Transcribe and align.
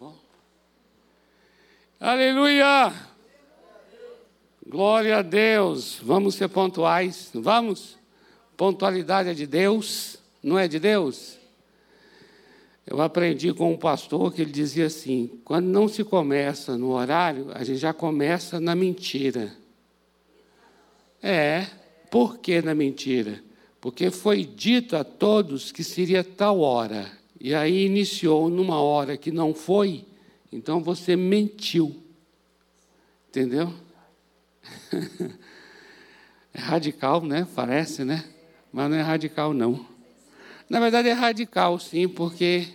bom? 0.00 0.14
Aleluia! 2.00 2.90
Glória 4.66 5.18
a 5.18 5.22
Deus. 5.22 6.00
Vamos 6.02 6.36
ser 6.36 6.48
pontuais. 6.48 7.30
Vamos? 7.34 7.98
Pontualidade 8.56 9.28
é 9.28 9.34
de 9.34 9.46
Deus, 9.46 10.16
não 10.42 10.58
é 10.58 10.66
de 10.66 10.78
Deus? 10.78 11.38
Eu 12.86 13.02
aprendi 13.02 13.52
com 13.52 13.74
um 13.74 13.76
pastor 13.76 14.32
que 14.32 14.40
ele 14.40 14.50
dizia 14.50 14.86
assim: 14.86 15.38
quando 15.44 15.66
não 15.66 15.86
se 15.86 16.02
começa 16.02 16.78
no 16.78 16.92
horário, 16.92 17.50
a 17.52 17.62
gente 17.62 17.78
já 17.78 17.92
começa 17.92 18.58
na 18.58 18.74
mentira. 18.74 19.54
É, 21.22 21.66
por 22.10 22.38
que 22.38 22.62
na 22.62 22.74
mentira? 22.74 23.44
Porque 23.78 24.10
foi 24.10 24.44
dito 24.44 24.96
a 24.96 25.04
todos 25.04 25.70
que 25.70 25.84
seria 25.84 26.24
tal 26.24 26.60
hora, 26.60 27.19
e 27.40 27.54
aí 27.54 27.86
iniciou 27.86 28.50
numa 28.50 28.80
hora 28.80 29.16
que 29.16 29.30
não 29.30 29.54
foi, 29.54 30.04
então 30.52 30.82
você 30.82 31.16
mentiu. 31.16 31.96
Entendeu? 33.28 33.72
É 36.52 36.58
radical, 36.58 37.22
né? 37.22 37.46
Parece, 37.54 38.02
né? 38.04 38.24
Mas 38.72 38.90
não 38.90 38.96
é 38.96 39.02
radical, 39.02 39.54
não. 39.54 39.86
Na 40.68 40.80
verdade, 40.80 41.08
é 41.08 41.12
radical, 41.12 41.78
sim, 41.78 42.08
porque 42.08 42.68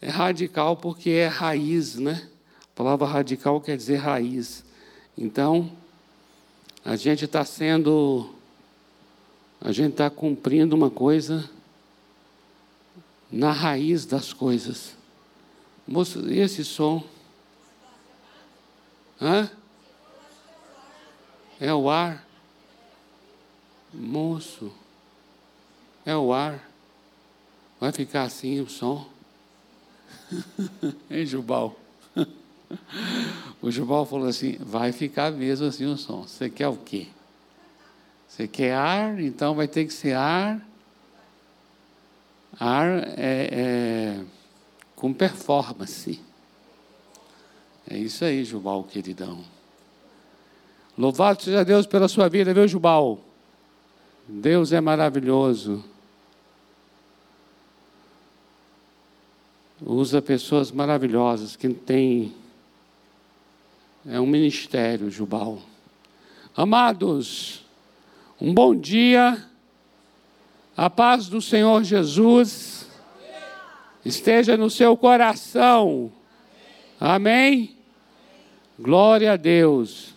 é 0.00 0.08
radical 0.08 0.76
porque 0.76 1.10
é 1.10 1.28
raiz, 1.28 1.94
né? 1.94 2.28
A 2.64 2.76
palavra 2.76 3.06
radical 3.06 3.60
quer 3.60 3.76
dizer 3.76 3.96
raiz. 3.96 4.64
Então, 5.16 5.70
a 6.84 6.96
gente 6.96 7.24
está 7.24 7.44
sendo, 7.44 8.34
a 9.60 9.70
gente 9.70 9.92
está 9.92 10.10
cumprindo 10.10 10.74
uma 10.74 10.90
coisa 10.90 11.48
na 13.30 13.52
raiz 13.52 14.06
das 14.06 14.32
coisas. 14.32 14.96
Moço, 15.86 16.30
esse 16.30 16.64
som? 16.64 17.02
Hã? 19.20 19.50
É 21.60 21.72
o 21.74 21.90
ar. 21.90 22.26
Moço, 23.92 24.72
é 26.04 26.16
o 26.16 26.32
ar. 26.32 26.68
Vai 27.80 27.90
ficar 27.92 28.24
assim 28.24 28.60
o 28.60 28.68
som? 28.68 29.08
hein, 31.10 31.26
Jubal? 31.26 31.78
O 33.62 33.70
Jubal 33.70 34.04
falou 34.04 34.28
assim: 34.28 34.56
vai 34.60 34.92
ficar 34.92 35.32
mesmo 35.32 35.66
assim 35.66 35.86
o 35.86 35.96
som. 35.96 36.22
Você 36.22 36.50
quer 36.50 36.68
o 36.68 36.76
quê? 36.76 37.08
Você 38.28 38.46
quer 38.46 38.74
ar? 38.74 39.18
Então 39.18 39.54
vai 39.54 39.66
ter 39.66 39.86
que 39.86 39.92
ser 39.92 40.12
ar. 40.12 40.67
Ar 42.58 42.86
é, 43.16 43.48
é 43.52 44.24
com 44.96 45.12
performance. 45.12 46.20
É 47.88 47.96
isso 47.96 48.24
aí, 48.24 48.44
Jubal, 48.44 48.82
queridão. 48.84 49.44
Louvado 50.96 51.42
seja 51.42 51.64
Deus 51.64 51.86
pela 51.86 52.08
sua 52.08 52.28
vida, 52.28 52.52
viu, 52.52 52.66
Jubal? 52.66 53.20
Deus 54.28 54.72
é 54.72 54.80
maravilhoso. 54.80 55.84
Usa 59.80 60.20
pessoas 60.20 60.72
maravilhosas 60.72 61.54
que 61.54 61.68
têm. 61.68 62.34
É 64.04 64.20
um 64.20 64.26
ministério, 64.26 65.08
Jubal. 65.10 65.60
Amados, 66.56 67.64
um 68.40 68.52
bom 68.52 68.74
dia. 68.74 69.48
A 70.78 70.88
paz 70.88 71.26
do 71.26 71.42
Senhor 71.42 71.82
Jesus 71.82 72.86
esteja 74.04 74.56
no 74.56 74.70
seu 74.70 74.96
coração. 74.96 76.12
Amém? 77.00 77.76
Glória 78.78 79.32
a 79.32 79.36
Deus. 79.36 80.14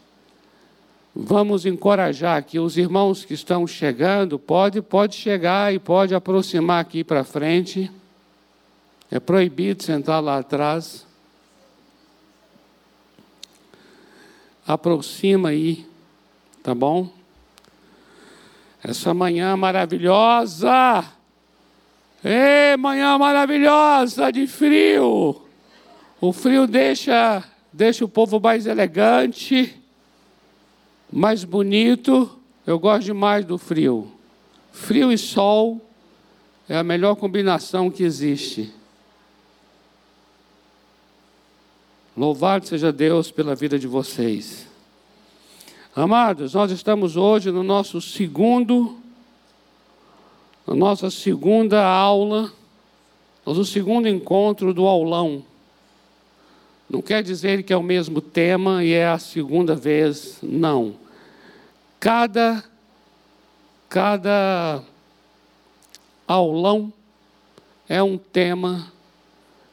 Vamos 1.15 1.65
encorajar 1.65 2.37
aqui 2.37 2.59
os 2.59 2.77
irmãos 2.77 3.25
que 3.25 3.33
estão 3.33 3.65
chegando, 3.65 4.37
pode, 4.37 4.83
pode 4.83 5.15
chegar 5.15 5.73
e 5.73 5.79
pode 5.79 6.13
aproximar 6.13 6.79
aqui 6.79 7.03
para 7.03 7.23
frente. 7.23 7.89
É 9.09 9.19
proibido 9.19 9.81
sentar 9.81 10.21
lá 10.21 10.37
atrás. 10.37 11.07
Aproxima 14.67 15.49
aí, 15.49 15.87
tá 16.61 16.75
bom? 16.75 17.20
Essa 18.83 19.13
manhã 19.13 19.55
maravilhosa. 19.55 21.05
Ei, 22.23 22.77
manhã 22.77 23.17
maravilhosa 23.17 24.31
de 24.31 24.47
frio. 24.47 25.41
O 26.19 26.31
frio 26.31 26.67
deixa, 26.67 27.43
deixa 27.73 28.05
o 28.05 28.09
povo 28.09 28.39
mais 28.39 28.65
elegante 28.65 29.81
mais 31.11 31.43
bonito. 31.43 32.39
Eu 32.65 32.79
gosto 32.79 33.05
demais 33.05 33.43
do 33.43 33.57
frio. 33.57 34.11
Frio 34.71 35.11
e 35.11 35.17
sol 35.17 35.81
é 36.69 36.77
a 36.77 36.83
melhor 36.83 37.15
combinação 37.15 37.91
que 37.91 38.03
existe. 38.03 38.71
Louvado 42.15 42.67
seja 42.67 42.91
Deus 42.91 43.31
pela 43.31 43.55
vida 43.55 43.77
de 43.77 43.87
vocês. 43.87 44.67
Amados, 45.93 46.53
nós 46.53 46.71
estamos 46.71 47.17
hoje 47.17 47.51
no 47.51 47.63
nosso 47.63 47.99
segundo, 47.99 48.97
na 50.65 50.73
nossa 50.73 51.11
segunda 51.11 51.85
aula, 51.85 52.49
nosso 53.45 53.65
segundo 53.65 54.07
encontro 54.07 54.73
do 54.73 54.87
aulão. 54.87 55.43
Não 56.89 57.01
quer 57.01 57.21
dizer 57.21 57.63
que 57.63 57.73
é 57.73 57.75
o 57.75 57.83
mesmo 57.83 58.21
tema 58.21 58.85
e 58.85 58.93
é 58.93 59.05
a 59.05 59.19
segunda 59.19 59.75
vez, 59.75 60.37
não. 60.41 60.95
Cada, 61.99 62.63
cada 63.89 64.81
aulão 66.25 66.93
é 67.89 68.01
um 68.01 68.17
tema 68.17 68.89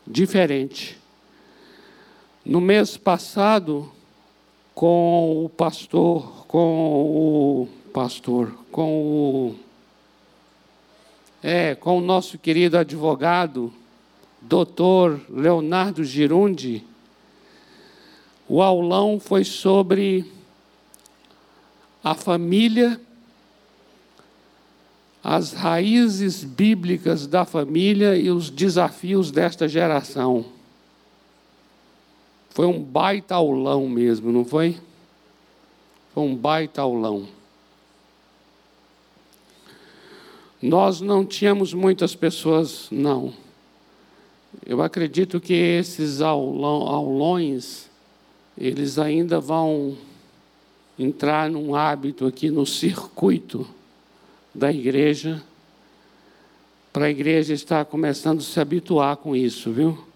diferente. 0.05 0.99
No 2.45 2.61
mês 2.61 2.97
passado, 2.97 3.93
com 4.79 5.45
o 5.45 5.49
pastor, 5.49 6.47
com 6.47 7.65
o 7.65 7.69
pastor, 7.93 8.55
com 8.71 9.03
o 9.03 9.57
é, 11.43 11.75
com 11.75 11.99
o 11.99 12.01
nosso 12.01 12.39
querido 12.39 12.79
advogado, 12.79 13.73
doutor 14.41 15.21
Leonardo 15.29 16.05
Girundi, 16.05 16.85
o 18.49 18.63
aulão 18.63 19.19
foi 19.19 19.43
sobre 19.43 20.25
a 22.05 22.15
família, 22.15 23.01
as 25.25 25.55
raízes 25.55 26.45
bíblicas 26.45 27.27
da 27.27 27.45
família 27.45 28.17
e 28.17 28.31
os 28.31 28.49
desafios 28.49 29.33
desta 29.33 29.67
geração. 29.67 30.58
Foi 32.59 32.67
um 32.67 32.83
baita 32.83 33.37
aulão 33.37 33.89
mesmo, 33.89 34.33
não 34.33 34.45
foi? 34.45 34.77
Foi 36.13 36.25
um 36.25 36.35
baita 36.35 36.83
aulão. 36.83 37.29
Nós 40.61 41.01
não 41.01 41.25
tínhamos 41.25 41.73
muitas 41.73 42.17
pessoas, 42.17 42.89
não. 42.91 43.33
Eu 44.67 44.83
acredito 44.83 45.41
que 45.41 45.55
esses 45.55 46.21
aulões 46.21 47.89
eles 48.57 48.99
ainda 48.99 49.39
vão 49.39 49.97
entrar 50.99 51.49
num 51.49 51.77
hábito 51.77 52.27
aqui 52.27 52.51
no 52.51 52.67
circuito 52.67 53.65
da 54.53 54.73
igreja, 54.73 55.41
para 56.93 57.05
a 57.05 57.11
igreja 57.11 57.55
estar 57.55 57.85
começando 57.85 58.41
a 58.41 58.43
se 58.43 58.59
habituar 58.59 59.17
com 59.17 59.37
isso, 59.37 59.71
viu? 59.71 60.08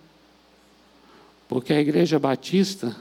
Porque 1.52 1.74
a 1.74 1.80
igreja 1.82 2.18
batista 2.18 2.96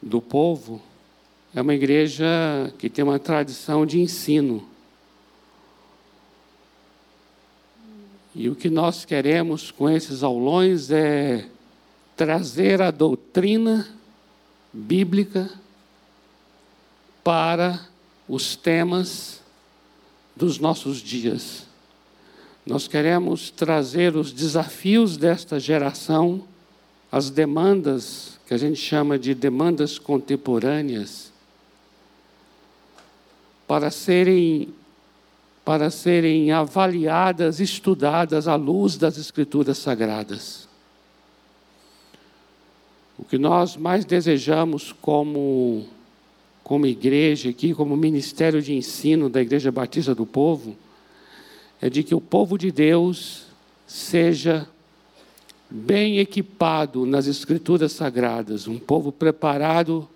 do 0.00 0.22
povo 0.22 0.80
é 1.52 1.60
uma 1.60 1.74
igreja 1.74 2.24
que 2.78 2.88
tem 2.88 3.04
uma 3.04 3.18
tradição 3.18 3.84
de 3.84 3.98
ensino. 3.98 4.64
E 8.32 8.48
o 8.48 8.54
que 8.54 8.70
nós 8.70 9.04
queremos 9.04 9.72
com 9.72 9.90
esses 9.90 10.22
aulões 10.22 10.92
é 10.92 11.48
trazer 12.14 12.80
a 12.80 12.92
doutrina 12.92 13.88
bíblica 14.72 15.50
para 17.24 17.84
os 18.28 18.54
temas 18.54 19.42
dos 20.36 20.60
nossos 20.60 20.98
dias. 20.98 21.66
Nós 22.64 22.86
queremos 22.86 23.50
trazer 23.50 24.14
os 24.14 24.30
desafios 24.32 25.16
desta 25.16 25.58
geração 25.58 26.46
as 27.16 27.30
demandas 27.30 28.38
que 28.46 28.52
a 28.52 28.58
gente 28.58 28.78
chama 28.78 29.18
de 29.18 29.34
demandas 29.34 29.98
contemporâneas 29.98 31.32
para 33.66 33.90
serem 33.90 34.68
para 35.64 35.90
serem 35.90 36.52
avaliadas, 36.52 37.58
estudadas 37.58 38.46
à 38.46 38.54
luz 38.54 38.96
das 38.96 39.16
escrituras 39.16 39.78
sagradas. 39.78 40.68
O 43.18 43.24
que 43.24 43.38
nós 43.38 43.78
mais 43.78 44.04
desejamos 44.04 44.92
como 44.92 45.86
como 46.62 46.84
igreja 46.84 47.48
aqui, 47.48 47.72
como 47.72 47.96
ministério 47.96 48.60
de 48.60 48.74
ensino 48.74 49.30
da 49.30 49.40
Igreja 49.40 49.72
Batista 49.72 50.14
do 50.14 50.26
Povo, 50.26 50.76
é 51.80 51.88
de 51.88 52.02
que 52.02 52.14
o 52.14 52.20
povo 52.20 52.58
de 52.58 52.70
Deus 52.70 53.46
seja 53.86 54.68
bem 55.70 56.18
equipado 56.18 57.04
nas 57.04 57.26
Escrituras 57.26 57.92
Sagradas, 57.92 58.68
um 58.68 58.78
povo 58.78 59.10
preparado 59.10 60.08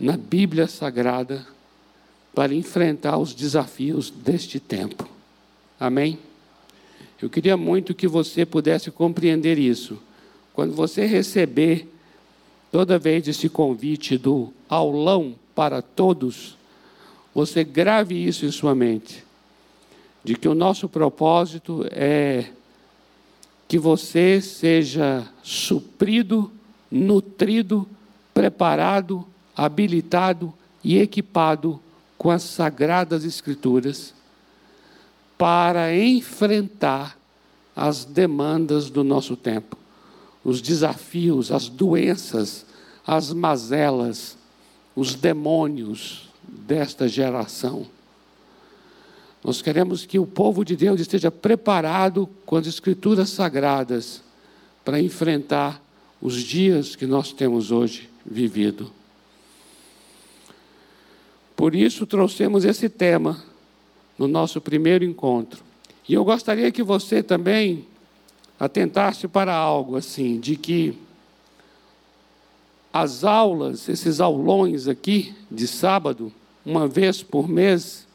na 0.00 0.16
Bíblia 0.16 0.66
Sagrada 0.66 1.46
para 2.34 2.54
enfrentar 2.54 3.18
os 3.18 3.34
desafios 3.34 4.10
deste 4.10 4.60
tempo. 4.60 5.08
Amém? 5.78 6.18
Eu 7.20 7.28
queria 7.28 7.56
muito 7.56 7.94
que 7.94 8.06
você 8.06 8.46
pudesse 8.46 8.90
compreender 8.90 9.58
isso. 9.58 9.98
Quando 10.54 10.72
você 10.72 11.04
receber 11.04 11.88
toda 12.70 12.98
vez 12.98 13.26
esse 13.26 13.48
convite 13.48 14.16
do 14.16 14.52
aulão 14.68 15.34
para 15.54 15.82
todos, 15.82 16.56
você 17.34 17.64
grave 17.64 18.14
isso 18.14 18.46
em 18.46 18.50
sua 18.50 18.74
mente, 18.74 19.24
de 20.22 20.36
que 20.36 20.48
o 20.48 20.54
nosso 20.54 20.88
propósito 20.88 21.84
é 21.90 22.46
que 23.68 23.78
você 23.78 24.40
seja 24.40 25.28
suprido, 25.42 26.50
nutrido, 26.90 27.86
preparado, 28.32 29.26
habilitado 29.54 30.54
e 30.82 30.98
equipado 30.98 31.78
com 32.16 32.30
as 32.30 32.42
sagradas 32.42 33.24
Escrituras 33.24 34.14
para 35.36 35.94
enfrentar 35.94 37.16
as 37.76 38.04
demandas 38.04 38.90
do 38.90 39.04
nosso 39.04 39.36
tempo, 39.36 39.76
os 40.42 40.60
desafios, 40.60 41.52
as 41.52 41.68
doenças, 41.68 42.66
as 43.06 43.32
mazelas, 43.32 44.36
os 44.96 45.14
demônios 45.14 46.28
desta 46.42 47.06
geração. 47.06 47.86
Nós 49.48 49.62
queremos 49.62 50.04
que 50.04 50.18
o 50.18 50.26
povo 50.26 50.62
de 50.62 50.76
Deus 50.76 51.00
esteja 51.00 51.30
preparado 51.30 52.28
com 52.44 52.56
as 52.56 52.66
Escrituras 52.66 53.30
sagradas 53.30 54.22
para 54.84 55.00
enfrentar 55.00 55.82
os 56.20 56.34
dias 56.42 56.94
que 56.94 57.06
nós 57.06 57.32
temos 57.32 57.70
hoje 57.70 58.10
vivido. 58.26 58.92
Por 61.56 61.74
isso 61.74 62.06
trouxemos 62.06 62.66
esse 62.66 62.90
tema 62.90 63.42
no 64.18 64.28
nosso 64.28 64.60
primeiro 64.60 65.02
encontro. 65.02 65.64
E 66.06 66.12
eu 66.12 66.26
gostaria 66.26 66.70
que 66.70 66.82
você 66.82 67.22
também 67.22 67.86
atentasse 68.60 69.26
para 69.26 69.54
algo 69.54 69.96
assim, 69.96 70.38
de 70.38 70.56
que 70.56 70.94
as 72.92 73.24
aulas, 73.24 73.88
esses 73.88 74.20
aulões 74.20 74.86
aqui 74.86 75.34
de 75.50 75.66
sábado, 75.66 76.30
uma 76.66 76.86
vez 76.86 77.22
por 77.22 77.48
mês, 77.48 78.06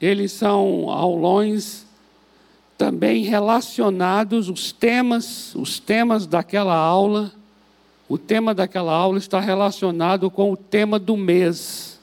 eles 0.00 0.32
são 0.32 0.90
aulões 0.90 1.86
também 2.76 3.22
relacionados, 3.24 4.48
os 4.48 4.72
temas, 4.72 5.54
os 5.54 5.78
temas 5.78 6.26
daquela 6.26 6.74
aula, 6.74 7.32
o 8.08 8.18
tema 8.18 8.54
daquela 8.54 8.92
aula 8.92 9.18
está 9.18 9.40
relacionado 9.40 10.30
com 10.30 10.52
o 10.52 10.56
tema 10.56 10.98
do 10.98 11.16
mês. 11.16 11.98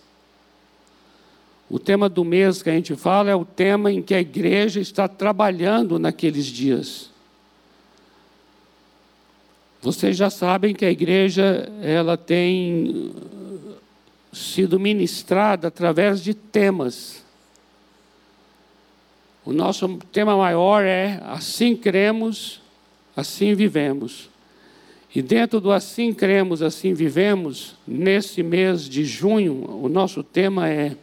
O 1.69 1.79
tema 1.79 2.09
do 2.09 2.25
mês 2.25 2.61
que 2.61 2.69
a 2.69 2.73
gente 2.73 2.95
fala 2.95 3.29
é 3.29 3.35
o 3.35 3.45
tema 3.45 3.91
em 3.91 4.01
que 4.01 4.13
a 4.13 4.19
igreja 4.19 4.79
está 4.79 5.07
trabalhando 5.07 5.99
naqueles 5.99 6.45
dias. 6.45 7.09
Vocês 9.81 10.17
já 10.17 10.29
sabem 10.29 10.75
que 10.75 10.85
a 10.85 10.91
igreja 10.91 11.71
ela 11.81 12.17
tem 12.17 13.11
sido 14.31 14.79
ministrada 14.79 15.69
através 15.69 16.21
de 16.21 16.33
temas. 16.33 17.23
O 19.45 19.51
nosso 19.51 19.97
tema 20.11 20.37
maior 20.37 20.83
é 20.83 21.19
assim 21.23 21.75
cremos, 21.75 22.61
assim 23.15 23.53
vivemos. 23.53 24.29
E 25.13 25.21
dentro 25.21 25.59
do 25.59 25.71
assim 25.71 26.13
cremos, 26.13 26.61
assim 26.61 26.93
vivemos, 26.93 27.75
nesse 27.85 28.41
mês 28.43 28.87
de 28.87 29.03
junho, 29.03 29.69
o 29.83 29.89
nosso 29.89 30.23
tema 30.23 30.69
é 30.69 30.95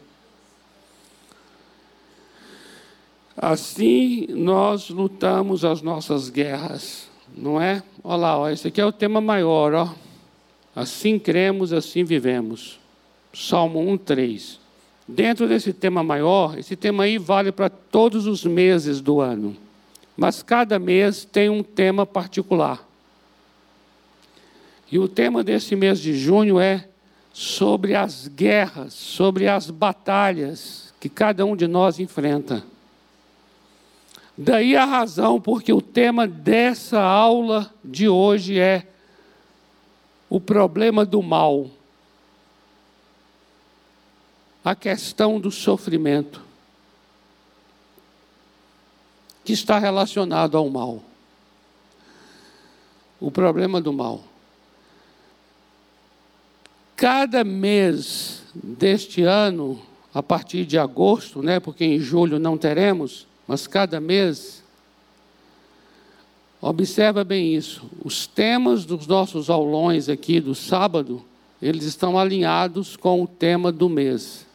Assim 3.40 4.26
nós 4.30 4.90
lutamos 4.90 5.64
as 5.64 5.80
nossas 5.80 6.28
guerras, 6.28 7.08
não 7.36 7.60
é? 7.60 7.84
Olha 8.02 8.16
lá, 8.16 8.38
ó, 8.38 8.50
esse 8.50 8.66
aqui 8.66 8.80
é 8.80 8.84
o 8.84 8.90
tema 8.90 9.20
maior, 9.20 9.72
ó. 9.74 9.94
Assim 10.74 11.20
cremos, 11.20 11.72
assim 11.72 12.02
vivemos. 12.02 12.80
Salmo 13.32 13.78
1, 13.78 13.98
3. 13.98 14.58
Dentro 15.08 15.48
desse 15.48 15.72
tema 15.72 16.02
maior, 16.02 16.58
esse 16.58 16.76
tema 16.76 17.04
aí 17.04 17.16
vale 17.16 17.50
para 17.50 17.70
todos 17.70 18.26
os 18.26 18.44
meses 18.44 19.00
do 19.00 19.22
ano, 19.22 19.56
mas 20.14 20.42
cada 20.42 20.78
mês 20.78 21.24
tem 21.24 21.48
um 21.48 21.62
tema 21.62 22.04
particular. 22.04 22.86
E 24.92 24.98
o 24.98 25.08
tema 25.08 25.42
desse 25.42 25.74
mês 25.74 25.98
de 25.98 26.14
junho 26.14 26.60
é 26.60 26.86
sobre 27.32 27.94
as 27.94 28.28
guerras, 28.28 28.92
sobre 28.92 29.48
as 29.48 29.70
batalhas 29.70 30.92
que 31.00 31.08
cada 31.08 31.46
um 31.46 31.56
de 31.56 31.66
nós 31.66 31.98
enfrenta. 31.98 32.62
Daí 34.36 34.76
a 34.76 34.84
razão 34.84 35.40
porque 35.40 35.72
o 35.72 35.80
tema 35.80 36.26
dessa 36.26 37.00
aula 37.00 37.72
de 37.82 38.08
hoje 38.10 38.58
é 38.58 38.86
o 40.28 40.38
problema 40.38 41.06
do 41.06 41.22
mal 41.22 41.70
a 44.68 44.74
questão 44.74 45.40
do 45.40 45.50
sofrimento, 45.50 46.42
que 49.42 49.54
está 49.54 49.78
relacionado 49.78 50.58
ao 50.58 50.68
mal. 50.68 51.02
O 53.18 53.30
problema 53.30 53.80
do 53.80 53.94
mal. 53.94 54.22
Cada 56.94 57.42
mês 57.42 58.42
deste 58.52 59.22
ano, 59.22 59.80
a 60.12 60.22
partir 60.22 60.66
de 60.66 60.76
agosto, 60.76 61.42
né, 61.42 61.58
porque 61.58 61.86
em 61.86 61.98
julho 61.98 62.38
não 62.38 62.58
teremos, 62.58 63.26
mas 63.46 63.66
cada 63.66 63.98
mês, 63.98 64.62
observa 66.60 67.24
bem 67.24 67.54
isso. 67.54 67.88
Os 68.04 68.26
temas 68.26 68.84
dos 68.84 69.06
nossos 69.06 69.48
aulões 69.48 70.10
aqui 70.10 70.40
do 70.40 70.54
sábado, 70.54 71.24
eles 71.62 71.84
estão 71.84 72.18
alinhados 72.18 72.96
com 72.96 73.22
o 73.22 73.26
tema 73.26 73.72
do 73.72 73.88
mês. 73.88 74.46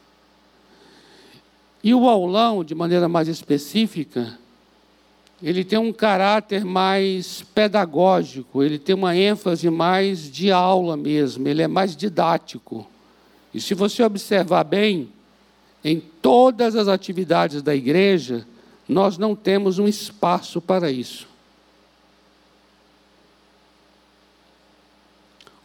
E 1.83 1.93
o 1.93 2.07
aulão, 2.07 2.63
de 2.63 2.73
maneira 2.73 3.09
mais 3.09 3.27
específica, 3.27 4.39
ele 5.41 5.65
tem 5.65 5.77
um 5.77 5.91
caráter 5.91 6.63
mais 6.63 7.41
pedagógico, 7.53 8.63
ele 8.63 8.79
tem 8.79 8.95
uma 8.95 9.13
ênfase 9.13 9.69
mais 9.69 10.31
de 10.31 10.49
aula 10.49 10.95
mesmo, 10.95 11.45
ele 11.49 11.61
é 11.61 11.67
mais 11.67 11.97
didático. 11.97 12.87
E 13.53 13.59
se 13.59 13.73
você 13.73 14.01
observar 14.01 14.63
bem, 14.63 15.09
em 15.83 15.99
todas 15.99 16.77
as 16.77 16.87
atividades 16.87 17.61
da 17.61 17.75
igreja, 17.75 18.47
nós 18.87 19.17
não 19.17 19.35
temos 19.35 19.79
um 19.79 19.87
espaço 19.87 20.61
para 20.61 20.89
isso. 20.89 21.27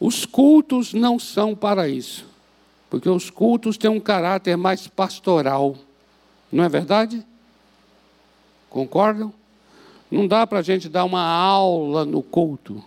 Os 0.00 0.24
cultos 0.24 0.92
não 0.92 1.18
são 1.20 1.54
para 1.54 1.88
isso, 1.88 2.24
porque 2.90 3.08
os 3.08 3.30
cultos 3.30 3.76
têm 3.76 3.90
um 3.90 4.00
caráter 4.00 4.56
mais 4.56 4.88
pastoral. 4.88 5.76
Não 6.50 6.64
é 6.64 6.68
verdade? 6.68 7.24
Concordam? 8.70 9.32
Não 10.10 10.26
dá 10.26 10.46
para 10.46 10.60
a 10.60 10.62
gente 10.62 10.88
dar 10.88 11.04
uma 11.04 11.22
aula 11.22 12.04
no 12.04 12.22
culto. 12.22 12.82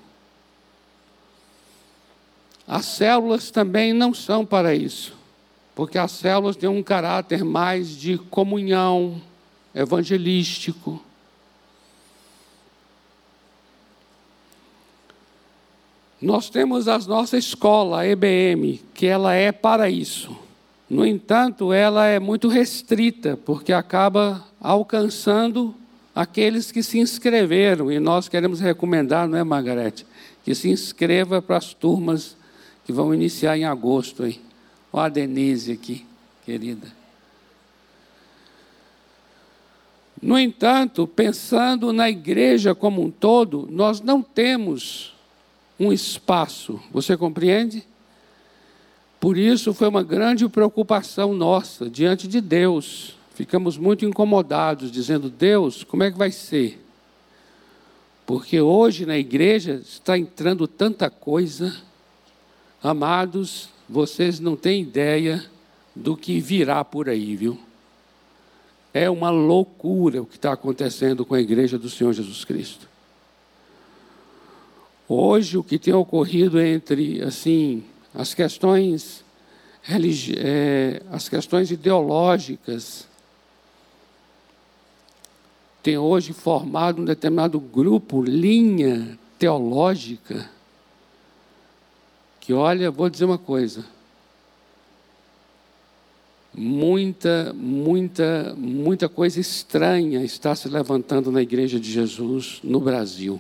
As 2.68 2.86
células 2.86 3.52
também 3.52 3.94
não 3.94 4.14
são 4.14 4.46
para 4.46 4.74
isso, 4.74 5.14
porque 5.76 5.98
as 5.98 6.12
células 6.12 6.56
têm 6.56 6.70
um 6.70 6.82
caráter 6.82 7.44
mais 7.44 7.90
de 7.90 8.18
comunhão, 8.18 9.22
evangelístico. 9.76 11.04
Nós 16.22 16.50
temos 16.50 16.88
a 16.88 17.00
nossa 17.00 17.38
escola, 17.38 18.02
a 18.02 18.08
EBM, 18.08 18.80
que 18.94 19.08
ela 19.08 19.34
é 19.34 19.52
para 19.52 19.90
isso. 19.90 20.38
No 20.92 21.06
entanto, 21.06 21.72
ela 21.72 22.06
é 22.06 22.20
muito 22.20 22.50
restrita, 22.50 23.38
porque 23.46 23.72
acaba 23.72 24.46
alcançando 24.60 25.74
aqueles 26.14 26.70
que 26.70 26.84
se 26.84 27.00
inscreveram, 27.00 27.90
e 27.90 27.98
nós 27.98 28.28
queremos 28.28 28.60
recomendar, 28.60 29.26
não 29.26 29.38
é, 29.38 29.44
Margarete? 29.46 30.06
Que 30.44 30.54
se 30.54 30.70
inscreva 30.70 31.42
para 31.42 31.56
as 31.56 31.74
turmas 31.74 32.36
que 32.84 32.92
vão 32.92 33.14
iniciar 33.14 33.58
em 33.58 33.64
agosto. 33.64 34.24
Aí. 34.24 34.42
Olha 34.92 35.06
a 35.06 35.08
Denise 35.08 35.72
aqui, 35.72 36.06
querida. 36.46 36.90
No 40.22 40.38
entanto, 40.38 41.08
pensando 41.08 41.94
na 41.94 42.10
igreja 42.10 42.76
como 42.76 43.02
um 43.02 43.10
todo, 43.10 43.66
nós 43.72 44.02
não 44.02 44.22
temos 44.22 45.16
um 45.80 45.94
espaço, 45.94 46.82
você 46.92 47.16
compreende? 47.16 47.90
Por 49.22 49.38
isso 49.38 49.72
foi 49.72 49.88
uma 49.88 50.02
grande 50.02 50.50
preocupação 50.50 51.32
nossa 51.32 51.88
diante 51.88 52.28
de 52.28 52.42
Deus. 52.42 53.16
Ficamos 53.36 53.78
muito 53.78 54.04
incomodados, 54.04 54.92
dizendo: 54.92 55.30
Deus, 55.30 55.84
como 55.84 56.02
é 56.02 56.12
que 56.12 56.18
vai 56.18 56.32
ser? 56.32 56.84
Porque 58.26 58.60
hoje 58.60 59.06
na 59.06 59.16
igreja 59.16 59.80
está 59.86 60.18
entrando 60.18 60.68
tanta 60.68 61.08
coisa. 61.08 61.72
Amados, 62.82 63.70
vocês 63.88 64.40
não 64.40 64.56
têm 64.56 64.82
ideia 64.82 65.46
do 65.96 66.18
que 66.18 66.40
virá 66.40 66.84
por 66.84 67.08
aí, 67.08 67.36
viu? 67.36 67.60
É 68.92 69.08
uma 69.08 69.30
loucura 69.30 70.24
o 70.24 70.26
que 70.26 70.38
está 70.38 70.54
acontecendo 70.54 71.24
com 71.24 71.36
a 71.36 71.42
igreja 71.42 71.78
do 71.78 71.92
Senhor 71.92 72.12
Jesus 72.12 72.44
Cristo. 72.44 72.90
Hoje, 75.08 75.60
o 75.60 75.64
que 75.64 75.78
tem 75.78 75.94
ocorrido 75.94 76.60
entre, 76.60 77.22
assim, 77.22 77.84
as 78.14 78.34
questões, 78.34 79.24
religi 79.82 80.36
é, 80.38 81.02
as 81.12 81.30
questões 81.30 81.72
ideológicas, 81.72 83.08
tem 85.82 85.98
hoje 85.98 86.34
formado 86.34 87.02
um 87.02 87.06
determinado 87.06 87.60
grupo, 87.60 88.22
linha 88.22 89.18
teológica, 89.40 90.50
que, 92.40 92.54
olha, 92.54 92.92
vou 92.92 93.10
dizer 93.10 93.26
uma 93.26 93.38
coisa, 93.38 93.86
muita, 96.54 97.54
muita, 97.54 98.54
muita 98.58 99.10
coisa 99.10 99.40
estranha 99.40 100.24
está 100.24 100.56
se 100.56 100.68
levantando 100.68 101.32
na 101.32 101.42
Igreja 101.42 101.80
de 101.80 101.92
Jesus 101.92 102.60
no 102.64 102.80
Brasil. 102.80 103.40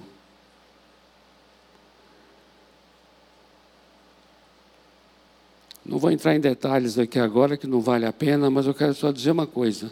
Não 5.92 5.98
vou 5.98 6.10
entrar 6.10 6.34
em 6.34 6.40
detalhes 6.40 6.98
aqui 6.98 7.20
agora, 7.20 7.58
que 7.58 7.68
não 7.68 7.82
vale 7.82 8.06
a 8.06 8.14
pena, 8.14 8.50
mas 8.50 8.66
eu 8.66 8.74
quero 8.74 8.94
só 8.94 9.12
dizer 9.12 9.32
uma 9.32 9.46
coisa. 9.46 9.92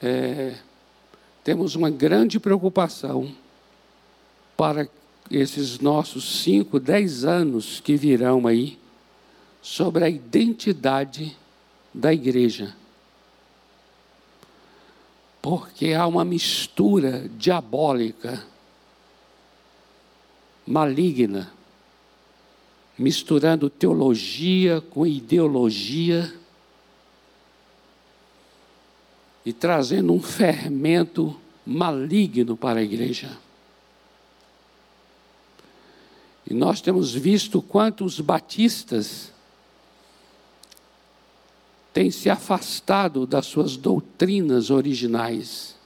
É, 0.00 0.54
temos 1.44 1.74
uma 1.74 1.90
grande 1.90 2.40
preocupação 2.40 3.30
para 4.56 4.88
esses 5.30 5.78
nossos 5.80 6.42
cinco, 6.42 6.80
dez 6.80 7.26
anos 7.26 7.78
que 7.78 7.94
virão 7.94 8.46
aí, 8.46 8.78
sobre 9.60 10.02
a 10.02 10.08
identidade 10.08 11.36
da 11.92 12.10
igreja. 12.10 12.74
Porque 15.42 15.92
há 15.92 16.06
uma 16.06 16.24
mistura 16.24 17.28
diabólica, 17.36 18.42
maligna, 20.66 21.52
misturando 23.02 23.68
teologia 23.68 24.80
com 24.80 25.04
ideologia 25.04 26.32
e 29.44 29.52
trazendo 29.52 30.12
um 30.12 30.22
fermento 30.22 31.36
maligno 31.66 32.56
para 32.56 32.78
a 32.78 32.82
igreja. 32.82 33.36
E 36.48 36.54
nós 36.54 36.80
temos 36.80 37.12
visto 37.12 37.60
quantos 37.60 38.20
batistas 38.20 39.32
tem 41.92 42.10
se 42.10 42.30
afastado 42.30 43.26
das 43.26 43.46
suas 43.46 43.76
doutrinas 43.76 44.70
originais 44.70 45.76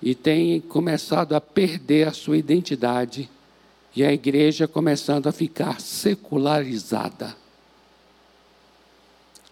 e 0.00 0.14
tem 0.14 0.60
começado 0.62 1.34
a 1.34 1.40
perder 1.40 2.08
a 2.08 2.12
sua 2.12 2.38
identidade 2.38 3.28
e 3.94 4.04
a 4.04 4.12
igreja 4.12 4.68
começando 4.68 5.26
a 5.26 5.32
ficar 5.32 5.80
secularizada. 5.80 7.36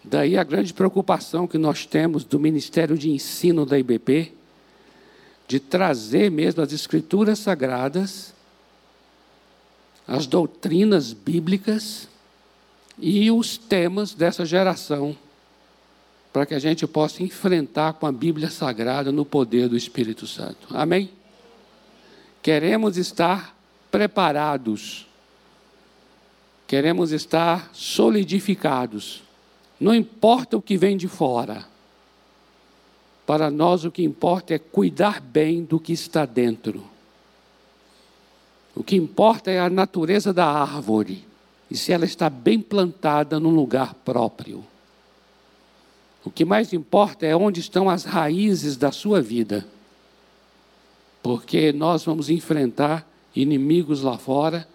Daí 0.03 0.37
a 0.37 0.43
grande 0.43 0.73
preocupação 0.73 1.47
que 1.47 1.57
nós 1.57 1.85
temos 1.85 2.23
do 2.23 2.39
Ministério 2.39 2.97
de 2.97 3.09
Ensino 3.09 3.65
da 3.65 3.77
IBP, 3.77 4.33
de 5.47 5.59
trazer 5.59 6.31
mesmo 6.31 6.61
as 6.61 6.71
Escrituras 6.71 7.39
Sagradas, 7.39 8.33
as 10.07 10.25
doutrinas 10.25 11.11
bíblicas 11.11 12.07
e 12.97 13.29
os 13.29 13.57
temas 13.57 14.13
dessa 14.13 14.45
geração 14.45 15.15
para 16.31 16.45
que 16.45 16.53
a 16.53 16.59
gente 16.59 16.85
possa 16.85 17.23
enfrentar 17.23 17.93
com 17.93 18.05
a 18.05 18.11
Bíblia 18.11 18.49
Sagrada 18.49 19.11
no 19.11 19.25
poder 19.25 19.67
do 19.67 19.75
Espírito 19.75 20.27
Santo. 20.27 20.67
Amém? 20.71 21.09
Queremos 22.41 22.97
estar 22.97 23.55
preparados, 23.91 25.07
queremos 26.67 27.11
estar 27.11 27.69
solidificados, 27.73 29.23
não 29.79 29.93
importa 29.93 30.57
o 30.57 30.61
que 30.61 30.77
vem 30.77 30.95
de 30.97 31.07
fora, 31.07 31.65
para 33.25 33.51
nós 33.51 33.85
o 33.85 33.91
que 33.91 34.03
importa 34.03 34.55
é 34.55 34.59
cuidar 34.59 35.21
bem 35.21 35.63
do 35.63 35.79
que 35.79 35.93
está 35.93 36.25
dentro. 36.25 36.83
O 38.75 38.83
que 38.83 38.95
importa 38.95 39.51
é 39.51 39.59
a 39.59 39.69
natureza 39.69 40.33
da 40.33 40.45
árvore 40.45 41.25
e 41.69 41.77
se 41.77 41.91
ela 41.91 42.05
está 42.05 42.29
bem 42.29 42.59
plantada 42.59 43.39
num 43.39 43.51
lugar 43.51 43.93
próprio. 43.93 44.65
O 46.23 46.31
que 46.31 46.43
mais 46.43 46.73
importa 46.73 47.25
é 47.25 47.35
onde 47.35 47.59
estão 47.59 47.89
as 47.89 48.03
raízes 48.03 48.77
da 48.77 48.91
sua 48.91 49.21
vida. 49.21 49.65
Porque 51.21 51.71
nós 51.71 52.03
vamos 52.03 52.29
enfrentar 52.29 53.08
inimigos 53.35 54.01
lá 54.01 54.17
fora 54.17 54.67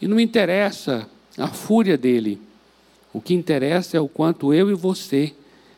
e 0.00 0.06
não 0.06 0.18
interessa 0.18 1.08
a 1.38 1.48
fúria 1.48 1.96
dele. 1.96 2.40
O 3.12 3.20
que 3.20 3.34
interessa 3.34 3.96
é 3.96 4.00
o 4.00 4.08
quanto 4.08 4.52
eu 4.52 4.70
e 4.70 4.74
você 4.74 5.34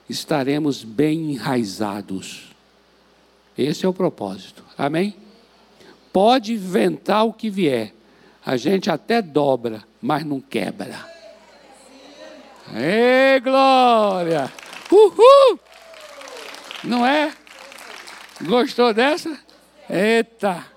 estaremos 0.09 0.85
bem 0.85 1.33
enraizados. 1.33 2.51
Esse 3.57 3.85
é 3.85 3.89
o 3.89 3.93
propósito. 3.93 4.65
Amém? 4.77 5.15
Pode 6.13 6.53
inventar 6.55 7.27
o 7.27 7.33
que 7.33 7.51
vier. 7.51 7.93
A 8.45 8.57
gente 8.57 8.91
até 8.91 9.23
dobra, 9.23 9.83
mas 10.01 10.25
não 10.25 10.41
quebra. 10.41 11.09
Ei, 12.75 13.41
glória! 13.41 14.53
Uhul! 14.91 15.59
Não 16.83 17.07
é? 17.07 17.33
Gostou 18.43 18.93
dessa? 18.93 19.39
Eita! 19.89 20.74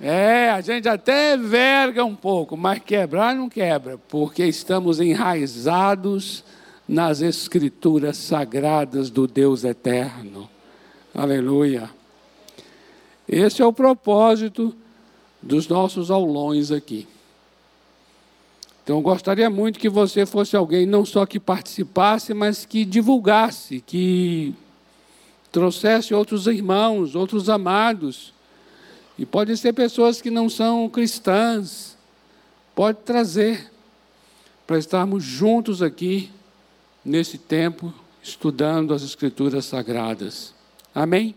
É, 0.00 0.48
a 0.48 0.62
gente 0.62 0.88
até 0.88 1.36
verga 1.36 2.02
um 2.02 2.16
pouco, 2.16 2.56
mas 2.56 2.78
quebrar 2.78 3.34
não 3.34 3.50
quebra, 3.50 3.98
porque 4.08 4.46
estamos 4.46 4.98
enraizados 4.98 6.42
nas 6.88 7.20
escrituras 7.20 8.16
sagradas 8.16 9.10
do 9.10 9.26
Deus 9.26 9.62
eterno. 9.62 10.48
Aleluia. 11.14 11.90
Esse 13.28 13.60
é 13.60 13.66
o 13.66 13.74
propósito 13.74 14.74
dos 15.42 15.68
nossos 15.68 16.10
aulões 16.10 16.72
aqui. 16.72 17.06
Então, 18.82 19.02
gostaria 19.02 19.50
muito 19.50 19.78
que 19.78 19.88
você 19.88 20.24
fosse 20.24 20.56
alguém 20.56 20.86
não 20.86 21.04
só 21.04 21.26
que 21.26 21.38
participasse, 21.38 22.32
mas 22.32 22.64
que 22.64 22.86
divulgasse, 22.86 23.80
que 23.86 24.54
trouxesse 25.52 26.14
outros 26.14 26.46
irmãos, 26.46 27.14
outros 27.14 27.50
amados. 27.50 28.32
E 29.20 29.26
pode 29.26 29.54
ser 29.58 29.74
pessoas 29.74 30.22
que 30.22 30.30
não 30.30 30.48
são 30.48 30.88
cristãs. 30.88 31.94
Pode 32.74 33.00
trazer 33.04 33.70
para 34.66 34.78
estarmos 34.78 35.22
juntos 35.22 35.82
aqui 35.82 36.30
nesse 37.04 37.36
tempo 37.36 37.92
estudando 38.22 38.94
as 38.94 39.02
Escrituras 39.02 39.66
Sagradas. 39.66 40.54
Amém? 40.94 41.34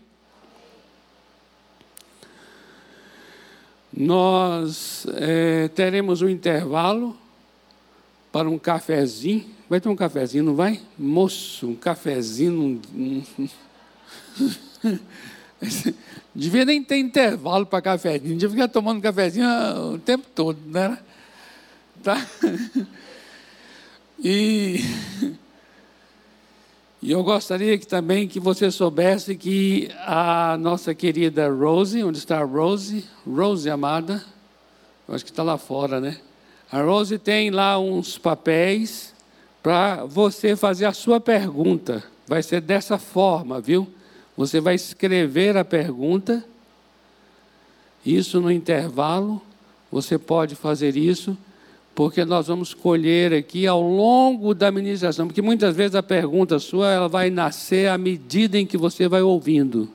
Nós 3.92 5.06
é, 5.16 5.68
teremos 5.68 6.22
um 6.22 6.28
intervalo 6.30 7.14
para 8.32 8.48
um 8.48 8.58
cafezinho. 8.58 9.44
Vai 9.68 9.78
ter 9.78 9.90
um 9.90 9.96
cafezinho, 9.96 10.44
não 10.44 10.54
vai? 10.54 10.80
Moço, 10.98 11.68
um 11.68 11.76
cafezinho. 11.76 12.80
Um... 12.94 13.22
devia 16.34 16.64
nem 16.64 16.82
ter 16.82 16.98
intervalo 16.98 17.64
para 17.64 17.82
cafezinho, 17.82 18.36
devia 18.36 18.50
ficar 18.50 18.68
tomando 18.68 19.00
cafezinho 19.00 19.46
o 19.94 19.98
tempo 19.98 20.26
todo, 20.34 20.58
né? 20.66 20.98
Tá? 22.02 22.26
E, 24.26 24.80
E 27.04 27.10
eu 27.10 27.22
gostaria 27.22 27.76
que 27.76 27.86
também 27.86 28.26
que 28.26 28.40
você 28.40 28.70
soubesse 28.70 29.36
que 29.36 29.90
a 30.06 30.56
nossa 30.58 30.94
querida 30.94 31.50
Rose, 31.50 32.02
onde 32.02 32.16
está 32.16 32.38
a 32.38 32.44
Rose? 32.44 33.04
Rose 33.26 33.68
amada, 33.68 34.24
eu 35.06 35.14
acho 35.14 35.22
que 35.22 35.30
está 35.30 35.42
lá 35.42 35.58
fora, 35.58 36.00
né? 36.00 36.16
A 36.72 36.80
Rose 36.80 37.18
tem 37.18 37.50
lá 37.50 37.78
uns 37.78 38.16
papéis 38.16 39.14
para 39.62 40.06
você 40.06 40.56
fazer 40.56 40.86
a 40.86 40.94
sua 40.94 41.20
pergunta. 41.20 42.02
Vai 42.26 42.42
ser 42.42 42.62
dessa 42.62 42.96
forma, 42.96 43.60
viu? 43.60 43.86
Você 44.36 44.60
vai 44.60 44.74
escrever 44.74 45.56
a 45.56 45.64
pergunta, 45.64 46.44
isso 48.04 48.40
no 48.40 48.50
intervalo, 48.50 49.40
você 49.90 50.18
pode 50.18 50.54
fazer 50.54 50.96
isso 50.96 51.36
porque 51.94 52.24
nós 52.24 52.48
vamos 52.48 52.74
colher 52.74 53.32
aqui 53.32 53.66
ao 53.66 53.80
longo 53.80 54.52
da 54.52 54.70
ministração, 54.70 55.28
porque 55.28 55.40
muitas 55.40 55.76
vezes 55.76 55.94
a 55.94 56.02
pergunta 56.02 56.58
sua 56.58 56.90
ela 56.90 57.08
vai 57.08 57.30
nascer 57.30 57.88
à 57.88 57.96
medida 57.96 58.58
em 58.58 58.66
que 58.66 58.76
você 58.76 59.06
vai 59.06 59.22
ouvindo. 59.22 59.88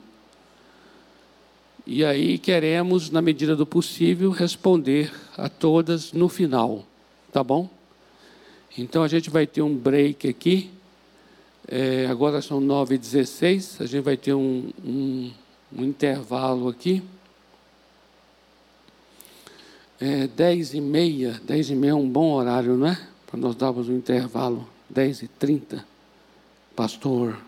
E 1.86 2.04
aí 2.04 2.38
queremos, 2.38 3.10
na 3.10 3.20
medida 3.20 3.54
do 3.54 3.66
possível, 3.66 4.30
responder 4.30 5.12
a 5.36 5.48
todas 5.48 6.12
no 6.12 6.28
final, 6.28 6.86
tá 7.32 7.44
bom? 7.44 7.68
Então 8.78 9.02
a 9.02 9.08
gente 9.08 9.28
vai 9.28 9.46
ter 9.46 9.60
um 9.60 9.74
break 9.74 10.28
aqui. 10.28 10.70
É, 11.72 12.06
agora 12.06 12.42
são 12.42 12.60
9h16, 12.60 13.80
a 13.80 13.86
gente 13.86 14.02
vai 14.02 14.16
ter 14.16 14.34
um, 14.34 14.72
um, 14.84 15.32
um 15.72 15.84
intervalo 15.84 16.68
aqui. 16.68 17.00
É, 20.00 20.26
10 20.26 20.74
e 20.74 20.80
meia, 20.80 21.40
10 21.44 21.70
e 21.70 21.74
meia 21.76 21.92
é 21.92 21.94
um 21.94 22.08
bom 22.08 22.32
horário, 22.32 22.76
não 22.76 22.88
é? 22.88 23.00
Para 23.24 23.38
nós 23.38 23.54
darmos 23.54 23.88
um 23.88 23.96
intervalo, 23.96 24.68
10 24.88 25.22
e 25.22 25.28
30. 25.28 25.86
Pastor 26.74 27.38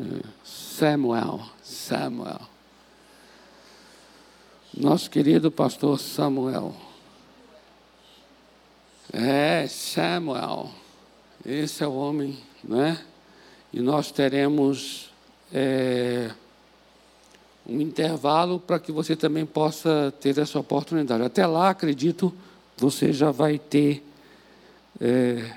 é, 0.00 0.26
Samuel, 0.42 1.48
Samuel. 1.62 2.40
Nosso 4.76 5.08
querido 5.08 5.52
pastor 5.52 6.00
Samuel. 6.00 6.74
É, 9.12 9.68
Samuel. 9.68 10.68
Esse 11.44 11.84
é 11.84 11.86
o 11.86 11.94
homem, 11.94 12.36
não 12.66 12.82
é? 12.82 13.00
E 13.72 13.80
nós 13.80 14.10
teremos. 14.10 15.10
É, 15.52 16.30
um 17.68 17.80
intervalo 17.80 18.60
para 18.60 18.78
que 18.78 18.92
você 18.92 19.16
também 19.16 19.44
possa 19.44 20.14
ter 20.20 20.38
essa 20.38 20.58
oportunidade. 20.58 21.22
Até 21.22 21.44
lá, 21.46 21.70
acredito, 21.70 22.32
você 22.76 23.12
já 23.12 23.30
vai 23.30 23.58
ter 23.58 24.04
é, 25.00 25.52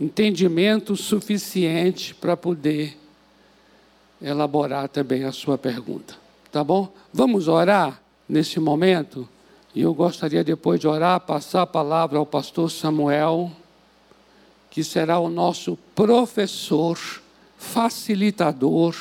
entendimento 0.00 0.96
suficiente 0.96 2.14
para 2.14 2.36
poder 2.36 2.98
elaborar 4.20 4.88
também 4.88 5.24
a 5.24 5.32
sua 5.32 5.56
pergunta. 5.56 6.16
Tá 6.50 6.64
bom? 6.64 6.92
Vamos 7.12 7.46
orar 7.46 8.00
nesse 8.28 8.58
momento? 8.58 9.28
E 9.74 9.82
eu 9.82 9.94
gostaria, 9.94 10.42
depois 10.42 10.80
de 10.80 10.88
orar, 10.88 11.20
passar 11.20 11.62
a 11.62 11.66
palavra 11.66 12.18
ao 12.18 12.26
pastor 12.26 12.70
Samuel, 12.70 13.52
que 14.78 14.84
será 14.84 15.18
o 15.18 15.28
nosso 15.28 15.76
professor, 15.92 16.96
facilitador 17.56 18.94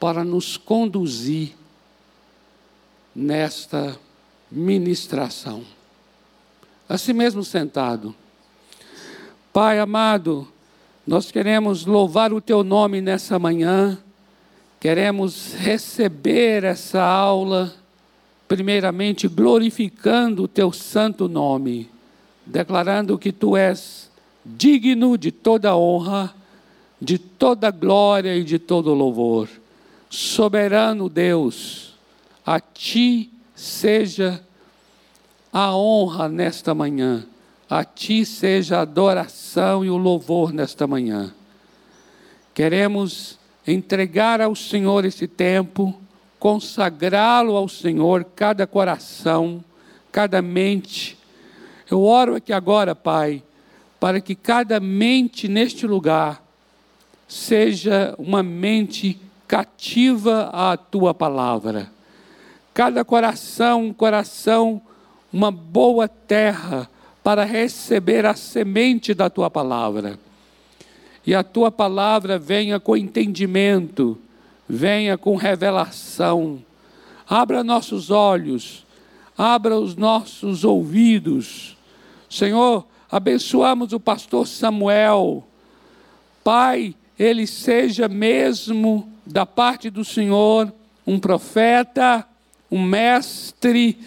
para 0.00 0.24
nos 0.24 0.56
conduzir 0.56 1.52
nesta 3.14 3.96
ministração. 4.50 5.62
Assim 6.88 7.12
mesmo 7.12 7.44
sentado. 7.44 8.12
Pai 9.52 9.78
amado, 9.78 10.48
nós 11.06 11.30
queremos 11.30 11.86
louvar 11.86 12.32
o 12.32 12.40
teu 12.40 12.64
nome 12.64 13.00
nessa 13.00 13.38
manhã, 13.38 13.96
queremos 14.80 15.54
receber 15.54 16.64
essa 16.64 17.00
aula, 17.00 17.72
primeiramente 18.48 19.28
glorificando 19.28 20.42
o 20.42 20.48
teu 20.48 20.72
santo 20.72 21.28
nome, 21.28 21.88
declarando 22.44 23.16
que 23.16 23.30
tu 23.30 23.56
és 23.56 24.12
digno 24.44 25.16
de 25.16 25.32
toda 25.32 25.76
honra, 25.76 26.34
de 27.00 27.18
toda 27.18 27.70
glória 27.70 28.36
e 28.36 28.44
de 28.44 28.58
todo 28.58 28.94
louvor. 28.94 29.48
Soberano 30.10 31.08
Deus, 31.08 31.94
a 32.44 32.60
ti 32.60 33.30
seja 33.54 34.42
a 35.52 35.74
honra 35.74 36.28
nesta 36.28 36.74
manhã, 36.74 37.26
a 37.68 37.84
ti 37.84 38.24
seja 38.24 38.78
a 38.78 38.82
adoração 38.82 39.84
e 39.84 39.90
o 39.90 39.96
louvor 39.96 40.52
nesta 40.52 40.86
manhã. 40.86 41.32
Queremos 42.52 43.38
entregar 43.66 44.40
ao 44.40 44.54
Senhor 44.54 45.04
esse 45.04 45.26
tempo, 45.26 45.94
consagrá-lo 46.38 47.56
ao 47.56 47.68
Senhor, 47.68 48.24
cada 48.36 48.66
coração, 48.66 49.64
cada 50.12 50.40
mente. 50.42 51.18
Eu 51.90 52.02
oro 52.02 52.36
aqui 52.36 52.52
agora, 52.52 52.94
Pai, 52.94 53.42
para 54.04 54.20
que 54.20 54.34
cada 54.34 54.78
mente 54.80 55.48
neste 55.48 55.86
lugar 55.86 56.44
seja 57.26 58.14
uma 58.18 58.42
mente 58.42 59.18
cativa 59.48 60.50
à 60.52 60.76
tua 60.76 61.14
palavra. 61.14 61.90
Cada 62.74 63.02
coração, 63.02 63.86
um 63.86 63.94
coração, 63.94 64.82
uma 65.32 65.50
boa 65.50 66.06
terra 66.06 66.86
para 67.22 67.44
receber 67.44 68.26
a 68.26 68.34
semente 68.34 69.14
da 69.14 69.30
tua 69.30 69.48
palavra. 69.48 70.18
E 71.26 71.34
a 71.34 71.42
tua 71.42 71.70
palavra 71.70 72.38
venha 72.38 72.78
com 72.78 72.94
entendimento, 72.94 74.18
venha 74.68 75.16
com 75.16 75.34
revelação. 75.34 76.62
Abra 77.26 77.64
nossos 77.64 78.10
olhos, 78.10 78.84
abra 79.34 79.80
os 79.80 79.96
nossos 79.96 80.62
ouvidos. 80.62 81.78
Senhor, 82.28 82.84
abençoamos 83.10 83.92
o 83.92 84.00
pastor 84.00 84.46
Samuel. 84.46 85.46
Pai, 86.42 86.94
ele 87.18 87.46
seja 87.46 88.08
mesmo 88.08 89.12
da 89.24 89.46
parte 89.46 89.90
do 89.90 90.04
Senhor 90.04 90.72
um 91.06 91.18
profeta, 91.18 92.26
um 92.70 92.82
mestre, 92.82 93.98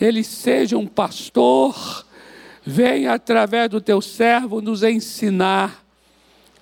ele 0.00 0.24
seja 0.24 0.76
um 0.76 0.86
pastor, 0.86 2.04
venha 2.64 3.14
através 3.14 3.70
do 3.70 3.80
teu 3.80 4.00
servo 4.00 4.60
nos 4.60 4.82
ensinar, 4.82 5.84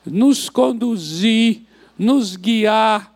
nos 0.05 0.49
conduzir, 0.51 1.63
nos 1.99 2.37
guiar, 2.37 3.15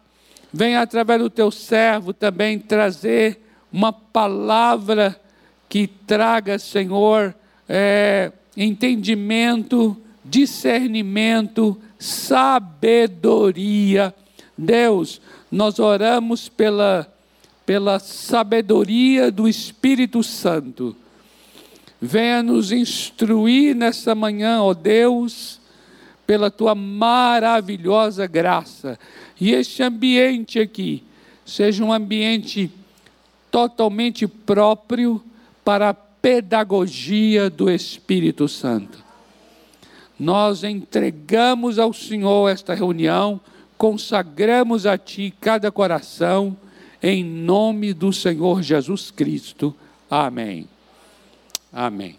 venha 0.53 0.81
através 0.81 1.21
do 1.21 1.29
teu 1.29 1.51
servo 1.51 2.13
também 2.13 2.59
trazer 2.59 3.45
uma 3.73 3.93
palavra 3.93 5.21
que 5.69 5.87
traga, 5.87 6.59
Senhor, 6.59 7.35
é, 7.69 8.33
entendimento, 8.59 9.97
discernimento, 10.25 11.81
sabedoria 11.99 13.35
Deus, 14.59 15.21
nós 15.53 15.79
oramos 15.79 16.49
pela, 16.49 17.07
pela 17.65 18.01
sabedoria 18.01 19.31
do 19.31 19.47
Espírito 19.47 20.25
Santo. 20.25 20.97
Venha 22.03 22.43
nos 22.43 22.73
instruir 22.73 23.75
nessa 23.77 24.17
manhã, 24.17 24.61
ó 24.61 24.75
Deus, 24.75 25.61
pela 26.27 26.51
tua 26.51 26.75
maravilhosa 26.75 28.27
graça. 28.27 28.99
E 29.41 29.53
este 29.53 29.83
ambiente 29.83 30.59
aqui 30.59 31.05
seja 31.47 31.85
um 31.85 31.93
ambiente 31.93 32.71
totalmente 33.51 34.27
próprio 34.27 35.23
para 35.65 35.91
a 35.91 35.95
pedagogia 36.21 37.49
do 37.49 37.71
Espírito 37.71 38.49
Santo. 38.49 39.05
Nós 40.19 40.65
entregamos 40.65 41.79
ao 41.79 41.93
Senhor 41.93 42.49
esta 42.49 42.75
reunião 42.75 43.41
consagramos 43.79 44.85
a 44.85 44.99
Ti 44.99 45.33
cada 45.41 45.71
coração, 45.71 46.57
em 47.01 47.25
nome 47.25 47.95
do 47.95 48.13
Senhor 48.13 48.61
Jesus 48.61 49.13
Cristo. 49.13 49.75
Amém. 50.11 50.69
Amém. 51.73 52.19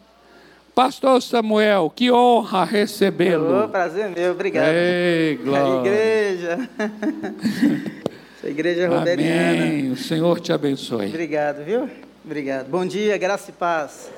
Pastor 0.73 1.21
Samuel, 1.21 1.91
que 1.93 2.09
honra 2.09 2.63
recebê-lo. 2.63 3.65
Oh, 3.65 3.67
prazer 3.67 4.09
meu, 4.11 4.31
obrigado. 4.31 4.69
Ei, 4.69 5.35
glória. 5.35 5.73
A 5.73 5.79
igreja. 5.81 6.69
a 8.41 8.47
igreja 8.47 8.87
roberiana. 8.87 9.51
Amém. 9.51 9.91
O 9.91 9.97
Senhor 9.97 10.39
te 10.39 10.53
abençoe. 10.53 11.07
Obrigado, 11.07 11.65
viu? 11.65 11.89
Obrigado. 12.23 12.69
Bom 12.69 12.85
dia, 12.85 13.17
graça 13.17 13.49
e 13.49 13.53
paz. 13.53 14.09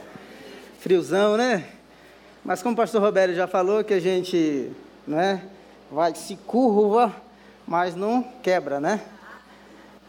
Friozão, 0.79 1.37
né? 1.37 1.65
Mas 2.43 2.61
como 2.61 2.73
o 2.73 2.77
pastor 2.77 3.01
Roberto 3.01 3.33
já 3.33 3.47
falou, 3.47 3.83
que 3.83 3.93
a 3.93 3.99
gente, 3.99 4.71
né, 5.07 5.43
vai 5.91 6.15
se 6.15 6.35
curva 6.35 7.13
mas 7.71 7.95
não 7.95 8.21
quebra, 8.43 8.81
né? 8.81 8.99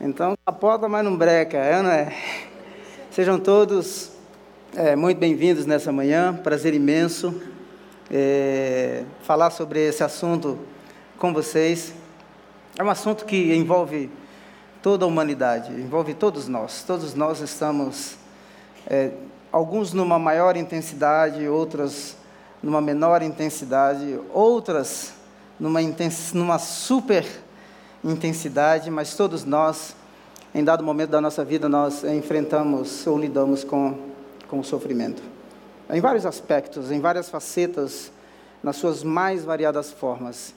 Então, 0.01 0.35
capota, 0.45 0.89
mas 0.89 1.05
não 1.05 1.17
breca, 1.17 1.59
é 1.59 1.81
não 1.81 1.91
é? 1.91 2.13
Sejam 3.11 3.39
todos 3.39 4.11
é, 4.75 4.97
muito 4.97 5.19
bem-vindos 5.19 5.65
nessa 5.65 5.93
manhã, 5.93 6.35
prazer 6.35 6.75
imenso 6.75 7.41
é, 8.11 9.05
falar 9.23 9.51
sobre 9.51 9.79
esse 9.79 10.03
assunto 10.03 10.59
com 11.19 11.33
vocês. 11.33 11.95
É 12.77 12.83
um 12.83 12.91
assunto 12.91 13.25
que 13.25 13.55
envolve 13.55 14.11
toda 14.83 15.05
a 15.05 15.09
humanidade, 15.09 15.73
envolve 15.73 16.13
todos 16.13 16.49
nós. 16.49 16.83
Todos 16.83 17.15
nós 17.15 17.41
estamos, 17.41 18.17
é, 18.87 19.13
alguns 19.53 19.93
numa 19.93 20.19
maior 20.19 20.57
intensidade, 20.57 21.47
outras 21.47 22.17
numa 22.63 22.81
menor 22.81 23.23
intensidade, 23.23 24.21
outras 24.33 25.13
numa, 25.59 25.81
intens 25.81 26.33
numa 26.33 26.59
super 26.59 27.25
intensidade, 28.05 28.91
mas 28.91 29.15
todos 29.15 29.45
nós, 29.45 29.95
em 30.55 30.63
dado 30.63 30.85
momento 30.85 31.11
da 31.11 31.21
nossa 31.21 31.45
vida, 31.45 31.69
nós 31.69 32.05
enfrentamos 32.05 33.07
ou 33.07 33.19
lidamos 33.19 33.65
com, 33.65 33.97
com 34.49 34.61
o 34.61 34.65
sofrimento. 34.65 35.23
Em 35.91 36.01
vários 36.01 36.27
aspectos, 36.27 36.91
em 36.91 37.01
várias 37.01 37.29
facetas, 37.29 38.11
nas 38.63 38.77
suas 38.77 39.03
mais 39.03 39.45
variadas 39.45 39.91
formas. 39.91 40.55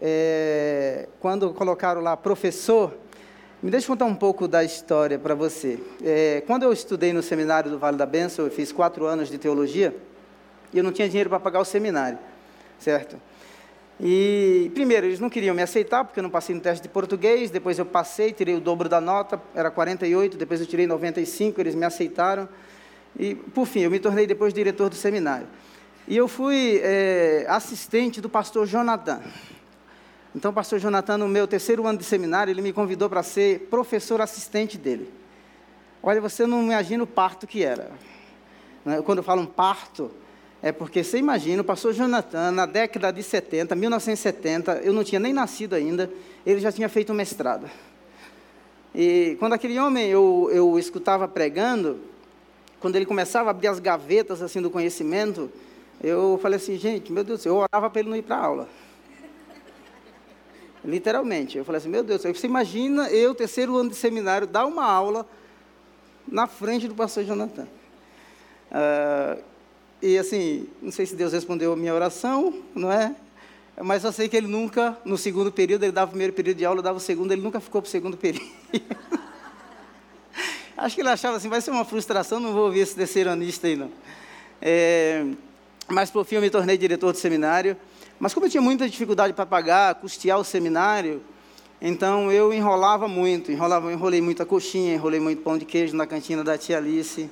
É, 0.00 1.08
quando 1.20 1.52
colocaram 1.52 2.00
lá 2.00 2.16
professor, 2.16 2.92
me 3.62 3.70
deixa 3.70 3.86
contar 3.86 4.06
um 4.06 4.14
pouco 4.14 4.48
da 4.48 4.64
história 4.64 5.16
para 5.18 5.36
você. 5.36 5.78
É, 6.02 6.42
quando 6.48 6.64
eu 6.64 6.72
estudei 6.72 7.12
no 7.12 7.22
seminário 7.22 7.70
do 7.70 7.78
Vale 7.78 7.96
da 7.96 8.04
Bênção, 8.04 8.44
eu 8.44 8.50
fiz 8.50 8.72
quatro 8.72 9.06
anos 9.06 9.28
de 9.28 9.38
teologia, 9.38 9.94
e 10.72 10.78
eu 10.78 10.82
não 10.82 10.90
tinha 10.90 11.08
dinheiro 11.08 11.30
para 11.30 11.38
pagar 11.38 11.60
o 11.60 11.64
seminário, 11.64 12.18
certo? 12.80 13.16
E, 14.00 14.68
primeiro, 14.74 15.06
eles 15.06 15.20
não 15.20 15.30
queriam 15.30 15.54
me 15.54 15.62
aceitar, 15.62 16.04
porque 16.04 16.18
eu 16.18 16.24
não 16.24 16.30
passei 16.30 16.56
no 16.56 16.60
teste 16.60 16.82
de 16.82 16.88
português, 16.88 17.50
depois 17.50 17.78
eu 17.78 17.86
passei, 17.86 18.32
tirei 18.32 18.56
o 18.56 18.60
dobro 18.60 18.88
da 18.88 19.00
nota, 19.00 19.40
era 19.54 19.70
48, 19.70 20.36
depois 20.36 20.60
eu 20.60 20.66
tirei 20.66 20.88
95, 20.88 21.60
eles 21.60 21.76
me 21.76 21.86
aceitaram, 21.86 22.48
e, 23.16 23.36
por 23.36 23.66
fim, 23.66 23.80
eu 23.80 23.90
me 23.92 24.00
tornei 24.00 24.26
depois 24.26 24.52
diretor 24.52 24.88
do 24.88 24.96
seminário. 24.96 25.46
E 26.08 26.16
eu 26.16 26.26
fui 26.26 26.80
é, 26.82 27.46
assistente 27.48 28.20
do 28.20 28.28
pastor 28.28 28.66
Jonathan. 28.66 29.20
Então, 30.34 30.50
o 30.50 30.54
pastor 30.54 30.78
Jonathan, 30.78 31.18
no 31.18 31.28
meu 31.28 31.46
terceiro 31.46 31.86
ano 31.86 31.98
de 31.98 32.04
seminário, 32.04 32.50
ele 32.50 32.62
me 32.62 32.72
convidou 32.72 33.08
para 33.08 33.22
ser 33.22 33.68
professor 33.70 34.20
assistente 34.20 34.78
dele. 34.78 35.12
Olha, 36.02 36.20
você 36.20 36.46
não 36.46 36.62
imagina 36.62 37.04
o 37.04 37.06
parto 37.06 37.46
que 37.46 37.62
era. 37.62 37.90
Né? 38.84 39.02
Quando 39.02 39.18
eu 39.18 39.24
falo 39.24 39.42
um 39.42 39.46
parto, 39.46 40.10
é 40.62 40.72
porque 40.72 41.04
você 41.04 41.18
imagina, 41.18 41.60
o 41.60 41.64
pastor 41.64 41.92
Jonathan, 41.92 42.50
na 42.50 42.64
década 42.64 43.12
de 43.12 43.22
70, 43.22 43.74
1970, 43.74 44.80
eu 44.84 44.92
não 44.92 45.04
tinha 45.04 45.20
nem 45.20 45.32
nascido 45.32 45.74
ainda, 45.74 46.10
ele 46.46 46.60
já 46.60 46.72
tinha 46.72 46.88
feito 46.88 47.12
um 47.12 47.16
mestrado. 47.16 47.68
E 48.94 49.36
quando 49.38 49.52
aquele 49.52 49.78
homem 49.78 50.08
eu, 50.08 50.48
eu 50.52 50.78
escutava 50.78 51.28
pregando, 51.28 52.00
quando 52.80 52.96
ele 52.96 53.06
começava 53.06 53.48
a 53.48 53.52
abrir 53.52 53.68
as 53.68 53.78
gavetas 53.78 54.40
assim 54.40 54.62
do 54.62 54.70
conhecimento, 54.70 55.50
eu 56.02 56.38
falei 56.40 56.56
assim, 56.56 56.76
gente, 56.76 57.12
meu 57.12 57.22
Deus, 57.22 57.44
eu 57.44 57.56
orava 57.56 57.90
para 57.90 58.00
ele 58.00 58.08
não 58.08 58.16
ir 58.16 58.22
para 58.22 58.36
a 58.36 58.44
aula. 58.44 58.68
Literalmente. 60.84 61.58
Eu 61.58 61.64
falei 61.64 61.78
assim, 61.78 61.88
meu 61.88 62.02
Deus, 62.02 62.22
você 62.22 62.46
imagina 62.46 63.08
eu, 63.10 63.34
terceiro 63.34 63.76
ano 63.76 63.90
de 63.90 63.96
seminário, 63.96 64.46
dar 64.46 64.66
uma 64.66 64.84
aula 64.84 65.26
na 66.26 66.46
frente 66.46 66.88
do 66.88 66.94
pastor 66.94 67.24
Jonathan. 67.24 67.66
Uh, 68.70 69.42
e 70.00 70.18
assim, 70.18 70.66
não 70.80 70.90
sei 70.90 71.06
se 71.06 71.14
Deus 71.14 71.32
respondeu 71.32 71.72
a 71.72 71.76
minha 71.76 71.94
oração, 71.94 72.62
não 72.74 72.90
é? 72.90 73.14
Mas 73.80 74.02
eu 74.04 74.12
sei 74.12 74.28
que 74.28 74.36
ele 74.36 74.48
nunca, 74.48 74.98
no 75.04 75.16
segundo 75.16 75.52
período, 75.52 75.84
ele 75.84 75.92
dava 75.92 76.08
o 76.08 76.10
primeiro 76.10 76.32
período 76.32 76.58
de 76.58 76.64
aula, 76.64 76.82
dava 76.82 76.98
o 76.98 77.00
segundo, 77.00 77.32
ele 77.32 77.42
nunca 77.42 77.60
ficou 77.60 77.80
para 77.80 77.88
o 77.88 77.90
segundo 77.90 78.16
período. 78.16 78.50
Acho 80.76 80.96
que 80.96 81.00
ele 81.02 81.08
achava 81.08 81.36
assim, 81.36 81.48
vai 81.48 81.60
ser 81.60 81.70
uma 81.70 81.84
frustração, 81.84 82.40
não 82.40 82.52
vou 82.52 82.64
ouvir 82.64 82.80
esse 82.80 82.94
terceiro 82.94 83.30
anista 83.30 83.68
aí, 83.68 83.76
não. 83.76 83.90
É, 84.60 85.24
mas, 85.88 86.10
por 86.10 86.24
fim, 86.24 86.36
eu 86.36 86.40
me 86.40 86.50
tornei 86.50 86.76
diretor 86.76 87.12
do 87.12 87.18
seminário. 87.18 87.76
Mas 88.22 88.32
como 88.32 88.46
eu 88.46 88.50
tinha 88.50 88.60
muita 88.62 88.88
dificuldade 88.88 89.32
para 89.32 89.44
pagar, 89.44 89.96
custear 89.96 90.38
o 90.38 90.44
seminário, 90.44 91.20
então 91.80 92.30
eu 92.30 92.54
enrolava 92.54 93.08
muito, 93.08 93.50
enrolava, 93.50 93.92
enrolei 93.92 94.20
muita 94.20 94.46
coxinha, 94.46 94.94
enrolei 94.94 95.18
muito 95.18 95.42
pão 95.42 95.58
de 95.58 95.64
queijo 95.64 95.96
na 95.96 96.06
cantina 96.06 96.44
da 96.44 96.56
tia 96.56 96.76
Alice, 96.76 97.28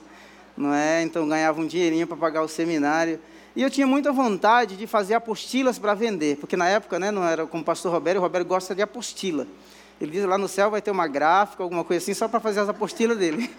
não 0.57 0.74
é? 0.74 1.00
Então 1.05 1.29
ganhava 1.29 1.61
um 1.61 1.66
dinheirinho 1.68 2.09
para 2.09 2.16
pagar 2.16 2.42
o 2.42 2.48
seminário. 2.48 3.20
E 3.55 3.62
eu 3.62 3.70
tinha 3.70 3.87
muita 3.87 4.11
vontade 4.11 4.74
de 4.74 4.85
fazer 4.88 5.14
apostilas 5.14 5.79
para 5.79 5.94
vender, 5.94 6.38
porque 6.38 6.57
na 6.57 6.66
época, 6.66 6.98
né, 6.98 7.12
não 7.12 7.22
era 7.22 7.46
como 7.46 7.62
o 7.62 7.64
pastor 7.64 7.92
Roberto, 7.92 8.18
o 8.18 8.20
Roberto 8.20 8.48
gosta 8.48 8.74
de 8.74 8.83
apostila. 8.83 9.46
Ele 10.00 10.12
diz 10.12 10.24
lá 10.24 10.38
no 10.38 10.48
céu 10.48 10.70
vai 10.70 10.80
ter 10.80 10.90
uma 10.90 11.06
gráfica, 11.06 11.62
alguma 11.62 11.84
coisa 11.84 12.02
assim, 12.02 12.14
só 12.14 12.26
para 12.26 12.40
fazer 12.40 12.60
as 12.60 12.70
apostilas 12.70 13.18
dele. 13.18 13.50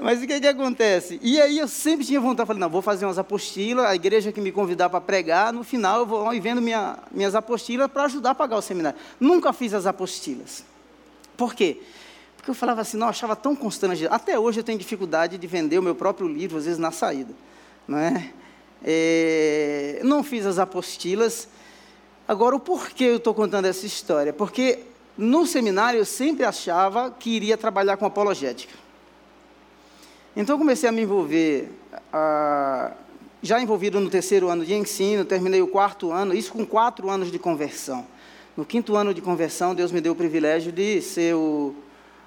Mas 0.00 0.20
o 0.20 0.26
que, 0.26 0.40
que 0.40 0.48
acontece? 0.48 1.20
E 1.22 1.40
aí 1.40 1.58
eu 1.58 1.68
sempre 1.68 2.04
tinha 2.04 2.20
vontade, 2.20 2.44
falei, 2.44 2.60
não, 2.60 2.68
vou 2.68 2.82
fazer 2.82 3.06
umas 3.06 3.18
apostilas, 3.18 3.86
a 3.86 3.94
igreja 3.94 4.32
que 4.32 4.40
me 4.40 4.50
convidar 4.50 4.90
para 4.90 5.00
pregar, 5.00 5.52
no 5.52 5.62
final 5.62 6.00
eu 6.00 6.06
vou 6.06 6.24
lá 6.24 6.34
e 6.34 6.40
vendo 6.40 6.60
minha, 6.60 6.98
minhas 7.12 7.36
apostilas 7.36 7.88
para 7.88 8.02
ajudar 8.04 8.30
a 8.30 8.34
pagar 8.34 8.56
o 8.56 8.62
seminário. 8.62 8.98
Nunca 9.20 9.52
fiz 9.52 9.72
as 9.74 9.86
apostilas. 9.86 10.64
Por 11.36 11.54
quê? 11.54 11.80
Porque 12.36 12.50
eu 12.50 12.54
falava 12.54 12.80
assim, 12.80 12.96
não, 12.96 13.06
eu 13.06 13.10
achava 13.10 13.36
tão 13.36 13.54
constrangedor. 13.54 14.12
Até 14.12 14.36
hoje 14.36 14.58
eu 14.58 14.64
tenho 14.64 14.76
dificuldade 14.76 15.38
de 15.38 15.46
vender 15.46 15.78
o 15.78 15.82
meu 15.82 15.94
próprio 15.94 16.26
livro, 16.26 16.58
às 16.58 16.64
vezes 16.64 16.80
na 16.80 16.90
saída. 16.90 17.32
Não, 17.86 17.98
é? 17.98 18.32
É, 18.84 20.00
não 20.02 20.24
fiz 20.24 20.44
as 20.44 20.58
apostilas. 20.58 21.46
Agora, 22.32 22.56
o 22.56 22.58
porquê 22.58 23.04
eu 23.04 23.16
estou 23.18 23.34
contando 23.34 23.66
essa 23.66 23.84
história? 23.84 24.32
Porque 24.32 24.78
no 25.18 25.44
seminário 25.44 25.98
eu 25.98 26.04
sempre 26.06 26.46
achava 26.46 27.10
que 27.10 27.28
iria 27.28 27.58
trabalhar 27.58 27.98
com 27.98 28.06
apologética. 28.06 28.72
Então, 30.34 30.56
comecei 30.56 30.88
a 30.88 30.92
me 30.92 31.02
envolver, 31.02 31.68
já 33.42 33.60
envolvido 33.60 34.00
no 34.00 34.08
terceiro 34.08 34.48
ano 34.48 34.64
de 34.64 34.72
ensino, 34.72 35.26
terminei 35.26 35.60
o 35.60 35.68
quarto 35.68 36.10
ano, 36.10 36.32
isso 36.32 36.54
com 36.54 36.64
quatro 36.64 37.10
anos 37.10 37.30
de 37.30 37.38
conversão. 37.38 38.06
No 38.56 38.64
quinto 38.64 38.96
ano 38.96 39.12
de 39.12 39.20
conversão, 39.20 39.74
Deus 39.74 39.92
me 39.92 40.00
deu 40.00 40.14
o 40.14 40.16
privilégio 40.16 40.72
de 40.72 41.02
ser 41.02 41.34
o, 41.34 41.74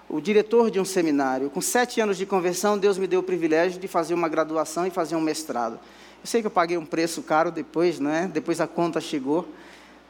o 0.08 0.22
diretor 0.22 0.70
de 0.70 0.80
um 0.80 0.86
seminário. 0.86 1.50
Com 1.50 1.62
sete 1.62 2.00
anos 2.00 2.16
de 2.16 2.28
conversão, 2.28 2.78
Deus 2.78 3.00
me 3.00 3.08
deu 3.08 3.22
o 3.22 3.24
privilégio 3.24 3.80
de 3.80 3.88
fazer 3.88 4.14
uma 4.14 4.30
graduação 4.30 4.86
e 4.86 4.92
fazer 4.92 5.16
um 5.16 5.22
mestrado. 5.22 5.80
Eu 6.24 6.28
sei 6.28 6.42
que 6.42 6.48
eu 6.48 6.52
paguei 6.52 6.78
um 6.78 6.86
preço 6.86 7.24
caro 7.24 7.52
depois, 7.52 8.00
não 8.00 8.12
é? 8.12 8.28
Depois 8.28 8.62
a 8.62 8.68
conta 8.68 9.02
chegou. 9.02 9.48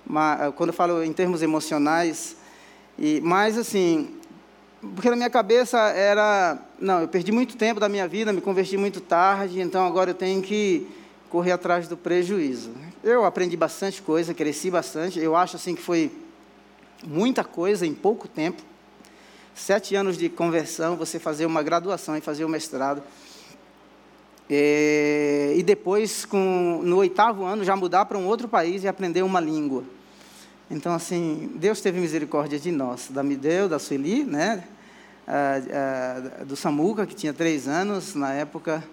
Mas, 0.05 0.53
quando 0.55 0.69
eu 0.69 0.73
falo 0.73 1.03
em 1.03 1.11
termos 1.11 1.41
emocionais, 1.41 2.35
e, 2.97 3.19
mas 3.21 3.57
assim, 3.57 4.13
porque 4.93 5.09
na 5.09 5.15
minha 5.15 5.29
cabeça 5.29 5.79
era, 5.89 6.59
não, 6.79 7.01
eu 7.01 7.07
perdi 7.07 7.31
muito 7.31 7.57
tempo 7.57 7.79
da 7.79 7.89
minha 7.89 8.07
vida, 8.07 8.31
me 8.31 8.41
converti 8.41 8.77
muito 8.77 9.01
tarde, 9.01 9.59
então 9.59 9.85
agora 9.85 10.11
eu 10.11 10.13
tenho 10.13 10.41
que 10.41 10.87
correr 11.29 11.51
atrás 11.51 11.87
do 11.87 11.97
prejuízo. 11.97 12.71
Eu 13.03 13.25
aprendi 13.25 13.57
bastante 13.57 14.01
coisa, 14.01 14.33
cresci 14.33 14.69
bastante, 14.69 15.19
eu 15.19 15.35
acho 15.35 15.55
assim 15.55 15.75
que 15.75 15.81
foi 15.81 16.11
muita 17.03 17.43
coisa 17.43 17.85
em 17.85 17.93
pouco 17.93 18.27
tempo. 18.27 18.61
Sete 19.55 19.95
anos 19.95 20.17
de 20.17 20.29
conversão, 20.29 20.97
você 20.97 21.17
fazer 21.17 21.45
uma 21.45 21.63
graduação 21.63 22.17
e 22.17 22.21
fazer 22.21 22.45
um 22.45 22.49
mestrado. 22.49 23.01
É, 24.49 25.53
e 25.55 25.63
depois, 25.63 26.25
com, 26.25 26.81
no 26.83 26.97
oitavo 26.97 27.43
ano, 27.45 27.63
já 27.63 27.75
mudar 27.75 28.05
para 28.05 28.17
um 28.17 28.27
outro 28.27 28.47
país 28.47 28.83
e 28.83 28.87
aprender 28.87 29.23
uma 29.23 29.39
língua. 29.39 29.83
Então, 30.69 30.93
assim, 30.93 31.51
Deus 31.55 31.81
teve 31.81 31.99
misericórdia 31.99 32.59
de 32.59 32.71
nós, 32.71 33.07
da 33.09 33.21
Mideu, 33.21 33.69
da 33.69 33.79
Sueli, 33.79 34.23
né? 34.23 34.63
do 36.45 36.55
Samuca, 36.55 37.05
que 37.05 37.15
tinha 37.15 37.33
três 37.33 37.67
anos 37.67 38.13
na 38.13 38.33
época. 38.33 38.83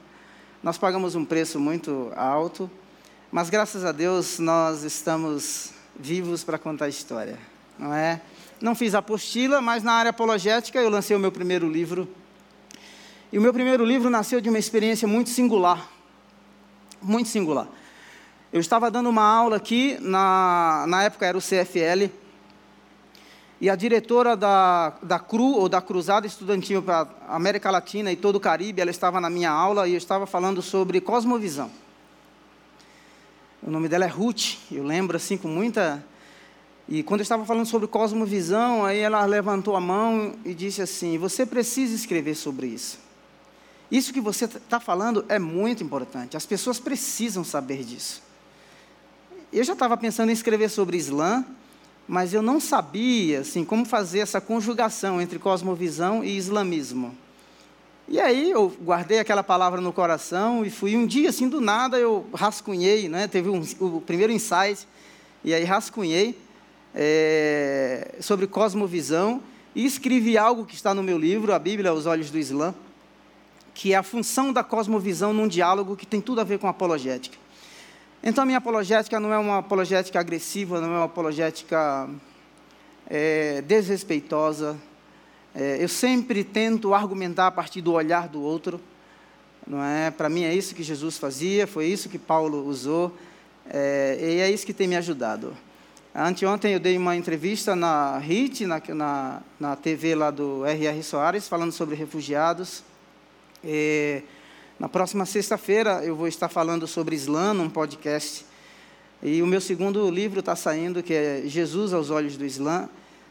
Nós 0.62 0.78
pagamos 0.78 1.14
um 1.14 1.24
preço 1.24 1.60
muito 1.60 2.12
alto, 2.16 2.70
mas 3.30 3.50
graças 3.50 3.84
a 3.84 3.92
Deus 3.92 4.38
nós 4.38 4.82
estamos 4.82 5.70
vivos 5.98 6.42
para 6.44 6.58
contar 6.58 6.86
a 6.86 6.88
história, 6.88 7.38
não 7.78 7.92
é? 7.92 8.20
Não 8.60 8.74
fiz 8.74 8.94
apostila, 8.94 9.60
mas 9.60 9.82
na 9.82 9.92
área 9.92 10.10
apologética 10.10 10.78
eu 10.78 10.88
lancei 10.88 11.16
o 11.16 11.18
meu 11.18 11.32
primeiro 11.32 11.68
livro. 11.68 12.08
E 13.32 13.38
o 13.38 13.40
meu 13.40 13.50
primeiro 13.50 13.82
livro 13.82 14.10
nasceu 14.10 14.42
de 14.42 14.50
uma 14.50 14.58
experiência 14.58 15.08
muito 15.08 15.30
singular, 15.30 15.88
muito 17.00 17.30
singular. 17.30 17.66
Eu 18.52 18.60
estava 18.60 18.90
dando 18.90 19.08
uma 19.08 19.24
aula 19.24 19.56
aqui, 19.56 19.96
na, 20.02 20.84
na 20.86 21.04
época 21.04 21.24
era 21.24 21.38
o 21.38 21.40
CFL, 21.40 22.12
e 23.58 23.70
a 23.70 23.74
diretora 23.74 24.36
da, 24.36 24.90
da 25.02 25.18
CRU, 25.18 25.54
ou 25.54 25.66
da 25.66 25.80
Cruzada 25.80 26.26
Estudantil 26.26 26.82
para 26.82 27.08
América 27.26 27.70
Latina 27.70 28.12
e 28.12 28.16
todo 28.16 28.36
o 28.36 28.40
Caribe, 28.40 28.82
ela 28.82 28.90
estava 28.90 29.18
na 29.18 29.30
minha 29.30 29.50
aula 29.50 29.88
e 29.88 29.92
eu 29.92 29.98
estava 29.98 30.26
falando 30.26 30.60
sobre 30.60 31.00
cosmovisão. 31.00 31.70
O 33.62 33.70
nome 33.70 33.88
dela 33.88 34.04
é 34.04 34.08
Ruth, 34.08 34.58
eu 34.70 34.84
lembro 34.84 35.16
assim 35.16 35.38
com 35.38 35.48
muita. 35.48 36.04
E 36.86 37.02
quando 37.02 37.20
eu 37.20 37.22
estava 37.22 37.46
falando 37.46 37.64
sobre 37.64 37.88
cosmovisão, 37.88 38.84
aí 38.84 38.98
ela 38.98 39.24
levantou 39.24 39.74
a 39.74 39.80
mão 39.80 40.34
e 40.44 40.52
disse 40.52 40.82
assim: 40.82 41.16
Você 41.16 41.46
precisa 41.46 41.94
escrever 41.94 42.34
sobre 42.34 42.66
isso. 42.66 43.11
Isso 43.92 44.10
que 44.10 44.22
você 44.22 44.46
está 44.46 44.80
falando 44.80 45.22
é 45.28 45.38
muito 45.38 45.84
importante, 45.84 46.34
as 46.34 46.46
pessoas 46.46 46.80
precisam 46.80 47.44
saber 47.44 47.84
disso. 47.84 48.22
Eu 49.52 49.62
já 49.62 49.74
estava 49.74 49.98
pensando 49.98 50.30
em 50.30 50.32
escrever 50.32 50.70
sobre 50.70 50.96
Islã, 50.96 51.44
mas 52.08 52.32
eu 52.32 52.40
não 52.40 52.58
sabia 52.58 53.40
assim, 53.40 53.66
como 53.66 53.84
fazer 53.84 54.20
essa 54.20 54.40
conjugação 54.40 55.20
entre 55.20 55.38
cosmovisão 55.38 56.24
e 56.24 56.38
islamismo. 56.38 57.14
E 58.08 58.18
aí 58.18 58.50
eu 58.50 58.74
guardei 58.82 59.18
aquela 59.18 59.42
palavra 59.42 59.78
no 59.78 59.92
coração 59.92 60.64
e 60.64 60.70
fui 60.70 60.96
um 60.96 61.06
dia 61.06 61.28
assim 61.28 61.46
do 61.46 61.60
nada 61.60 61.98
eu 61.98 62.26
rascunhei, 62.32 63.10
né? 63.10 63.28
Teve 63.28 63.50
um, 63.50 63.62
o 63.78 64.00
primeiro 64.00 64.32
insight 64.32 64.88
e 65.44 65.52
aí 65.52 65.64
rascunhei 65.64 66.38
é, 66.94 68.14
sobre 68.20 68.46
cosmovisão 68.46 69.42
e 69.74 69.84
escrevi 69.84 70.38
algo 70.38 70.64
que 70.64 70.74
está 70.74 70.94
no 70.94 71.02
meu 71.02 71.18
livro, 71.18 71.52
a 71.52 71.58
Bíblia 71.58 71.90
aos 71.90 72.06
olhos 72.06 72.30
do 72.30 72.38
Islã, 72.38 72.74
que 73.74 73.92
é 73.92 73.96
a 73.96 74.02
função 74.02 74.52
da 74.52 74.62
cosmovisão 74.62 75.32
num 75.32 75.48
diálogo 75.48 75.96
que 75.96 76.06
tem 76.06 76.20
tudo 76.20 76.40
a 76.40 76.44
ver 76.44 76.58
com 76.58 76.68
apologética. 76.68 77.36
Então, 78.22 78.42
a 78.42 78.46
minha 78.46 78.58
apologética 78.58 79.18
não 79.18 79.32
é 79.32 79.38
uma 79.38 79.58
apologética 79.58 80.20
agressiva, 80.20 80.80
não 80.80 80.88
é 80.88 80.96
uma 80.98 81.04
apologética 81.04 82.08
é, 83.08 83.62
desrespeitosa. 83.62 84.76
É, 85.54 85.82
eu 85.82 85.88
sempre 85.88 86.44
tento 86.44 86.94
argumentar 86.94 87.48
a 87.48 87.50
partir 87.50 87.80
do 87.80 87.92
olhar 87.92 88.28
do 88.28 88.40
outro. 88.40 88.80
Não 89.66 89.82
é? 89.82 90.10
Para 90.10 90.28
mim 90.28 90.44
é 90.44 90.54
isso 90.54 90.74
que 90.74 90.82
Jesus 90.82 91.18
fazia, 91.18 91.66
foi 91.66 91.86
isso 91.86 92.08
que 92.08 92.18
Paulo 92.18 92.66
usou, 92.66 93.16
é, 93.68 94.18
e 94.20 94.40
é 94.40 94.50
isso 94.50 94.66
que 94.66 94.72
tem 94.72 94.88
me 94.88 94.96
ajudado. 94.96 95.56
Anteontem 96.14 96.74
eu 96.74 96.80
dei 96.80 96.96
uma 96.98 97.16
entrevista 97.16 97.74
na 97.74 98.18
HIT, 98.18 98.66
na, 98.66 98.82
na, 98.88 99.40
na 99.58 99.76
TV 99.76 100.14
lá 100.14 100.30
do 100.30 100.64
R.R. 100.66 101.02
Soares, 101.02 101.48
falando 101.48 101.72
sobre 101.72 101.94
refugiados. 101.94 102.84
É, 103.64 104.22
na 104.78 104.88
próxima 104.88 105.24
sexta-feira 105.24 106.04
eu 106.04 106.16
vou 106.16 106.26
estar 106.26 106.48
falando 106.48 106.86
sobre 106.86 107.14
Islã, 107.14 107.54
num 107.54 107.70
podcast. 107.70 108.44
E 109.22 109.40
o 109.40 109.46
meu 109.46 109.60
segundo 109.60 110.10
livro 110.10 110.40
está 110.40 110.56
saindo, 110.56 111.02
que 111.02 111.14
é 111.14 111.42
Jesus 111.46 111.92
aos 111.92 112.10
Olhos 112.10 112.36
do 112.36 112.44
Islã. 112.44 112.88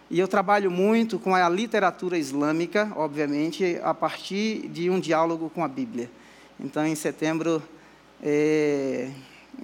E 0.09 0.19
eu 0.19 0.27
trabalho 0.27 0.71
muito 0.71 1.19
com 1.19 1.35
a 1.35 1.47
literatura 1.49 2.17
islâmica, 2.17 2.91
obviamente, 2.95 3.79
a 3.83 3.93
partir 3.93 4.67
de 4.67 4.89
um 4.89 4.99
diálogo 4.99 5.49
com 5.49 5.63
a 5.63 5.67
Bíblia. 5.67 6.09
Então, 6.59 6.85
em 6.85 6.95
setembro, 6.95 7.61
é, 8.21 9.09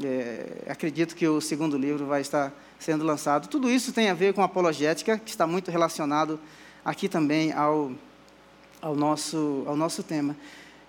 é, 0.03 0.63
acredito 0.67 1.15
que 1.15 1.27
o 1.27 1.39
segundo 1.39 1.77
livro 1.77 2.05
vai 2.05 2.21
estar 2.21 2.53
sendo 2.79 3.05
lançado. 3.05 3.47
Tudo 3.47 3.69
isso 3.69 3.93
tem 3.93 4.09
a 4.09 4.13
ver 4.13 4.33
com 4.33 4.41
apologética, 4.41 5.17
que 5.17 5.29
está 5.29 5.47
muito 5.47 5.71
relacionado 5.71 6.39
aqui 6.83 7.07
também 7.07 7.51
ao, 7.51 7.91
ao, 8.81 8.95
nosso, 8.95 9.63
ao 9.65 9.75
nosso 9.75 10.03
tema. 10.03 10.35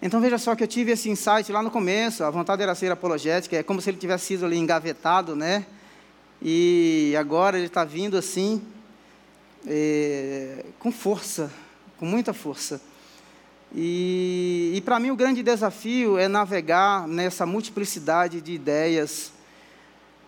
Então 0.01 0.21
veja 0.21 0.39
só 0.39 0.55
que 0.55 0.63
eu 0.63 0.69
tive 0.69 0.93
esse 0.93 1.11
insight 1.11 1.51
lá 1.51 1.61
no 1.61 1.73
começo, 1.73 2.23
a 2.23 2.31
vontade 2.31 2.63
era 2.63 2.73
ser 2.73 2.93
apologética, 2.93 3.57
é 3.57 3.65
como 3.65 3.81
se 3.81 3.91
ele 3.91 3.97
tivesse 3.97 4.27
sido 4.27 4.47
ali 4.47 4.57
engavetado, 4.57 5.35
né? 5.35 5.67
E 6.41 7.15
agora 7.19 7.59
ele 7.59 7.67
está 7.67 7.85
vindo 7.85 8.17
assim, 8.17 8.63
é, 9.67 10.65
com 10.79 10.93
força, 10.93 11.51
com 11.97 12.07
muita 12.07 12.33
força. 12.33 12.81
E, 13.75 14.73
e 14.77 14.81
para 14.83 15.01
mim 15.01 15.11
o 15.11 15.17
grande 15.17 15.43
desafio 15.43 16.17
é 16.17 16.29
navegar 16.29 17.09
nessa 17.09 17.45
multiplicidade 17.45 18.41
de 18.41 18.53
ideias, 18.53 19.33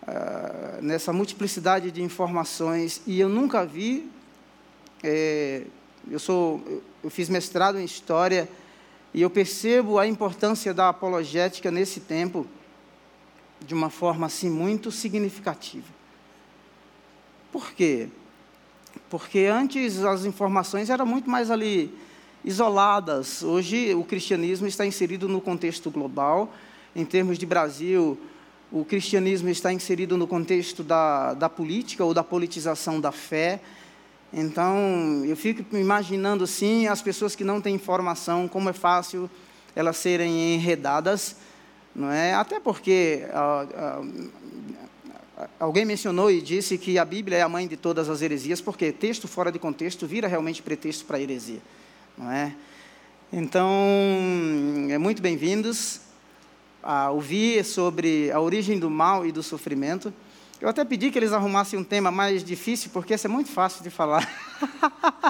uh, 0.03 0.81
nessa 0.81 1.13
multiplicidade 1.13 1.91
de 1.91 2.03
informações. 2.03 3.01
E 3.07 3.21
eu 3.21 3.29
nunca 3.29 3.65
vi, 3.65 4.11
é, 5.01 5.63
eu 6.09 6.19
sou, 6.19 6.61
eu 7.01 7.09
fiz 7.09 7.29
mestrado 7.29 7.79
em 7.79 7.85
história 7.85 8.49
e 9.13 9.21
eu 9.21 9.29
percebo 9.29 9.99
a 9.99 10.07
importância 10.07 10.73
da 10.73 10.89
apologética 10.89 11.69
nesse 11.69 11.99
tempo 11.99 12.47
de 13.59 13.73
uma 13.73 13.89
forma 13.89 14.25
assim 14.25 14.49
muito 14.49 14.91
significativa. 14.91 15.87
Por 17.51 17.73
quê? 17.73 18.07
Porque 19.09 19.39
antes 19.39 20.03
as 20.03 20.25
informações 20.25 20.89
eram 20.89 21.05
muito 21.05 21.29
mais 21.29 21.51
ali 21.51 21.93
isoladas. 22.43 23.43
Hoje 23.43 23.93
o 23.93 24.03
cristianismo 24.03 24.67
está 24.67 24.85
inserido 24.85 25.27
no 25.27 25.41
contexto 25.41 25.91
global. 25.91 26.53
Em 26.95 27.05
termos 27.05 27.37
de 27.37 27.45
Brasil, 27.45 28.17
o 28.71 28.85
cristianismo 28.85 29.49
está 29.49 29.71
inserido 29.71 30.17
no 30.17 30.25
contexto 30.25 30.83
da, 30.83 31.33
da 31.33 31.49
política 31.49 32.03
ou 32.03 32.13
da 32.13 32.23
politização 32.23 32.99
da 32.99 33.11
fé. 33.11 33.61
Então, 34.33 35.23
eu 35.25 35.35
fico 35.35 35.75
imaginando 35.75 36.45
assim 36.45 36.87
as 36.87 37.01
pessoas 37.01 37.35
que 37.35 37.43
não 37.43 37.59
têm 37.59 37.75
informação, 37.75 38.47
como 38.47 38.69
é 38.69 38.73
fácil 38.73 39.29
elas 39.75 39.97
serem 39.97 40.55
enredadas, 40.55 41.35
não 41.93 42.09
é? 42.09 42.33
Até 42.33 42.59
porque 42.59 43.25
ah, 43.33 44.01
ah, 45.37 45.47
alguém 45.59 45.83
mencionou 45.83 46.31
e 46.31 46.41
disse 46.41 46.77
que 46.77 46.97
a 46.97 47.03
Bíblia 47.03 47.39
é 47.39 47.41
a 47.41 47.49
mãe 47.49 47.67
de 47.67 47.75
todas 47.75 48.09
as 48.09 48.21
heresias, 48.21 48.61
porque 48.61 48.91
texto 48.91 49.27
fora 49.27 49.51
de 49.51 49.59
contexto 49.59 50.07
vira 50.07 50.27
realmente 50.27 50.61
pretexto 50.61 51.05
para 51.05 51.19
heresia, 51.19 51.59
não 52.17 52.31
é? 52.31 52.53
Então, 53.33 53.69
é 54.89 54.97
muito 54.97 55.21
bem-vindos 55.21 56.01
a 56.83 57.11
ouvir 57.11 57.63
sobre 57.63 58.31
a 58.31 58.39
origem 58.39 58.79
do 58.79 58.89
mal 58.89 59.25
e 59.25 59.31
do 59.31 59.43
sofrimento. 59.43 60.13
Eu 60.61 60.69
até 60.69 60.85
pedi 60.85 61.09
que 61.09 61.17
eles 61.17 61.33
arrumassem 61.33 61.79
um 61.79 61.83
tema 61.83 62.11
mais 62.11 62.43
difícil, 62.43 62.91
porque 62.93 63.15
esse 63.15 63.25
é 63.25 63.29
muito 63.29 63.49
fácil 63.49 63.81
de 63.81 63.89
falar. 63.89 64.29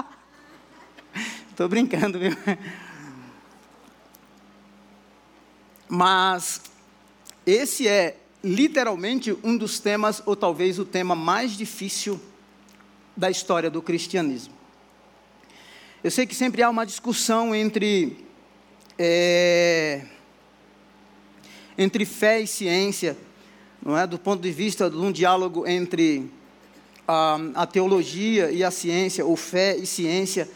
Estou 1.48 1.66
brincando, 1.70 2.18
viu? 2.18 2.36
Mas 5.88 6.60
esse 7.46 7.88
é 7.88 8.18
literalmente 8.44 9.34
um 9.42 9.56
dos 9.56 9.80
temas, 9.80 10.22
ou 10.26 10.36
talvez 10.36 10.78
o 10.78 10.84
tema 10.84 11.14
mais 11.14 11.56
difícil 11.56 12.20
da 13.16 13.30
história 13.30 13.70
do 13.70 13.80
cristianismo. 13.80 14.52
Eu 16.04 16.10
sei 16.10 16.26
que 16.26 16.34
sempre 16.34 16.62
há 16.62 16.68
uma 16.68 16.84
discussão 16.84 17.54
entre, 17.54 18.22
é, 18.98 20.04
entre 21.78 22.04
fé 22.04 22.38
e 22.42 22.46
ciência 22.46 23.16
não 23.84 23.96
é? 23.96 24.06
do 24.06 24.18
ponto 24.18 24.42
de 24.42 24.50
vista 24.50 24.88
de 24.88 24.96
um 24.96 25.10
diálogo 25.10 25.66
entre 25.66 26.30
a, 27.06 27.38
a 27.54 27.66
teologia 27.66 28.50
e 28.50 28.62
a 28.62 28.70
ciência, 28.70 29.24
ou 29.24 29.36
fé 29.36 29.76
e 29.76 29.86
ciência, 29.86 30.48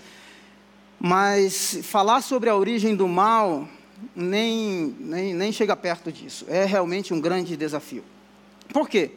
mas 0.98 1.80
falar 1.82 2.22
sobre 2.22 2.48
a 2.48 2.56
origem 2.56 2.94
do 2.94 3.06
mal 3.06 3.68
nem, 4.14 4.94
nem, 5.00 5.34
nem 5.34 5.52
chega 5.52 5.76
perto 5.76 6.12
disso. 6.12 6.44
É 6.48 6.64
realmente 6.64 7.12
um 7.12 7.20
grande 7.20 7.56
desafio. 7.56 8.04
Por 8.72 8.88
quê? 8.88 9.12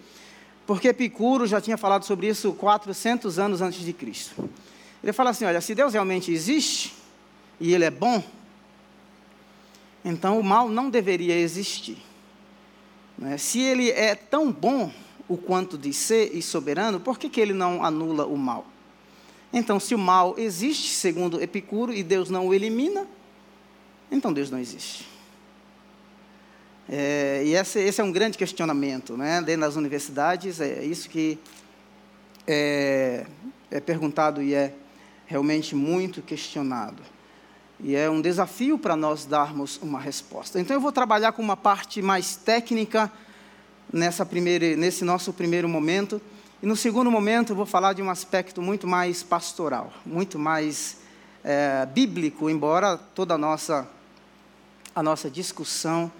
Porque 0.66 0.90
Epicuro 0.90 1.48
já 1.48 1.60
tinha 1.60 1.78
falado 1.78 2.04
sobre 2.04 2.28
isso 2.28 2.54
400 2.54 3.40
anos 3.40 3.62
antes 3.62 3.82
de 3.82 3.94
Cristo. 3.94 4.50
Ele 5.04 5.14
fala 5.14 5.32
assim: 5.32 5.46
olha, 5.46 5.62
se 5.62 5.74
Deus 5.74 5.94
realmente 5.94 6.32
existe 6.32 6.94
e 7.60 7.74
Ele 7.74 7.86
é 7.86 7.90
bom, 7.90 8.24
então 10.04 10.40
o 10.40 10.44
mal 10.44 10.70
não 10.70 10.90
deveria 10.90 11.38
existir. 11.38 11.98
Né? 13.20 13.38
Se 13.38 13.60
ele 13.60 13.92
é 13.92 14.16
tão 14.16 14.52
bom 14.52 14.92
o 15.28 15.38
quanto 15.38 15.78
de 15.78 15.94
ser 15.94 16.36
e 16.36 16.42
soberano, 16.42 17.00
por 17.00 17.20
que, 17.20 17.30
que 17.30 17.40
ele 17.40 17.54
não 17.54 17.84
anula 17.84 18.26
o 18.26 18.38
mal? 18.38 18.66
Então, 19.52 19.80
se 19.80 19.94
o 19.94 20.00
mal 20.00 20.36
existe, 20.38 20.90
segundo 20.92 21.42
Epicuro, 21.42 21.94
e 21.94 22.02
Deus 22.02 22.30
não 22.30 22.48
o 22.48 22.54
elimina, 22.54 23.06
então 24.12 24.32
Deus 24.32 24.50
não 24.50 24.58
existe. 24.58 25.08
É, 26.88 27.44
e 27.46 27.56
esse, 27.56 27.80
esse, 27.80 28.02
é 28.02 28.04
um 28.04 28.12
grande 28.12 28.38
questionamento, 28.38 29.16
né? 29.16 29.42
Dentro 29.42 29.62
das 29.62 29.76
universidades, 29.76 30.60
é 30.60 30.84
isso 30.84 31.10
que 31.10 31.38
é, 32.48 33.26
é 33.70 33.80
perguntado 33.80 34.42
e 34.42 34.56
é 34.56 34.74
realmente 35.28 35.76
muito 35.76 36.22
questionado. 36.22 37.04
E 37.82 37.96
é 37.96 38.10
um 38.10 38.22
desafio 38.22 38.78
para 38.78 38.96
nós 38.96 39.26
darmos 39.26 39.80
uma 39.82 40.00
resposta. 40.00 40.60
Então 40.60 40.76
eu 40.76 40.82
vou 40.82 40.92
trabalhar 40.92 41.32
com 41.32 41.42
uma 41.42 41.56
parte 41.56 42.02
mais 42.02 42.36
técnica 42.36 43.12
nessa 43.92 44.26
primeira, 44.26 44.76
nesse 44.76 45.06
nosso 45.06 45.32
primeiro 45.32 45.70
momento. 45.70 46.22
E 46.62 46.66
no 46.66 46.76
segundo 46.76 47.10
momento 47.10 47.54
eu 47.54 47.56
vou 47.56 47.66
falar 47.66 47.94
de 47.94 48.02
um 48.02 48.10
aspecto 48.10 48.62
muito 48.62 48.86
mais 48.86 49.24
pastoral, 49.24 49.94
muito 50.06 50.38
mais 50.38 50.98
é, 51.42 51.86
bíblico, 51.86 52.50
embora 52.50 52.98
toda 52.98 53.36
a 53.36 53.38
nossa, 53.38 53.88
a 54.94 55.02
nossa 55.02 55.30
discussão 55.30 56.12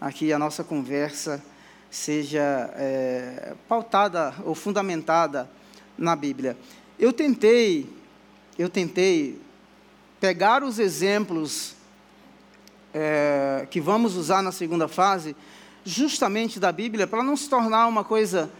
aqui, 0.00 0.32
a 0.32 0.38
nossa 0.38 0.62
conversa 0.62 1.42
seja 1.90 2.72
é, 2.76 3.54
pautada 3.68 4.32
ou 4.44 4.54
fundamentada 4.54 5.50
na 5.98 6.14
Bíblia. 6.14 6.56
Eu 6.96 7.12
tentei, 7.12 7.92
eu 8.56 8.68
tentei 8.68 9.40
pegar 10.20 10.62
os 10.62 10.78
exemplos 10.78 11.74
é, 12.92 13.66
que 13.70 13.80
vamos 13.80 14.16
usar 14.16 14.42
na 14.42 14.52
segunda 14.52 14.86
fase, 14.86 15.34
justamente 15.82 16.60
da 16.60 16.70
Bíblia, 16.70 17.06
para 17.06 17.22
não 17.22 17.36
se 17.36 17.48
tornar 17.48 17.86
uma 17.86 18.04
coisa, 18.04 18.50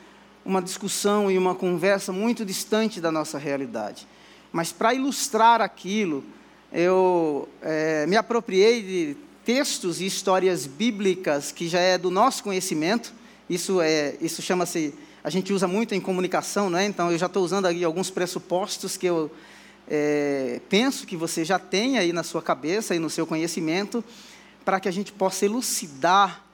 uma 0.45 0.63
discussão 0.63 1.31
e 1.31 1.37
uma 1.37 1.55
conversa 1.55 2.13
muito 2.13 2.45
distante 2.47 3.01
da 3.01 3.13
nossa 3.13 3.39
realidade. 3.39 4.09
Mas 4.51 4.73
para 4.73 4.95
ilustrar 4.95 5.61
aquilo, 5.61 6.25
eu 6.73 7.47
é, 7.61 8.07
me 8.07 8.17
apropriei 8.17 8.83
de 8.83 9.17
textos 9.45 10.01
e 10.01 10.07
histórias 10.07 10.67
bíblicas 10.67 11.53
que 11.53 11.69
já 11.69 11.81
é 11.81 11.99
do 11.99 12.11
nosso 12.11 12.43
conhecimento. 12.43 13.13
Isso 13.49 13.81
é, 13.81 14.17
isso 14.21 14.41
chama-se, 14.41 14.95
a 15.23 15.29
gente 15.29 15.53
usa 15.53 15.69
muito 15.69 15.95
em 15.95 16.01
comunicação, 16.01 16.71
né? 16.71 16.87
Então 16.87 17.13
eu 17.13 17.19
já 17.19 17.27
estou 17.27 17.45
usando 17.45 17.67
aqui 17.67 17.85
alguns 17.85 18.11
pressupostos 18.11 18.97
que 18.97 19.07
eu 19.07 19.31
é, 19.93 20.61
penso 20.69 21.05
que 21.05 21.17
você 21.17 21.45
já 21.45 21.59
tem 21.59 21.99
aí 21.99 22.13
na 22.13 22.23
sua 22.23 22.41
cabeça 22.41 22.95
e 22.95 23.01
no 23.01 23.11
seu 23.11 23.27
conhecimento, 23.27 24.05
para 24.65 24.79
que 24.79 24.89
a 24.89 24.93
gente 24.93 25.11
possa 25.13 25.45
elucidar 25.45 26.45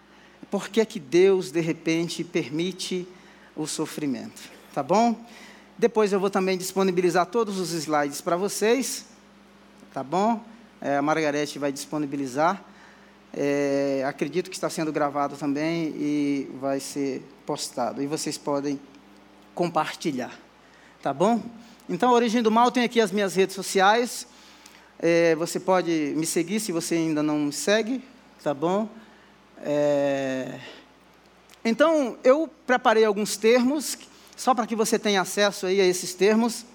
por 0.51 0.71
que 0.71 0.81
é 0.81 0.87
que 0.87 0.99
Deus, 0.99 1.51
de 1.51 1.61
repente, 1.61 2.25
permite 2.25 3.07
o 3.55 3.67
sofrimento. 3.67 4.41
Tá 4.73 4.83
bom? 4.83 5.23
Depois 5.77 6.15
eu 6.15 6.19
vou 6.19 6.31
também 6.31 6.57
disponibilizar 6.57 7.27
todos 7.27 7.59
os 7.59 7.73
slides 7.73 8.23
para 8.23 8.37
vocês. 8.37 9.05
Tá 9.93 10.03
bom? 10.03 10.43
É, 10.81 10.97
a 10.97 11.03
Margarete 11.03 11.59
vai 11.59 11.71
disponibilizar. 11.71 12.65
É, 13.35 14.03
acredito 14.07 14.49
que 14.49 14.57
está 14.57 14.71
sendo 14.71 14.91
gravado 14.91 15.37
também 15.37 15.89
e 15.97 16.51
vai 16.59 16.81
ser 16.81 17.23
postado. 17.45 18.03
E 18.03 18.07
vocês 18.07 18.39
podem 18.39 18.81
compartilhar. 19.55 20.33
Tá 21.03 21.13
bom? 21.13 21.43
Então, 21.89 22.11
a 22.11 22.13
Origem 22.15 22.43
do 22.43 22.51
Mal 22.51 22.73
tem 22.73 22.83
aqui 22.83 23.01
as 23.01 23.13
minhas 23.13 23.37
redes 23.37 23.55
sociais. 23.55 24.27
É, 24.99 25.37
você 25.37 25.61
pode 25.61 26.15
me 26.17 26.27
seguir 26.27 26.59
se 26.59 26.73
você 26.73 26.97
ainda 26.97 27.23
não 27.23 27.39
me 27.39 27.53
segue, 27.53 28.03
tá 28.43 28.53
bom? 28.53 28.89
É... 29.63 30.59
Então, 31.65 32.19
eu 32.25 32.51
preparei 32.67 33.05
alguns 33.05 33.37
termos, 33.37 33.97
só 34.37 34.53
para 34.53 34.67
que 34.67 34.75
você 34.75 34.99
tenha 34.99 35.21
acesso 35.21 35.65
aí 35.67 35.81
a 35.81 35.85
esses 35.85 36.13
termos. 36.13 36.67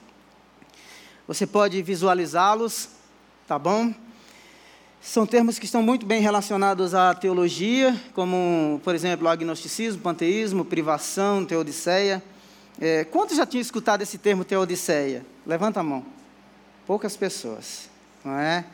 Você 1.27 1.45
pode 1.45 1.81
visualizá-los, 1.81 2.87
tá 3.45 3.59
bom? 3.59 3.93
São 5.01 5.25
termos 5.25 5.59
que 5.59 5.65
estão 5.65 5.83
muito 5.83 6.05
bem 6.05 6.21
relacionados 6.21 6.95
à 6.95 7.13
teologia, 7.13 7.99
como, 8.13 8.79
por 8.81 8.95
exemplo, 8.95 9.27
agnosticismo, 9.27 10.01
panteísmo, 10.01 10.63
privação, 10.63 11.43
teodiceia. 11.43 12.23
É, 12.83 13.03
quantos 13.03 13.37
já 13.37 13.45
tinham 13.45 13.61
escutado 13.61 14.01
esse 14.01 14.17
termo 14.17 14.43
teodiceia? 14.43 15.23
Levanta 15.45 15.81
a 15.81 15.83
mão. 15.83 16.03
Poucas 16.87 17.15
pessoas, 17.15 17.87
não 18.25 18.39
é? 18.39 18.65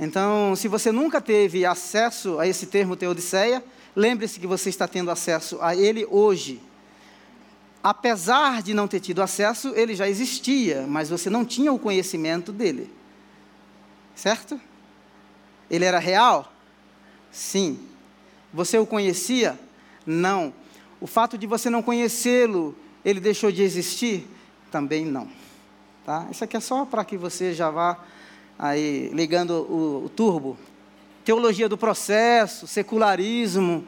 Então, 0.00 0.56
se 0.56 0.66
você 0.66 0.90
nunca 0.90 1.20
teve 1.20 1.66
acesso 1.66 2.38
a 2.38 2.48
esse 2.48 2.64
termo 2.64 2.96
teodiceia, 2.96 3.62
lembre-se 3.94 4.40
que 4.40 4.46
você 4.46 4.70
está 4.70 4.88
tendo 4.88 5.10
acesso 5.10 5.58
a 5.60 5.76
ele 5.76 6.06
hoje. 6.10 6.58
Apesar 7.82 8.62
de 8.62 8.72
não 8.72 8.88
ter 8.88 9.00
tido 9.00 9.20
acesso, 9.20 9.74
ele 9.76 9.94
já 9.94 10.08
existia, 10.08 10.86
mas 10.88 11.10
você 11.10 11.28
não 11.28 11.44
tinha 11.44 11.70
o 11.70 11.78
conhecimento 11.78 12.50
dele. 12.50 12.90
Certo? 14.14 14.58
Ele 15.70 15.84
era 15.84 15.98
real? 15.98 16.50
Sim. 17.30 17.78
Você 18.54 18.78
o 18.78 18.86
conhecia? 18.86 19.60
Não. 20.06 20.50
O 20.98 21.06
fato 21.06 21.36
de 21.36 21.46
você 21.46 21.68
não 21.68 21.82
conhecê-lo, 21.82 22.74
ele 23.04 23.20
deixou 23.20 23.50
de 23.50 23.62
existir? 23.62 24.26
Também 24.70 25.04
não. 25.04 25.28
Tá? 26.04 26.26
Isso 26.30 26.44
aqui 26.44 26.56
é 26.56 26.60
só 26.60 26.84
para 26.84 27.04
que 27.04 27.16
você 27.16 27.52
já 27.52 27.70
vá 27.70 27.98
aí 28.58 29.10
ligando 29.12 29.50
o, 29.50 30.04
o 30.06 30.08
turbo. 30.08 30.56
Teologia 31.24 31.68
do 31.68 31.76
processo, 31.76 32.66
secularismo, 32.66 33.84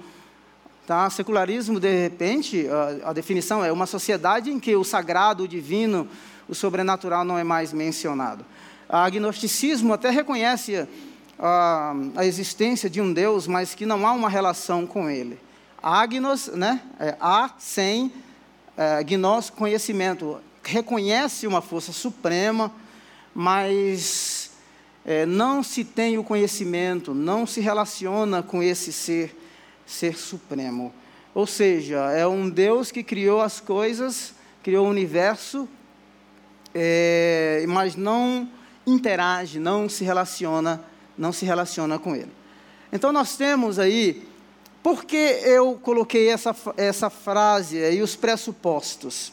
Tá? 0.91 1.09
Secularismo, 1.09 1.79
de 1.79 2.03
repente, 2.03 2.67
a, 2.67 3.11
a, 3.11 3.13
definição 3.13 3.65
é 3.65 3.71
uma 3.71 3.87
sociedade 3.87 4.51
em 4.51 4.59
que 4.59 4.75
o 4.75 4.83
sagrado, 4.83 5.45
o 5.45 5.49
divino, 5.49 6.09
o 6.49 6.55
sobrenatural 6.55 7.25
não 7.25 7.39
é 7.39 7.45
mais 7.45 7.73
mencionado. 7.73 8.45
Agnosticismo 8.89 9.93
até 9.93 10.11
reconhece 10.11 10.89
a, 11.39 11.95
a, 12.17 12.27
existência 12.27 12.91
de 12.91 13.01
um 13.01 13.13
Deus, 13.13 13.47
mas 13.47 13.73
que 13.73 13.87
não 13.87 14.05
há 14.05 14.11
uma 14.11 14.29
relação 14.29 14.85
com 14.85 15.09
ele. 15.09 15.39
Agnos, 15.81 16.49
né, 16.49 16.81
é, 16.99 17.17
há 17.21 17.51
sem 17.57 18.13
é, 18.81 19.05
gnos, 19.05 19.51
conhecimento. 19.51 20.41
Reconhece 20.63 21.47
uma 21.47 21.61
força 21.61 21.93
suprema, 21.93 22.73
mas 23.35 24.53
é, 25.05 25.27
não 25.27 25.63
se 25.63 25.85
tem 25.85 26.17
o 26.17 26.25
conhecimento, 26.25 27.13
não 27.13 27.47
se 27.47 27.61
relaciona 27.61 28.43
com 28.43 28.63
esse 28.63 28.93
ser, 28.93 29.37
ser 29.85 30.17
supremo. 30.17 30.95
Ou 31.35 31.47
seja, 31.47 32.11
é 32.13 32.27
um 32.27 32.49
Deus 32.49 32.91
que 32.91 33.03
criou 33.03 33.43
as 33.43 33.61
coisas, 33.61 34.33
criou 34.63 34.87
o 34.87 34.91
universo, 34.91 35.69
é, 36.75 37.65
mas 37.69 37.97
não 37.97 38.49
interage, 38.87 39.59
não 39.59 39.89
se 39.89 40.05
relaciona 40.05 40.83
não 41.21 41.33
se 41.33 41.45
relaciona 41.45 41.99
com 41.99 42.17
ele. 42.17 42.33
Então 42.91 43.13
nós 43.13 43.37
temos 43.37 43.79
aí, 43.79 44.27
por 44.83 45.05
que 45.05 45.17
eu 45.17 45.79
coloquei 45.83 46.29
essa, 46.29 46.57
essa 46.77 47.11
frase 47.11 47.83
aí, 47.83 48.01
os 48.01 48.17
pressupostos? 48.17 49.33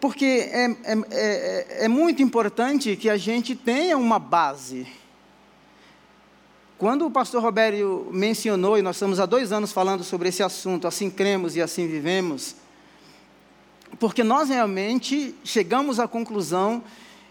Porque 0.00 0.24
é, 0.24 0.64
é, 0.64 0.98
é, 1.10 1.84
é 1.84 1.88
muito 1.88 2.22
importante 2.22 2.96
que 2.96 3.08
a 3.08 3.16
gente 3.16 3.54
tenha 3.54 3.96
uma 3.98 4.18
base. 4.18 4.86
Quando 6.78 7.06
o 7.06 7.10
pastor 7.10 7.42
Robério 7.42 8.08
mencionou, 8.10 8.76
e 8.76 8.82
nós 8.82 8.96
estamos 8.96 9.20
há 9.20 9.26
dois 9.26 9.52
anos 9.52 9.72
falando 9.72 10.02
sobre 10.02 10.28
esse 10.28 10.42
assunto, 10.42 10.88
assim 10.88 11.08
cremos 11.08 11.54
e 11.54 11.62
assim 11.62 11.86
vivemos, 11.86 12.56
porque 14.00 14.24
nós 14.24 14.48
realmente 14.48 15.34
chegamos 15.44 16.00
à 16.00 16.08
conclusão 16.08 16.82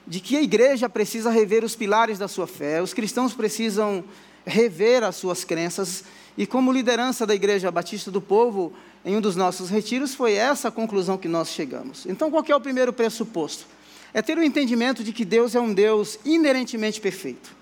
de 0.07 0.19
que 0.19 0.37
a 0.37 0.41
igreja 0.41 0.87
precisa 0.87 1.29
rever 1.29 1.63
os 1.63 1.75
pilares 1.75 2.17
da 2.17 2.27
sua 2.27 2.47
fé, 2.47 2.81
os 2.81 2.93
cristãos 2.93 3.33
precisam 3.33 4.03
rever 4.45 5.03
as 5.03 5.15
suas 5.15 5.43
crenças, 5.43 6.03
e 6.37 6.45
como 6.45 6.71
liderança 6.71 7.25
da 7.25 7.35
Igreja 7.35 7.71
Batista 7.71 8.09
do 8.09 8.21
Povo, 8.21 8.73
em 9.05 9.15
um 9.15 9.21
dos 9.21 9.35
nossos 9.35 9.69
retiros, 9.69 10.15
foi 10.15 10.33
essa 10.33 10.69
a 10.69 10.71
conclusão 10.71 11.17
que 11.17 11.27
nós 11.27 11.49
chegamos. 11.49 12.05
Então, 12.05 12.31
qual 12.31 12.43
é 12.47 12.55
o 12.55 12.61
primeiro 12.61 12.91
pressuposto? 12.91 13.65
É 14.13 14.21
ter 14.21 14.37
o 14.37 14.43
entendimento 14.43 15.03
de 15.03 15.11
que 15.11 15.25
Deus 15.25 15.55
é 15.55 15.59
um 15.59 15.73
Deus 15.73 16.19
inerentemente 16.23 17.01
perfeito. 17.01 17.55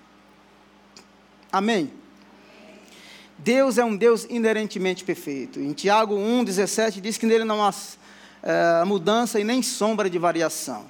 Amém? 1.50 1.90
Deus 3.38 3.76
é 3.76 3.84
um 3.84 3.96
Deus 3.96 4.26
inerentemente 4.30 5.02
perfeito. 5.02 5.58
Em 5.58 5.72
Tiago 5.72 6.14
1,17 6.14 7.00
diz 7.00 7.18
que 7.18 7.26
nele 7.26 7.44
não 7.44 7.64
há 7.64 7.74
é, 8.42 8.84
mudança 8.84 9.40
e 9.40 9.44
nem 9.44 9.62
sombra 9.62 10.08
de 10.08 10.18
variação. 10.18 10.84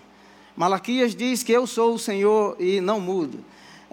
Malaquias 0.55 1.15
diz 1.15 1.43
que 1.43 1.53
eu 1.53 1.67
sou 1.67 1.95
o 1.95 1.99
Senhor 1.99 2.57
e 2.61 2.81
não 2.81 3.01
mudo. 3.01 3.43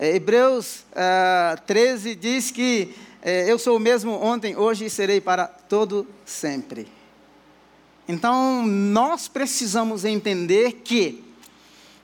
É, 0.02 0.16
Hebreus 0.16 0.86
é, 0.96 1.58
13 1.68 2.16
diz 2.16 2.52
que 2.52 2.96
é, 3.22 3.52
eu 3.52 3.60
sou 3.60 3.76
o 3.76 3.80
mesmo 3.80 4.14
ontem, 4.14 4.56
hoje 4.56 4.86
e 4.86 4.90
serei 4.90 5.20
para 5.20 5.46
todo 5.46 6.08
sempre. 6.26 6.88
Então, 8.08 8.66
nós 8.66 9.28
precisamos 9.28 10.06
entender 10.06 10.82
que 10.86 11.22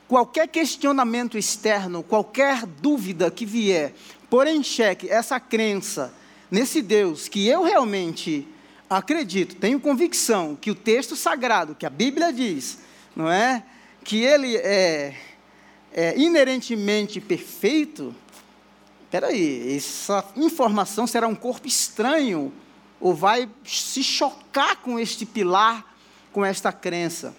qualquer 0.06 0.46
questionamento 0.46 1.38
externo, 1.38 2.02
qualquer 2.02 2.66
dúvida 2.66 3.30
que 3.30 3.46
vier, 3.46 3.94
pôr 4.28 4.46
em 4.46 4.62
xeque 4.62 5.08
essa 5.08 5.40
crença 5.40 6.12
nesse 6.50 6.82
Deus 6.82 7.28
que 7.28 7.48
eu 7.48 7.62
realmente 7.62 8.46
acredito, 8.90 9.56
tenho 9.56 9.80
convicção 9.80 10.54
que 10.54 10.70
o 10.70 10.74
texto 10.74 11.16
sagrado, 11.16 11.74
que 11.74 11.86
a 11.86 11.90
Bíblia 11.90 12.30
diz, 12.30 12.78
não 13.16 13.32
é? 13.32 13.62
que 14.04 14.22
ele 14.22 14.54
é, 14.58 15.14
é 15.96 16.14
inerentemente 16.18 17.22
perfeito, 17.22 18.14
peraí, 19.10 19.74
essa 19.74 20.22
informação 20.36 21.06
será 21.06 21.26
um 21.26 21.34
corpo 21.34 21.66
estranho, 21.66 22.52
ou 23.00 23.14
vai 23.14 23.48
se 23.64 24.02
chocar 24.02 24.76
com 24.76 24.98
este 24.98 25.24
pilar, 25.24 25.96
com 26.34 26.44
esta 26.44 26.70
crença, 26.70 27.34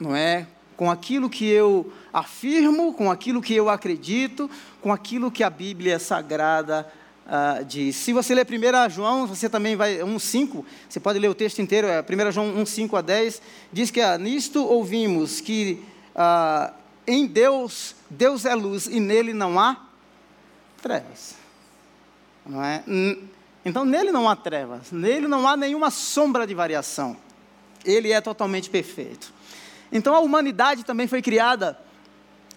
não 0.00 0.16
é? 0.16 0.48
Com 0.76 0.90
aquilo 0.90 1.30
que 1.30 1.46
eu 1.46 1.92
afirmo, 2.12 2.92
com 2.92 3.08
aquilo 3.08 3.40
que 3.40 3.54
eu 3.54 3.68
acredito, 3.70 4.50
com 4.82 4.92
aquilo 4.92 5.30
que 5.30 5.44
a 5.44 5.48
Bíblia 5.48 6.00
Sagrada 6.00 6.92
uh, 7.24 7.64
diz. 7.64 7.94
Se 7.94 8.12
você 8.12 8.34
ler 8.34 8.44
1 8.44 8.90
João, 8.90 9.28
você 9.28 9.48
também 9.48 9.76
vai, 9.76 9.98
1,5, 9.98 10.64
você 10.88 10.98
pode 10.98 11.20
ler 11.20 11.28
o 11.28 11.34
texto 11.34 11.62
inteiro, 11.62 11.86
é 11.86 12.00
1 12.00 12.32
João 12.32 12.56
1,5 12.64 12.98
a 12.98 13.00
10, 13.00 13.42
diz 13.72 13.92
que 13.92 14.00
ah, 14.00 14.18
nisto 14.18 14.64
ouvimos 14.64 15.40
que 15.40 15.84
uh, 16.16 16.85
em 17.06 17.26
Deus, 17.26 17.94
Deus 18.10 18.44
é 18.44 18.54
luz 18.54 18.86
e 18.86 19.00
nele 19.00 19.32
não 19.32 19.58
há 19.58 19.76
trevas. 20.82 21.34
Não 22.44 22.62
é? 22.62 22.82
Então 23.64 23.84
nele 23.84 24.12
não 24.12 24.28
há 24.28 24.36
trevas, 24.36 24.92
nele 24.92 25.26
não 25.26 25.46
há 25.46 25.56
nenhuma 25.56 25.90
sombra 25.90 26.46
de 26.46 26.54
variação. 26.54 27.16
Ele 27.84 28.12
é 28.12 28.20
totalmente 28.20 28.68
perfeito. 28.70 29.32
Então 29.92 30.14
a 30.14 30.20
humanidade 30.20 30.84
também 30.84 31.06
foi 31.06 31.22
criada 31.22 31.78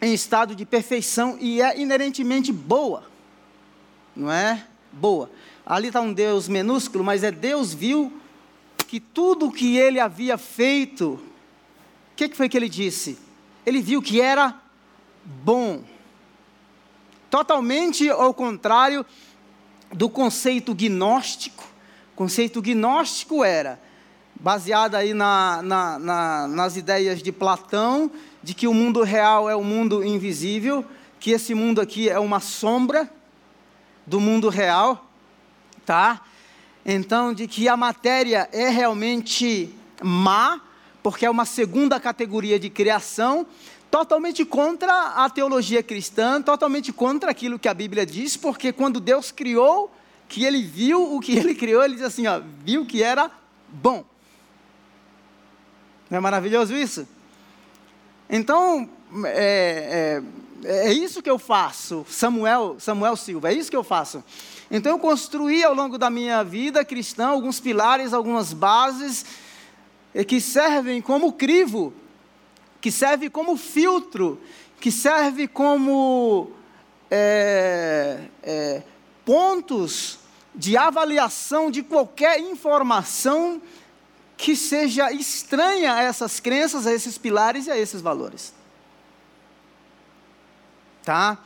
em 0.01 0.13
estado 0.13 0.55
de 0.55 0.65
perfeição 0.65 1.37
e 1.39 1.61
é 1.61 1.79
inerentemente 1.79 2.51
boa 2.51 3.09
não 4.19 4.31
é? 4.31 4.65
Boa. 4.91 5.31
Ali 5.65 5.87
está 5.87 6.01
um 6.01 6.11
Deus 6.11 6.47
minúsculo, 6.47 7.03
mas 7.03 7.23
é 7.23 7.31
Deus 7.31 7.73
viu 7.73 8.11
que 8.87 8.99
tudo 8.99 9.47
o 9.47 9.51
que 9.51 9.77
ele 9.77 9.99
havia 9.99 10.37
feito, 10.37 11.11
o 11.13 12.15
que, 12.15 12.27
que 12.27 12.35
foi 12.35 12.49
que 12.49 12.57
ele 12.57 12.67
disse? 12.67 13.17
Ele 13.69 13.83
viu 13.83 14.01
que 14.01 14.19
era 14.19 14.55
bom. 15.23 15.83
Totalmente 17.29 18.09
ao 18.09 18.33
contrário 18.33 19.05
do 19.93 20.09
conceito 20.09 20.73
gnóstico. 20.73 21.63
O 22.13 22.15
conceito 22.15 22.63
gnóstico 22.63 23.43
era 23.43 23.79
baseado 24.39 24.95
aí 24.95 25.13
na, 25.13 25.61
na, 25.61 25.99
na, 25.99 26.47
nas 26.47 26.77
ideias 26.77 27.21
de 27.21 27.31
Platão, 27.31 28.09
de 28.41 28.55
que 28.55 28.67
o 28.67 28.73
mundo 28.73 29.03
real 29.03 29.47
é 29.47 29.55
o 29.55 29.63
mundo 29.63 30.03
invisível, 30.03 30.83
que 31.19 31.29
esse 31.29 31.53
mundo 31.53 31.79
aqui 31.79 32.09
é 32.09 32.17
uma 32.17 32.39
sombra 32.39 33.07
do 34.03 34.19
mundo 34.19 34.49
real, 34.49 35.07
tá? 35.85 36.21
Então, 36.83 37.35
de 37.35 37.45
que 37.45 37.69
a 37.69 37.77
matéria 37.77 38.49
é 38.51 38.67
realmente 38.69 39.71
má, 40.01 40.59
porque 41.01 41.25
é 41.25 41.29
uma 41.29 41.45
segunda 41.45 41.99
categoria 41.99 42.59
de 42.59 42.69
criação, 42.69 43.45
totalmente 43.89 44.45
contra 44.45 45.23
a 45.23 45.29
teologia 45.29 45.81
cristã, 45.81 46.41
totalmente 46.41 46.93
contra 46.93 47.31
aquilo 47.31 47.57
que 47.57 47.67
a 47.67 47.73
Bíblia 47.73 48.05
diz, 48.05 48.37
porque 48.37 48.71
quando 48.71 48.99
Deus 48.99 49.31
criou, 49.31 49.91
que 50.27 50.45
ele 50.45 50.61
viu 50.61 51.15
o 51.15 51.19
que 51.19 51.35
ele 51.35 51.55
criou, 51.55 51.83
ele 51.83 51.95
diz 51.95 52.03
assim, 52.03 52.27
ó, 52.27 52.39
viu 52.63 52.85
que 52.85 53.01
era 53.01 53.31
bom. 53.67 54.05
Não 56.09 56.17
é 56.17 56.21
maravilhoso 56.21 56.75
isso? 56.75 57.07
Então, 58.29 58.87
é, 59.25 60.21
é, 60.63 60.87
é 60.87 60.93
isso 60.93 61.21
que 61.21 61.29
eu 61.29 61.39
faço, 61.39 62.05
Samuel, 62.07 62.75
Samuel 62.79 63.15
Silva, 63.15 63.51
é 63.51 63.53
isso 63.53 63.71
que 63.71 63.77
eu 63.77 63.83
faço. 63.83 64.23
Então, 64.69 64.91
eu 64.91 64.99
construí 64.99 65.63
ao 65.63 65.73
longo 65.73 65.97
da 65.97 66.11
minha 66.11 66.43
vida 66.43 66.85
cristã 66.85 67.29
alguns 67.29 67.59
pilares, 67.59 68.13
algumas 68.13 68.53
bases, 68.53 69.25
que 70.27 70.41
servem 70.41 71.01
como 71.01 71.33
crivo, 71.33 71.93
que 72.81 72.91
serve 72.91 73.29
como 73.29 73.55
filtro, 73.57 74.41
que 74.79 74.91
serve 74.91 75.47
como 75.47 76.51
é, 77.11 78.25
é, 78.41 78.83
pontos 79.25 80.19
de 80.55 80.75
avaliação 80.77 81.69
de 81.69 81.83
qualquer 81.83 82.39
informação 82.39 83.61
que 84.35 84.55
seja 84.55 85.11
estranha 85.11 85.93
a 85.93 86.01
essas 86.01 86.39
crenças, 86.39 86.87
a 86.87 86.93
esses 86.93 87.17
pilares 87.17 87.67
e 87.67 87.71
a 87.71 87.77
esses 87.77 88.01
valores. 88.01 88.53
Tá? 91.03 91.37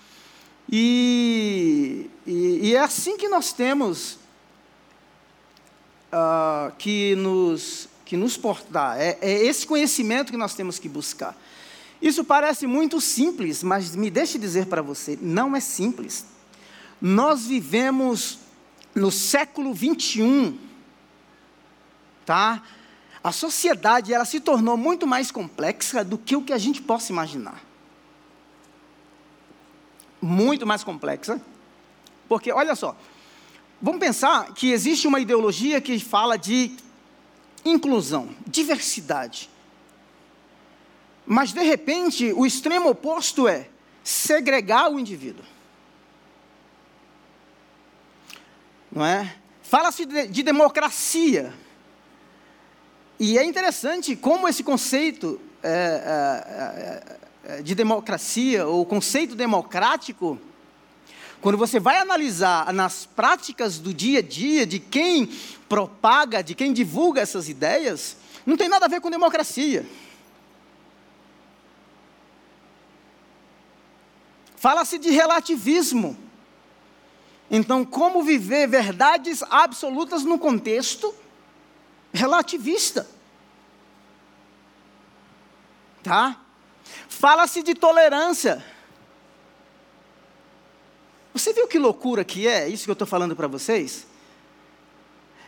E, 0.72 2.10
e, 2.26 2.70
e 2.70 2.76
é 2.76 2.80
assim 2.80 3.18
que 3.18 3.28
nós 3.28 3.52
temos 3.52 4.20
uh, 6.14 6.72
que, 6.78 7.16
nos, 7.16 7.90
que 8.14 8.18
nos 8.18 8.38
portar. 8.38 9.02
É, 9.02 9.18
é 9.22 9.44
esse 9.44 9.66
conhecimento 9.66 10.32
que 10.32 10.38
nós 10.38 10.54
temos 10.54 10.78
que 10.78 10.88
buscar. 10.88 11.36
Isso 12.00 12.24
parece 12.24 12.68
muito 12.68 13.02
simples, 13.02 13.64
mas 13.64 13.96
me 13.96 14.12
deixe 14.12 14.38
dizer 14.38 14.68
para 14.68 14.84
você, 14.84 15.18
não 15.20 15.56
é 15.56 15.60
simples. 15.60 16.24
Nós 17.02 17.48
vivemos 17.48 18.38
no 18.94 19.10
século 19.10 19.74
21, 19.74 20.60
tá? 22.24 22.62
A 23.24 23.32
sociedade 23.32 24.14
ela 24.14 24.26
se 24.26 24.40
tornou 24.40 24.78
muito 24.78 25.08
mais 25.08 25.32
complexa 25.32 26.04
do 26.04 26.16
que 26.16 26.36
o 26.36 26.44
que 26.44 26.54
a 26.54 26.60
gente 26.60 26.84
possa 26.84 27.12
imaginar. 27.12 27.64
Muito 30.22 30.68
mais 30.68 30.84
complexa. 30.84 31.42
Porque, 32.30 32.52
olha 32.52 32.76
só, 32.76 32.96
vamos 33.82 34.00
pensar 34.00 34.54
que 34.54 34.72
existe 34.72 35.08
uma 35.08 35.20
ideologia 35.20 35.82
que 35.82 35.98
fala 35.98 36.38
de 36.38 36.78
inclusão, 37.66 38.30
diversidade. 38.46 39.50
Mas, 41.26 41.54
de 41.54 41.64
repente, 41.64 42.34
o 42.34 42.46
extremo 42.46 42.90
oposto 42.90 43.48
é 43.48 43.68
segregar 44.04 44.92
o 44.92 45.00
indivíduo. 45.00 45.46
Não 48.92 49.06
é? 49.06 49.36
Fala-se 49.62 50.06
de, 50.06 50.28
de 50.28 50.44
democracia. 50.44 51.54
E 53.20 53.38
é 53.38 53.44
interessante 53.44 54.16
como 54.16 54.48
esse 54.48 54.64
conceito 54.64 55.40
é, 55.64 57.18
é, 57.46 57.58
é, 57.60 57.62
de 57.62 57.74
democracia, 57.74 58.68
ou 58.68 58.86
conceito 58.86 59.36
democrático, 59.36 60.38
quando 61.44 61.58
você 61.58 61.78
vai 61.78 61.98
analisar 61.98 62.72
nas 62.72 63.06
práticas 63.06 63.78
do 63.78 63.94
dia 63.94 64.20
a 64.20 64.22
dia 64.22 64.66
de 64.66 64.80
quem 64.80 65.26
propaga, 65.68 66.42
de 66.42 66.56
quem 66.56 66.72
divulga 66.72 67.20
essas 67.20 67.50
ideias, 67.50 68.16
não 68.46 68.56
tem 68.56 68.70
nada 68.70 68.86
a 68.86 68.88
ver 68.88 69.02
com 69.02 69.12
democracia. 69.12 69.86
Fala-se 74.56 74.98
de 74.98 75.10
relativismo. 75.10 76.18
Então, 77.52 77.84
como 77.84 78.24
viver 78.24 78.66
verdades 78.66 79.44
absolutas 79.50 80.24
no 80.24 80.40
contexto 80.40 81.14
relativista. 82.14 83.06
Tá? 86.02 86.40
Fala-se 87.10 87.62
de 87.62 87.76
tolerância. 87.76 88.64
Você 91.34 91.52
viu 91.52 91.68
que 91.68 91.80
loucura 91.80 92.24
que 92.24 92.48
é 92.48 92.68
isso 92.68 92.84
que 92.84 92.92
eu 92.92 92.94
estou 92.94 93.08
falando 93.08 93.36
para 93.36 93.48
vocês? 93.48 94.06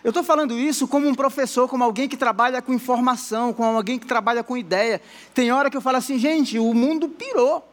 Eu 0.03 0.09
estou 0.09 0.23
falando 0.23 0.57
isso 0.57 0.88
como 0.88 1.07
um 1.07 1.15
professor, 1.15 1.67
como 1.67 1.83
alguém 1.83 2.07
que 2.07 2.15
trabalha 2.15 2.61
com 2.61 2.73
informação, 2.73 3.51
como 3.53 3.75
alguém 3.75 3.97
que 3.97 4.05
trabalha 4.05 4.43
com 4.43 4.55
ideia. 4.55 5.01
Tem 5.33 5.51
hora 5.51 5.69
que 5.69 5.77
eu 5.77 5.81
falo 5.81 5.97
assim, 5.97 6.19
gente, 6.19 6.59
o 6.59 6.73
mundo 6.73 7.09
pirou. 7.09 7.67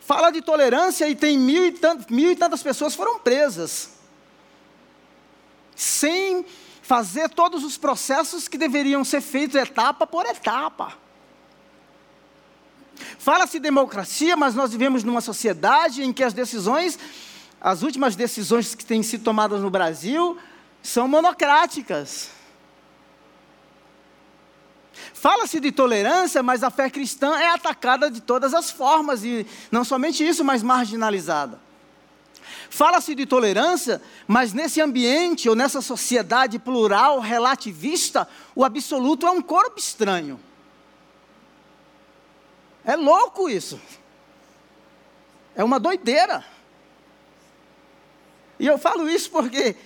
Fala 0.00 0.30
de 0.30 0.40
tolerância 0.40 1.08
e 1.08 1.14
tem 1.14 1.38
mil 1.38 1.66
e, 1.66 1.72
tantas, 1.72 2.06
mil 2.06 2.32
e 2.32 2.36
tantas 2.36 2.62
pessoas 2.62 2.94
foram 2.94 3.18
presas 3.18 3.90
sem 5.80 6.44
fazer 6.82 7.30
todos 7.30 7.64
os 7.64 7.78
processos 7.78 8.48
que 8.48 8.58
deveriam 8.58 9.04
ser 9.04 9.20
feitos 9.20 9.56
etapa 9.56 10.06
por 10.06 10.26
etapa. 10.26 10.92
Fala-se 13.18 13.58
democracia, 13.58 14.36
mas 14.36 14.54
nós 14.54 14.72
vivemos 14.72 15.04
numa 15.04 15.20
sociedade 15.20 16.02
em 16.02 16.12
que 16.12 16.24
as 16.24 16.32
decisões, 16.32 16.98
as 17.60 17.82
últimas 17.82 18.16
decisões 18.16 18.74
que 18.74 18.84
têm 18.84 19.02
sido 19.02 19.24
tomadas 19.24 19.60
no 19.60 19.70
Brasil, 19.70 20.38
são 20.82 21.06
monocráticas. 21.08 22.30
Fala-se 25.12 25.60
de 25.60 25.70
tolerância, 25.70 26.42
mas 26.42 26.62
a 26.62 26.70
fé 26.70 26.88
cristã 26.88 27.36
é 27.38 27.48
atacada 27.48 28.10
de 28.10 28.20
todas 28.20 28.54
as 28.54 28.70
formas, 28.70 29.24
e 29.24 29.46
não 29.70 29.84
somente 29.84 30.26
isso, 30.26 30.44
mas 30.44 30.62
marginalizada. 30.62 31.60
Fala-se 32.70 33.14
de 33.14 33.26
tolerância, 33.26 34.00
mas 34.26 34.52
nesse 34.52 34.80
ambiente 34.80 35.48
ou 35.48 35.56
nessa 35.56 35.82
sociedade 35.82 36.58
plural, 36.58 37.18
relativista, 37.18 38.28
o 38.54 38.64
absoluto 38.64 39.26
é 39.26 39.30
um 39.30 39.42
corpo 39.42 39.78
estranho. 39.78 40.38
É 42.90 42.96
louco 42.96 43.48
isso. 43.48 43.80
É 45.54 45.62
uma 45.62 45.78
doideira. 45.78 46.44
E 48.58 48.66
eu 48.66 48.78
falo 48.78 49.08
isso 49.08 49.30
porque, 49.30 49.76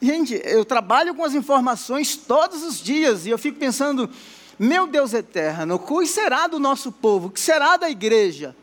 gente, 0.00 0.42
eu 0.44 0.64
trabalho 0.64 1.14
com 1.14 1.24
as 1.24 1.34
informações 1.34 2.16
todos 2.16 2.64
os 2.64 2.80
dias 2.80 3.26
e 3.26 3.30
eu 3.30 3.38
fico 3.38 3.60
pensando, 3.60 4.10
meu 4.58 4.88
Deus 4.88 5.14
eterno, 5.14 5.76
o 5.76 5.78
que 5.78 6.04
será 6.04 6.48
do 6.48 6.58
nosso 6.58 6.90
povo? 6.90 7.28
O 7.28 7.30
que 7.30 7.38
será 7.38 7.76
da 7.76 7.88
igreja? 7.88 8.56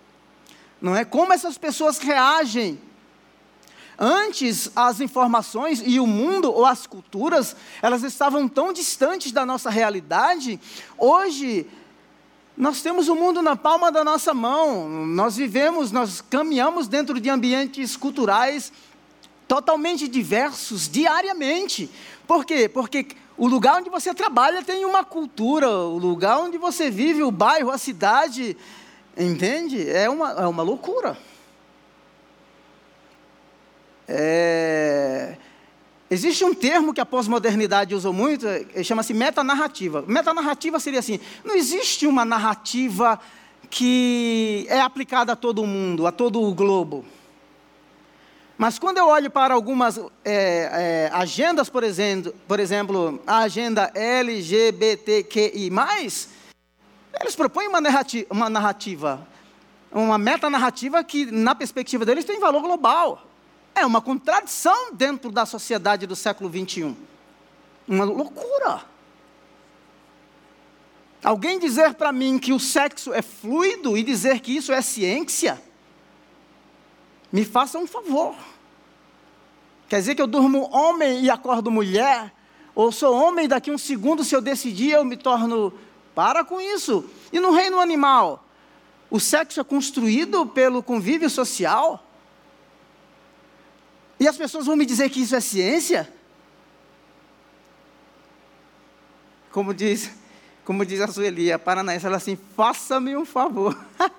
Não 0.82 0.93
é? 0.93 1.05
Como 1.05 1.32
essas 1.32 1.57
pessoas 1.57 1.99
reagem 1.99 2.82
Antes, 4.01 4.71
as 4.77 5.01
informações 5.01 5.84
e 5.86 5.99
o 5.99 6.07
mundo 6.07 6.49
ou 6.49 6.65
as 6.65 6.88
culturas, 6.88 7.53
elas 7.82 8.01
estavam 8.01 8.47
tão 8.47 8.71
distantes 8.71 9.34
da 9.34 9.45
nossa 9.45 9.69
realidade. 9.69 10.57
Hoje, 10.97 11.67
nós 12.60 12.82
temos 12.82 13.07
o 13.07 13.16
mundo 13.16 13.41
na 13.41 13.55
palma 13.55 13.89
da 13.89 14.03
nossa 14.03 14.34
mão. 14.34 14.89
Nós 14.89 15.38
vivemos, 15.38 15.93
nós 15.93 16.20
caminhamos 16.20 16.89
dentro 16.89 17.18
de 17.18 17.30
ambientes 17.30 17.95
culturais 17.95 18.74
totalmente 19.47 20.10
diversos 20.10 20.89
diariamente. 20.89 21.89
Por 22.28 22.43
quê? 22.43 22.68
Porque 22.68 23.07
o 23.38 23.47
lugar 23.47 23.78
onde 23.78 23.89
você 23.89 24.14
trabalha 24.14 24.62
tem 24.62 24.84
uma 24.84 25.05
cultura, 25.05 25.70
o 25.70 25.97
lugar 25.97 26.38
onde 26.39 26.57
você 26.57 26.91
vive, 26.91 27.24
o 27.24 27.32
bairro, 27.32 27.72
a 27.72 27.78
cidade, 27.78 28.57
entende? 29.18 29.89
É 29.89 30.10
uma, 30.10 30.32
é 30.34 30.45
uma 30.45 30.62
loucura. 30.62 31.18
É... 34.05 35.38
Existe 36.12 36.43
um 36.43 36.55
termo 36.55 36.91
que 36.93 36.99
a 36.99 37.05
pós-modernidade 37.05 37.93
usou 37.93 38.12
muito, 38.12 38.47
é, 38.47 38.84
chama-se 38.84 39.14
metanarrativa. 39.14 40.03
Metanarrativa 40.07 40.80
seria 40.80 40.99
assim: 40.99 41.20
não 41.43 41.55
existe 41.55 42.07
uma 42.07 42.26
narrativa 42.26 43.20
que 43.70 44.66
é 44.70 44.82
aplicada 44.82 45.34
a 45.34 45.36
todo 45.36 45.66
mundo, 45.68 46.07
a 46.07 46.12
todo 46.12 46.41
o 46.41 46.51
globo. 46.53 47.05
Mas 48.57 48.80
quando 48.80 48.97
eu 48.97 49.07
olho 49.07 49.30
para 49.30 49.53
algumas 49.53 49.97
é, 49.97 50.10
é, 50.26 51.10
agendas, 51.14 51.70
por 51.70 51.84
exemplo, 51.84 52.34
por 52.47 52.60
exemplo, 52.60 53.22
a 53.26 53.38
agenda 53.38 53.91
LGBTQI, 53.95 55.72
eles 57.22 57.36
propõem 57.36 57.68
uma 57.68 57.80
narrativa, 57.80 58.28
uma 58.30 58.49
narrativa, 58.49 59.28
uma 59.91 60.18
metanarrativa 60.18 61.03
que, 61.03 61.28
na 61.28 61.53
perspectiva 61.55 62.03
deles, 62.03 62.26
tem 62.26 62.39
valor 62.39 62.62
global. 62.62 63.28
É 63.80 63.86
uma 63.86 64.01
contradição 64.01 64.93
dentro 64.93 65.32
da 65.32 65.45
sociedade 65.45 66.05
do 66.05 66.13
século 66.13 66.49
21. 66.49 66.93
Uma 67.88 68.03
loucura. 68.03 68.84
Alguém 71.23 71.57
dizer 71.57 71.93
para 71.93 72.11
mim 72.11 72.38
que 72.38 72.51
o 72.51 72.59
sexo 72.59 73.13
é 73.13 73.21
fluido 73.21 73.97
e 73.97 74.03
dizer 74.03 74.41
que 74.41 74.53
isso 74.53 74.73
é 74.73 74.82
ciência, 74.82 75.61
me 77.32 77.45
faça 77.45 77.80
um 77.80 77.88
favor. 77.88 78.36
Quer 79.88 79.99
dizer 79.99 80.15
que 80.15 80.21
eu 80.21 80.27
durmo 80.27 80.69
homem 80.75 81.21
e 81.21 81.30
acordo 81.30 81.71
mulher? 81.71 82.34
Ou 82.75 82.91
sou 82.91 83.15
homem 83.15 83.45
e 83.45 83.47
daqui 83.47 83.71
um 83.71 83.77
segundo, 83.77 84.25
se 84.25 84.36
eu 84.36 84.41
decidir, 84.41 84.91
eu 84.91 85.05
me 85.05 85.15
torno. 85.15 85.73
Para 86.13 86.43
com 86.43 86.59
isso. 86.59 87.09
E 87.32 87.39
no 87.39 87.51
reino 87.51 87.80
animal? 87.80 88.43
O 89.09 89.21
sexo 89.21 89.61
é 89.61 89.63
construído 89.63 90.45
pelo 90.45 90.84
convívio 90.84 91.30
social? 91.30 92.03
E 94.20 94.28
as 94.28 94.36
pessoas 94.36 94.65
vão 94.65 94.76
me 94.76 94.86
dizer 94.86 95.09
que 95.09 95.22
isso 95.22 95.36
é 95.36 95.39
ciência? 95.39 96.11
Como 99.51 99.74
diz, 99.74 100.11
como 100.65 100.86
diz 100.86 100.99
a 101.01 101.07
Sueli, 101.07 101.51
a 101.51 101.57
paranaense, 101.57 102.05
ela 102.05 102.17
assim, 102.17 102.38
faça-me 102.55 103.15
um 103.15 103.26
favor. 103.26 103.78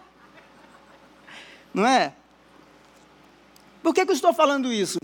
Não 1.72 1.86
é? 1.86 2.14
Por 3.82 3.94
que, 3.94 4.04
que 4.04 4.10
eu 4.10 4.14
estou 4.14 4.32
falando 4.32 4.72
isso? 4.72 4.98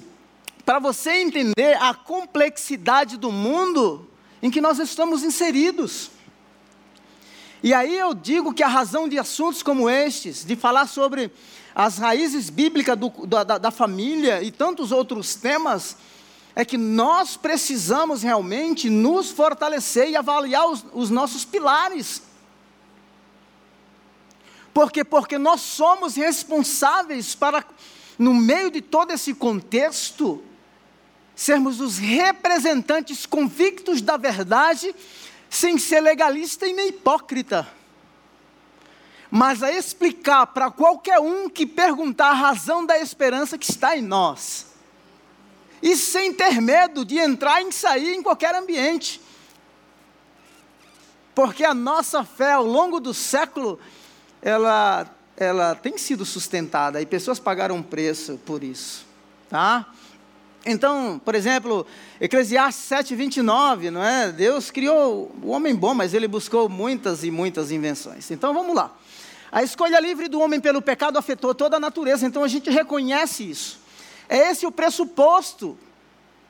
Para 0.65 0.79
você 0.79 1.23
entender 1.23 1.77
a 1.81 1.95
complexidade 1.95 3.17
do 3.17 3.31
mundo 3.31 4.11
em 4.43 4.51
que 4.51 4.61
nós 4.61 4.79
estamos 4.79 5.23
inseridos. 5.23 6.11
E 7.63 7.73
aí 7.73 7.97
eu 7.97 8.13
digo 8.15 8.53
que 8.53 8.63
a 8.63 8.69
razão 8.69 9.09
de 9.09 9.19
assuntos 9.19 9.63
como 9.63 9.89
estes, 9.89 10.45
de 10.45 10.57
falar 10.57 10.87
sobre 10.87 11.31
as 11.79 11.99
raízes 11.99 12.49
bíblicas 12.49 12.97
do, 12.97 13.11
da, 13.27 13.45
da 13.45 13.71
família 13.71 14.43
e 14.43 14.51
tantos 14.51 14.91
outros 14.91 15.35
temas, 15.35 15.99
é 16.55 16.65
que 16.65 16.79
nós 16.79 17.37
precisamos 17.37 18.23
realmente 18.23 18.89
nos 18.89 19.31
fortalecer 19.31 20.09
e 20.09 20.17
avaliar 20.17 20.67
os, 20.71 20.87
os 20.95 21.11
nossos 21.11 21.45
pilares. 21.45 22.23
Porque 24.73 25.05
porque 25.05 25.37
nós 25.37 25.61
somos 25.61 26.15
responsáveis 26.15 27.35
para 27.35 27.63
no 28.19 28.33
meio 28.33 28.71
de 28.71 28.81
todo 28.81 29.11
esse 29.11 29.35
contexto 29.35 30.43
sermos 31.35 31.79
os 31.79 31.99
representantes 31.99 33.27
convictos 33.27 34.01
da 34.01 34.17
verdade, 34.17 34.95
sem 35.51 35.77
ser 35.77 36.01
legalista 36.01 36.67
e 36.67 36.73
nem 36.73 36.89
hipócrita. 36.89 37.69
Mas 39.37 39.63
a 39.63 39.71
explicar 39.71 40.47
para 40.47 40.71
qualquer 40.71 41.21
um 41.21 41.47
que 41.47 41.67
perguntar 41.67 42.31
a 42.31 42.33
razão 42.33 42.87
da 42.87 42.99
esperança 42.99 43.59
que 43.59 43.71
está 43.71 43.95
em 43.95 44.01
nós 44.01 44.65
e 45.83 45.95
sem 45.95 46.33
ter 46.33 46.59
medo 46.59 47.05
de 47.05 47.19
entrar 47.19 47.61
e 47.61 47.71
sair 47.71 48.15
em 48.15 48.23
qualquer 48.23 48.55
ambiente. 48.55 49.21
Porque 51.35 51.65
a 51.65 51.75
nossa 51.75 52.25
fé 52.25 52.53
ao 52.53 52.65
longo 52.65 52.99
do 52.99 53.13
século, 53.13 53.79
ela, 54.41 55.07
ela 55.37 55.75
tem 55.75 55.99
sido 55.99 56.25
sustentada 56.25 57.03
e 57.03 57.05
pessoas 57.05 57.39
pagaram 57.39 57.77
um 57.77 57.83
preço 57.83 58.41
por 58.47 58.65
isso, 58.65 59.05
tá? 59.51 59.85
Então, 60.65 61.21
por 61.23 61.35
exemplo, 61.35 61.87
Eclesiastes 62.19 62.89
7:29, 62.89 63.91
não 63.91 64.03
é? 64.03 64.33
Deus 64.33 64.71
criou 64.71 65.31
o 65.43 65.49
homem 65.49 65.75
bom, 65.75 65.93
mas 65.93 66.15
ele 66.15 66.27
buscou 66.27 66.71
muitas 66.71 67.23
e 67.23 67.31
muitas 67.31 67.71
invenções. 67.71 68.31
Então, 68.31 68.55
vamos 68.55 68.75
lá. 68.75 68.97
A 69.51 69.63
escolha 69.63 70.01
livre 70.01 70.29
do 70.29 70.41
homem 70.41 70.61
pelo 70.61 70.83
pecado 70.83 71.19
afetou 71.19 71.55
toda 71.55 71.77
a 71.77 71.81
natureza, 71.81 72.27
então 72.27 72.43
a 72.43 72.49
gente 72.49 72.71
reconhece 72.71 73.49
isso. 73.49 73.81
É 74.29 74.51
esse 74.51 74.67
o 74.67 74.73
pressuposto, 74.73 75.79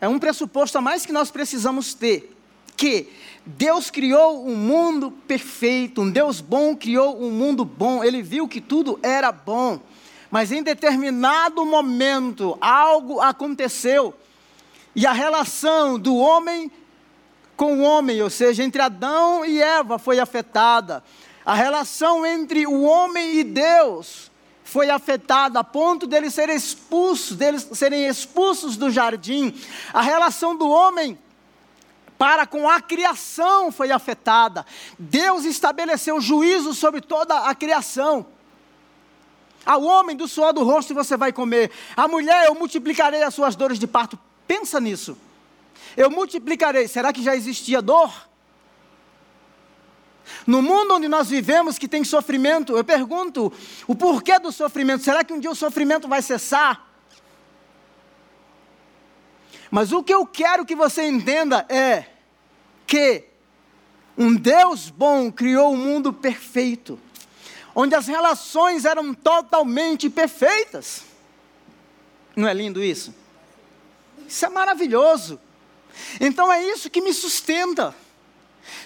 é 0.00 0.08
um 0.08 0.18
pressuposto 0.18 0.78
a 0.78 0.80
mais 0.80 1.04
que 1.04 1.12
nós 1.12 1.30
precisamos 1.30 1.92
ter, 1.92 2.34
que 2.76 3.08
Deus 3.44 3.90
criou 3.90 4.46
um 4.46 4.56
mundo 4.56 5.10
perfeito, 5.10 6.00
um 6.00 6.10
Deus 6.10 6.40
bom 6.40 6.74
criou 6.74 7.22
um 7.22 7.30
mundo 7.30 7.64
bom, 7.64 8.02
ele 8.02 8.22
viu 8.22 8.48
que 8.48 8.60
tudo 8.60 8.98
era 9.02 9.30
bom, 9.30 9.78
mas 10.30 10.50
em 10.50 10.62
determinado 10.62 11.64
momento 11.64 12.56
algo 12.60 13.20
aconteceu, 13.20 14.14
e 14.94 15.06
a 15.06 15.12
relação 15.12 15.98
do 15.98 16.16
homem 16.16 16.70
com 17.56 17.78
o 17.78 17.82
homem, 17.82 18.22
ou 18.22 18.28
seja, 18.28 18.62
entre 18.62 18.82
Adão 18.82 19.44
e 19.44 19.62
Eva 19.62 19.98
foi 19.98 20.18
afetada, 20.18 21.02
a 21.46 21.54
relação 21.54 22.26
entre 22.26 22.66
o 22.66 22.82
homem 22.82 23.36
e 23.36 23.44
Deus 23.44 24.32
foi 24.64 24.90
afetada 24.90 25.60
a 25.60 25.64
ponto 25.64 26.04
deles 26.04 26.34
serem 26.34 26.56
expulsos, 26.56 27.36
deles 27.36 27.68
serem 27.72 28.08
expulsos 28.08 28.76
do 28.76 28.90
jardim. 28.90 29.54
A 29.94 30.02
relação 30.02 30.56
do 30.56 30.68
homem 30.68 31.16
para 32.18 32.48
com 32.48 32.68
a 32.68 32.80
criação 32.80 33.70
foi 33.70 33.92
afetada. 33.92 34.66
Deus 34.98 35.44
estabeleceu 35.44 36.20
juízo 36.20 36.74
sobre 36.74 37.00
toda 37.00 37.38
a 37.38 37.54
criação. 37.54 38.26
Ao 39.64 39.84
homem 39.84 40.16
do 40.16 40.26
suor 40.26 40.52
do 40.52 40.64
rosto 40.64 40.94
você 40.94 41.16
vai 41.16 41.32
comer. 41.32 41.70
A 41.96 42.08
mulher 42.08 42.46
eu 42.46 42.56
multiplicarei 42.56 43.22
as 43.22 43.32
suas 43.32 43.54
dores 43.54 43.78
de 43.78 43.86
parto. 43.86 44.18
Pensa 44.48 44.80
nisso. 44.80 45.16
Eu 45.96 46.10
multiplicarei. 46.10 46.88
Será 46.88 47.12
que 47.12 47.22
já 47.22 47.36
existia 47.36 47.80
dor? 47.80 48.12
No 50.46 50.62
mundo 50.62 50.94
onde 50.94 51.08
nós 51.08 51.28
vivemos, 51.28 51.76
que 51.76 51.88
tem 51.88 52.04
sofrimento, 52.04 52.76
eu 52.76 52.84
pergunto: 52.84 53.52
o 53.86 53.94
porquê 53.94 54.38
do 54.38 54.52
sofrimento? 54.52 55.02
Será 55.02 55.24
que 55.24 55.32
um 55.32 55.40
dia 55.40 55.50
o 55.50 55.56
sofrimento 55.56 56.06
vai 56.06 56.22
cessar? 56.22 56.86
Mas 59.70 59.90
o 59.90 60.02
que 60.02 60.14
eu 60.14 60.24
quero 60.24 60.64
que 60.64 60.76
você 60.76 61.02
entenda 61.02 61.66
é 61.68 62.06
que 62.86 63.24
um 64.16 64.34
Deus 64.34 64.88
bom 64.88 65.30
criou 65.30 65.72
um 65.72 65.76
mundo 65.76 66.12
perfeito, 66.12 66.98
onde 67.74 67.94
as 67.94 68.06
relações 68.06 68.84
eram 68.84 69.12
totalmente 69.12 70.08
perfeitas. 70.08 71.02
Não 72.36 72.46
é 72.46 72.54
lindo 72.54 72.82
isso? 72.82 73.12
Isso 74.28 74.46
é 74.46 74.48
maravilhoso. 74.48 75.40
Então 76.20 76.52
é 76.52 76.62
isso 76.62 76.88
que 76.88 77.00
me 77.00 77.12
sustenta. 77.12 77.94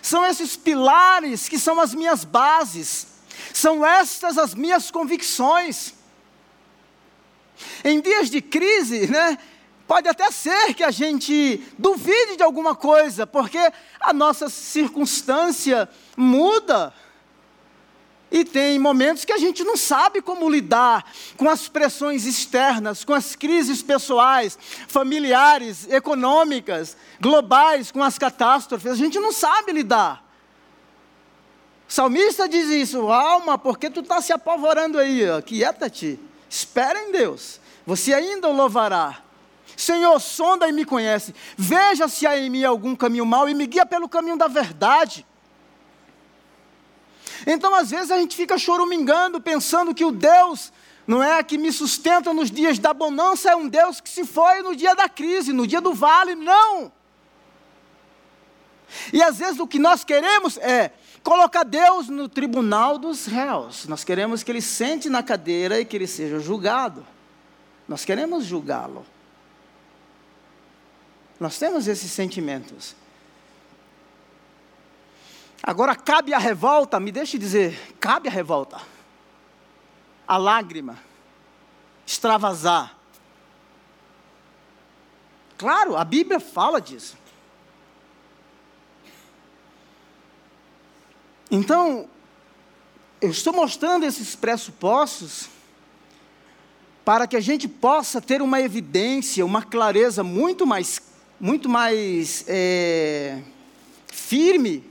São 0.03 0.25
esses 0.25 0.57
pilares 0.57 1.49
que 1.49 1.59
são 1.59 1.81
as 1.81 1.95
minhas 1.95 2.25
bases, 2.25 3.07
são 3.53 3.85
estas 3.85 4.39
as 4.39 4.55
minhas 4.55 4.91
convicções. 4.91 5.95
Em 7.85 8.01
dias 8.01 8.31
de 8.31 8.41
crise, 8.41 9.07
né, 9.07 9.39
pode 9.87 10.09
até 10.09 10.31
ser 10.31 10.75
que 10.75 10.85
a 10.85 10.91
gente 10.91 11.63
duvide 11.79 12.37
de 12.37 12.43
alguma 12.43 12.75
coisa, 12.75 13.27
porque 13.27 13.59
a 14.01 14.13
nossa 14.13 14.49
circunstância 14.49 15.89
muda. 16.17 16.95
E 18.31 18.45
tem 18.45 18.79
momentos 18.79 19.25
que 19.25 19.33
a 19.33 19.39
gente 19.39 19.65
não 19.65 19.77
sabe 19.77 20.23
como 20.23 20.49
lidar 20.49 21.05
com 21.37 21.49
as 21.49 21.69
pressões 21.69 22.27
externas, 22.27 23.05
com 23.05 23.13
as 23.13 23.35
crises 23.35 23.83
pessoais, 23.83 24.57
familiares, 24.87 25.89
econômicas, 25.91 26.97
globais, 27.21 27.91
com 27.91 28.03
as 28.03 28.19
catástrofes. 28.19 28.93
A 28.93 28.95
gente 28.95 29.19
não 29.19 29.33
sabe 29.33 29.73
lidar. 29.73 30.25
O 31.89 31.93
salmista 31.93 32.49
diz 32.49 32.69
isso, 32.69 33.11
alma, 33.11 33.59
porque 33.59 33.91
tu 33.91 33.99
está 33.99 34.21
se 34.21 34.33
apavorando 34.33 34.97
aí? 34.97 35.23
Quieta-te, 35.45 36.21
espera 36.49 37.01
em 37.01 37.11
Deus, 37.11 37.61
você 37.85 38.15
ainda 38.15 38.49
o 38.49 38.53
louvará. 38.53 39.25
Senhor, 39.77 40.21
sonda 40.21 40.69
e 40.69 40.73
me 40.73 40.85
conhece, 40.85 41.35
veja 41.57 42.07
se 42.07 42.29
há 42.29 42.39
em 42.39 42.49
mim 42.49 42.63
algum 42.63 42.95
caminho 42.95 43.27
mau 43.27 43.49
e 43.49 43.55
me 43.55 43.67
guia 43.67 43.85
pelo 43.85 44.09
caminho 44.09 44.37
da 44.37 44.47
verdade. 44.47 45.27
Então, 47.47 47.75
às 47.75 47.91
vezes, 47.91 48.11
a 48.11 48.19
gente 48.19 48.37
fica 48.37 48.59
chorumingando, 48.59 49.41
pensando 49.41 49.95
que 49.95 50.05
o 50.05 50.13
Deus, 50.13 50.73
não 51.07 51.23
é, 51.23 51.43
que 51.43 51.59
me 51.59 51.73
sustenta 51.73 52.33
nos 52.33 52.51
dias 52.51 52.79
da 52.79 52.93
bonança, 52.93 53.51
é 53.51 53.57
um 53.57 53.69
Deus 53.69 54.01
que 54.01 54.09
se 54.09 54.25
foi 54.25 54.63
no 54.63 54.75
dia 54.75 54.95
da 54.95 55.09
crise, 55.09 55.53
no 55.53 55.67
dia 55.67 55.81
do 55.81 55.95
vale. 55.95 56.35
Não! 56.35 56.93
E 59.13 59.23
às 59.23 59.39
vezes 59.39 59.61
o 59.61 59.67
que 59.67 59.79
nós 59.79 60.05
queremos 60.05 60.57
é 60.59 60.93
colocar 61.23 61.65
Deus 61.65 62.09
no 62.09 62.29
tribunal 62.29 62.99
dos 62.99 63.27
réus. 63.27 63.87
Nós 63.87 64.05
queremos 64.05 64.43
que 64.43 64.51
ele 64.51 64.63
sente 64.63 65.09
na 65.09 65.23
cadeira 65.23 65.81
e 65.81 65.85
que 65.85 65.97
ele 65.97 66.07
seja 66.07 66.41
julgado. 66.41 67.07
Nós 67.87 68.05
queremos 68.05 68.45
julgá-lo. 68.45 69.05
Nós 71.39 71.59
temos 71.59 71.89
esses 71.89 72.11
sentimentos. 72.11 72.95
Agora 75.63 75.95
cabe 75.95 76.33
a 76.33 76.39
revolta, 76.39 76.99
me 76.99 77.13
deixe 77.13 77.37
dizer, 77.37 77.95
cabe 78.01 78.29
a 78.29 78.33
revolta, 78.33 78.81
a 80.27 80.37
lágrima, 80.39 80.99
extravasar. 82.07 82.97
Claro, 85.59 85.97
a 85.97 86.05
Bíblia 86.05 86.41
fala 86.41 86.81
disso. 86.81 87.19
Então, 91.51 92.09
eu 93.21 93.31
estou 93.31 93.53
mostrando 93.53 94.07
esses 94.07 94.35
pressupostos 94.35 95.51
para 97.05 97.27
que 97.27 97.37
a 97.37 97.41
gente 97.41 97.69
possa 97.69 98.21
ter 98.21 98.41
uma 98.41 98.61
evidência, 98.61 99.45
uma 99.45 99.63
clareza 99.63 100.23
muito 100.23 100.67
mais, 100.67 101.03
muito 101.39 101.69
mais 101.69 102.45
é, 102.49 103.43
firme 104.07 104.90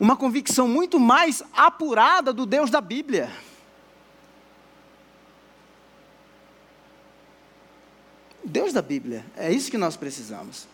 uma 0.00 0.16
convicção 0.16 0.66
muito 0.66 0.98
mais 0.98 1.42
apurada 1.52 2.32
do 2.32 2.46
Deus 2.46 2.70
da 2.70 2.80
Bíblia. 2.80 3.30
Deus 8.42 8.72
da 8.72 8.80
Bíblia, 8.80 9.26
é 9.36 9.52
isso 9.52 9.70
que 9.70 9.76
nós 9.76 9.96
precisamos. 9.96 10.66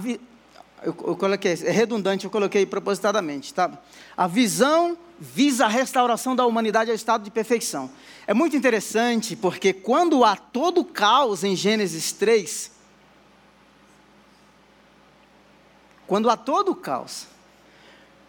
Vi... 0.00 0.18
Eu, 0.82 0.96
eu 1.06 1.16
coloquei, 1.16 1.52
é 1.52 1.70
redundante, 1.70 2.24
eu 2.24 2.30
coloquei 2.30 2.66
propositadamente, 2.66 3.54
tá? 3.54 3.78
A 4.16 4.26
visão 4.26 4.98
visa 5.20 5.66
a 5.66 5.68
restauração 5.68 6.34
da 6.34 6.44
humanidade 6.44 6.90
ao 6.90 6.96
estado 6.96 7.22
de 7.22 7.30
perfeição. 7.30 7.88
É 8.26 8.34
muito 8.34 8.56
interessante 8.56 9.36
porque 9.36 9.72
quando 9.72 10.24
há 10.24 10.34
todo 10.34 10.84
caos 10.84 11.44
em 11.44 11.54
Gênesis 11.54 12.10
3, 12.10 12.72
quando 16.04 16.28
há 16.28 16.36
todo 16.36 16.74
caos, 16.74 17.28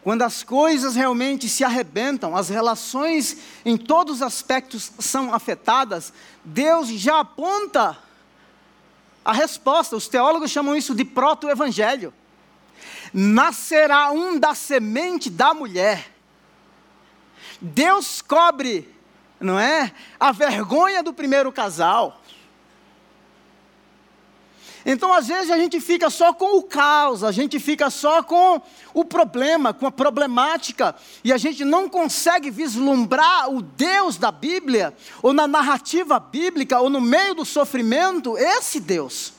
quando 0.03 0.23
as 0.23 0.43
coisas 0.43 0.95
realmente 0.95 1.47
se 1.47 1.63
arrebentam, 1.63 2.35
as 2.35 2.49
relações 2.49 3.37
em 3.63 3.77
todos 3.77 4.17
os 4.17 4.21
aspectos 4.21 4.91
são 4.99 5.33
afetadas, 5.33 6.11
Deus 6.43 6.89
já 6.89 7.21
aponta 7.21 7.97
a 9.23 9.31
resposta. 9.31 9.95
Os 9.95 10.09
teólogos 10.09 10.51
chamam 10.51 10.75
isso 10.75 10.93
de 10.93 11.05
proto-evangelho. 11.05 12.13
Nascerá 13.13 14.11
um 14.11 14.37
da 14.37 14.53
semente 14.53 15.29
da 15.29 15.53
mulher. 15.53 16.11
Deus 17.61 18.21
cobre, 18.21 18.93
não 19.39 19.57
é? 19.57 19.91
A 20.19 20.33
vergonha 20.33 21.01
do 21.01 21.13
primeiro 21.13 21.49
casal. 21.49 22.21
Então, 24.85 25.13
às 25.13 25.27
vezes, 25.27 25.49
a 25.49 25.57
gente 25.57 25.79
fica 25.79 26.09
só 26.09 26.33
com 26.33 26.57
o 26.57 26.63
caos, 26.63 27.23
a 27.23 27.31
gente 27.31 27.57
fica 27.59 27.89
só 27.89 28.21
com 28.21 28.61
o 28.93 29.05
problema, 29.05 29.73
com 29.73 29.87
a 29.87 29.91
problemática, 29.91 30.93
e 31.23 31.31
a 31.31 31.37
gente 31.37 31.63
não 31.63 31.87
consegue 31.87 32.51
vislumbrar 32.51 33.49
o 33.49 33.61
Deus 33.61 34.17
da 34.17 34.31
Bíblia, 34.31 34.93
ou 35.21 35.31
na 35.31 35.47
narrativa 35.47 36.19
bíblica, 36.19 36.81
ou 36.81 36.89
no 36.89 36.99
meio 36.99 37.33
do 37.33 37.45
sofrimento, 37.45 38.37
esse 38.37 38.79
Deus. 38.79 39.33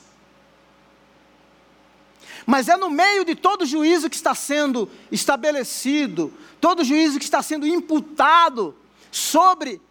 Mas 2.45 2.67
é 2.67 2.75
no 2.75 2.89
meio 2.89 3.23
de 3.23 3.35
todo 3.35 3.65
juízo 3.65 4.09
que 4.09 4.15
está 4.15 4.33
sendo 4.33 4.89
estabelecido, 5.11 6.33
todo 6.59 6.83
juízo 6.83 7.19
que 7.19 7.25
está 7.25 7.41
sendo 7.41 7.67
imputado 7.67 8.75
sobre 9.11 9.81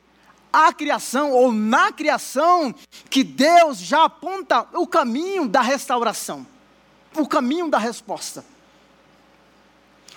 a 0.55 0.73
criação 0.73 1.33
ou 1.33 1.53
na 1.53 1.91
criação 1.91 2.73
que 3.11 3.25
Deus 3.25 3.79
já 3.79 4.05
aponta 4.05 4.69
o 4.75 4.87
caminho 4.87 5.49
da 5.49 5.61
restauração, 5.61 6.47
o 7.17 7.27
caminho 7.27 7.69
da 7.69 7.77
resposta, 7.77 8.45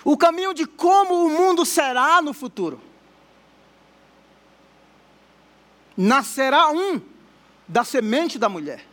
o 0.04 0.16
caminho 0.16 0.54
de 0.54 0.64
como 0.64 1.24
o 1.24 1.28
mundo 1.28 1.66
será 1.66 2.22
no 2.22 2.32
futuro. 2.32 2.80
Nascerá 5.96 6.70
um 6.70 7.02
da 7.66 7.82
semente 7.82 8.38
da 8.38 8.48
mulher. 8.48 8.86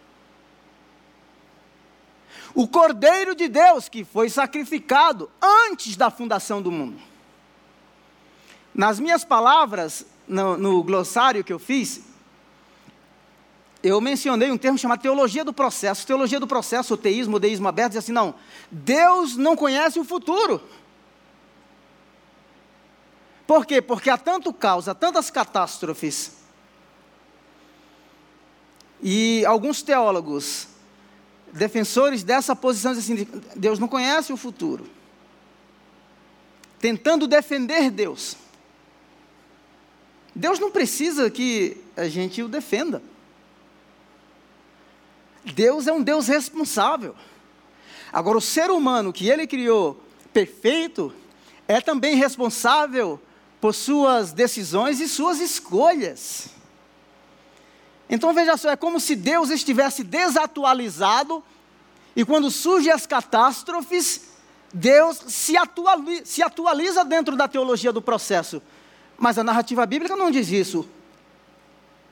O 2.56 2.68
Cordeiro 2.68 3.36
de 3.36 3.48
Deus 3.48 3.88
que 3.88 4.04
foi 4.04 4.30
sacrificado 4.30 5.30
antes 5.39 5.96
da 5.96 6.10
fundação 6.10 6.60
do 6.60 6.72
mundo. 6.72 7.00
Nas 8.74 9.00
minhas 9.00 9.24
palavras, 9.24 10.08
no, 10.28 10.58
no 10.58 10.84
glossário 10.84 11.44
que 11.44 11.54
eu 11.54 11.60
fiz, 11.60 12.02
eu 13.86 14.02
mencionei 14.02 14.50
um 14.50 14.58
termo 14.58 14.80
chamado 14.80 15.02
teologia 15.02 15.46
do 15.46 15.54
processo. 15.54 16.08
Teologia 16.08 16.40
do 16.40 16.48
processo, 16.48 16.96
o 16.96 16.98
teísmo, 16.98 17.36
o 17.38 17.40
deísmo 17.40 17.68
aberto, 17.68 17.92
diz 17.92 18.00
assim: 18.00 18.12
não, 18.12 18.34
Deus 18.72 19.38
não 19.38 19.56
conhece 19.56 20.00
o 20.00 20.04
futuro. 20.04 20.60
Por 23.46 23.64
quê? 23.64 23.82
Porque 23.82 24.10
há 24.10 24.18
tanto 24.18 24.52
caos, 24.52 24.88
há 24.88 24.96
tantas 24.96 25.30
catástrofes. 25.30 26.32
E 29.04 29.46
alguns 29.46 29.84
teólogos, 29.84 30.68
defensores 31.54 32.24
dessa 32.24 32.56
posição, 32.56 32.92
dizem 32.94 33.16
assim: 33.16 33.42
Deus 33.56 33.78
não 33.78 33.88
conhece 33.88 34.34
o 34.34 34.38
futuro. 34.38 34.88
Tentando 36.80 37.28
defender 37.28 37.92
Deus. 37.92 38.36
Deus 40.36 40.60
não 40.60 40.70
precisa 40.70 41.32
que 41.32 41.78
a 41.96 42.10
gente 42.10 42.44
o 42.44 42.50
defenda. 42.50 43.02
Deus 45.54 45.88
é 45.88 45.94
um 45.94 46.02
Deus 46.02 46.28
responsável. 46.28 47.16
Agora, 48.12 48.38
o 48.38 48.42
ser 48.42 48.70
humano 48.70 49.14
que 49.14 49.30
ele 49.30 49.48
criou 49.48 50.02
perfeito 50.34 51.14
é 51.68 51.80
também 51.80 52.16
responsável 52.16 53.20
por 53.62 53.74
suas 53.74 54.34
decisões 54.34 55.00
e 55.00 55.08
suas 55.08 55.40
escolhas. 55.40 56.50
Então 58.10 58.34
veja 58.34 58.58
só, 58.58 58.70
é 58.70 58.76
como 58.76 59.00
se 59.00 59.16
Deus 59.16 59.50
estivesse 59.50 60.04
desatualizado 60.04 61.44
e 62.16 62.24
quando 62.24 62.52
surgem 62.52 62.92
as 62.92 63.08
catástrofes, 63.08 64.30
Deus 64.74 65.18
se 65.28 65.58
atualiza, 65.58 66.26
se 66.26 66.44
atualiza 66.44 67.04
dentro 67.04 67.36
da 67.36 67.48
teologia 67.48 67.92
do 67.92 68.02
processo. 68.02 68.62
Mas 69.18 69.38
a 69.38 69.43
narrativa 69.43 69.86
bíblica 69.86 70.16
não 70.16 70.30
diz 70.30 70.49
isso. 70.49 70.88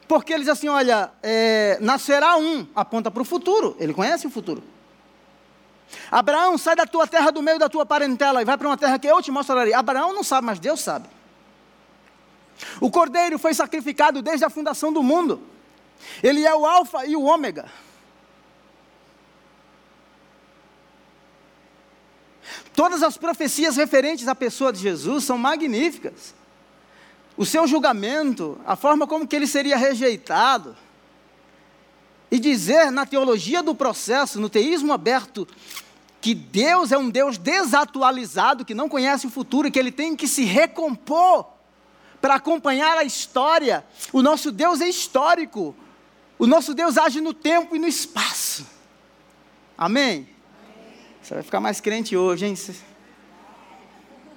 Porque 0.08 0.34
ele 0.34 0.42
diz 0.42 0.50
assim: 0.50 0.68
olha, 0.68 1.12
é, 1.22 1.78
nascerá 1.82 2.38
um, 2.38 2.68
aponta 2.76 3.10
para 3.10 3.22
o 3.22 3.26
futuro, 3.26 3.76
ele 3.80 3.94
conhece 3.94 4.28
o 4.28 4.30
futuro. 4.30 4.64
Abraão, 6.10 6.58
sai 6.58 6.76
da 6.76 6.86
tua 6.86 7.06
terra, 7.06 7.32
do 7.32 7.42
meio 7.42 7.60
da 7.60 7.70
tua 7.70 7.86
parentela, 7.86 8.42
e 8.42 8.46
vai 8.46 8.58
para 8.58 8.68
uma 8.68 8.78
terra 8.78 8.98
que 8.98 9.08
eu 9.08 9.22
te 9.22 9.32
mostrarei. 9.32 9.74
Abraão 9.74 10.14
não 10.14 10.24
sabe, 10.24 10.46
mas 10.46 10.60
Deus 10.60 10.82
sabe. 10.82 11.08
O 12.80 12.90
cordeiro 12.90 13.38
foi 13.38 13.54
sacrificado 13.54 14.22
desde 14.22 14.46
a 14.46 14.50
fundação 14.50 14.92
do 14.92 15.04
mundo. 15.04 15.42
Ele 16.22 16.46
é 16.46 16.56
o 16.56 16.66
Alfa 16.66 17.06
e 17.06 17.16
o 17.16 17.24
Ômega. 17.24 17.70
Todas 22.76 23.04
as 23.04 23.18
profecias 23.18 23.78
referentes 23.78 24.28
à 24.28 24.34
pessoa 24.34 24.74
de 24.74 24.80
Jesus 24.80 25.24
são 25.24 25.38
magníficas 25.38 26.34
o 27.36 27.46
seu 27.46 27.68
julgamento, 27.68 28.60
a 28.66 28.76
forma 28.76 29.08
como 29.08 29.28
que 29.28 29.36
ele 29.36 29.48
seria 29.48 29.78
rejeitado, 29.78 30.76
e 32.30 32.40
dizer 32.40 32.92
na 32.92 33.06
teologia 33.06 33.62
do 33.62 33.76
processo, 33.76 34.40
no 34.40 34.50
teísmo 34.50 34.92
aberto, 34.92 35.48
que 36.20 36.34
Deus 36.34 36.92
é 36.92 36.98
um 36.98 37.10
Deus 37.10 37.38
desatualizado, 37.38 38.66
que 38.66 38.74
não 38.74 38.88
conhece 38.88 39.28
o 39.28 39.30
futuro 39.30 39.68
e 39.68 39.72
que 39.72 39.78
ele 39.78 39.92
tem 39.92 40.16
que 40.16 40.28
se 40.28 40.44
recompor 40.44 41.46
para 42.22 42.36
acompanhar 42.36 42.98
a 42.98 43.04
história. 43.04 43.86
O 44.12 44.22
nosso 44.22 44.52
Deus 44.52 44.80
é 44.80 44.88
histórico. 44.88 45.76
O 46.40 46.48
nosso 46.48 46.74
Deus 46.74 46.98
age 46.98 47.20
no 47.20 47.34
tempo 47.34 47.76
e 47.76 47.80
no 47.80 47.88
espaço. 47.88 48.66
Amém? 49.78 50.12
Amém. 50.12 50.28
Você 51.22 51.34
vai 51.34 51.44
ficar 51.44 51.60
mais 51.60 51.82
crente 51.82 52.16
hoje, 52.16 52.46
hein? 52.46 52.56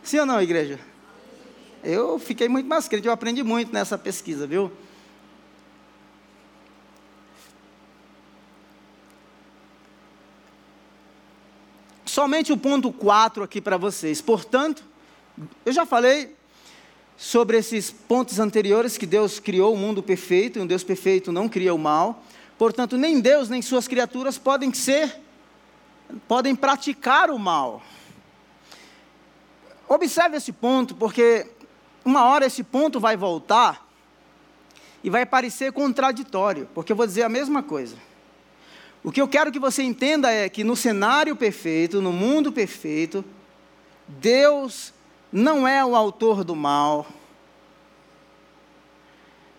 Sim 0.02 0.18
ou 0.18 0.26
não, 0.26 0.42
igreja? 0.42 0.80
Eu 1.82 2.18
fiquei 2.18 2.48
muito 2.48 2.66
mais 2.66 2.88
crente, 2.88 3.06
eu 3.06 3.12
aprendi 3.12 3.42
muito 3.42 3.72
nessa 3.72 3.96
pesquisa, 3.96 4.46
viu? 4.46 4.72
Somente 12.04 12.52
o 12.52 12.56
ponto 12.56 12.92
4 12.92 13.42
aqui 13.42 13.60
para 13.60 13.76
vocês. 13.76 14.20
Portanto, 14.20 14.82
eu 15.64 15.72
já 15.72 15.84
falei 15.84 16.34
sobre 17.16 17.56
esses 17.56 17.90
pontos 17.90 18.38
anteriores 18.38 18.96
que 18.98 19.06
Deus 19.06 19.38
criou 19.38 19.74
o 19.74 19.76
mundo 19.76 20.02
perfeito, 20.02 20.58
e 20.58 20.62
um 20.62 20.66
Deus 20.66 20.82
perfeito 20.82 21.30
não 21.30 21.48
cria 21.48 21.74
o 21.74 21.78
mal. 21.78 22.22
Portanto, 22.58 22.96
nem 22.96 23.20
Deus 23.20 23.48
nem 23.48 23.60
suas 23.60 23.86
criaturas 23.86 24.38
podem 24.38 24.72
ser 24.72 25.26
podem 26.28 26.54
praticar 26.54 27.30
o 27.30 27.38
mal. 27.38 27.82
Observe 29.88 30.36
esse 30.36 30.52
ponto, 30.52 30.94
porque 30.94 31.46
uma 32.06 32.24
hora 32.24 32.46
esse 32.46 32.62
ponto 32.62 33.00
vai 33.00 33.16
voltar 33.16 33.84
e 35.02 35.10
vai 35.10 35.26
parecer 35.26 35.72
contraditório, 35.72 36.68
porque 36.72 36.92
eu 36.92 36.96
vou 36.96 37.04
dizer 37.04 37.24
a 37.24 37.28
mesma 37.28 37.64
coisa. 37.64 37.96
O 39.02 39.10
que 39.10 39.20
eu 39.20 39.26
quero 39.26 39.50
que 39.50 39.58
você 39.58 39.82
entenda 39.82 40.30
é 40.30 40.48
que 40.48 40.62
no 40.62 40.76
cenário 40.76 41.34
perfeito, 41.34 42.00
no 42.00 42.12
mundo 42.12 42.52
perfeito, 42.52 43.24
Deus 44.06 44.94
não 45.32 45.66
é 45.66 45.84
o 45.84 45.96
autor 45.96 46.44
do 46.44 46.54
mal. 46.54 47.08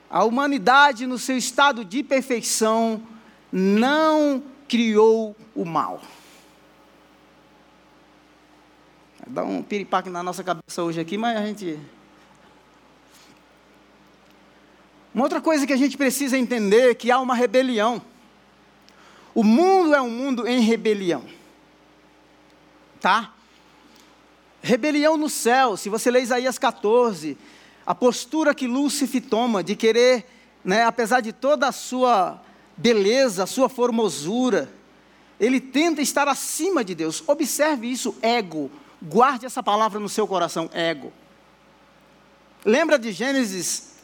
A 0.09 0.23
humanidade, 0.23 1.05
no 1.05 1.19
seu 1.19 1.37
estado 1.37 1.83
de 1.83 2.01
perfeição, 2.01 3.01
não 3.51 4.41
criou 4.69 5.35
o 5.53 5.65
mal. 5.65 6.01
Dá 9.27 9.43
um 9.43 9.61
piripaque 9.61 10.09
na 10.09 10.23
nossa 10.23 10.45
cabeça 10.45 10.81
hoje 10.81 11.01
aqui, 11.01 11.17
mas 11.17 11.35
a 11.35 11.45
gente 11.45 11.77
Uma 15.17 15.23
outra 15.25 15.41
coisa 15.41 15.65
que 15.65 15.73
a 15.73 15.77
gente 15.77 15.97
precisa 15.97 16.37
entender 16.37 16.91
é 16.91 16.93
que 16.93 17.09
há 17.09 17.17
uma 17.17 17.33
rebelião. 17.33 17.99
O 19.33 19.43
mundo 19.43 19.95
é 19.95 19.99
um 19.99 20.11
mundo 20.11 20.47
em 20.47 20.59
rebelião. 20.59 21.25
Tá? 23.01 23.33
rebelião 24.61 25.17
no 25.17 25.27
céu. 25.27 25.75
Se 25.75 25.89
você 25.89 26.11
ler 26.11 26.21
Isaías 26.21 26.59
14, 26.59 27.35
a 27.83 27.95
postura 27.95 28.53
que 28.53 28.67
Lúcifer 28.67 29.23
toma 29.23 29.63
de 29.63 29.75
querer, 29.75 30.23
né, 30.63 30.83
apesar 30.83 31.21
de 31.21 31.33
toda 31.33 31.67
a 31.67 31.71
sua 31.71 32.39
beleza, 32.77 33.45
a 33.45 33.47
sua 33.47 33.67
formosura, 33.67 34.71
ele 35.39 35.59
tenta 35.59 35.99
estar 35.99 36.27
acima 36.27 36.83
de 36.83 36.93
Deus. 36.93 37.23
Observe 37.25 37.91
isso, 37.91 38.15
ego. 38.21 38.69
Guarde 39.01 39.47
essa 39.47 39.63
palavra 39.63 39.99
no 39.99 40.09
seu 40.09 40.27
coração, 40.27 40.69
ego. 40.71 41.11
Lembra 42.63 42.99
de 42.99 43.11
Gênesis? 43.11 43.96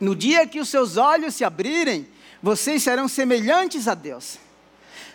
No 0.00 0.14
dia 0.14 0.46
que 0.46 0.60
os 0.60 0.68
seus 0.68 0.96
olhos 0.96 1.34
se 1.34 1.44
abrirem, 1.44 2.06
vocês 2.42 2.82
serão 2.82 3.08
semelhantes 3.08 3.88
a 3.88 3.94
Deus. 3.94 4.38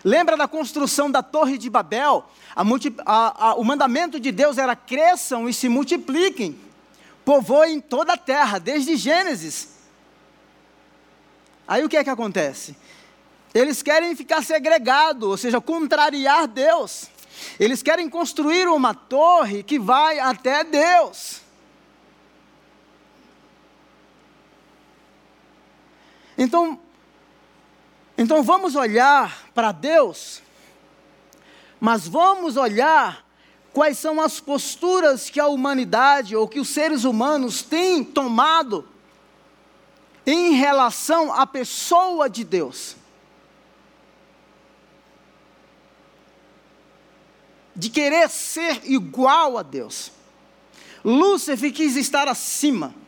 Lembra 0.04 0.36
da 0.36 0.48
construção 0.48 1.10
da 1.10 1.22
Torre 1.22 1.56
de 1.56 1.70
Babel? 1.70 2.28
A 2.54 2.62
a, 3.06 3.48
a, 3.48 3.54
o 3.54 3.64
mandamento 3.64 4.18
de 4.18 4.32
Deus 4.32 4.58
era 4.58 4.74
cresçam 4.74 5.48
e 5.48 5.54
se 5.54 5.68
multipliquem, 5.68 6.58
povoem 7.24 7.80
toda 7.80 8.14
a 8.14 8.16
terra, 8.16 8.58
desde 8.58 8.96
Gênesis. 8.96 9.68
Aí 11.66 11.84
o 11.84 11.88
que 11.88 11.96
é 11.96 12.04
que 12.04 12.10
acontece? 12.10 12.76
Eles 13.54 13.82
querem 13.82 14.16
ficar 14.16 14.42
segregados, 14.42 15.28
ou 15.28 15.36
seja, 15.36 15.60
contrariar 15.60 16.48
Deus. 16.48 17.08
Eles 17.58 17.82
querem 17.82 18.08
construir 18.08 18.66
uma 18.68 18.94
torre 18.94 19.62
que 19.62 19.78
vai 19.78 20.18
até 20.18 20.64
Deus. 20.64 21.40
Então, 26.42 26.76
então 28.18 28.42
vamos 28.42 28.74
olhar 28.74 29.46
para 29.54 29.70
Deus, 29.70 30.42
mas 31.78 32.08
vamos 32.08 32.56
olhar 32.56 33.24
quais 33.72 33.96
são 33.96 34.20
as 34.20 34.40
posturas 34.40 35.30
que 35.30 35.38
a 35.38 35.46
humanidade 35.46 36.34
ou 36.34 36.48
que 36.48 36.58
os 36.58 36.68
seres 36.68 37.04
humanos 37.04 37.62
têm 37.62 38.02
tomado 38.02 38.88
em 40.26 40.54
relação 40.54 41.32
à 41.32 41.46
pessoa 41.46 42.28
de 42.28 42.42
Deus. 42.42 42.96
De 47.76 47.88
querer 47.88 48.28
ser 48.28 48.80
igual 48.90 49.56
a 49.56 49.62
Deus. 49.62 50.10
Lúcifer 51.04 51.72
quis 51.72 51.94
estar 51.94 52.26
acima. 52.26 53.00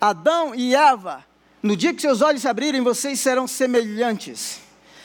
Adão 0.00 0.54
e 0.54 0.74
Eva, 0.74 1.24
no 1.62 1.76
dia 1.76 1.92
que 1.92 2.00
seus 2.00 2.22
olhos 2.22 2.42
se 2.42 2.48
abrirem, 2.48 2.80
vocês 2.80 3.20
serão 3.20 3.46
semelhantes. 3.46 4.60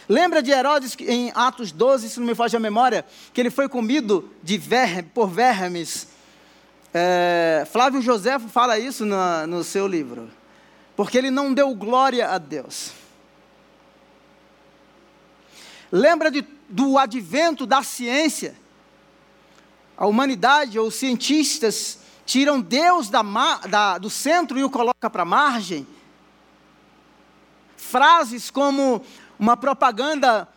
Lembra 0.07 0.41
de 0.41 0.51
Herodes 0.51 0.95
em 0.99 1.31
Atos 1.35 1.71
12, 1.71 2.09
se 2.09 2.19
não 2.19 2.27
me 2.27 2.35
foge 2.35 2.55
a 2.55 2.59
memória, 2.59 3.05
que 3.33 3.41
ele 3.41 3.49
foi 3.49 3.67
comido 3.67 4.31
de 4.41 4.57
verme, 4.57 5.03
por 5.03 5.27
vermes 5.27 6.07
é, 6.97 7.67
Flávio 7.69 8.01
José 8.01 8.39
fala 8.39 8.79
isso 8.79 9.05
no, 9.05 9.45
no 9.47 9.65
seu 9.65 9.85
livro. 9.85 10.31
Porque 10.95 11.17
ele 11.17 11.29
não 11.29 11.53
deu 11.53 11.75
glória 11.75 12.29
a 12.29 12.37
Deus. 12.37 12.91
Lembra 15.91 16.31
de, 16.31 16.47
do 16.69 16.97
advento 16.97 17.65
da 17.65 17.83
ciência? 17.83 18.55
A 19.97 20.07
humanidade 20.07 20.79
ou 20.79 20.89
cientistas 20.89 21.99
tiram 22.25 22.59
Deus 22.59 23.09
da, 23.09 23.21
da, 23.69 23.97
do 23.97 24.09
centro 24.09 24.57
e 24.57 24.63
o 24.63 24.69
colocam 24.69 25.09
para 25.09 25.21
a 25.21 25.25
margem. 25.25 25.87
Frases 27.77 28.49
como 28.49 29.01
uma 29.37 29.55
propaganda, 29.55 30.47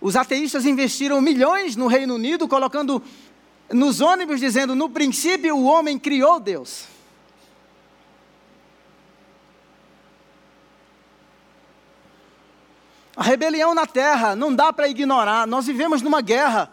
os 0.00 0.16
ateístas 0.16 0.66
investiram 0.66 1.20
milhões 1.20 1.76
no 1.76 1.86
Reino 1.86 2.14
Unido 2.14 2.46
colocando 2.46 3.02
nos 3.72 4.00
ônibus 4.00 4.38
dizendo: 4.38 4.74
no 4.74 4.90
princípio 4.90 5.56
o 5.56 5.64
homem 5.64 5.98
criou 5.98 6.38
Deus. 6.38 6.84
A 13.16 13.22
rebelião 13.22 13.74
na 13.74 13.86
terra 13.86 14.34
não 14.34 14.54
dá 14.54 14.72
para 14.72 14.88
ignorar, 14.88 15.46
nós 15.46 15.66
vivemos 15.66 16.02
numa 16.02 16.20
guerra. 16.20 16.70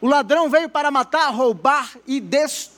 O 0.00 0.08
ladrão 0.08 0.48
veio 0.48 0.68
para 0.68 0.90
matar, 0.90 1.28
roubar 1.28 1.96
e 2.06 2.18
destruir. 2.18 2.71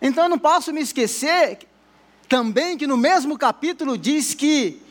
Então 0.00 0.24
eu 0.24 0.30
não 0.30 0.38
posso 0.38 0.72
me 0.72 0.80
esquecer 0.80 1.58
também 2.28 2.76
que 2.76 2.86
no 2.86 2.96
mesmo 2.96 3.38
capítulo 3.38 3.96
diz 3.96 4.34
que 4.34 4.82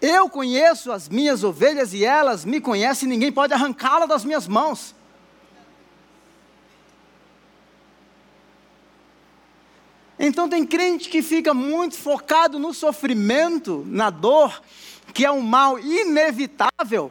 eu 0.00 0.28
conheço 0.28 0.90
as 0.90 1.08
minhas 1.08 1.44
ovelhas 1.44 1.94
e 1.94 2.04
elas 2.04 2.44
me 2.44 2.60
conhecem, 2.60 3.08
ninguém 3.08 3.30
pode 3.30 3.54
arrancá-las 3.54 4.08
das 4.08 4.24
minhas 4.24 4.48
mãos. 4.48 4.94
Então 10.18 10.48
tem 10.48 10.66
crente 10.66 11.08
que 11.08 11.22
fica 11.22 11.54
muito 11.54 11.96
focado 11.96 12.58
no 12.58 12.74
sofrimento, 12.74 13.84
na 13.86 14.10
dor, 14.10 14.62
que 15.14 15.24
é 15.24 15.30
um 15.30 15.40
mal 15.40 15.78
inevitável, 15.78 17.10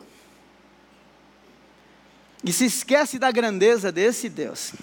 e 2.43 2.51
se 2.51 2.65
esquece 2.65 3.19
da 3.19 3.31
grandeza 3.31 3.91
desse 3.91 4.29
Deus. 4.29 4.73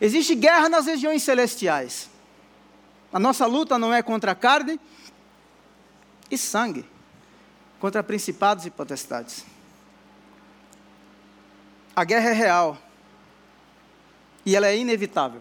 Existe 0.00 0.34
guerra 0.34 0.68
nas 0.68 0.86
regiões 0.86 1.22
celestiais. 1.22 2.08
A 3.12 3.18
nossa 3.18 3.46
luta 3.46 3.78
não 3.78 3.92
é 3.92 4.02
contra 4.02 4.34
carne 4.34 4.78
e 6.30 6.38
sangue 6.38 6.84
contra 7.80 8.02
principados 8.02 8.66
e 8.66 8.70
potestades. 8.70 9.44
A 11.96 12.04
guerra 12.04 12.30
é 12.30 12.34
real. 12.34 12.78
E 14.44 14.54
ela 14.54 14.68
é 14.68 14.76
inevitável. 14.76 15.40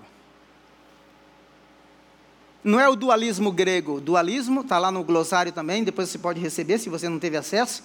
Não 2.64 2.80
é 2.80 2.88
o 2.88 2.96
dualismo 2.96 3.52
grego. 3.52 4.00
Dualismo 4.00 4.62
está 4.62 4.80
lá 4.80 4.90
no 4.90 5.04
glossário 5.04 5.52
também, 5.52 5.84
depois 5.84 6.10
você 6.10 6.18
pode 6.18 6.40
receber 6.40 6.80
se 6.80 6.90
você 6.90 7.08
não 7.10 7.20
teve 7.20 7.38
acesso. 7.38 7.84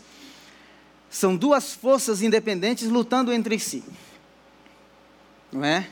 São 1.14 1.36
duas 1.36 1.72
forças 1.72 2.22
independentes 2.22 2.88
lutando 2.88 3.32
entre 3.32 3.56
si. 3.56 3.84
Não 5.52 5.64
é? 5.64 5.88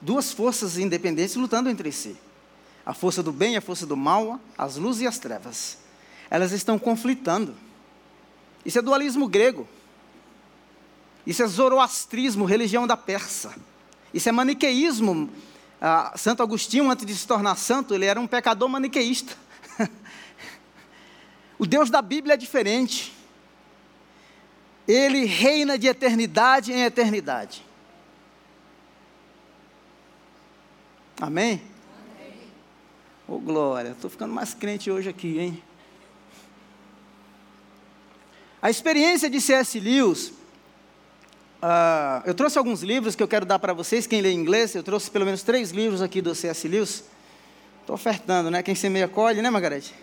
Duas 0.00 0.30
forças 0.30 0.78
independentes 0.78 1.34
lutando 1.34 1.68
entre 1.68 1.90
si. 1.90 2.16
A 2.86 2.94
força 2.94 3.24
do 3.24 3.32
bem 3.32 3.54
e 3.54 3.56
a 3.56 3.60
força 3.60 3.84
do 3.84 3.96
mal, 3.96 4.38
as 4.56 4.76
luzes 4.76 5.02
e 5.02 5.06
as 5.08 5.18
trevas 5.18 5.78
elas 6.30 6.52
estão 6.52 6.78
conflitando. 6.78 7.56
Isso 8.64 8.78
é 8.78 8.82
dualismo 8.82 9.26
grego. 9.26 9.68
Isso 11.26 11.42
é 11.42 11.46
zoroastrismo, 11.48 12.44
religião 12.44 12.86
da 12.86 12.96
Persa. 12.96 13.52
Isso 14.12 14.28
é 14.28 14.32
maniqueísmo. 14.32 15.28
Ah, 15.80 16.12
santo 16.16 16.40
Agostinho, 16.40 16.88
antes 16.88 17.04
de 17.04 17.16
se 17.16 17.26
tornar 17.26 17.56
santo, 17.56 17.94
ele 17.94 18.04
era 18.04 18.20
um 18.20 18.28
pecador 18.28 18.68
maniqueísta. 18.68 19.36
o 21.58 21.66
Deus 21.66 21.90
da 21.90 22.00
Bíblia 22.00 22.34
é 22.34 22.36
diferente. 22.36 23.12
Ele 24.86 25.24
reina 25.24 25.78
de 25.78 25.86
eternidade 25.86 26.72
em 26.72 26.82
eternidade. 26.82 27.64
Amém? 31.20 31.62
Amém. 32.18 32.32
Ô 33.26 33.34
oh, 33.34 33.38
glória, 33.38 33.90
estou 33.90 34.10
ficando 34.10 34.34
mais 34.34 34.52
crente 34.52 34.90
hoje 34.90 35.08
aqui, 35.08 35.38
hein? 35.38 35.62
A 38.60 38.70
experiência 38.70 39.28
de 39.28 39.40
C.S. 39.40 39.78
Lewis, 39.78 40.28
uh, 41.62 42.22
eu 42.24 42.34
trouxe 42.34 42.58
alguns 42.58 42.82
livros 42.82 43.14
que 43.14 43.22
eu 43.22 43.28
quero 43.28 43.44
dar 43.44 43.58
para 43.58 43.72
vocês, 43.72 44.06
quem 44.06 44.20
lê 44.20 44.32
inglês, 44.32 44.74
eu 44.74 44.82
trouxe 44.82 45.10
pelo 45.10 45.24
menos 45.24 45.42
três 45.42 45.70
livros 45.70 46.00
aqui 46.02 46.20
do 46.20 46.34
C.S. 46.34 46.66
Lewis. 46.66 47.04
Estou 47.80 47.94
ofertando, 47.94 48.50
né? 48.50 48.62
Quem 48.62 48.74
semeia 48.74 49.06
colhe, 49.06 49.42
né, 49.42 49.50
Margarete? 49.50 49.94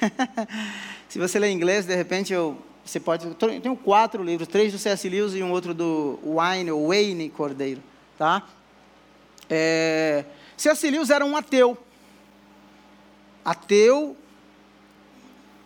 Se 1.08 1.18
você 1.18 1.38
lê 1.40 1.50
inglês, 1.50 1.86
de 1.86 1.96
repente 1.96 2.32
eu, 2.32 2.56
você 2.86 3.00
pode. 3.00 3.26
Eu 3.26 3.34
tenho 3.34 3.76
quatro 3.76 4.22
livros, 4.22 4.48
três 4.48 4.72
do 4.72 4.78
C.S. 4.78 5.08
Lewis 5.08 5.34
e 5.34 5.42
um 5.42 5.50
outro 5.50 5.74
do 5.74 6.18
Wayne, 6.24 6.70
Wayne 6.70 7.28
Cordeiro, 7.28 7.82
tá? 8.16 8.46
É, 9.50 10.24
C.S. 10.56 10.88
Lewis 10.88 11.10
era 11.10 11.24
um 11.24 11.36
ateu. 11.36 11.76
Ateu 13.44 14.16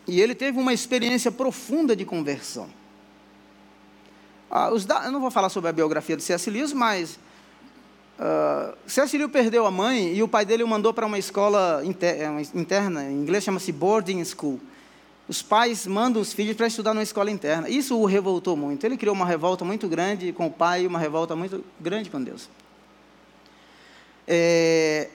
e 0.07 0.21
ele 0.21 0.35
teve 0.35 0.59
uma 0.59 0.73
experiência 0.73 1.31
profunda 1.31 1.95
de 1.95 2.05
conversão. 2.05 2.69
Ah. 4.51 4.71
Eu 5.05 5.13
não 5.13 5.21
vou 5.21 5.31
falar 5.31 5.49
sobre 5.49 5.71
a 5.71 5.73
biografia 5.73 6.17
de 6.17 6.23
C.S. 6.23 6.51
Lewis, 6.51 6.73
mas 6.73 7.19
uh, 8.19 8.77
C.S. 8.87 9.17
Lewis 9.17 9.31
perdeu 9.31 9.67
a 9.67 9.71
mãe 9.71 10.15
e 10.15 10.23
o 10.23 10.29
pai 10.29 10.45
dele 10.45 10.65
o 10.65 10.69
mandou 10.69 10.93
para 10.93 11.07
uma 11.07 11.19
escola. 11.19 11.83
É, 11.85 12.59
interna, 12.59 13.05
em 13.05 13.15
inglês 13.15 13.45
chama-se 13.45 13.71
boarding 13.71 14.25
school. 14.25 14.61
Os 15.31 15.43
pais 15.43 15.87
mandam 15.87 16.21
os 16.21 16.33
filhos 16.33 16.57
para 16.57 16.67
estudar 16.67 16.93
numa 16.93 17.05
escola 17.05 17.31
interna. 17.31 17.69
Isso 17.69 17.97
o 17.97 18.05
revoltou 18.05 18.57
muito. 18.57 18.85
Ele 18.85 18.97
criou 18.97 19.15
uma 19.15 19.25
revolta 19.25 19.65
muito 19.65 19.87
grande 19.87 20.33
com 20.33 20.49
o 20.49 20.51
pai 20.51 20.85
uma 20.85 20.99
revolta 20.99 21.37
muito 21.37 21.65
grande 21.79 22.11
com 22.11 22.21
Deus. 22.21 22.51
É, 24.27 25.09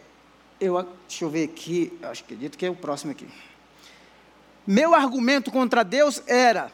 eu, 0.58 0.82
deixa 1.06 1.26
eu 1.26 1.30
ver 1.30 1.44
aqui, 1.44 1.92
acho 2.02 2.24
que 2.24 2.34
acredito 2.34 2.58
que 2.58 2.66
é 2.66 2.70
o 2.70 2.76
próximo 2.78 3.12
aqui. 3.12 3.28
meu 4.66 4.96
argumento 4.96 5.52
contra 5.52 5.84
Deus 5.84 6.24
era 6.28 6.72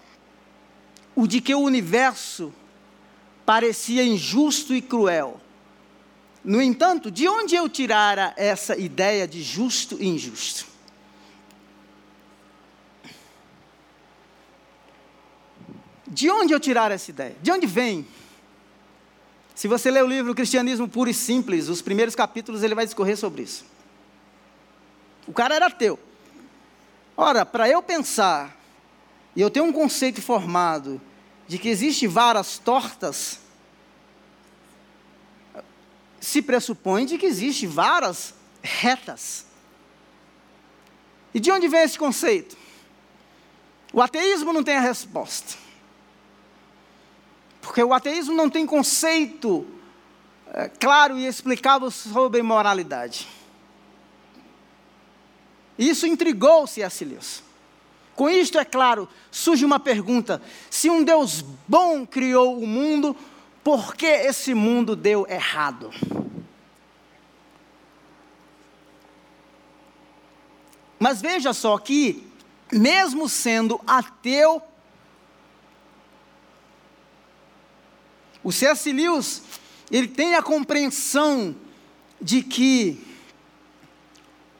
o 1.15 1.25
de 1.25 1.41
que 1.41 1.55
o 1.55 1.61
universo 1.61 2.53
parecia 3.43 4.03
injusto 4.03 4.71
e 4.71 4.83
cruel. 4.83 5.41
No 6.43 6.61
entanto, 6.61 7.09
de 7.09 7.27
onde 7.27 7.55
eu 7.55 7.67
tirara 7.67 8.35
essa 8.37 8.77
ideia 8.77 9.27
de 9.27 9.41
justo 9.41 9.97
e 9.99 10.07
injusto? 10.07 10.70
De 16.11 16.29
onde 16.29 16.51
eu 16.51 16.59
tirar 16.59 16.91
essa 16.91 17.09
ideia? 17.09 17.37
De 17.41 17.49
onde 17.49 17.65
vem? 17.65 18.05
Se 19.55 19.65
você 19.65 19.89
ler 19.89 20.03
o 20.03 20.07
livro 20.07 20.35
Cristianismo 20.35 20.85
Puro 20.85 21.09
e 21.09 21.13
Simples, 21.13 21.69
os 21.69 21.81
primeiros 21.81 22.15
capítulos 22.15 22.63
ele 22.63 22.75
vai 22.75 22.83
discorrer 22.83 23.15
sobre 23.15 23.43
isso. 23.43 23.63
O 25.25 25.31
cara 25.31 25.55
era 25.55 25.67
ateu. 25.67 25.97
Ora, 27.15 27.45
para 27.45 27.69
eu 27.69 27.81
pensar, 27.81 28.57
e 29.33 29.39
eu 29.39 29.49
tenho 29.49 29.65
um 29.65 29.71
conceito 29.71 30.21
formado 30.21 30.99
de 31.47 31.57
que 31.57 31.69
existe 31.69 32.07
varas 32.07 32.57
tortas, 32.57 33.39
se 36.19 36.41
pressupõe 36.41 37.05
de 37.05 37.17
que 37.17 37.25
existe 37.25 37.65
varas 37.65 38.33
retas. 38.61 39.45
E 41.33 41.39
de 41.39 41.49
onde 41.51 41.69
vem 41.69 41.83
esse 41.83 41.97
conceito? 41.97 42.57
O 43.93 44.01
ateísmo 44.01 44.51
não 44.51 44.61
tem 44.61 44.75
a 44.75 44.81
resposta. 44.81 45.70
Porque 47.61 47.83
o 47.83 47.93
ateísmo 47.93 48.35
não 48.35 48.49
tem 48.49 48.65
conceito 48.65 49.65
é, 50.53 50.67
claro 50.67 51.17
e 51.17 51.25
explicável 51.25 51.89
sobre 51.89 52.41
moralidade. 52.41 53.27
Isso 55.77 56.05
intrigou 56.05 56.67
C.S. 56.67 57.05
Lewis. 57.05 57.43
Com 58.15 58.29
isto, 58.29 58.59
é 58.59 58.65
claro, 58.65 59.07
surge 59.31 59.63
uma 59.63 59.79
pergunta: 59.79 60.41
se 60.69 60.89
um 60.89 61.03
Deus 61.03 61.43
bom 61.67 62.05
criou 62.05 62.59
o 62.59 62.67
mundo, 62.67 63.15
por 63.63 63.95
que 63.95 64.05
esse 64.05 64.53
mundo 64.53 64.95
deu 64.95 65.25
errado? 65.29 65.91
Mas 70.99 71.21
veja 71.21 71.53
só 71.53 71.77
que, 71.79 72.27
mesmo 72.71 73.27
sendo 73.27 73.81
ateu, 73.87 74.61
o 78.43 78.51
C.S. 78.51 78.91
Lewis, 78.91 79.41
ele 79.91 80.07
tem 80.07 80.35
a 80.35 80.41
compreensão 80.41 81.55
de 82.19 82.41
que 82.41 83.01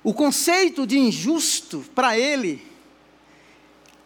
o 0.03 0.13
conceito 0.13 0.85
de 0.85 0.97
injusto 0.97 1.85
para 1.93 2.17
ele 2.17 2.65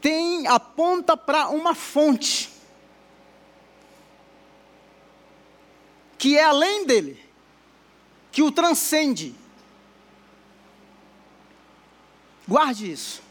tem 0.02 0.46
aponta 0.48 1.18
para 1.18 1.50
uma 1.50 1.74
fonte 1.74 2.56
que 6.18 6.38
é 6.38 6.44
além 6.44 6.86
dele, 6.86 7.24
que 8.32 8.42
o 8.42 8.52
transcende. 8.52 9.36
Guarde 12.48 12.92
isso. 12.92 13.22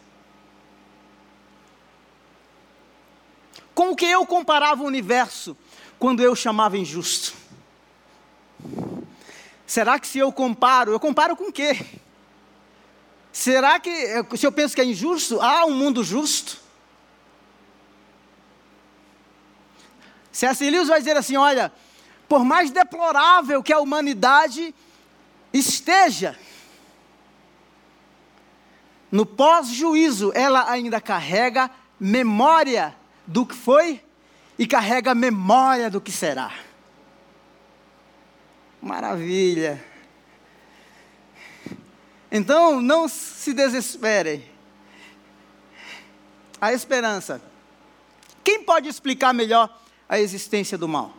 Com 3.74 3.90
o 3.90 3.96
que 3.96 4.06
eu 4.06 4.24
comparava 4.24 4.82
o 4.82 4.86
universo 4.86 5.56
quando 6.04 6.22
eu 6.22 6.36
chamava 6.36 6.76
injusto? 6.76 7.32
Será 9.66 9.98
que 9.98 10.06
se 10.06 10.18
eu 10.18 10.30
comparo, 10.30 10.92
eu 10.92 11.00
comparo 11.00 11.34
com 11.34 11.50
quê? 11.50 11.82
Será 13.32 13.80
que, 13.80 13.90
se 14.36 14.46
eu 14.46 14.52
penso 14.52 14.74
que 14.74 14.82
é 14.82 14.84
injusto, 14.84 15.40
há 15.40 15.64
um 15.64 15.70
mundo 15.70 16.04
justo? 16.04 16.60
C.S. 20.30 20.68
Lewis 20.68 20.88
vai 20.88 20.98
dizer 20.98 21.16
assim: 21.16 21.38
olha, 21.38 21.72
por 22.28 22.44
mais 22.44 22.70
deplorável 22.70 23.62
que 23.62 23.72
a 23.72 23.80
humanidade 23.80 24.74
esteja, 25.54 26.38
no 29.10 29.24
pós-juízo, 29.24 30.32
ela 30.34 30.70
ainda 30.70 31.00
carrega 31.00 31.70
memória 31.98 32.94
do 33.26 33.46
que 33.46 33.54
foi 33.54 34.03
e 34.58 34.66
carrega 34.66 35.14
memória 35.14 35.90
do 35.90 36.00
que 36.00 36.12
será. 36.12 36.52
Maravilha. 38.80 39.82
Então, 42.30 42.80
não 42.80 43.08
se 43.08 43.52
desesperem. 43.52 44.44
A 46.60 46.72
esperança. 46.72 47.40
Quem 48.42 48.62
pode 48.62 48.88
explicar 48.88 49.32
melhor 49.32 49.80
a 50.08 50.18
existência 50.18 50.76
do 50.76 50.88
mal? 50.88 51.14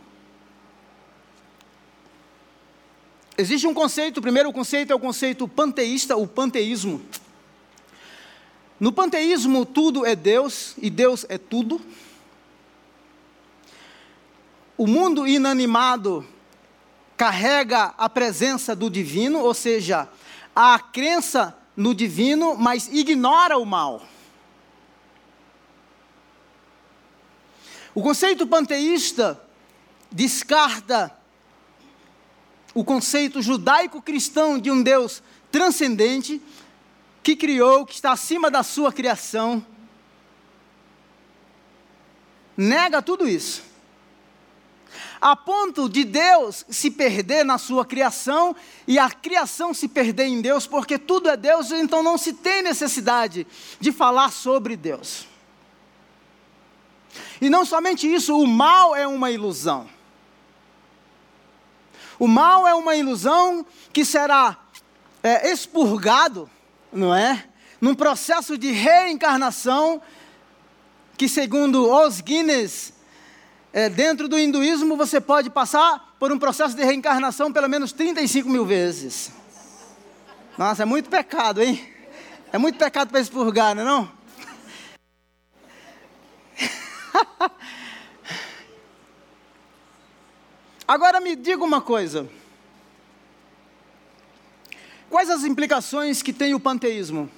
Existe 3.38 3.68
um 3.68 3.74
conceito, 3.74 4.18
o 4.18 4.22
primeiro 4.22 4.52
conceito 4.54 4.94
é 4.94 4.96
o 4.96 5.00
conceito 5.00 5.48
panteísta, 5.48 6.16
o 6.16 6.26
panteísmo. 6.26 7.02
No 8.80 8.92
panteísmo, 8.92 9.66
tudo 9.66 10.06
é 10.06 10.16
Deus 10.16 10.74
e 10.78 10.90
Deus 10.90 11.26
é 11.28 11.38
tudo. 11.38 11.82
O 14.78 14.86
mundo 14.86 15.26
inanimado 15.26 16.28
carrega 17.16 17.94
a 17.98 18.10
presença 18.10 18.76
do 18.76 18.90
divino, 18.90 19.40
ou 19.40 19.54
seja, 19.54 20.10
a 20.54 20.78
crença 20.78 21.58
no 21.78 21.96
divino, 21.96 22.56
mas 22.58 22.90
ignora 22.92 23.58
o 23.58 23.66
mal. 23.66 24.06
O 27.94 28.02
conceito 28.02 28.46
panteísta 28.46 29.42
descarta 30.12 31.18
o 32.74 32.84
conceito 32.84 33.42
judaico-cristão 33.42 34.60
de 34.60 34.70
um 34.70 34.84
Deus 34.84 35.24
transcendente, 35.50 36.42
que 37.24 37.38
criou, 37.38 37.86
que 37.86 37.94
está 37.94 38.12
acima 38.12 38.52
da 38.52 38.62
sua 38.62 38.92
criação. 38.92 39.66
Nega 42.58 43.02
tudo 43.02 43.26
isso 43.26 43.75
a 45.22 45.36
ponto 45.36 45.88
de 45.90 46.04
Deus 46.04 46.66
se 46.70 46.92
perder 46.92 47.44
na 47.44 47.58
sua 47.58 47.86
criação 47.86 48.56
e 48.88 49.00
a 49.00 49.10
criação 49.10 49.74
se 49.74 49.88
perder 49.88 50.26
em 50.26 50.42
Deus, 50.42 50.68
porque 50.68 50.98
tudo 50.98 51.30
é 51.30 51.38
Deus, 51.38 51.72
então 51.72 52.04
não 52.04 52.18
se 52.18 52.34
tem 52.34 52.62
necessidade 52.62 53.48
de 53.80 53.92
falar 53.92 54.32
sobre 54.32 54.76
Deus. 54.76 55.28
E 57.40 57.50
não 57.50 57.66
somente 57.66 58.12
isso, 58.12 58.38
o 58.38 58.48
mal 58.48 58.96
é 58.96 59.08
uma 59.08 59.32
ilusão. 59.32 59.88
O 62.18 62.28
mal 62.28 62.68
é 62.68 62.74
uma 62.74 62.96
ilusão 62.96 63.66
que 63.92 64.06
será 64.06 64.58
é, 65.22 65.52
expurgado, 65.52 66.50
não 66.92 67.14
é? 67.14 67.46
Num 67.82 67.94
processo 67.94 68.58
de 68.58 68.72
reencarnação 68.72 70.02
que, 71.18 71.28
segundo 71.28 71.92
os 71.92 72.22
Guinness 72.22 72.95
é, 73.76 73.90
dentro 73.90 74.28
do 74.30 74.40
hinduísmo 74.40 74.96
você 74.96 75.20
pode 75.20 75.50
passar 75.50 76.16
por 76.18 76.32
um 76.32 76.40
processo 76.40 76.74
de 76.78 76.84
reencarnação 76.86 77.52
pelo 77.52 77.68
menos 77.68 77.92
35 77.92 78.48
mil 78.48 78.66
vezes. 78.66 79.34
Nossa, 80.58 80.84
é 80.84 80.86
muito 80.86 81.10
pecado, 81.10 81.62
hein? 81.62 81.86
É 82.54 82.58
muito 82.58 82.80
pecado 82.80 83.10
para 83.10 83.20
expurgar, 83.20 83.76
não 83.76 83.82
é 83.82 83.86
não? 83.86 84.10
Agora 90.88 91.20
me 91.20 91.36
diga 91.36 91.62
uma 91.62 91.82
coisa. 91.82 92.30
Quais 95.10 95.30
as 95.30 95.44
implicações 95.44 96.22
que 96.22 96.32
tem 96.32 96.54
o 96.54 96.62
panteísmo? 96.62 97.30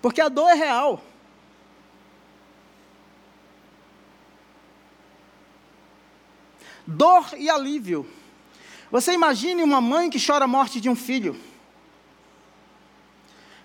Porque 0.00 0.22
a 0.22 0.30
dor 0.30 0.48
é 0.48 0.54
real. 0.54 1.04
Dor 6.86 7.30
e 7.36 7.50
alívio. 7.50 8.08
Você 8.90 9.12
imagine 9.12 9.62
uma 9.62 9.80
mãe 9.80 10.08
que 10.08 10.24
chora 10.24 10.44
a 10.44 10.48
morte 10.48 10.80
de 10.80 10.88
um 10.88 10.94
filho. 10.94 11.36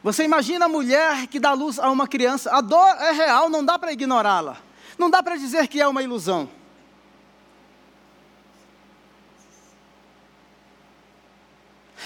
Você 0.04 0.24
imagina 0.24 0.66
a 0.66 0.70
mulher 0.70 1.28
que 1.28 1.40
dá 1.40 1.54
luz 1.54 1.78
a 1.78 1.90
uma 1.92 2.08
criança. 2.08 2.52
A 2.52 2.62
dor 2.62 2.88
é 3.00 3.12
real, 3.12 3.50
não 3.50 3.64
dá 3.64 3.78
para 3.78 3.94
ignorá-la. 3.94 4.58
Não 4.98 5.10
dá 5.10 5.22
para 5.22 5.36
dizer 5.36 5.68
que 5.68 5.80
é 5.80 5.88
uma 5.88 6.02
ilusão. 6.02 6.50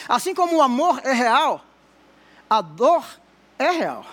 Assim 0.08 0.36
como 0.36 0.58
o 0.58 0.62
amor 0.62 1.02
é 1.04 1.14
real, 1.14 1.64
a 2.50 2.62
dor 2.62 3.04
é 3.58 3.72
real. 3.72 4.06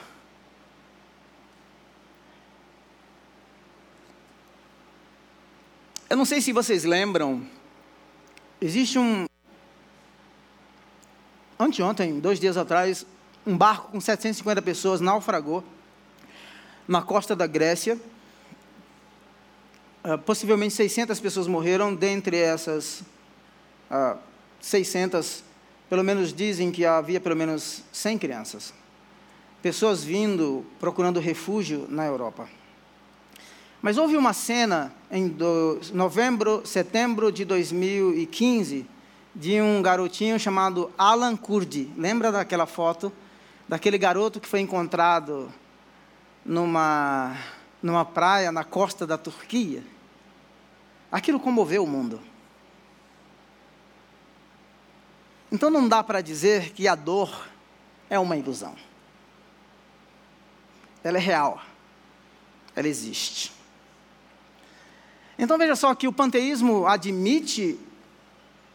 Eu 6.12 6.16
não 6.18 6.26
sei 6.26 6.42
se 6.42 6.52
vocês 6.52 6.84
lembram, 6.84 7.42
existe 8.60 8.98
um. 8.98 9.24
Anteontem, 11.58 12.20
dois 12.20 12.38
dias 12.38 12.58
atrás, 12.58 13.06
um 13.46 13.56
barco 13.56 13.90
com 13.90 13.98
750 13.98 14.60
pessoas 14.60 15.00
naufragou 15.00 15.64
na 16.86 17.00
costa 17.00 17.34
da 17.34 17.46
Grécia. 17.46 17.98
Uh, 20.04 20.18
possivelmente 20.18 20.74
600 20.74 21.18
pessoas 21.18 21.46
morreram, 21.46 21.94
dentre 21.94 22.36
essas 22.36 23.02
uh, 23.90 24.18
600, 24.60 25.42
pelo 25.88 26.04
menos 26.04 26.34
dizem 26.34 26.70
que 26.70 26.84
havia 26.84 27.22
pelo 27.22 27.36
menos 27.36 27.82
100 27.90 28.18
crianças. 28.18 28.74
Pessoas 29.62 30.04
vindo, 30.04 30.66
procurando 30.78 31.18
refúgio 31.18 31.86
na 31.88 32.04
Europa. 32.04 32.46
Mas 33.82 33.98
houve 33.98 34.16
uma 34.16 34.32
cena 34.32 34.94
em 35.10 35.26
do, 35.26 35.80
novembro, 35.92 36.64
setembro 36.64 37.32
de 37.32 37.44
2015, 37.44 38.86
de 39.34 39.60
um 39.60 39.82
garotinho 39.82 40.38
chamado 40.38 40.92
Alan 40.96 41.36
Kurdi. 41.36 41.92
Lembra 41.98 42.30
daquela 42.30 42.64
foto? 42.64 43.12
Daquele 43.68 43.98
garoto 43.98 44.38
que 44.38 44.46
foi 44.46 44.60
encontrado 44.60 45.52
numa, 46.44 47.36
numa 47.82 48.04
praia 48.04 48.52
na 48.52 48.62
costa 48.62 49.04
da 49.04 49.18
Turquia? 49.18 49.82
Aquilo 51.10 51.40
comoveu 51.40 51.82
o 51.82 51.88
mundo. 51.88 52.20
Então 55.50 55.68
não 55.68 55.88
dá 55.88 56.04
para 56.04 56.20
dizer 56.20 56.70
que 56.70 56.86
a 56.86 56.94
dor 56.94 57.48
é 58.08 58.16
uma 58.16 58.36
ilusão. 58.36 58.76
Ela 61.02 61.18
é 61.18 61.20
real. 61.20 61.60
Ela 62.76 62.86
existe. 62.86 63.61
Então 65.38 65.58
veja 65.58 65.74
só 65.74 65.94
que 65.94 66.06
o 66.06 66.12
panteísmo 66.12 66.86
admite 66.86 67.78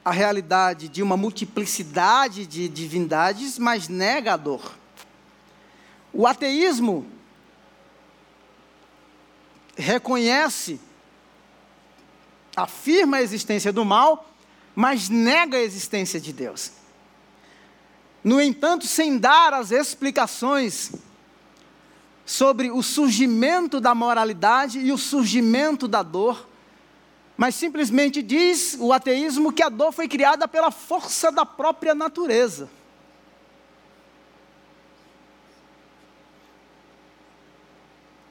a 0.04 0.12
realidade 0.12 0.88
de 0.88 1.04
uma 1.04 1.18
multiplicidade 1.18 2.46
de 2.46 2.70
divindades, 2.70 3.60
mas 3.60 3.88
nega 3.88 4.34
a 4.34 4.38
dor. 4.38 4.74
O 6.14 6.26
ateísmo 6.26 7.06
reconhece, 9.76 10.80
afirma 12.56 13.18
a 13.18 13.22
existência 13.22 13.72
do 13.72 13.86
mal, 13.86 14.30
mas 14.76 15.10
nega 15.10 15.58
a 15.58 15.62
existência 15.62 16.20
de 16.20 16.34
Deus. 16.34 16.72
No 18.24 18.42
entanto, 18.42 18.88
sem 18.88 19.18
dar 19.18 19.54
as 19.54 19.72
explicações 19.72 20.92
sobre 22.28 22.70
o 22.70 22.84
surgimento 22.84 23.80
da 23.80 23.96
moralidade 23.96 24.80
e 24.80 24.92
o 24.92 24.98
surgimento 24.98 25.88
da 25.88 26.04
dor, 26.04 26.46
mas 27.38 27.56
simplesmente 27.56 28.22
diz 28.22 28.76
o 28.78 28.92
ateísmo 28.92 29.54
que 29.54 29.64
a 29.64 29.70
dor 29.70 29.94
foi 29.94 30.10
criada 30.10 30.46
pela 30.46 30.70
força 30.70 31.32
da 31.32 31.46
própria 31.46 31.96
natureza. 31.96 32.70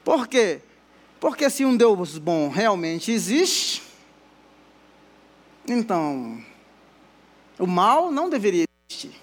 Por 0.03 0.27
quê? 0.27 0.61
Porque 1.19 1.49
se 1.49 1.65
um 1.65 1.75
Deus 1.75 2.19
bom 2.19 2.49
realmente 2.49 3.11
existe, 3.11 3.81
então 5.67 6.39
o 7.57 7.65
mal 7.65 8.11
não 8.11 8.29
deveria 8.29 8.65
existir. 8.87 9.19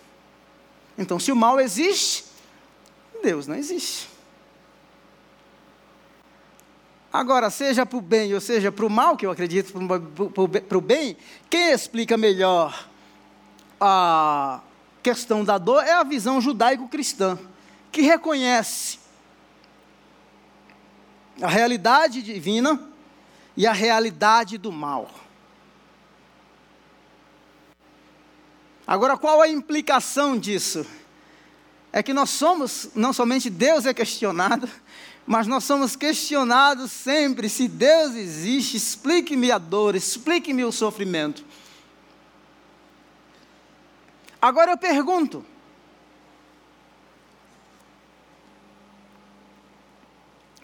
Então, 0.99 1.21
se 1.21 1.31
o 1.31 1.37
mal 1.37 1.61
existe, 1.61 2.25
Deus 3.23 3.47
não 3.47 3.55
existe. 3.55 4.14
Agora, 7.15 7.49
seja 7.49 7.87
para 7.87 7.97
o 7.97 8.01
bem 8.01 8.35
ou 8.35 8.41
seja 8.41 8.73
para 8.73 8.85
o 8.85 8.91
mal, 8.91 9.17
que 9.17 9.25
eu 9.25 9.31
acredito 9.31 9.73
para 9.73 10.77
o 10.79 10.81
bem, 10.81 11.17
quem 11.49 11.71
explica 11.71 12.17
melhor 12.17 12.89
a 13.81 14.61
questão 15.01 15.45
da 15.45 15.57
dor 15.57 15.85
é 15.85 15.93
a 15.93 16.03
visão 16.03 16.41
judaico-cristã, 16.41 17.39
que 17.93 18.01
reconhece 18.01 18.99
a 21.41 21.47
realidade 21.47 22.21
divina 22.21 22.83
e 23.57 23.65
a 23.65 23.73
realidade 23.73 24.59
do 24.59 24.73
mal. 24.73 25.09
Agora, 28.85 29.17
qual 29.17 29.41
a 29.41 29.49
implicação 29.49 30.37
disso? 30.37 30.85
É 31.93 32.03
que 32.03 32.13
nós 32.13 32.31
somos, 32.31 32.91
não 32.93 33.13
somente 33.13 33.49
Deus 33.49 33.87
é 33.87 33.95
questionado, 33.95 34.69
mas 35.27 35.47
nós 35.47 35.65
somos 35.65 35.97
questionados 35.97 36.93
sempre: 36.93 37.49
se 37.49 37.67
Deus 37.67 38.15
existe, 38.15 38.77
explique-me 38.77 39.51
a 39.51 39.59
dor, 39.59 39.95
explique-me 39.95 40.65
o 40.65 40.73
sofrimento. 40.73 41.45
Agora 44.41 44.73
eu 44.73 44.77
pergunto: 44.77 45.45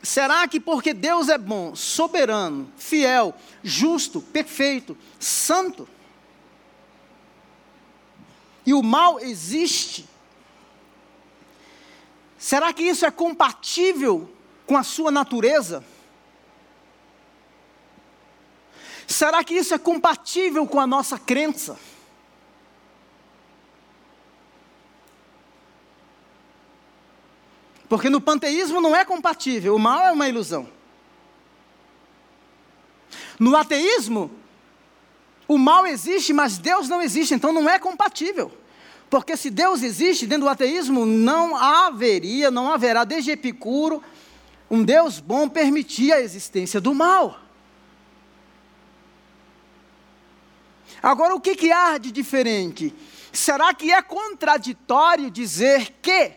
será 0.03 0.47
que 0.47 0.61
porque 0.61 0.93
Deus 0.93 1.31
é 1.31 1.39
bom, 1.39 1.75
soberano, 1.75 2.71
fiel, 2.77 3.35
justo, 3.63 4.21
perfeito, 4.21 4.97
santo, 5.19 5.89
e 8.67 8.75
o 8.75 8.83
mal 8.83 9.19
existe, 9.19 10.07
será 12.39 12.75
que 12.75 12.83
isso 12.83 13.07
é 13.07 13.11
compatível 13.11 14.31
com 14.71 14.77
a 14.77 14.85
sua 14.85 15.11
natureza? 15.11 15.85
Será 19.05 19.43
que 19.43 19.53
isso 19.55 19.75
é 19.75 19.79
compatível 19.79 20.65
com 20.65 20.79
a 20.79 20.87
nossa 20.87 21.19
crença? 21.19 21.77
Porque 27.89 28.09
no 28.09 28.21
panteísmo 28.21 28.81
não 28.81 28.95
é 28.95 29.05
compatível, 29.05 29.75
o 29.75 29.79
mal 29.81 30.03
é 30.03 30.13
uma 30.13 30.29
ilusão. 30.29 30.69
No 33.41 33.57
ateísmo, 33.57 34.31
o 35.49 35.59
mal 35.59 35.85
existe, 35.85 36.33
mas 36.33 36.59
Deus 36.59 36.89
não 36.89 37.03
existe, 37.03 37.35
então 37.35 37.53
não 37.53 37.69
é 37.69 37.77
compatível. 37.77 38.57
Porque 39.11 39.37
se 39.37 39.51
Deus 39.51 39.83
existe, 39.83 40.29
dentro 40.29 40.45
do 40.45 40.49
ateísmo, 40.49 41.05
não 41.05 41.57
haveria, 41.57 42.53
não 42.53 42.71
haverá, 42.71 43.03
desde 43.03 43.33
Epicuro, 43.33 44.01
um 44.71 44.85
Deus 44.85 45.19
bom 45.19 45.49
permitia 45.49 46.17
a 46.17 46.21
existência 46.21 46.81
do 46.81 46.95
mal. 46.95 47.41
Agora, 51.03 51.35
o 51.35 51.41
que, 51.41 51.57
que 51.57 51.73
há 51.73 51.99
de 51.99 52.13
diferente? 52.13 52.95
Será 53.33 53.75
que 53.75 53.91
é 53.91 54.01
contraditório 54.01 55.31
dizer 55.31 55.95
que 56.01 56.33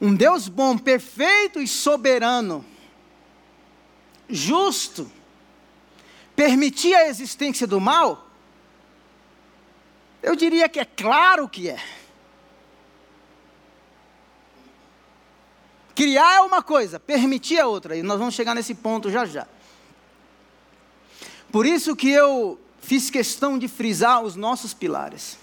um 0.00 0.14
Deus 0.14 0.48
bom, 0.48 0.76
perfeito 0.76 1.60
e 1.60 1.68
soberano, 1.68 2.64
justo, 4.28 5.10
permitia 6.34 6.98
a 6.98 7.08
existência 7.08 7.66
do 7.66 7.80
mal? 7.80 8.28
Eu 10.22 10.34
diria 10.34 10.68
que 10.68 10.80
é 10.80 10.84
claro 10.84 11.48
que 11.48 11.68
é. 11.68 11.80
Criar 15.96 16.34
é 16.34 16.40
uma 16.42 16.62
coisa, 16.62 17.00
permitir 17.00 17.56
é 17.56 17.64
outra, 17.64 17.96
e 17.96 18.02
nós 18.02 18.18
vamos 18.18 18.34
chegar 18.34 18.54
nesse 18.54 18.74
ponto 18.74 19.10
já 19.10 19.24
já. 19.24 19.48
Por 21.50 21.64
isso 21.64 21.96
que 21.96 22.10
eu 22.10 22.60
fiz 22.82 23.08
questão 23.08 23.58
de 23.58 23.66
frisar 23.66 24.22
os 24.22 24.36
nossos 24.36 24.74
pilares. 24.74 25.38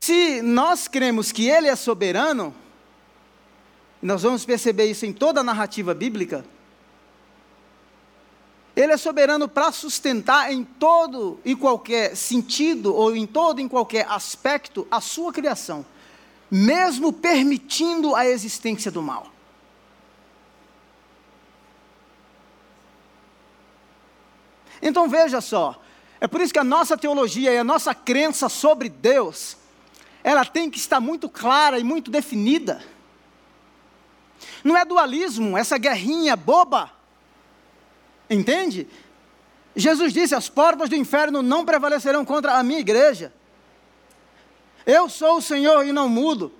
Se 0.00 0.42
nós 0.42 0.86
cremos 0.86 1.32
que 1.32 1.48
Ele 1.48 1.66
é 1.66 1.76
soberano, 1.76 2.54
nós 4.02 4.22
vamos 4.22 4.44
perceber 4.44 4.84
isso 4.84 5.06
em 5.06 5.14
toda 5.14 5.40
a 5.40 5.44
narrativa 5.44 5.94
bíblica, 5.94 6.44
ele 8.76 8.92
é 8.92 8.96
soberano 8.96 9.48
para 9.48 9.72
sustentar 9.72 10.52
em 10.52 10.62
todo 10.62 11.40
e 11.44 11.56
qualquer 11.56 12.16
sentido, 12.16 12.94
ou 12.94 13.14
em 13.14 13.26
todo 13.26 13.60
e 13.60 13.68
qualquer 13.68 14.06
aspecto, 14.08 14.86
a 14.90 15.00
sua 15.00 15.32
criação, 15.32 15.84
mesmo 16.50 17.12
permitindo 17.12 18.14
a 18.14 18.24
existência 18.26 18.90
do 18.90 19.02
mal. 19.02 19.26
Então 24.80 25.08
veja 25.08 25.40
só, 25.40 25.80
é 26.20 26.28
por 26.28 26.40
isso 26.40 26.52
que 26.52 26.58
a 26.58 26.64
nossa 26.64 26.96
teologia 26.96 27.52
e 27.52 27.58
a 27.58 27.64
nossa 27.64 27.94
crença 27.94 28.48
sobre 28.48 28.88
Deus, 28.88 29.56
ela 30.22 30.44
tem 30.44 30.70
que 30.70 30.78
estar 30.78 31.00
muito 31.00 31.28
clara 31.28 31.78
e 31.78 31.84
muito 31.84 32.10
definida. 32.10 32.80
Não 34.62 34.76
é 34.76 34.84
dualismo, 34.84 35.58
essa 35.58 35.76
guerrinha 35.78 36.36
boba 36.36 36.97
Entende? 38.30 38.86
Jesus 39.74 40.12
disse: 40.12 40.34
As 40.34 40.48
portas 40.48 40.88
do 40.88 40.96
inferno 40.96 41.42
não 41.42 41.64
prevalecerão 41.64 42.24
contra 42.24 42.54
a 42.54 42.62
minha 42.62 42.80
igreja. 42.80 43.32
Eu 44.84 45.08
sou 45.08 45.38
o 45.38 45.42
Senhor 45.42 45.86
e 45.86 45.92
não 45.92 46.08
mudo. 46.08 46.52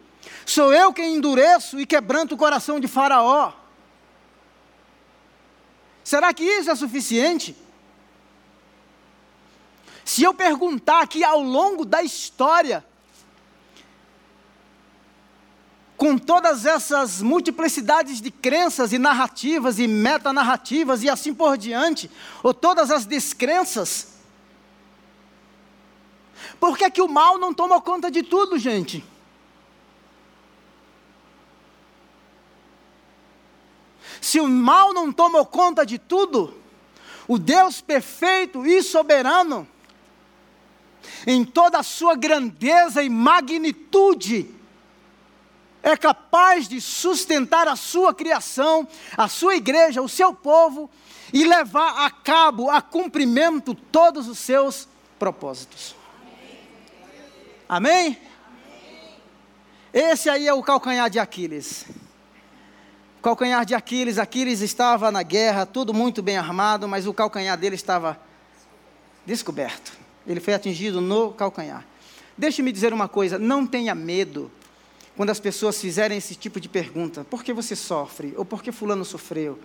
Sou 0.44 0.72
eu 0.72 0.92
quem 0.92 1.16
endureço 1.16 1.78
e 1.80 1.86
quebranto 1.86 2.34
o 2.34 2.38
coração 2.38 2.78
de 2.78 2.86
Faraó. 2.86 3.52
Será 6.04 6.32
que 6.32 6.42
isso 6.42 6.70
é 6.70 6.74
suficiente? 6.74 7.56
Se 10.04 10.22
eu 10.22 10.32
perguntar 10.32 11.06
que 11.06 11.22
ao 11.22 11.42
longo 11.42 11.84
da 11.84 12.02
história, 12.02 12.82
com 15.98 16.16
todas 16.16 16.64
essas 16.64 17.20
multiplicidades 17.20 18.20
de 18.20 18.30
crenças 18.30 18.92
e 18.92 18.98
narrativas 18.98 19.80
e 19.80 19.88
metanarrativas 19.88 21.02
e 21.02 21.10
assim 21.10 21.34
por 21.34 21.58
diante, 21.58 22.08
ou 22.40 22.54
todas 22.54 22.92
as 22.92 23.04
descrenças? 23.04 24.14
Por 26.60 26.78
que, 26.78 26.84
é 26.84 26.90
que 26.90 27.02
o 27.02 27.08
mal 27.08 27.36
não 27.36 27.52
toma 27.52 27.80
conta 27.80 28.12
de 28.12 28.22
tudo, 28.22 28.56
gente? 28.56 29.04
Se 34.20 34.38
o 34.38 34.46
mal 34.46 34.94
não 34.94 35.12
tomou 35.12 35.44
conta 35.44 35.84
de 35.84 35.98
tudo, 35.98 36.54
o 37.26 37.36
Deus 37.38 37.80
perfeito 37.80 38.64
e 38.64 38.84
soberano, 38.84 39.66
em 41.26 41.44
toda 41.44 41.78
a 41.80 41.82
sua 41.82 42.14
grandeza 42.14 43.02
e 43.02 43.10
magnitude, 43.10 44.57
é 45.88 45.96
capaz 45.96 46.68
de 46.68 46.80
sustentar 46.80 47.66
a 47.66 47.76
sua 47.76 48.14
criação, 48.14 48.86
a 49.16 49.28
sua 49.28 49.56
igreja, 49.56 50.02
o 50.02 50.08
seu 50.08 50.34
povo 50.34 50.90
e 51.32 51.44
levar 51.44 52.06
a 52.06 52.10
cabo, 52.10 52.70
a 52.70 52.80
cumprimento 52.80 53.74
todos 53.74 54.28
os 54.28 54.38
seus 54.38 54.88
propósitos. 55.18 55.94
Amém? 57.68 58.18
Esse 59.92 60.28
aí 60.28 60.46
é 60.46 60.54
o 60.54 60.62
calcanhar 60.62 61.10
de 61.10 61.18
Aquiles. 61.18 61.86
Calcanhar 63.22 63.64
de 63.64 63.74
Aquiles, 63.74 64.18
Aquiles 64.18 64.60
estava 64.60 65.10
na 65.10 65.22
guerra, 65.22 65.66
tudo 65.66 65.92
muito 65.92 66.22
bem 66.22 66.36
armado, 66.36 66.86
mas 66.86 67.06
o 67.06 67.12
calcanhar 67.12 67.58
dele 67.58 67.74
estava 67.74 68.18
descoberto. 69.26 69.92
Ele 70.26 70.40
foi 70.40 70.54
atingido 70.54 71.00
no 71.00 71.32
calcanhar. 71.32 71.84
Deixe-me 72.36 72.70
dizer 72.70 72.92
uma 72.92 73.08
coisa: 73.08 73.38
não 73.38 73.66
tenha 73.66 73.94
medo 73.94 74.50
quando 75.18 75.30
as 75.30 75.40
pessoas 75.40 75.80
fizerem 75.80 76.16
esse 76.16 76.36
tipo 76.36 76.60
de 76.60 76.68
pergunta: 76.68 77.24
por 77.24 77.42
que 77.42 77.52
você 77.52 77.74
sofre? 77.74 78.32
Ou 78.36 78.44
por 78.44 78.62
que 78.62 78.70
Fulano 78.70 79.04
sofreu? 79.04 79.58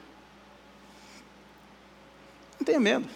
Não 2.60 2.66
tenha 2.66 2.80
medo. 2.80 3.08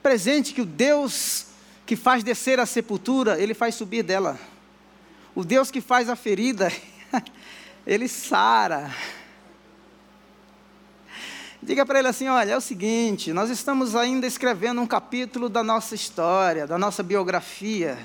Presente 0.00 0.54
que 0.54 0.60
o 0.60 0.64
Deus 0.64 1.46
que 1.84 1.96
faz 1.96 2.22
descer 2.22 2.60
a 2.60 2.66
sepultura, 2.66 3.36
ele 3.40 3.52
faz 3.52 3.74
subir 3.74 4.04
dela. 4.04 4.38
O 5.34 5.44
Deus 5.44 5.72
que 5.72 5.80
faz 5.80 6.08
a 6.08 6.14
ferida, 6.14 6.72
ele 7.84 8.06
sara. 8.06 8.94
Diga 11.60 11.84
para 11.84 11.98
ele 11.98 12.06
assim: 12.06 12.28
olha, 12.28 12.52
é 12.52 12.56
o 12.56 12.60
seguinte, 12.60 13.32
nós 13.32 13.50
estamos 13.50 13.96
ainda 13.96 14.24
escrevendo 14.24 14.80
um 14.80 14.86
capítulo 14.86 15.48
da 15.48 15.64
nossa 15.64 15.96
história, 15.96 16.64
da 16.64 16.78
nossa 16.78 17.02
biografia 17.02 17.98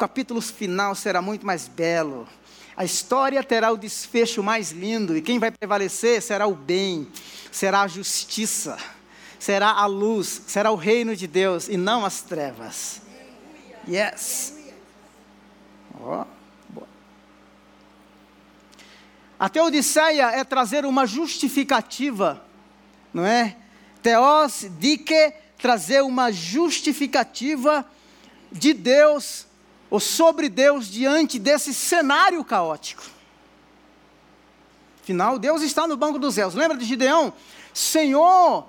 capítulo 0.00 0.40
final 0.40 0.94
será 0.94 1.20
muito 1.20 1.44
mais 1.44 1.68
belo. 1.68 2.26
A 2.74 2.86
história 2.86 3.44
terá 3.44 3.70
o 3.70 3.76
desfecho 3.76 4.42
mais 4.42 4.70
lindo, 4.70 5.14
e 5.14 5.20
quem 5.20 5.38
vai 5.38 5.50
prevalecer 5.50 6.22
será 6.22 6.46
o 6.46 6.54
bem, 6.54 7.06
será 7.52 7.82
a 7.82 7.86
justiça, 7.86 8.78
será 9.38 9.68
a 9.72 9.84
luz, 9.84 10.40
será 10.46 10.70
o 10.70 10.74
reino 10.74 11.14
de 11.14 11.26
Deus 11.26 11.68
e 11.68 11.76
não 11.76 12.06
as 12.06 12.22
trevas. 12.22 13.02
Yes. 13.86 14.54
Oh, 16.00 16.24
A 19.38 19.48
teodiceia 19.50 20.30
é 20.30 20.42
trazer 20.44 20.86
uma 20.86 21.04
justificativa, 21.06 22.42
não 23.12 23.26
é? 23.26 23.54
Teos, 24.02 24.64
que 25.04 25.34
trazer 25.58 26.02
uma 26.02 26.32
justificativa 26.32 27.84
de 28.50 28.72
Deus 28.72 29.49
ou 29.90 29.98
sobre 29.98 30.48
Deus 30.48 30.88
diante 30.88 31.38
desse 31.38 31.74
cenário 31.74 32.44
caótico. 32.44 33.02
Afinal, 35.02 35.38
Deus 35.38 35.60
está 35.62 35.88
no 35.88 35.96
banco 35.96 36.18
dos 36.18 36.34
céus. 36.34 36.54
Lembra 36.54 36.76
de 36.76 36.84
Gideão? 36.84 37.32
Senhor, 37.74 38.68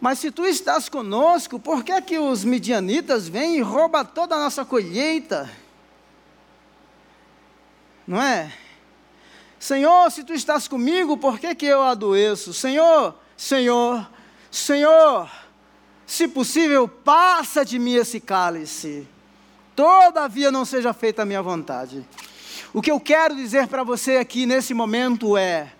mas 0.00 0.18
se 0.18 0.30
tu 0.30 0.46
estás 0.46 0.88
conosco, 0.88 1.60
por 1.60 1.84
que 1.84 1.92
é 1.92 2.00
que 2.00 2.18
os 2.18 2.44
midianitas 2.44 3.28
vêm 3.28 3.56
e 3.56 3.60
roubam 3.60 4.04
toda 4.04 4.34
a 4.34 4.38
nossa 4.38 4.64
colheita? 4.64 5.50
Não 8.06 8.20
é? 8.22 8.50
Senhor, 9.58 10.10
se 10.10 10.24
tu 10.24 10.32
estás 10.32 10.66
comigo, 10.66 11.18
por 11.18 11.38
que, 11.38 11.54
que 11.54 11.66
eu 11.66 11.82
adoeço? 11.82 12.54
Senhor, 12.54 13.14
Senhor, 13.36 14.08
Senhor, 14.50 15.30
se 16.06 16.26
possível, 16.26 16.88
passa 16.88 17.64
de 17.64 17.78
mim 17.78 17.94
esse 17.94 18.20
cálice 18.20 19.06
todavia 19.78 20.50
não 20.50 20.64
seja 20.64 20.92
feita 20.92 21.22
a 21.22 21.24
minha 21.24 21.40
vontade. 21.40 22.04
O 22.74 22.82
que 22.82 22.90
eu 22.90 22.98
quero 22.98 23.36
dizer 23.36 23.68
para 23.68 23.84
você 23.84 24.16
aqui 24.16 24.44
nesse 24.44 24.74
momento 24.74 25.36
é 25.36 25.72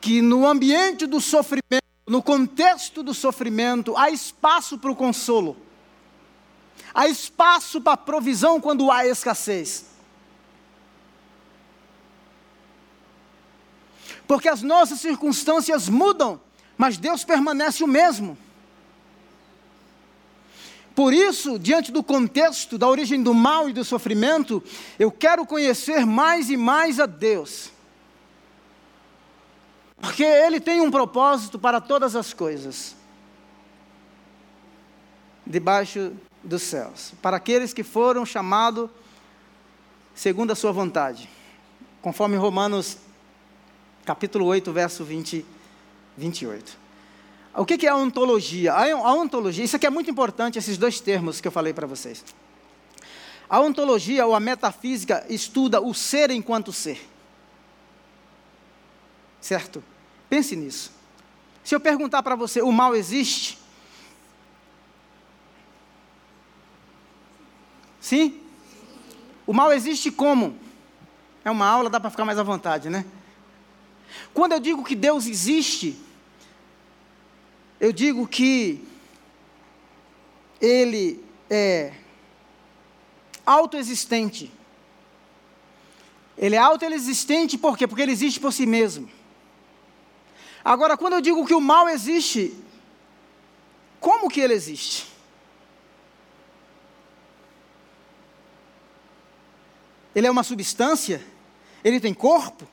que 0.00 0.22
no 0.22 0.46
ambiente 0.46 1.04
do 1.04 1.20
sofrimento, 1.20 1.84
no 2.06 2.22
contexto 2.22 3.02
do 3.02 3.12
sofrimento, 3.12 3.94
há 3.98 4.08
espaço 4.08 4.78
para 4.78 4.90
o 4.90 4.96
consolo, 4.96 5.58
há 6.94 7.06
espaço 7.06 7.82
para 7.82 7.92
a 7.92 7.98
provisão 7.98 8.58
quando 8.58 8.90
há 8.90 9.06
escassez. 9.06 9.84
Porque 14.26 14.48
as 14.48 14.62
nossas 14.62 15.00
circunstâncias 15.00 15.86
mudam, 15.86 16.40
mas 16.78 16.96
Deus 16.96 17.24
permanece 17.24 17.84
o 17.84 17.86
mesmo. 17.86 18.38
Por 21.00 21.14
isso, 21.14 21.58
diante 21.58 21.90
do 21.90 22.02
contexto 22.02 22.76
da 22.76 22.86
origem 22.86 23.22
do 23.22 23.32
mal 23.32 23.70
e 23.70 23.72
do 23.72 23.82
sofrimento, 23.82 24.62
eu 24.98 25.10
quero 25.10 25.46
conhecer 25.46 26.04
mais 26.04 26.50
e 26.50 26.58
mais 26.58 27.00
a 27.00 27.06
Deus. 27.06 27.70
Porque 29.98 30.22
Ele 30.22 30.60
tem 30.60 30.82
um 30.82 30.90
propósito 30.90 31.58
para 31.58 31.80
todas 31.80 32.14
as 32.14 32.34
coisas 32.34 32.94
debaixo 35.46 36.12
dos 36.44 36.60
céus, 36.64 37.14
para 37.22 37.38
aqueles 37.38 37.72
que 37.72 37.82
foram 37.82 38.26
chamados 38.26 38.90
segundo 40.14 40.50
a 40.50 40.54
Sua 40.54 40.70
vontade, 40.70 41.30
conforme 42.02 42.36
Romanos 42.36 42.98
capítulo 44.04 44.44
8, 44.44 44.70
verso 44.70 45.02
20, 45.02 45.46
28. 46.18 46.79
O 47.54 47.64
que 47.64 47.86
é 47.86 47.90
a 47.90 47.96
ontologia? 47.96 48.72
A 48.72 49.14
ontologia, 49.14 49.64
isso 49.64 49.76
aqui 49.76 49.86
é 49.86 49.90
muito 49.90 50.10
importante, 50.10 50.58
esses 50.58 50.78
dois 50.78 51.00
termos 51.00 51.40
que 51.40 51.48
eu 51.48 51.52
falei 51.52 51.72
para 51.72 51.86
vocês. 51.86 52.24
A 53.48 53.60
ontologia 53.60 54.24
ou 54.24 54.34
a 54.34 54.40
metafísica 54.40 55.26
estuda 55.28 55.80
o 55.80 55.92
ser 55.92 56.30
enquanto 56.30 56.72
ser. 56.72 57.04
Certo? 59.40 59.82
Pense 60.28 60.54
nisso. 60.54 60.92
Se 61.64 61.74
eu 61.74 61.80
perguntar 61.80 62.22
para 62.22 62.36
você, 62.36 62.62
o 62.62 62.70
mal 62.70 62.94
existe? 62.94 63.58
Sim? 68.00 68.40
O 69.44 69.52
mal 69.52 69.72
existe 69.72 70.10
como? 70.12 70.56
É 71.44 71.50
uma 71.50 71.66
aula, 71.66 71.90
dá 71.90 71.98
para 71.98 72.10
ficar 72.10 72.24
mais 72.24 72.38
à 72.38 72.42
vontade, 72.44 72.88
né? 72.88 73.04
Quando 74.32 74.52
eu 74.52 74.60
digo 74.60 74.84
que 74.84 74.94
Deus 74.94 75.26
existe, 75.26 75.98
eu 77.80 77.92
digo 77.92 78.28
que 78.28 78.86
ele 80.60 81.24
é 81.48 81.94
autoexistente. 83.46 84.52
Ele 86.36 86.56
é 86.56 86.58
autoexistente 86.58 87.56
por 87.56 87.76
quê? 87.76 87.86
Porque 87.86 88.02
ele 88.02 88.12
existe 88.12 88.38
por 88.38 88.52
si 88.52 88.66
mesmo. 88.66 89.10
Agora, 90.62 90.96
quando 90.96 91.14
eu 91.14 91.20
digo 91.20 91.46
que 91.46 91.54
o 91.54 91.60
mal 91.60 91.88
existe, 91.88 92.54
como 93.98 94.28
que 94.28 94.40
ele 94.40 94.52
existe? 94.52 95.08
Ele 100.14 100.26
é 100.26 100.30
uma 100.30 100.42
substância? 100.42 101.24
Ele 101.82 101.98
tem 101.98 102.12
corpo? 102.12 102.68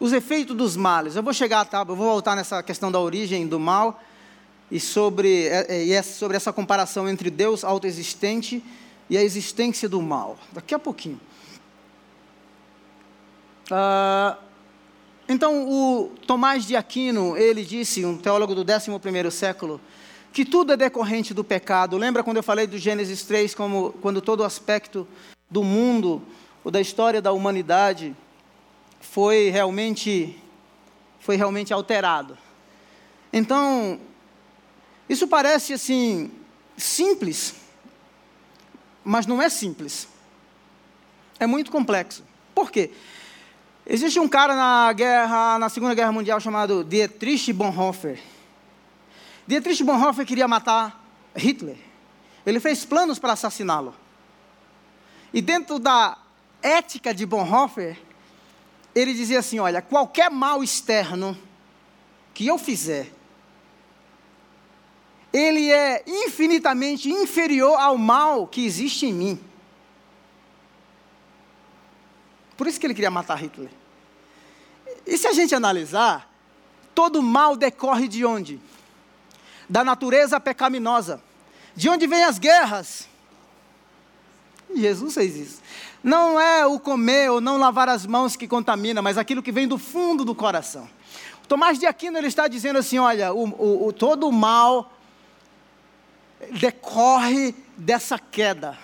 Os 0.00 0.14
efeitos 0.14 0.56
dos 0.56 0.76
males. 0.76 1.14
Eu 1.14 1.22
vou 1.22 1.34
chegar, 1.34 1.64
tá? 1.66 1.80
Eu 1.80 1.94
vou 1.94 1.96
voltar 1.96 2.34
nessa 2.34 2.62
questão 2.62 2.90
da 2.90 2.98
origem 2.98 3.46
do 3.46 3.60
mal 3.60 4.02
e 4.70 4.80
sobre, 4.80 5.46
é, 5.46 5.66
é, 5.68 5.82
e 5.82 6.02
sobre 6.02 6.38
essa 6.38 6.52
comparação 6.52 7.06
entre 7.06 7.28
Deus 7.28 7.62
autoexistente 7.62 8.64
e 9.10 9.18
a 9.18 9.22
existência 9.22 9.88
do 9.88 10.00
mal. 10.00 10.38
Daqui 10.52 10.74
a 10.74 10.78
pouquinho. 10.78 11.20
Ah, 13.70 14.38
então, 15.28 15.68
o 15.68 16.12
Tomás 16.26 16.64
de 16.66 16.74
Aquino, 16.74 17.36
ele 17.36 17.64
disse, 17.64 18.04
um 18.04 18.16
teólogo 18.16 18.54
do 18.54 18.64
11º 18.64 19.30
século, 19.30 19.80
que 20.32 20.44
tudo 20.44 20.72
é 20.72 20.76
decorrente 20.76 21.34
do 21.34 21.44
pecado. 21.44 21.96
Lembra 21.96 22.24
quando 22.24 22.38
eu 22.38 22.42
falei 22.42 22.66
do 22.66 22.78
Gênesis 22.78 23.22
3, 23.22 23.54
como, 23.54 23.92
quando 24.00 24.20
todo 24.20 24.44
aspecto 24.44 25.06
do 25.50 25.62
mundo, 25.62 26.22
ou 26.64 26.70
da 26.70 26.80
história 26.80 27.20
da 27.20 27.32
humanidade, 27.32 28.16
foi 29.00 29.50
realmente 29.50 30.38
foi 31.20 31.36
realmente 31.36 31.72
alterado. 31.72 32.36
Então, 33.32 34.00
isso 35.08 35.28
parece 35.28 35.72
assim 35.72 36.30
simples, 36.76 37.54
mas 39.04 39.26
não 39.26 39.40
é 39.40 39.48
simples. 39.48 40.08
É 41.38 41.46
muito 41.46 41.70
complexo. 41.70 42.24
Por 42.54 42.70
quê? 42.70 42.90
Existe 43.86 44.20
um 44.20 44.28
cara 44.28 44.54
na 44.54 44.92
guerra, 44.92 45.58
na 45.58 45.68
Segunda 45.68 45.94
Guerra 45.94 46.12
Mundial 46.12 46.38
chamado 46.40 46.84
Dietrich 46.84 47.52
Bonhoeffer. 47.52 48.20
Dietrich 49.46 49.82
Bonhoeffer 49.82 50.26
queria 50.26 50.46
matar 50.46 51.04
Hitler. 51.34 51.76
Ele 52.46 52.60
fez 52.60 52.84
planos 52.84 53.18
para 53.18 53.32
assassiná-lo. 53.32 53.94
E 55.32 55.40
dentro 55.40 55.78
da 55.78 56.18
ética 56.62 57.14
de 57.14 57.24
Bonhoeffer, 57.26 57.98
ele 58.94 59.14
dizia 59.14 59.38
assim: 59.38 59.58
olha, 59.58 59.80
qualquer 59.80 60.30
mal 60.30 60.62
externo 60.62 61.36
que 62.34 62.46
eu 62.46 62.58
fizer, 62.58 63.10
ele 65.32 65.70
é 65.70 66.02
infinitamente 66.06 67.10
inferior 67.10 67.78
ao 67.78 67.96
mal 67.96 68.46
que 68.46 68.64
existe 68.64 69.06
em 69.06 69.12
mim. 69.12 69.40
Por 72.56 72.66
isso 72.66 72.78
que 72.78 72.86
ele 72.86 72.94
queria 72.94 73.10
matar 73.10 73.36
Hitler. 73.36 73.70
E 75.06 75.16
se 75.16 75.26
a 75.26 75.32
gente 75.32 75.54
analisar, 75.54 76.30
todo 76.94 77.22
mal 77.22 77.56
decorre 77.56 78.06
de 78.06 78.24
onde? 78.24 78.60
Da 79.68 79.82
natureza 79.82 80.38
pecaminosa. 80.38 81.22
De 81.74 81.88
onde 81.88 82.06
vêm 82.06 82.24
as 82.24 82.38
guerras? 82.38 83.08
Jesus 84.74 85.14
fez 85.14 85.36
isso. 85.36 85.62
Não 86.02 86.40
é 86.40 86.66
o 86.66 86.78
comer 86.78 87.30
ou 87.30 87.40
não 87.40 87.58
lavar 87.58 87.88
as 87.88 88.06
mãos 88.06 88.36
que 88.36 88.48
contamina, 88.48 89.02
mas 89.02 89.18
aquilo 89.18 89.42
que 89.42 89.52
vem 89.52 89.68
do 89.68 89.76
fundo 89.76 90.24
do 90.24 90.34
coração. 90.34 90.88
Tomás 91.46 91.78
de 91.78 91.86
Aquino 91.86 92.16
ele 92.16 92.28
está 92.28 92.48
dizendo 92.48 92.78
assim: 92.78 92.98
olha, 92.98 93.32
o, 93.32 93.48
o, 93.48 93.86
o 93.88 93.92
todo 93.92 94.28
o 94.28 94.32
mal 94.32 94.92
decorre 96.52 97.54
dessa 97.76 98.18
queda. 98.18 98.78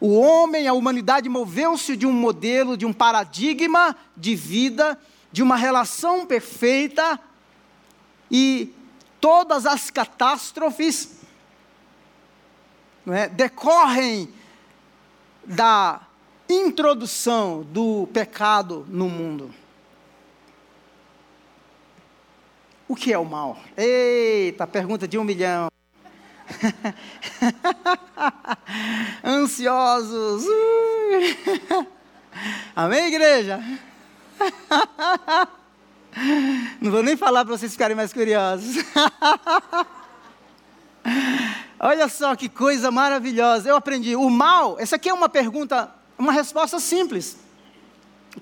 O 0.00 0.18
homem, 0.18 0.66
a 0.66 0.72
humanidade 0.72 1.28
moveu-se 1.28 1.96
de 1.96 2.06
um 2.06 2.12
modelo, 2.12 2.76
de 2.76 2.84
um 2.84 2.92
paradigma 2.92 3.96
de 4.16 4.34
vida, 4.34 4.98
de 5.32 5.42
uma 5.42 5.56
relação 5.56 6.26
perfeita, 6.26 7.18
e 8.30 8.74
todas 9.20 9.64
as 9.64 9.90
catástrofes 9.90 11.16
é, 13.06 13.28
decorrem 13.28 14.28
da 15.46 16.00
introdução 16.48 17.62
do 17.62 18.08
pecado 18.12 18.84
no 18.88 19.08
mundo. 19.08 19.52
O 22.88 22.94
que 22.94 23.12
é 23.12 23.18
o 23.18 23.24
mal? 23.24 23.58
Eita, 23.76 24.64
pergunta 24.66 25.08
de 25.08 25.18
um 25.18 25.24
milhão. 25.24 25.68
Ansiosos. 29.24 30.44
Amém, 32.74 33.08
igreja? 33.08 33.60
Não 36.80 36.90
vou 36.90 37.02
nem 37.02 37.16
falar 37.16 37.44
para 37.44 37.56
vocês 37.56 37.72
ficarem 37.72 37.96
mais 37.96 38.12
curiosos. 38.12 38.76
Olha 41.78 42.08
só 42.08 42.34
que 42.34 42.48
coisa 42.48 42.90
maravilhosa. 42.90 43.68
Eu 43.68 43.76
aprendi. 43.76 44.16
O 44.16 44.30
mal, 44.30 44.76
essa 44.78 44.96
aqui 44.96 45.08
é 45.08 45.14
uma 45.14 45.28
pergunta, 45.28 45.90
uma 46.18 46.32
resposta 46.32 46.80
simples. 46.80 47.36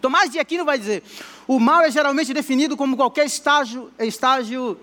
Tomás 0.00 0.30
de 0.30 0.38
Aquino 0.38 0.64
vai 0.64 0.78
dizer: 0.78 1.02
o 1.46 1.58
mal 1.58 1.82
é 1.82 1.90
geralmente 1.90 2.32
definido 2.32 2.76
como 2.76 2.96
qualquer 2.96 3.26
estágio, 3.26 3.92
estágio, 3.98 4.78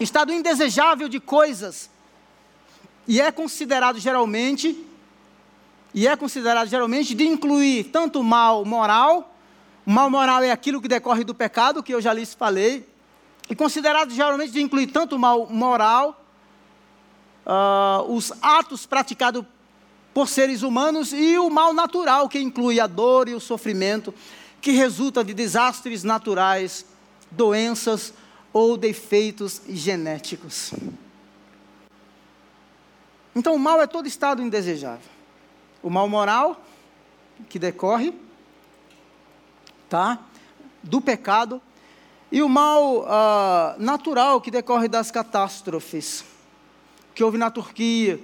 estado 0.00 0.32
indesejável 0.32 1.08
de 1.08 1.20
coisas 1.20 1.90
e 3.06 3.20
é 3.20 3.30
considerado 3.30 3.98
geralmente, 3.98 4.84
e 5.92 6.08
é 6.08 6.16
considerado 6.16 6.68
geralmente 6.68 7.14
de 7.14 7.26
incluir 7.26 7.84
tanto 7.84 8.20
o 8.20 8.24
mal 8.24 8.64
moral, 8.64 9.34
o 9.86 9.90
mal 9.90 10.08
moral 10.08 10.42
é 10.42 10.50
aquilo 10.50 10.80
que 10.80 10.88
decorre 10.88 11.22
do 11.22 11.34
pecado, 11.34 11.82
que 11.82 11.92
eu 11.92 12.00
já 12.00 12.12
lhes 12.12 12.32
falei, 12.32 12.88
e 13.48 13.54
considerado 13.54 14.10
geralmente 14.10 14.52
de 14.52 14.62
incluir 14.62 14.86
tanto 14.86 15.16
o 15.16 15.18
mal 15.18 15.46
moral, 15.46 16.23
uh, 17.46 18.12
os 18.12 18.32
atos 18.42 18.86
praticados 18.86 19.44
por 20.12 20.28
seres 20.28 20.62
humanos 20.62 21.12
e 21.12 21.38
o 21.38 21.50
mal 21.50 21.74
natural, 21.74 22.28
que 22.28 22.38
inclui 22.38 22.78
a 22.78 22.86
dor 22.86 23.28
e 23.28 23.34
o 23.34 23.40
sofrimento, 23.40 24.14
que 24.60 24.70
resulta 24.70 25.24
de 25.24 25.34
desastres 25.34 26.04
naturais, 26.04 26.86
doenças 27.30 28.14
ou 28.52 28.76
defeitos 28.76 29.60
genéticos. 29.68 30.72
Então, 33.34 33.56
o 33.56 33.58
mal 33.58 33.82
é 33.82 33.86
todo 33.86 34.06
estado 34.06 34.40
indesejável. 34.40 35.10
O 35.82 35.90
mal 35.90 36.08
moral, 36.08 36.62
que 37.48 37.58
decorre, 37.58 38.14
tá? 39.88 40.20
Do 40.82 41.00
pecado, 41.00 41.60
e 42.30 42.40
o 42.42 42.48
mal 42.48 42.98
uh, 42.98 43.04
natural, 43.78 44.40
que 44.40 44.50
decorre 44.50 44.86
das 44.86 45.10
catástrofes, 45.10 46.24
que 47.14 47.22
houve 47.22 47.38
na 47.38 47.50
Turquia, 47.50 48.18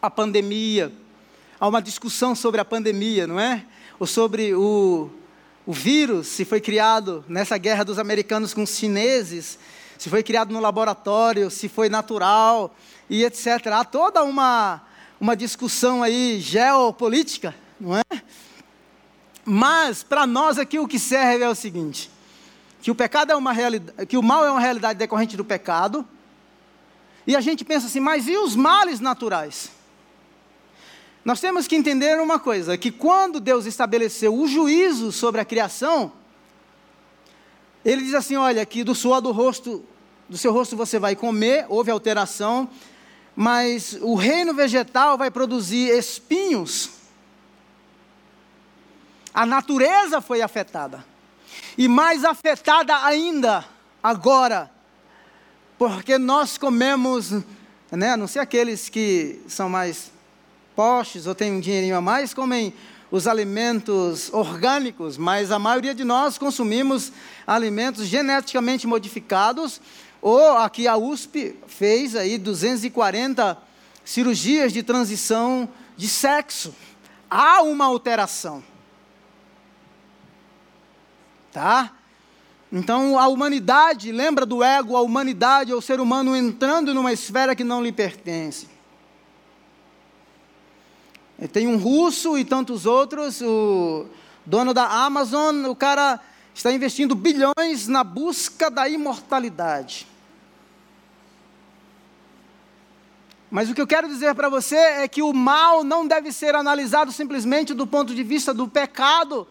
a 0.00 0.08
pandemia. 0.08 0.92
Há 1.58 1.66
uma 1.66 1.82
discussão 1.82 2.34
sobre 2.34 2.60
a 2.60 2.64
pandemia, 2.64 3.26
não 3.26 3.40
é? 3.40 3.64
Ou 3.98 4.06
sobre 4.06 4.54
o, 4.54 5.10
o 5.66 5.72
vírus, 5.72 6.28
se 6.28 6.44
foi 6.44 6.60
criado 6.60 7.24
nessa 7.28 7.58
guerra 7.58 7.84
dos 7.84 7.98
americanos 7.98 8.54
com 8.54 8.62
os 8.62 8.76
chineses, 8.76 9.58
se 9.98 10.08
foi 10.08 10.22
criado 10.22 10.52
no 10.52 10.60
laboratório, 10.60 11.50
se 11.50 11.68
foi 11.68 11.88
natural, 11.88 12.74
e 13.08 13.24
etc. 13.24 13.66
Há 13.72 13.84
toda 13.84 14.22
uma, 14.22 14.82
uma 15.20 15.36
discussão 15.36 16.02
aí 16.02 16.38
geopolítica, 16.40 17.54
não 17.80 17.96
é? 17.96 18.02
Mas 19.44 20.02
para 20.02 20.26
nós 20.26 20.58
aqui 20.58 20.78
o 20.78 20.88
que 20.88 20.98
serve 20.98 21.44
é 21.44 21.48
o 21.48 21.54
seguinte: 21.54 22.10
que 22.80 22.90
o 22.90 22.94
pecado 22.94 23.32
é 23.32 23.36
uma 23.36 23.52
realidade, 23.52 24.06
que 24.06 24.16
o 24.16 24.22
mal 24.22 24.44
é 24.44 24.50
uma 24.50 24.60
realidade 24.60 24.98
decorrente 24.98 25.36
do 25.36 25.44
pecado. 25.44 26.06
E 27.26 27.34
a 27.34 27.40
gente 27.40 27.64
pensa 27.64 27.86
assim, 27.86 28.00
mas 28.00 28.28
e 28.28 28.36
os 28.36 28.54
males 28.54 29.00
naturais? 29.00 29.70
Nós 31.24 31.40
temos 31.40 31.66
que 31.66 31.74
entender 31.74 32.20
uma 32.20 32.38
coisa, 32.38 32.76
que 32.76 32.90
quando 32.90 33.40
Deus 33.40 33.64
estabeleceu 33.64 34.34
o 34.34 34.46
juízo 34.46 35.10
sobre 35.10 35.40
a 35.40 35.44
criação, 35.44 36.12
ele 37.82 38.02
diz 38.02 38.14
assim, 38.14 38.36
olha, 38.36 38.64
que 38.66 38.84
do 38.84 38.94
suor 38.94 39.22
do 39.22 39.32
rosto, 39.32 39.82
do 40.28 40.36
seu 40.36 40.52
rosto 40.52 40.76
você 40.76 40.98
vai 40.98 41.16
comer, 41.16 41.64
houve 41.68 41.90
alteração, 41.90 42.68
mas 43.34 43.98
o 44.00 44.14
reino 44.14 44.52
vegetal 44.52 45.16
vai 45.16 45.30
produzir 45.30 45.88
espinhos. 45.96 46.90
A 49.32 49.46
natureza 49.46 50.20
foi 50.20 50.42
afetada. 50.42 51.04
E 51.76 51.88
mais 51.88 52.24
afetada 52.24 53.04
ainda 53.04 53.64
agora, 54.02 54.70
porque 55.78 56.18
nós 56.18 56.56
comemos, 56.56 57.32
né, 57.90 58.12
a 58.12 58.16
não 58.16 58.26
ser 58.26 58.38
aqueles 58.38 58.88
que 58.88 59.40
são 59.48 59.68
mais 59.68 60.12
postes 60.74 61.26
ou 61.26 61.34
têm 61.34 61.52
um 61.52 61.60
dinheirinho 61.60 61.96
a 61.96 62.00
mais, 62.00 62.34
comem 62.34 62.72
os 63.10 63.26
alimentos 63.26 64.32
orgânicos, 64.32 65.16
mas 65.16 65.50
a 65.50 65.58
maioria 65.58 65.94
de 65.94 66.04
nós 66.04 66.36
consumimos 66.36 67.12
alimentos 67.46 68.06
geneticamente 68.06 68.86
modificados 68.86 69.80
ou 70.20 70.56
aqui 70.56 70.88
a 70.88 70.96
USP 70.96 71.54
fez 71.66 72.16
aí 72.16 72.38
240 72.38 73.58
cirurgias 74.04 74.72
de 74.72 74.82
transição 74.82 75.68
de 75.96 76.08
sexo. 76.08 76.74
Há 77.30 77.62
uma 77.62 77.84
alteração. 77.84 78.64
Tá? 81.52 81.92
Então 82.76 83.16
a 83.16 83.28
humanidade, 83.28 84.10
lembra 84.10 84.44
do 84.44 84.60
ego, 84.60 84.96
a 84.96 85.00
humanidade 85.00 85.70
é 85.70 85.74
o 85.76 85.80
ser 85.80 86.00
humano 86.00 86.34
entrando 86.34 86.92
numa 86.92 87.12
esfera 87.12 87.54
que 87.54 87.62
não 87.62 87.80
lhe 87.80 87.92
pertence. 87.92 88.68
Tem 91.52 91.68
um 91.68 91.76
russo 91.76 92.36
e 92.36 92.44
tantos 92.44 92.84
outros, 92.84 93.40
o 93.40 94.06
dono 94.44 94.74
da 94.74 94.88
Amazon, 94.88 95.66
o 95.66 95.76
cara 95.76 96.18
está 96.52 96.72
investindo 96.72 97.14
bilhões 97.14 97.86
na 97.86 98.02
busca 98.02 98.68
da 98.68 98.88
imortalidade. 98.88 100.08
Mas 103.48 103.70
o 103.70 103.74
que 103.74 103.80
eu 103.80 103.86
quero 103.86 104.08
dizer 104.08 104.34
para 104.34 104.48
você 104.48 104.74
é 104.74 105.06
que 105.06 105.22
o 105.22 105.32
mal 105.32 105.84
não 105.84 106.08
deve 106.08 106.32
ser 106.32 106.56
analisado 106.56 107.12
simplesmente 107.12 107.72
do 107.72 107.86
ponto 107.86 108.12
de 108.12 108.24
vista 108.24 108.52
do 108.52 108.66
pecado, 108.66 109.46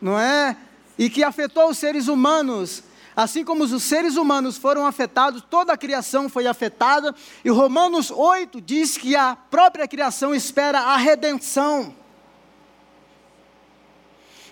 não 0.00 0.18
é? 0.18 0.56
E 1.00 1.08
que 1.08 1.24
afetou 1.24 1.70
os 1.70 1.78
seres 1.78 2.08
humanos. 2.08 2.82
Assim 3.16 3.42
como 3.42 3.64
os 3.64 3.82
seres 3.82 4.16
humanos 4.16 4.58
foram 4.58 4.84
afetados, 4.84 5.42
toda 5.48 5.72
a 5.72 5.76
criação 5.76 6.28
foi 6.28 6.46
afetada, 6.46 7.14
e 7.42 7.48
Romanos 7.48 8.10
8 8.10 8.60
diz 8.60 8.98
que 8.98 9.16
a 9.16 9.34
própria 9.34 9.88
criação 9.88 10.34
espera 10.34 10.78
a 10.80 10.98
redenção. 10.98 11.96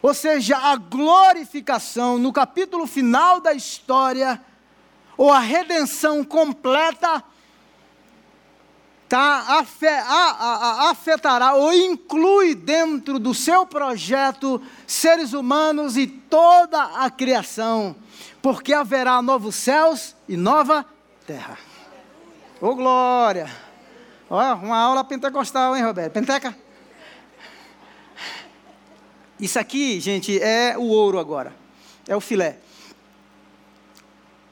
ou 0.01 0.15
seja, 0.15 0.57
a 0.57 0.77
glorificação 0.77 2.19
no 2.19 2.33
capítulo 2.33 2.87
final 2.87 3.41
da 3.41 3.53
história, 3.53 4.41
ou 5.19 5.31
a 5.31 5.41
redenção 5.41 6.25
completa, 6.25 7.23
tá, 9.09 9.65
afetará 10.91 11.55
ou 11.55 11.73
inclui 11.73 12.55
dentro 12.55 13.19
do 13.19 13.33
seu 13.33 13.65
projeto 13.65 14.61
seres 14.87 15.33
humanos 15.33 15.97
e 15.97 16.07
toda 16.07 16.83
a 16.83 17.11
criação, 17.11 17.97
porque 18.43 18.75
haverá 18.75 19.23
novos 19.23 19.55
céus 19.55 20.15
e 20.29 20.37
nova 20.37 20.85
terra. 21.27 21.59
Ô 22.61 22.69
oh, 22.69 22.75
glória! 22.75 23.51
Ó, 24.29 24.55
uma 24.57 24.79
aula 24.79 25.03
pentecostal, 25.03 25.75
hein, 25.75 25.85
Roberto? 25.85 26.13
Penteca? 26.13 26.57
Isso 29.41 29.59
aqui, 29.59 30.01
gente, 30.01 30.39
é 30.43 30.77
o 30.77 30.89
ouro 30.89 31.19
agora. 31.19 31.55
É 32.07 32.15
o 32.15 32.21
filé. 32.21 32.59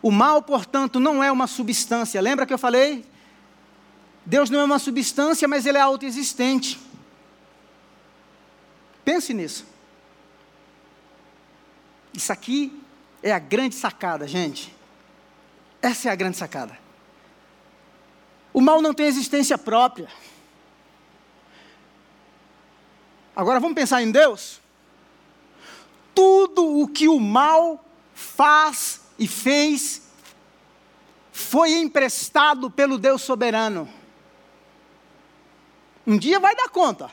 O 0.00 0.10
mal, 0.10 0.40
portanto, 0.40 1.00
não 1.00 1.22
é 1.22 1.30
uma 1.30 1.46
substância. 1.46 2.20
Lembra 2.20 2.46
que 2.46 2.54
eu 2.54 2.58
falei? 2.58 3.04
Deus 4.26 4.50
não 4.50 4.60
é 4.60 4.64
uma 4.64 4.78
substância, 4.78 5.48
mas 5.48 5.64
ele 5.64 5.78
é 5.78 5.80
autoexistente. 5.80 6.78
Pense 9.04 9.32
nisso. 9.32 9.64
Isso 12.12 12.32
aqui 12.32 12.78
é 13.22 13.32
a 13.32 13.38
grande 13.38 13.74
sacada, 13.74 14.28
gente. 14.28 14.74
Essa 15.80 16.08
é 16.08 16.12
a 16.12 16.16
grande 16.16 16.36
sacada. 16.36 16.76
O 18.52 18.60
mal 18.60 18.82
não 18.82 18.92
tem 18.92 19.06
existência 19.06 19.56
própria. 19.56 20.08
Agora 23.34 23.60
vamos 23.60 23.74
pensar 23.74 24.02
em 24.02 24.10
Deus? 24.10 24.60
tudo 26.16 26.80
o 26.80 26.88
que 26.88 27.06
o 27.06 27.20
mal 27.20 27.84
faz 28.14 29.02
e 29.18 29.28
fez 29.28 30.00
foi 31.30 31.72
emprestado 31.74 32.70
pelo 32.70 32.96
Deus 32.96 33.20
soberano. 33.20 33.86
Um 36.06 36.16
dia 36.16 36.38
vai 36.38 36.54
dar 36.54 36.68
conta. 36.68 37.10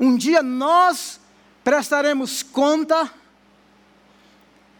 Um 0.00 0.16
dia 0.16 0.42
nós 0.42 1.20
prestaremos 1.62 2.42
conta 2.42 3.10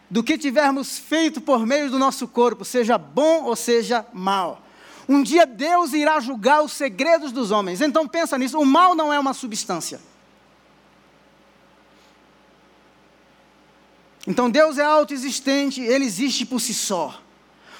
do 0.08 0.22
que 0.22 0.38
tivermos 0.38 0.98
feito 0.98 1.40
por 1.40 1.66
meio 1.66 1.90
do 1.90 1.98
nosso 1.98 2.28
corpo, 2.28 2.64
seja 2.64 2.96
bom 2.96 3.44
ou 3.44 3.56
seja 3.56 4.06
mal. 4.12 4.62
Um 5.08 5.22
dia 5.22 5.44
Deus 5.44 5.92
irá 5.92 6.20
julgar 6.20 6.62
os 6.62 6.72
segredos 6.72 7.32
dos 7.32 7.50
homens. 7.50 7.80
Então 7.80 8.08
pensa 8.08 8.38
nisso, 8.38 8.58
o 8.58 8.64
mal 8.64 8.94
não 8.94 9.12
é 9.12 9.18
uma 9.18 9.34
substância. 9.34 10.00
Então 14.26 14.48
Deus 14.48 14.78
é 14.78 14.84
autoexistente, 14.84 15.82
ele 15.82 16.04
existe 16.04 16.46
por 16.46 16.60
si 16.60 16.72
só. 16.72 17.20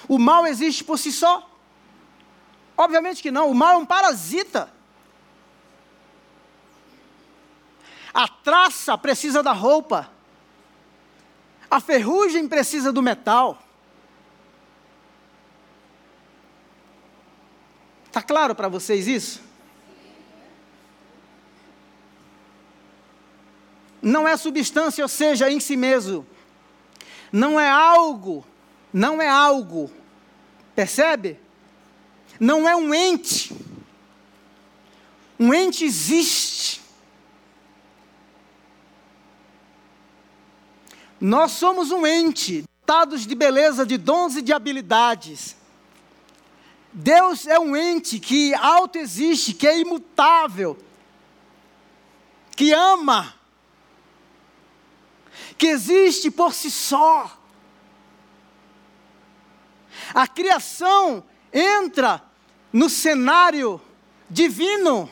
O 0.07 0.19
mal 0.19 0.47
existe 0.47 0.85
por 0.85 0.99
si 0.99 1.11
só? 1.11 1.54
Obviamente 2.77 3.23
que 3.23 3.31
não, 3.31 3.51
o 3.51 3.55
mal 3.55 3.75
é 3.75 3.77
um 3.77 3.87
parasita. 3.87 4.73
A 8.13 8.29
traça 8.29 8.97
precisa 8.99 9.43
da 9.43 9.53
roupa. 9.53 10.11
A 11.71 11.81
ferrugem 11.81 12.47
precisa 12.49 12.93
do 12.93 13.03
metal. 13.03 13.59
Está 18.07 18.23
claro 18.23 18.55
para 18.55 18.69
vocês 18.69 19.09
isso? 19.09 19.43
Não 24.01 24.29
é 24.29 24.37
substância, 24.37 25.03
ou 25.03 25.09
seja, 25.09 25.51
em 25.51 25.59
si 25.59 25.77
mesmo 25.77 26.27
não 27.35 27.59
é 27.59 27.69
algo, 27.69 28.47
não 28.93 29.21
é 29.21 29.29
algo, 29.29 29.91
percebe? 30.73 31.41
Não 32.39 32.69
é 32.69 32.75
um 32.75 32.95
ente. 32.95 33.55
Um 35.39 35.53
ente 35.53 35.85
existe. 35.85 36.83
Nós 41.21 41.53
somos 41.53 41.91
um 41.91 42.07
ente, 42.07 42.65
dotados 42.81 43.27
de 43.27 43.35
beleza, 43.35 43.87
de 43.87 43.97
dons 43.97 44.37
e 44.37 44.43
de 44.43 44.53
habilidades. 44.53 45.57
Deus 46.93 47.47
é 47.47 47.59
um 47.59 47.75
ente 47.75 48.21
que 48.21 48.55
autoexiste, 48.55 49.55
que 49.55 49.67
é 49.67 49.79
imutável, 49.79 50.79
que 52.55 52.73
ama 52.73 53.35
que 55.57 55.67
existe 55.67 56.31
por 56.31 56.53
si 56.53 56.71
só. 56.71 57.39
A 60.13 60.27
criação 60.27 61.25
entra 61.55 62.21
no 62.73 62.91
cenário 62.91 63.81
divino, 64.29 65.09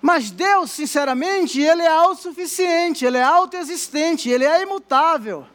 mas 0.00 0.30
Deus, 0.30 0.70
sinceramente, 0.70 1.60
Ele 1.60 1.82
é 1.82 1.88
autossuficiente, 1.88 3.04
Ele 3.04 3.18
é 3.18 3.22
autoexistente, 3.22 4.28
Ele 4.28 4.44
é 4.44 4.62
imutável. 4.62 5.46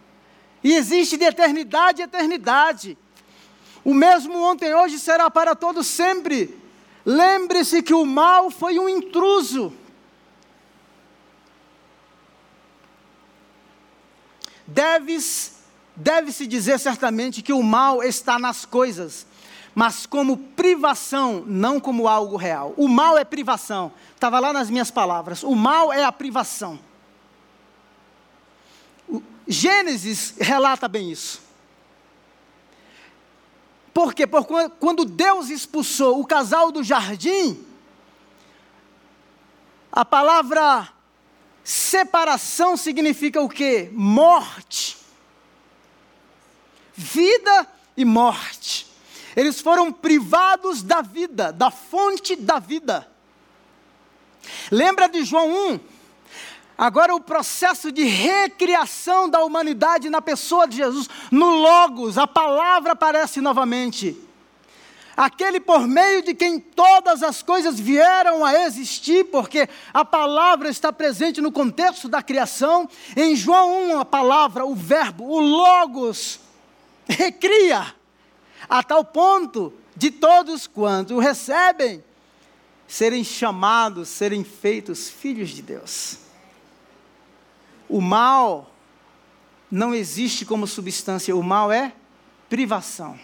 E 0.63 0.73
existe 0.73 1.17
de 1.17 1.25
eternidade 1.25 2.01
a 2.01 2.05
eternidade. 2.05 2.97
O 3.83 3.93
mesmo 3.93 4.37
ontem, 4.37 4.73
hoje 4.73 4.99
será 4.99 5.29
para 5.29 5.55
todos 5.55 5.87
sempre. 5.87 6.57
Lembre-se 7.05 7.81
que 7.81 7.93
o 7.93 8.05
mal 8.05 8.51
foi 8.51 8.77
um 8.77 8.89
intruso. 8.89 9.73
Deves, 14.67 15.59
deve-se 15.95 16.45
dizer 16.45 16.79
certamente 16.79 17.41
que 17.41 17.53
o 17.53 17.63
mal 17.63 18.03
está 18.03 18.37
nas 18.37 18.65
coisas, 18.65 19.25
mas 19.73 20.05
como 20.05 20.37
privação, 20.37 21.43
não 21.45 21.79
como 21.79 22.07
algo 22.07 22.35
real. 22.35 22.73
O 22.77 22.87
mal 22.87 23.17
é 23.17 23.23
privação. 23.23 23.91
Estava 24.13 24.39
lá 24.39 24.51
nas 24.51 24.69
minhas 24.69 24.91
palavras. 24.91 25.43
O 25.43 25.55
mal 25.55 25.91
é 25.93 26.03
a 26.03 26.11
privação. 26.11 26.79
O 29.07 29.21
Gênesis 29.47 30.35
relata 30.39 30.87
bem 30.87 31.11
isso. 31.11 31.41
Porque 33.93 34.27
por, 34.27 34.45
quando 34.79 35.05
Deus 35.05 35.49
expulsou 35.49 36.19
o 36.19 36.25
casal 36.25 36.71
do 36.71 36.83
jardim, 36.83 37.65
a 39.91 40.05
palavra 40.05 40.89
Separação 41.69 42.75
significa 42.75 43.39
o 43.41 43.47
quê? 43.47 43.91
Morte. 43.93 44.97
Vida 46.95 47.67
e 47.95 48.03
morte. 48.03 48.87
Eles 49.35 49.61
foram 49.61 49.91
privados 49.91 50.81
da 50.81 51.01
vida, 51.01 51.51
da 51.51 51.71
fonte 51.71 52.35
da 52.35 52.59
vida. 52.59 53.07
Lembra 54.71 55.07
de 55.07 55.23
João 55.23 55.73
1? 55.73 55.79
Agora 56.77 57.13
o 57.13 57.19
processo 57.19 57.91
de 57.91 58.03
recriação 58.03 59.29
da 59.29 59.43
humanidade 59.43 60.09
na 60.09 60.21
pessoa 60.21 60.65
de 60.65 60.77
Jesus, 60.77 61.09
no 61.29 61.55
Logos, 61.55 62.17
a 62.17 62.25
palavra 62.25 62.93
aparece 62.93 63.41
novamente 63.41 64.29
aquele 65.19 65.59
por 65.59 65.85
meio 65.85 66.21
de 66.21 66.33
quem 66.33 66.57
todas 66.61 67.21
as 67.21 67.43
coisas 67.43 67.77
vieram 67.77 68.45
a 68.45 68.53
existir, 68.63 69.25
porque 69.25 69.67
a 69.93 70.05
palavra 70.05 70.69
está 70.69 70.93
presente 70.93 71.41
no 71.41 71.51
contexto 71.51 72.07
da 72.07 72.23
criação. 72.23 72.89
Em 73.17 73.35
João 73.35 73.91
1, 73.91 73.99
a 73.99 74.05
palavra, 74.05 74.65
o 74.65 74.73
verbo, 74.73 75.25
o 75.25 75.41
Logos, 75.41 76.39
recria, 77.05 77.93
a 78.69 78.83
tal 78.83 79.03
ponto 79.03 79.73
de 79.95 80.11
todos 80.11 80.67
quantos 80.67 81.15
o 81.15 81.19
recebem 81.19 82.03
serem 82.87 83.23
chamados, 83.23 84.07
serem 84.09 84.43
feitos 84.43 85.09
filhos 85.09 85.49
de 85.49 85.61
Deus. 85.61 86.17
O 87.87 87.99
mal 87.99 88.71
não 89.69 89.93
existe 89.93 90.45
como 90.45 90.67
substância, 90.67 91.35
o 91.35 91.43
mal 91.43 91.71
é 91.71 91.93
privação. 92.47 93.19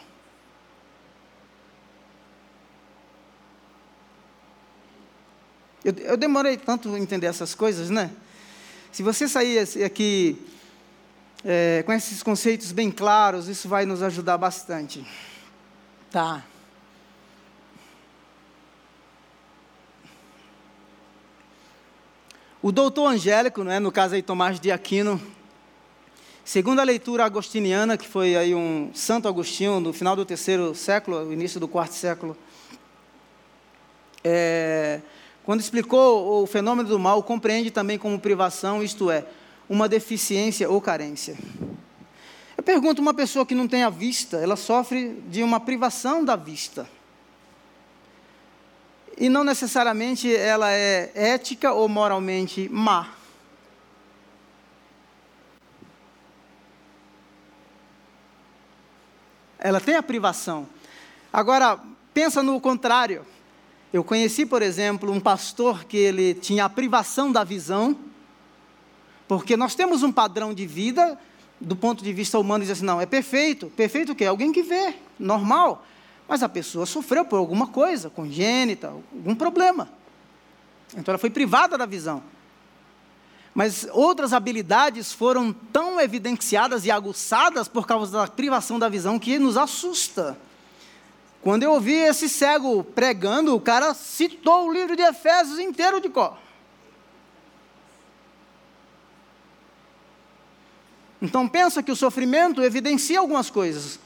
Eu, 5.83 5.93
eu 5.97 6.17
demorei 6.17 6.57
tanto 6.57 6.93
a 6.93 6.99
entender 6.99 7.27
essas 7.27 7.53
coisas, 7.53 7.91
né? 7.91 8.11
Se 8.91 9.03
você 9.03 9.27
sair 9.27 9.59
aqui 9.83 10.43
é, 11.43 11.83
com 11.85 11.93
esses 11.93 12.23
conceitos 12.23 12.71
bem 12.71 12.89
claros, 12.89 13.47
isso 13.47 13.69
vai 13.69 13.85
nos 13.85 14.01
ajudar 14.01 14.37
bastante. 14.37 15.05
Tá. 16.15 16.45
O 22.61 22.71
doutor 22.71 23.07
Angélico, 23.07 23.65
né, 23.65 23.81
no 23.81 23.91
caso 23.91 24.15
aí 24.15 24.21
Tomás 24.21 24.57
de 24.57 24.71
Aquino, 24.71 25.21
segundo 26.45 26.79
a 26.79 26.85
leitura 26.85 27.25
agostiniana, 27.25 27.97
que 27.97 28.07
foi 28.07 28.33
aí 28.37 28.55
um 28.55 28.91
Santo 28.93 29.27
Agostinho 29.27 29.81
no 29.81 29.91
final 29.91 30.15
do 30.15 30.23
terceiro 30.23 30.73
século, 30.73 31.33
início 31.33 31.59
do 31.59 31.67
quarto 31.67 31.95
século, 31.95 32.37
é, 34.23 35.01
quando 35.43 35.59
explicou 35.59 36.43
o 36.43 36.47
fenômeno 36.47 36.87
do 36.87 36.97
mal, 36.97 37.21
compreende 37.23 37.71
também 37.71 37.97
como 37.97 38.17
privação, 38.17 38.81
isto 38.81 39.11
é, 39.11 39.25
uma 39.67 39.89
deficiência 39.89 40.69
ou 40.69 40.79
carência. 40.79 41.35
Pergunto, 42.65 42.99
uma 42.99 43.13
pessoa 43.13 43.45
que 43.45 43.53
não 43.53 43.67
tem 43.67 43.83
a 43.83 43.91
vista, 43.91 44.37
ela 44.37 44.55
sofre 44.55 45.21
de 45.27 45.43
uma 45.43 45.59
privação 45.59 46.25
da 46.25 46.35
vista. 46.35 46.89
E 49.15 49.29
não 49.29 49.43
necessariamente 49.43 50.35
ela 50.35 50.71
é 50.71 51.11
ética 51.13 51.71
ou 51.71 51.87
moralmente 51.87 52.67
má. 52.67 53.13
Ela 59.59 59.79
tem 59.79 59.95
a 59.95 60.03
privação. 60.03 60.67
Agora, 61.31 61.79
pensa 62.15 62.41
no 62.41 62.59
contrário. 62.59 63.23
Eu 63.93 64.03
conheci, 64.03 64.43
por 64.43 64.63
exemplo, 64.63 65.11
um 65.11 65.19
pastor 65.19 65.85
que 65.85 65.97
ele 65.97 66.33
tinha 66.33 66.65
a 66.65 66.69
privação 66.69 67.31
da 67.31 67.43
visão, 67.43 67.95
porque 69.27 69.55
nós 69.55 69.75
temos 69.75 70.01
um 70.01 70.11
padrão 70.11 70.51
de 70.51 70.65
vida 70.65 71.17
do 71.59 71.75
ponto 71.75 72.03
de 72.03 72.11
vista 72.13 72.37
humano, 72.37 72.63
diz 72.63 72.71
assim, 72.71 72.85
não, 72.85 72.99
é 72.99 73.05
perfeito. 73.05 73.67
Perfeito 73.67 74.11
o 74.11 74.15
quê? 74.15 74.25
Alguém 74.25 74.51
que 74.51 74.61
vê, 74.61 74.95
normal. 75.19 75.85
Mas 76.27 76.43
a 76.43 76.49
pessoa 76.49 76.85
sofreu 76.85 77.23
por 77.25 77.37
alguma 77.37 77.67
coisa, 77.67 78.09
congênita, 78.09 78.87
algum 78.87 79.35
problema. 79.35 79.89
Então 80.95 81.11
ela 81.11 81.17
foi 81.17 81.29
privada 81.29 81.77
da 81.77 81.85
visão. 81.85 82.21
Mas 83.53 83.87
outras 83.93 84.33
habilidades 84.33 85.13
foram 85.13 85.53
tão 85.53 85.99
evidenciadas 85.99 86.85
e 86.85 86.91
aguçadas 86.91 87.67
por 87.67 87.87
causa 87.87 88.11
da 88.11 88.27
privação 88.27 88.77
da 88.77 88.89
visão 88.89 89.17
que 89.17 89.39
nos 89.39 89.55
assusta. 89.55 90.37
Quando 91.41 91.63
eu 91.63 91.71
ouvi 91.71 91.93
esse 91.93 92.27
cego 92.27 92.83
pregando, 92.83 93.55
o 93.55 93.61
cara 93.61 93.93
citou 93.93 94.67
o 94.67 94.73
livro 94.73 94.95
de 94.95 95.03
Efésios 95.03 95.59
inteiro 95.59 96.01
de 96.01 96.09
cor. 96.09 96.37
Então 101.25 101.47
pensa 101.47 101.81
que 101.81 101.91
o 101.91 101.95
sofrimento 101.95 102.61
evidencia 102.61 103.19
algumas 103.19 103.49
coisas. 103.49 103.99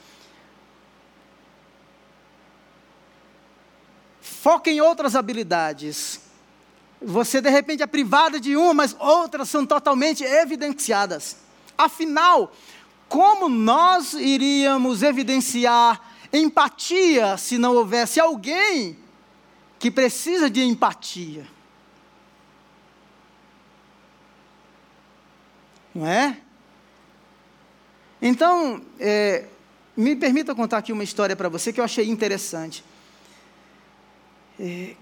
Foca 4.22 4.70
em 4.70 4.80
outras 4.80 5.18
habilidades. 5.18 6.22
Você 7.02 7.41
de 7.41 7.50
repente 7.50 7.84
é 7.84 7.88
privada 7.88 8.40
de 8.40 8.56
uma, 8.56 8.74
mas 8.74 8.96
outras 8.98 9.50
são 9.50 9.66
totalmente 9.66 10.24
evidenciadas. 10.24 11.38
Afinal, 11.78 12.54
como 13.10 13.50
nós 13.50 14.14
iríamos 14.14 15.04
evidenciar 15.04 16.02
empatia 16.32 17.36
se 17.38 17.58
não 17.58 17.76
houvesse 17.76 18.20
alguém 18.20 18.98
que 19.78 19.91
precisa 19.91 20.50
de 20.50 20.64
empatia? 20.64 21.46
Não 25.94 26.08
é? 26.08 26.38
Então, 28.22 28.82
é, 29.00 29.46
me 29.96 30.16
permita 30.16 30.54
contar 30.54 30.80
aqui 30.80 30.91
uma 30.91 31.04
história 31.04 31.36
para 31.36 31.50
você 31.50 31.72
que 31.72 31.80
eu 31.80 31.84
achei 31.84 32.10
interessante. 32.10 32.84
É, 34.60 34.96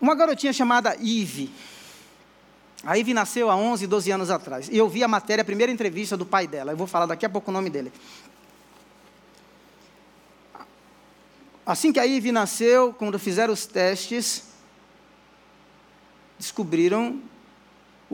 uma 0.00 0.14
garotinha 0.14 0.52
chamada 0.52 0.96
Ive. 1.00 1.50
A 2.84 2.98
Ive 2.98 3.14
nasceu 3.14 3.50
há 3.50 3.56
11, 3.56 3.86
12 3.86 4.10
anos 4.10 4.30
atrás. 4.30 4.68
E 4.70 4.76
eu 4.76 4.88
vi 4.88 5.02
a 5.02 5.08
matéria, 5.08 5.42
a 5.42 5.44
primeira 5.44 5.72
entrevista 5.72 6.16
do 6.16 6.26
pai 6.26 6.46
dela. 6.46 6.72
Eu 6.72 6.76
vou 6.76 6.86
falar 6.86 7.06
daqui 7.06 7.24
a 7.24 7.30
pouco 7.30 7.50
o 7.50 7.54
nome 7.54 7.70
dele. 7.70 7.92
Assim 11.64 11.92
que 11.92 11.98
a 11.98 12.06
Ive 12.06 12.30
nasceu, 12.30 12.92
quando 12.92 13.18
fizeram 13.18 13.54
os 13.54 13.64
testes, 13.64 14.44
descobriram 16.38 17.22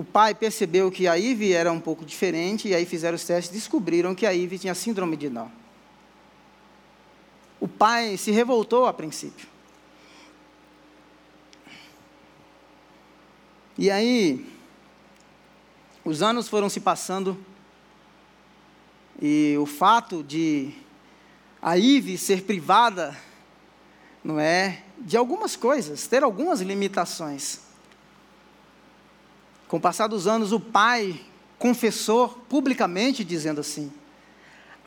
o 0.01 0.05
pai 0.05 0.35
percebeu 0.35 0.90
que 0.90 1.06
a 1.06 1.18
Ive 1.18 1.52
era 1.52 1.70
um 1.70 1.78
pouco 1.78 2.06
diferente 2.06 2.68
e 2.68 2.74
aí 2.74 2.86
fizeram 2.86 3.16
os 3.16 3.22
testes 3.22 3.51
e 3.51 3.59
descobriram 3.59 4.14
que 4.14 4.24
a 4.24 4.32
Ive 4.32 4.59
tinha 4.59 4.74
síndrome 4.74 5.14
de 5.14 5.28
Down. 5.28 5.51
O 7.60 7.68
pai 7.68 8.16
se 8.16 8.31
revoltou 8.31 8.86
a 8.86 8.94
princípio. 8.94 9.47
E 13.77 13.90
aí, 13.90 14.51
os 16.02 16.22
anos 16.22 16.48
foram 16.48 16.70
se 16.70 16.81
passando 16.81 17.36
e 19.20 19.55
o 19.60 19.66
fato 19.66 20.24
de 20.24 20.72
a 21.60 21.77
Ive 21.77 22.16
ser 22.16 22.44
privada, 22.44 23.14
não 24.24 24.40
é, 24.40 24.82
de 24.98 25.18
algumas 25.18 25.56
coisas, 25.56 26.06
ter 26.06 26.22
algumas 26.22 26.62
limitações. 26.62 27.68
Com 29.71 29.77
o 29.77 29.81
passar 29.81 30.09
dos 30.09 30.27
anos, 30.27 30.51
o 30.51 30.59
pai 30.59 31.21
confessou 31.57 32.29
publicamente, 32.49 33.23
dizendo 33.23 33.61
assim: 33.61 33.93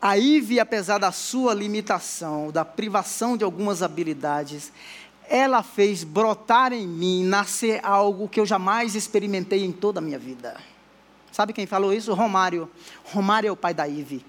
a 0.00 0.18
Ive, 0.18 0.60
apesar 0.60 0.98
da 0.98 1.10
sua 1.10 1.54
limitação, 1.54 2.50
da 2.50 2.66
privação 2.66 3.34
de 3.34 3.44
algumas 3.44 3.82
habilidades, 3.82 4.70
ela 5.26 5.62
fez 5.62 6.04
brotar 6.04 6.74
em 6.74 6.86
mim, 6.86 7.24
nascer 7.24 7.80
algo 7.82 8.28
que 8.28 8.38
eu 8.38 8.44
jamais 8.44 8.94
experimentei 8.94 9.64
em 9.64 9.72
toda 9.72 10.00
a 10.00 10.02
minha 10.02 10.18
vida. 10.18 10.60
Sabe 11.32 11.54
quem 11.54 11.66
falou 11.66 11.90
isso? 11.90 12.12
Romário. 12.12 12.70
Romário 13.04 13.48
é 13.48 13.50
o 13.50 13.56
pai 13.56 13.72
da 13.72 13.88
Ive. 13.88 14.22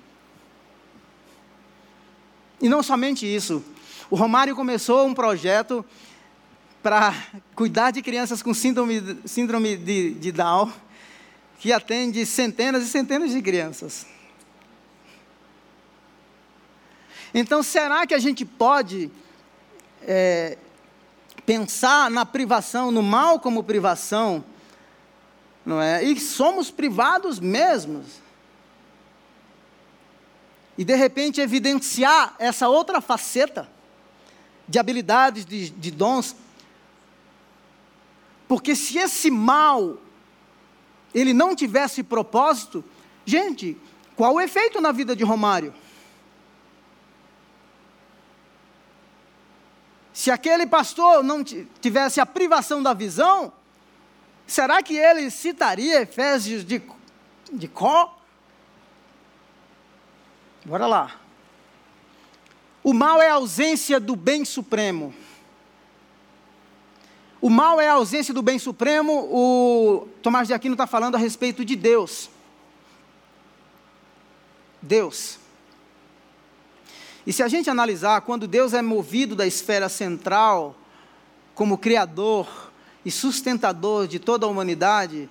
E 2.62 2.70
não 2.70 2.82
somente 2.82 3.26
isso. 3.26 3.62
O 4.10 4.16
Romário 4.16 4.56
começou 4.56 5.06
um 5.06 5.14
projeto 5.14 5.84
para 6.86 7.16
cuidar 7.56 7.90
de 7.90 8.00
crianças 8.00 8.44
com 8.44 8.54
síndrome, 8.54 9.18
síndrome 9.26 9.76
de, 9.76 10.12
de 10.14 10.32
Down, 10.32 10.72
que 11.58 11.74
atende 11.74 12.24
centenas 12.28 12.84
e 12.84 12.88
centenas 12.88 13.32
de 13.32 13.42
crianças. 13.42 14.06
Então, 17.34 17.64
será 17.64 18.06
que 18.06 18.14
a 18.14 18.20
gente 18.20 18.46
pode 18.46 19.10
é, 20.04 20.60
pensar 21.44 22.12
na 22.12 22.24
privação, 22.24 22.92
no 22.92 23.02
mal 23.02 23.40
como 23.40 23.64
privação, 23.64 24.46
não 25.66 25.82
é? 25.82 26.04
E 26.04 26.20
somos 26.20 26.70
privados 26.70 27.40
mesmos. 27.40 28.22
E 30.78 30.86
de 30.86 30.96
repente 30.96 31.42
evidenciar 31.42 32.36
essa 32.38 32.70
outra 32.70 33.02
faceta 33.02 33.68
de 34.68 34.78
habilidades, 34.78 35.48
de, 35.48 35.72
de 35.72 35.90
dons, 35.90 36.36
porque 38.48 38.76
se 38.76 38.98
esse 38.98 39.32
mal 39.32 39.98
ele 41.14 41.34
não 41.34 41.56
tivesse 41.56 42.04
propósito, 42.04 42.84
gente, 43.26 43.78
qual 44.16 44.34
o 44.34 44.42
efeito 44.42 44.82
na 44.82 44.92
vida 44.92 45.16
de 45.16 45.24
Romário? 45.24 45.74
Se 50.14 50.32
aquele 50.32 50.66
pastor 50.66 51.24
não 51.24 51.44
tivesse 51.44 52.22
a 52.22 52.26
privação 52.26 52.82
da 52.82 52.94
visão, 52.94 53.52
será 54.48 54.82
que 54.82 54.96
ele 54.96 55.30
citaria 55.30 56.02
Efésios 56.02 56.64
de, 56.66 56.82
de 57.52 57.68
Có? 57.68 58.18
Bora 60.66 60.88
lá. 60.88 61.20
O 62.84 62.94
mal 62.94 63.22
é 63.22 63.30
a 63.30 63.34
ausência 63.34 64.00
do 64.00 64.16
bem 64.16 64.46
supremo. 64.46 65.14
O 67.46 67.50
mal 67.52 67.80
é 67.80 67.88
a 67.88 67.94
ausência 67.94 68.34
do 68.34 68.42
bem 68.42 68.58
supremo. 68.58 69.30
O 69.32 70.08
Tomás 70.24 70.48
de 70.48 70.54
Aquino 70.56 70.74
está 70.74 70.88
falando 70.88 71.14
a 71.14 71.20
respeito 71.20 71.64
de 71.64 71.76
Deus. 71.76 72.28
Deus. 74.82 75.38
E 77.24 77.32
se 77.32 77.44
a 77.44 77.48
gente 77.48 77.70
analisar, 77.70 78.22
quando 78.22 78.48
Deus 78.48 78.74
é 78.74 78.82
movido 78.82 79.36
da 79.36 79.46
esfera 79.46 79.88
central, 79.90 80.76
como 81.54 81.78
Criador 81.78 82.72
e 83.06 83.12
sustentador 83.12 84.08
de 84.08 84.18
toda 84.18 84.48
a 84.48 84.50
humanidade, 84.50 85.30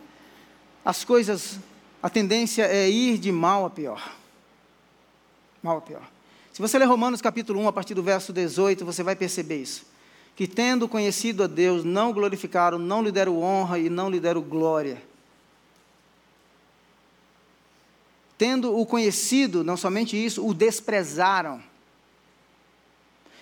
as 0.84 1.04
coisas, 1.04 1.58
a 2.00 2.08
tendência 2.08 2.62
é 2.62 2.88
ir 2.88 3.18
de 3.18 3.32
mal 3.32 3.66
a 3.66 3.70
pior. 3.70 4.14
Mal 5.60 5.78
a 5.78 5.80
pior. 5.80 6.08
Se 6.52 6.62
você 6.62 6.78
ler 6.78 6.84
Romanos 6.84 7.20
capítulo 7.20 7.60
1, 7.62 7.66
a 7.66 7.72
partir 7.72 7.94
do 7.94 8.04
verso 8.04 8.32
18, 8.32 8.84
você 8.84 9.02
vai 9.02 9.16
perceber 9.16 9.60
isso 9.60 9.93
que, 10.36 10.46
tendo 10.46 10.88
conhecido 10.88 11.44
a 11.44 11.46
Deus, 11.46 11.84
não 11.84 12.12
glorificaram, 12.12 12.78
não 12.78 13.02
lhe 13.02 13.12
deram 13.12 13.40
honra 13.40 13.78
e 13.78 13.88
não 13.88 14.10
lhe 14.10 14.18
deram 14.18 14.40
glória. 14.42 15.00
Tendo 18.36 18.76
o 18.76 18.84
conhecido, 18.84 19.62
não 19.62 19.76
somente 19.76 20.16
isso, 20.16 20.44
o 20.44 20.52
desprezaram. 20.52 21.62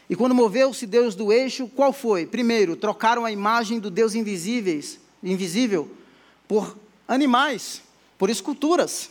E 0.09 0.15
quando 0.15 0.35
moveu-se 0.35 0.87
Deus 0.87 1.15
do 1.15 1.33
eixo, 1.33 1.67
qual 1.69 1.93
foi? 1.93 2.27
Primeiro, 2.27 2.77
trocaram 2.77 3.25
a 3.25 3.33
imagem 3.33 3.81
do 3.81 3.91
Deus 3.91 4.15
invisíveis, 4.15 5.01
invisível 5.23 5.91
por 6.47 6.77
animais, 7.09 7.81
por 8.19 8.29
esculturas. 8.29 9.09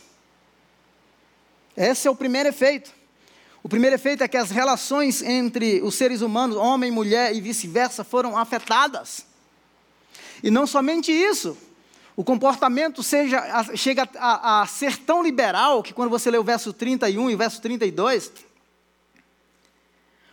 Esse 1.76 2.06
é 2.06 2.10
o 2.10 2.14
primeiro 2.14 2.48
efeito. 2.48 2.92
O 3.62 3.68
primeiro 3.68 3.94
efeito 3.94 4.24
é 4.24 4.28
que 4.28 4.36
as 4.36 4.50
relações 4.50 5.22
entre 5.22 5.80
os 5.82 5.94
seres 5.94 6.20
humanos, 6.20 6.56
homem, 6.56 6.90
mulher 6.90 7.34
e 7.34 7.40
vice-versa, 7.40 8.02
foram 8.02 8.36
afetadas. 8.36 9.24
E 10.42 10.50
não 10.50 10.66
somente 10.66 11.12
isso, 11.12 11.56
o 12.16 12.24
comportamento 12.24 13.02
seja, 13.02 13.40
chega 13.76 14.08
a, 14.18 14.62
a, 14.62 14.66
ser 14.66 14.98
tão 14.98 15.22
liberal 15.22 15.82
que 15.82 15.94
quando 15.94 16.10
você 16.10 16.30
lê 16.30 16.38
o 16.38 16.44
verso 16.44 16.72
31 16.72 17.30
e 17.30 17.34
o 17.34 17.38
verso 17.38 17.62
32, 17.62 18.32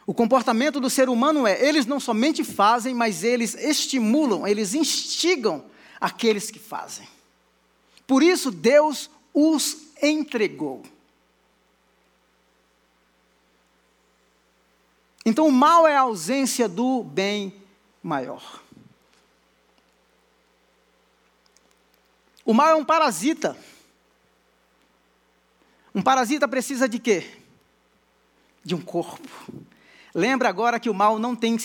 o 0.08 0.14
comportamento 0.14 0.80
do 0.80 0.90
ser 0.90 1.08
humano 1.08 1.46
é, 1.46 1.64
eles 1.64 1.86
não 1.86 2.00
somente 2.00 2.44
fazem, 2.44 2.96
mas 2.96 3.24
eles 3.24 3.54
estimulam, 3.54 4.48
eles 4.48 4.74
instigam 4.74 5.66
aqueles 6.02 6.50
que 6.50 6.58
fazem. 6.58 7.08
Por 8.08 8.24
isso 8.24 8.50
Deus 8.50 9.08
os 9.32 9.78
entregou. 10.02 10.82
Então 15.26 15.48
o 15.48 15.52
mal 15.52 15.88
é 15.88 15.96
a 15.96 16.02
ausência 16.02 16.68
do 16.68 17.04
bem 17.04 17.54
maior. 18.02 18.62
O 22.46 22.54
mal 22.54 22.70
é 22.70 22.76
um 22.76 22.86
parasita. 22.86 23.56
Um 25.94 26.02
parasita 26.02 26.48
precisa 26.48 26.88
de 26.88 26.98
quê? 26.98 27.30
De 28.64 28.74
um 28.74 28.82
corpo. 28.82 29.30
Lembra 30.16 30.50
agora 30.50 30.80
que 30.80 30.90
o 30.90 30.94
mal 30.94 31.20
não 31.20 31.36
tem 31.36 31.58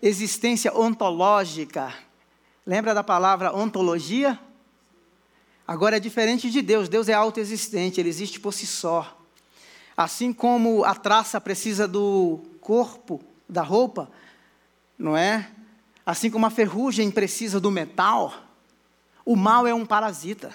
existência 0.00 0.74
ontológica. 0.74 1.92
Lembra 2.64 2.94
da 2.94 3.04
palavra 3.04 3.54
ontologia? 3.54 4.38
Agora 5.66 5.96
é 5.96 6.00
diferente 6.00 6.50
de 6.50 6.62
Deus. 6.62 6.88
Deus 6.88 7.08
é 7.08 7.12
autoexistente, 7.12 8.00
ele 8.00 8.08
existe 8.08 8.40
por 8.40 8.52
si 8.52 8.66
só. 8.66 9.18
Assim 9.96 10.32
como 10.32 10.84
a 10.84 10.94
traça 10.94 11.40
precisa 11.40 11.86
do 11.86 12.40
corpo, 12.70 13.20
da 13.48 13.62
roupa, 13.62 14.08
não 14.96 15.16
é? 15.16 15.50
Assim 16.06 16.30
como 16.30 16.46
a 16.46 16.50
ferrugem 16.50 17.10
precisa 17.10 17.58
do 17.58 17.68
metal, 17.68 18.32
o 19.24 19.34
mal 19.34 19.66
é 19.66 19.74
um 19.74 19.84
parasita 19.84 20.54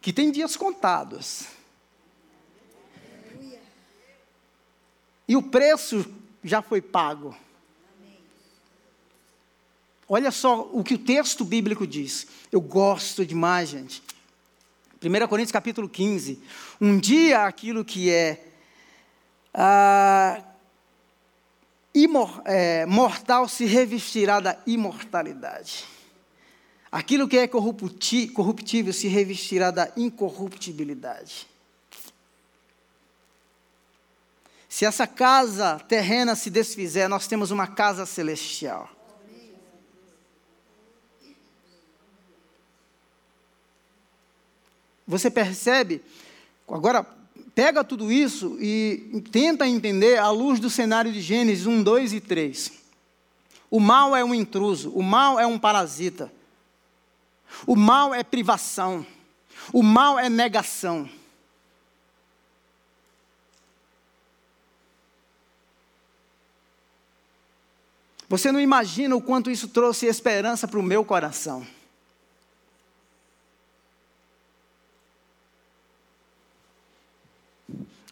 que 0.00 0.12
tem 0.12 0.32
dias 0.32 0.56
contados. 0.56 1.46
E 5.28 5.36
o 5.36 5.42
preço 5.44 6.12
já 6.42 6.60
foi 6.60 6.82
pago. 6.82 7.36
Olha 10.08 10.32
só 10.32 10.68
o 10.72 10.82
que 10.82 10.94
o 10.94 10.98
texto 10.98 11.44
bíblico 11.44 11.86
diz. 11.86 12.26
Eu 12.50 12.60
gosto 12.60 13.24
demais, 13.24 13.68
gente. 13.68 14.02
1 15.00 15.28
Coríntios 15.28 15.52
capítulo 15.52 15.88
15. 15.88 16.42
Um 16.80 16.98
dia 16.98 17.44
aquilo 17.44 17.84
que 17.84 18.10
é, 18.10 18.48
ah, 19.54 20.42
imor, 21.94 22.42
é 22.44 22.84
mortal 22.86 23.48
se 23.48 23.64
revestirá 23.64 24.40
da 24.40 24.58
imortalidade. 24.66 25.84
Aquilo 26.90 27.28
que 27.28 27.38
é 27.38 27.48
corruptível 27.48 28.92
se 28.92 29.08
revestirá 29.08 29.70
da 29.70 29.92
incorruptibilidade. 29.96 31.46
Se 34.68 34.84
essa 34.84 35.06
casa 35.06 35.78
terrena 35.78 36.34
se 36.34 36.50
desfizer, 36.50 37.08
nós 37.08 37.28
temos 37.28 37.50
uma 37.50 37.66
casa 37.66 38.04
celestial. 38.04 38.90
Você 45.06 45.30
percebe? 45.30 46.02
Agora, 46.66 47.06
pega 47.54 47.84
tudo 47.84 48.10
isso 48.10 48.58
e 48.60 49.22
tenta 49.30 49.66
entender 49.66 50.18
à 50.18 50.30
luz 50.30 50.58
do 50.58 50.68
cenário 50.68 51.12
de 51.12 51.20
Gênesis 51.20 51.66
1, 51.66 51.82
2 51.82 52.12
e 52.14 52.20
3. 52.20 52.72
O 53.70 53.80
mal 53.80 54.14
é 54.14 54.24
um 54.24 54.34
intruso, 54.34 54.90
o 54.90 55.02
mal 55.02 55.38
é 55.38 55.46
um 55.46 55.58
parasita, 55.58 56.32
o 57.66 57.76
mal 57.76 58.12
é 58.12 58.22
privação, 58.22 59.06
o 59.72 59.82
mal 59.82 60.18
é 60.18 60.28
negação. 60.28 61.08
Você 68.28 68.50
não 68.50 68.60
imagina 68.60 69.14
o 69.14 69.22
quanto 69.22 69.50
isso 69.50 69.68
trouxe 69.68 70.06
esperança 70.06 70.66
para 70.66 70.80
o 70.80 70.82
meu 70.82 71.04
coração. 71.04 71.64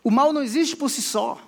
O 0.04 0.10
mal 0.10 0.32
não 0.32 0.42
existe 0.42 0.76
por 0.76 0.90
si 0.90 1.02
só. 1.02 1.40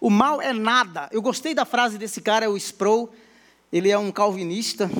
O 0.00 0.10
mal 0.10 0.40
é 0.40 0.52
nada. 0.52 1.08
Eu 1.10 1.22
gostei 1.22 1.54
da 1.54 1.64
frase 1.64 1.98
desse 1.98 2.20
cara, 2.20 2.44
é 2.44 2.48
o 2.48 2.56
Sproul. 2.56 3.12
Ele 3.72 3.90
é 3.90 3.98
um 3.98 4.12
calvinista. 4.12 4.90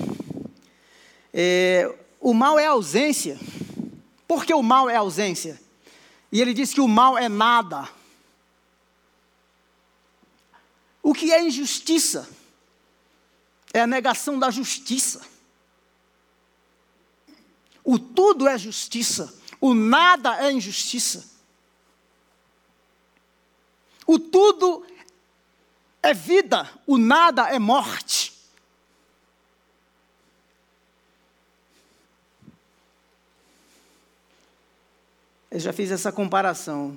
É, 1.33 1.95
o 2.21 2.33
mal 2.33 2.59
é 2.59 2.67
ausência. 2.67 3.39
Por 4.27 4.45
que 4.45 4.55
o 4.55 4.63
mal 4.63 4.89
é 4.89 4.97
ausência? 4.97 5.61
E 6.33 6.41
ele 6.41 6.53
diz 6.53 6.73
que 6.73 6.81
o 6.81 6.89
mal 6.89 7.17
é 7.17 7.29
nada. 7.29 7.89
O 11.03 11.15
que 11.15 11.33
é 11.33 11.43
injustiça? 11.43 12.29
É 13.73 13.81
a 13.81 13.87
negação 13.87 14.39
da 14.39 14.51
justiça. 14.51 15.21
O 17.85 17.99
tudo 17.99 18.49
é 18.49 18.59
justiça, 18.59 19.33
o 19.61 19.75
nada 19.75 20.45
é 20.45 20.53
injustiça. 20.53 21.25
O 24.07 24.19
tudo 24.19 24.87
é 26.03 26.15
vida, 26.15 26.71
o 26.87 26.97
nada 26.97 27.49
é 27.49 27.59
morte. 27.59 28.33
Eu 35.51 35.61
já 35.61 35.73
fiz 35.73 35.91
essa 35.91 36.13
comparação. 36.13 36.97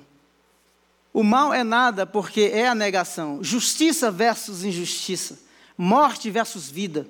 O 1.12 1.24
mal 1.24 1.52
é 1.52 1.64
nada 1.64 2.06
porque 2.06 2.50
é 2.52 2.68
a 2.68 2.74
negação. 2.74 3.42
Justiça 3.42 4.10
versus 4.10 4.64
injustiça. 4.64 5.38
Morte 5.76 6.30
versus 6.30 6.70
vida. 6.70 7.06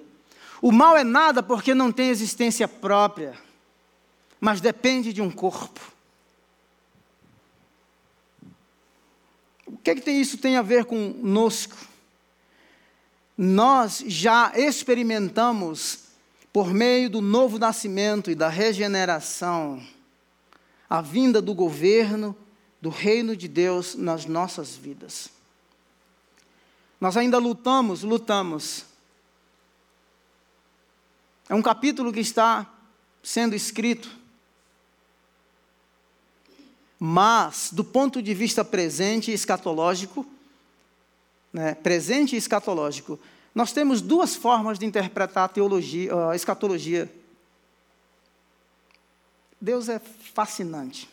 O 0.62 0.70
mal 0.72 0.96
é 0.96 1.04
nada 1.04 1.42
porque 1.42 1.74
não 1.74 1.90
tem 1.90 2.08
existência 2.08 2.68
própria, 2.68 3.34
mas 4.40 4.60
depende 4.60 5.12
de 5.12 5.20
um 5.20 5.30
corpo. 5.30 5.80
O 9.66 9.76
que 9.76 9.90
é 9.90 9.94
que 9.94 10.10
isso 10.10 10.38
tem 10.38 10.56
a 10.56 10.62
ver 10.62 10.84
conosco? 10.84 11.76
Nós 13.36 14.02
já 14.06 14.52
experimentamos, 14.54 16.04
por 16.52 16.72
meio 16.72 17.08
do 17.08 17.20
novo 17.20 17.58
nascimento 17.58 18.30
e 18.30 18.34
da 18.34 18.48
regeneração, 18.48 19.82
a 20.88 21.00
vinda 21.00 21.40
do 21.40 21.54
governo 21.54 22.36
do 22.80 22.88
reino 22.88 23.36
de 23.36 23.46
Deus 23.46 23.94
nas 23.94 24.24
nossas 24.24 24.74
vidas. 24.74 25.30
Nós 27.00 27.16
ainda 27.16 27.38
lutamos, 27.38 28.02
lutamos. 28.02 28.84
É 31.48 31.54
um 31.54 31.62
capítulo 31.62 32.12
que 32.12 32.20
está 32.20 32.70
sendo 33.22 33.54
escrito. 33.54 34.19
Mas, 37.02 37.70
do 37.72 37.82
ponto 37.82 38.20
de 38.20 38.34
vista 38.34 38.62
presente 38.62 39.30
e 39.30 39.34
escatológico, 39.34 40.26
né, 41.50 41.74
presente 41.74 42.34
e 42.34 42.38
escatológico, 42.38 43.18
nós 43.54 43.72
temos 43.72 44.02
duas 44.02 44.36
formas 44.36 44.78
de 44.78 44.84
interpretar 44.84 45.46
a 45.46 45.48
teologia, 45.48 46.12
a 46.28 46.36
escatologia. 46.36 47.10
Deus 49.58 49.88
é 49.88 49.98
fascinante. 49.98 51.08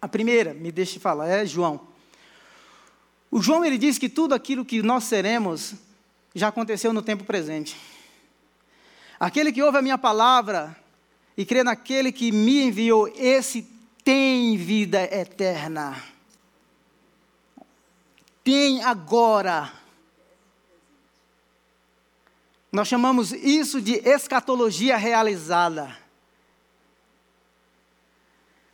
A 0.00 0.08
primeira, 0.08 0.54
me 0.54 0.72
deixe 0.72 0.98
falar, 0.98 1.28
é 1.28 1.44
João. 1.44 1.78
O 3.30 3.42
João 3.42 3.62
ele 3.62 3.76
diz 3.76 3.98
que 3.98 4.08
tudo 4.08 4.34
aquilo 4.34 4.64
que 4.64 4.82
nós 4.82 5.04
seremos 5.04 5.74
já 6.34 6.48
aconteceu 6.48 6.92
no 6.94 7.02
tempo 7.02 7.22
presente. 7.22 7.76
Aquele 9.20 9.52
que 9.52 9.62
ouve 9.62 9.76
a 9.76 9.82
minha 9.82 9.98
palavra 9.98 10.74
e 11.38 11.46
crê 11.46 11.62
naquele 11.62 12.10
que 12.10 12.32
me 12.32 12.64
enviou, 12.64 13.06
esse 13.14 13.62
tem 14.02 14.56
vida 14.56 15.04
eterna. 15.04 16.02
Tem 18.42 18.82
agora. 18.82 19.72
Nós 22.72 22.88
chamamos 22.88 23.30
isso 23.32 23.80
de 23.80 23.94
escatologia 24.04 24.96
realizada. 24.96 25.96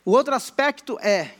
O 0.03 0.09
outro 0.09 0.33
aspecto 0.33 0.97
é, 0.99 1.35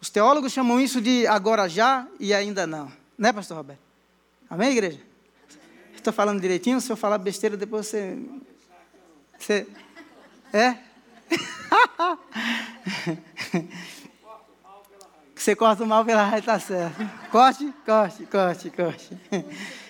os 0.00 0.08
teólogos 0.08 0.50
chamam 0.50 0.80
isso 0.80 0.98
de 0.98 1.26
agora 1.26 1.68
já 1.68 2.08
e 2.18 2.32
ainda 2.32 2.66
não. 2.66 2.90
Né, 3.18 3.34
pastor 3.34 3.58
Roberto? 3.58 3.80
Amém, 4.48 4.72
igreja? 4.72 5.00
Estou 5.94 6.12
falando 6.12 6.40
direitinho? 6.40 6.80
Se 6.80 6.90
eu 6.90 6.96
falar 6.96 7.18
besteira, 7.18 7.54
depois 7.54 7.86
você. 7.86 8.18
Você. 9.38 9.66
É? 10.56 10.78
Você 15.34 15.54
corta 15.54 15.84
o 15.84 15.86
mal 15.86 16.02
pela 16.02 16.24
raiz, 16.24 16.46
tá 16.46 16.58
certo. 16.58 16.96
Corte, 17.30 17.70
corte, 17.84 18.24
corte, 18.24 18.70
corte. 18.70 19.10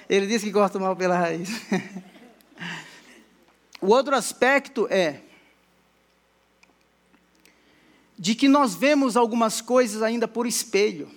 Ele 0.08 0.26
disse 0.26 0.46
que 0.46 0.52
corta 0.52 0.76
o 0.76 0.80
mal 0.80 0.96
pela 0.96 1.16
raiz. 1.16 1.48
O 3.80 3.86
outro 3.86 4.16
aspecto 4.16 4.88
é 4.90 5.20
de 8.18 8.34
que 8.34 8.48
nós 8.48 8.74
vemos 8.74 9.16
algumas 9.16 9.60
coisas 9.60 10.02
ainda 10.02 10.26
por 10.26 10.48
espelho. 10.48 11.08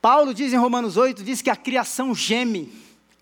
Paulo 0.00 0.32
diz 0.32 0.54
em 0.54 0.56
Romanos 0.56 0.96
8, 0.96 1.22
diz 1.22 1.42
que 1.42 1.50
a 1.50 1.56
criação 1.56 2.14
geme, 2.14 2.72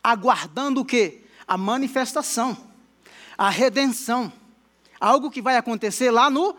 aguardando 0.04 0.82
o 0.82 0.84
quê? 0.84 1.25
A 1.46 1.56
manifestação, 1.56 2.56
a 3.36 3.48
redenção. 3.50 4.32
Algo 4.98 5.30
que 5.30 5.42
vai 5.42 5.56
acontecer 5.56 6.10
lá 6.10 6.30
no 6.30 6.56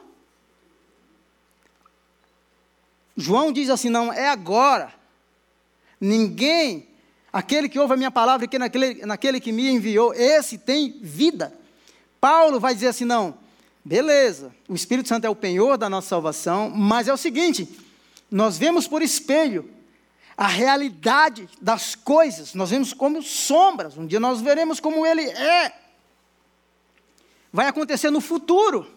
João 3.17 3.51
diz 3.51 3.69
assim: 3.71 3.89
não, 3.89 4.13
é 4.13 4.29
agora. 4.29 4.93
Ninguém, 5.99 6.87
aquele 7.33 7.67
que 7.67 7.79
ouve 7.79 7.95
a 7.95 7.97
minha 7.97 8.11
palavra 8.11 8.45
e 8.45 8.47
que 8.47 8.59
naquele, 8.59 9.03
naquele 9.05 9.39
que 9.39 9.51
me 9.51 9.67
enviou, 9.67 10.13
esse 10.13 10.59
tem 10.59 10.99
vida. 11.01 11.51
Paulo 12.21 12.59
vai 12.59 12.75
dizer 12.75 12.89
assim: 12.89 13.05
não, 13.05 13.35
beleza, 13.83 14.55
o 14.69 14.75
Espírito 14.75 15.09
Santo 15.09 15.25
é 15.25 15.29
o 15.29 15.35
penhor 15.35 15.77
da 15.77 15.89
nossa 15.89 16.09
salvação, 16.09 16.69
mas 16.69 17.07
é 17.07 17.13
o 17.13 17.17
seguinte: 17.17 17.67
nós 18.29 18.57
vemos 18.57 18.87
por 18.87 19.01
espelho 19.01 19.67
a 20.37 20.45
realidade 20.45 21.49
das 21.59 21.95
coisas, 21.95 22.53
nós 22.53 22.69
vemos 22.69 22.93
como 22.93 23.23
sombras, 23.23 23.97
um 23.97 24.05
dia 24.05 24.19
nós 24.19 24.39
veremos 24.39 24.79
como 24.79 25.03
ele 25.03 25.23
é. 25.23 25.75
Vai 27.51 27.65
acontecer 27.67 28.11
no 28.11 28.21
futuro. 28.21 28.95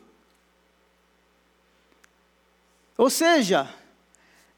Ou 2.99 3.09
seja, 3.09 3.75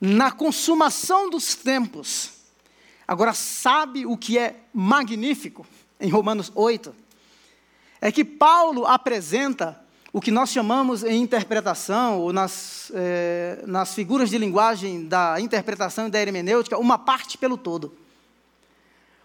na 0.00 0.32
consumação 0.32 1.30
dos 1.30 1.54
tempos. 1.54 2.32
Agora, 3.06 3.32
sabe 3.32 4.04
o 4.04 4.16
que 4.16 4.36
é 4.36 4.56
magnífico 4.74 5.64
em 6.00 6.10
Romanos 6.10 6.50
8? 6.52 6.92
É 8.00 8.10
que 8.10 8.24
Paulo 8.24 8.84
apresenta 8.84 9.80
o 10.12 10.20
que 10.20 10.30
nós 10.30 10.50
chamamos 10.50 11.02
em 11.02 11.22
interpretação, 11.22 12.20
ou 12.20 12.32
nas, 12.32 12.92
eh, 12.94 13.62
nas 13.66 13.94
figuras 13.94 14.28
de 14.28 14.36
linguagem 14.36 15.06
da 15.06 15.40
interpretação 15.40 16.06
e 16.06 16.10
da 16.10 16.20
hermenêutica, 16.20 16.76
uma 16.78 16.98
parte 16.98 17.38
pelo 17.38 17.56
todo. 17.56 17.96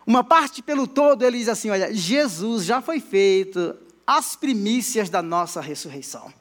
Uma 0.05 0.23
parte 0.23 0.61
pelo 0.61 0.87
todo, 0.87 1.25
ele 1.25 1.39
diz 1.39 1.49
assim: 1.49 1.69
olha, 1.69 1.93
Jesus 1.93 2.63
já 2.63 2.81
foi 2.81 3.01
feito 3.01 3.75
as 4.05 4.37
primícias 4.37 5.09
da 5.09 5.21
nossa 5.21 5.59
ressurreição. 5.59 6.33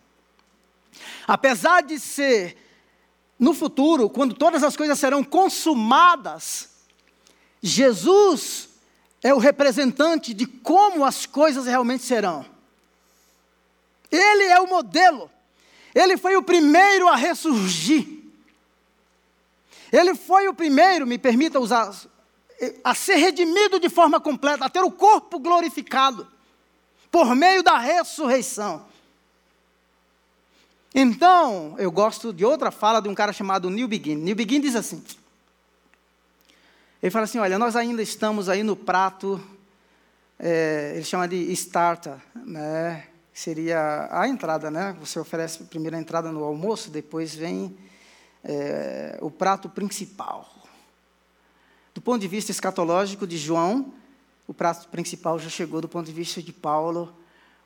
Apesar 1.27 1.83
de 1.83 1.99
ser 1.99 2.57
no 3.37 3.53
futuro, 3.53 4.09
quando 4.09 4.35
todas 4.35 4.63
as 4.63 4.77
coisas 4.77 4.97
serão 4.97 5.25
consumadas, 5.25 6.71
Jesus 7.61 8.69
é 9.25 9.35
o 9.35 9.39
representante 9.39 10.33
de 10.33 10.47
como 10.47 11.05
as 11.05 11.27
coisas 11.27 11.67
realmente 11.67 12.05
serão. 12.05 12.56
Ele 14.11 14.45
é 14.45 14.61
o 14.61 14.67
modelo. 14.67 15.31
Ele 15.95 16.17
foi 16.17 16.37
o 16.37 16.43
primeiro 16.43 17.09
a 17.09 17.17
ressurgir. 17.17 18.07
Ele 19.93 20.15
foi 20.15 20.49
o 20.49 20.55
primeiro, 20.55 21.07
me 21.07 21.17
permita 21.17 21.61
usar, 21.61 21.95
a 22.83 22.95
ser 22.95 23.17
redimido 23.17 23.79
de 23.79 23.89
forma 23.89 24.21
completa, 24.21 24.65
a 24.65 24.69
ter 24.69 24.83
o 24.83 24.91
corpo 24.91 25.39
glorificado, 25.39 26.27
por 27.11 27.35
meio 27.35 27.63
da 27.63 27.79
ressurreição. 27.79 28.85
Então, 30.95 31.77
eu 31.79 31.91
gosto 31.91 32.33
de 32.33 32.45
outra 32.45 32.71
fala 32.71 33.01
de 33.01 33.09
um 33.09 33.15
cara 33.15 33.33
chamado 33.33 33.71
Neil 33.71 33.87
Begin. 33.87 34.17
Neil 34.17 34.37
Begin 34.37 34.61
diz 34.61 34.75
assim: 34.75 35.03
ele 37.03 37.11
fala 37.11 37.25
assim: 37.25 37.39
olha, 37.39 37.59
nós 37.59 37.77
ainda 37.77 38.03
estamos 38.03 38.49
aí 38.49 38.63
no 38.63 38.75
prato, 38.75 39.41
é, 40.39 40.93
ele 40.95 41.05
chama 41.05 41.29
de 41.29 41.37
starter, 41.53 42.17
né? 42.35 43.07
Seria 43.37 44.09
a 44.11 44.27
entrada, 44.27 44.71
né? 44.71 44.97
Você 44.99 45.19
oferece 45.19 45.63
primeiro 45.65 45.95
a 45.95 46.01
entrada 46.01 46.33
no 46.33 46.43
almoço, 46.43 46.91
depois 46.91 47.35
vem 47.35 47.77
é, 48.43 49.19
o 49.21 49.31
prato 49.31 49.69
principal. 49.69 50.51
Do 51.93 52.01
ponto 52.01 52.19
de 52.19 52.29
vista 52.29 52.51
escatológico 52.51 53.27
de 53.27 53.37
João, 53.37 53.93
o 54.49 54.55
prato 54.55 54.89
principal 54.89 55.39
já 55.39 55.51
chegou. 55.51 55.83
Do 55.83 55.89
ponto 55.89 56.07
de 56.07 56.15
vista 56.15 56.43
de 56.43 56.51
Paulo, 56.51 57.15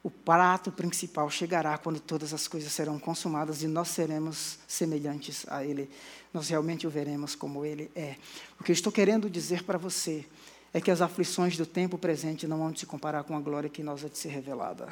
o 0.02 0.10
prato 0.10 0.72
principal 0.72 1.30
chegará 1.30 1.78
quando 1.78 2.00
todas 2.00 2.34
as 2.34 2.48
coisas 2.48 2.72
serão 2.72 2.98
consumadas 2.98 3.62
e 3.62 3.68
nós 3.68 3.90
seremos 3.90 4.58
semelhantes 4.66 5.46
a 5.48 5.64
Ele. 5.64 5.88
Nós 6.34 6.48
realmente 6.48 6.84
o 6.84 6.90
veremos 6.90 7.36
como 7.36 7.64
Ele 7.64 7.88
é. 7.94 8.16
O 8.58 8.64
que 8.64 8.72
eu 8.72 8.74
estou 8.74 8.90
querendo 8.90 9.30
dizer 9.30 9.62
para 9.62 9.78
você 9.78 10.26
é 10.74 10.80
que 10.80 10.90
as 10.90 11.00
aflições 11.00 11.56
do 11.56 11.64
tempo 11.64 11.96
presente 11.96 12.48
não 12.48 12.58
vão 12.58 12.74
se 12.74 12.86
comparar 12.86 13.22
com 13.22 13.36
a 13.36 13.40
glória 13.40 13.70
que 13.70 13.84
nós 13.84 14.04
há 14.04 14.08
de 14.08 14.18
ser 14.18 14.30
revelada. 14.30 14.88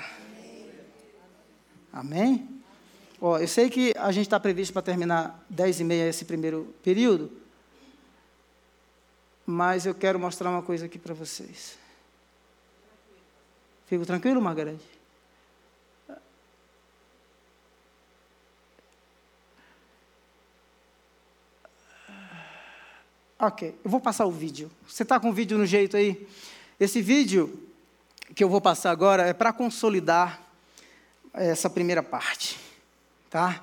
Amém? 1.92 2.48
Ó, 3.20 3.38
eu 3.38 3.48
sei 3.48 3.68
que 3.68 3.92
a 3.96 4.12
gente 4.12 4.26
está 4.26 4.38
previsto 4.38 4.72
para 4.72 4.82
terminar 4.82 5.44
10 5.50 5.80
e 5.80 5.84
meia 5.84 6.08
esse 6.08 6.24
primeiro 6.24 6.74
período, 6.82 7.32
mas 9.44 9.86
eu 9.86 9.94
quero 9.94 10.18
mostrar 10.18 10.50
uma 10.50 10.62
coisa 10.62 10.86
aqui 10.86 10.98
para 10.98 11.14
vocês. 11.14 11.78
Fico 13.86 14.04
tranquilo, 14.04 14.40
Margarete? 14.40 14.98
Ok, 23.40 23.78
eu 23.84 23.90
vou 23.90 24.00
passar 24.00 24.26
o 24.26 24.32
vídeo. 24.32 24.68
Você 24.86 25.04
está 25.04 25.18
com 25.20 25.30
o 25.30 25.32
vídeo 25.32 25.56
no 25.56 25.64
jeito 25.64 25.96
aí? 25.96 26.28
Esse 26.78 27.00
vídeo 27.00 27.68
que 28.34 28.42
eu 28.42 28.48
vou 28.48 28.60
passar 28.60 28.90
agora 28.90 29.22
é 29.26 29.32
para 29.32 29.52
consolidar 29.52 30.47
essa 31.34 31.68
primeira 31.70 32.02
parte, 32.02 32.58
tá? 33.30 33.62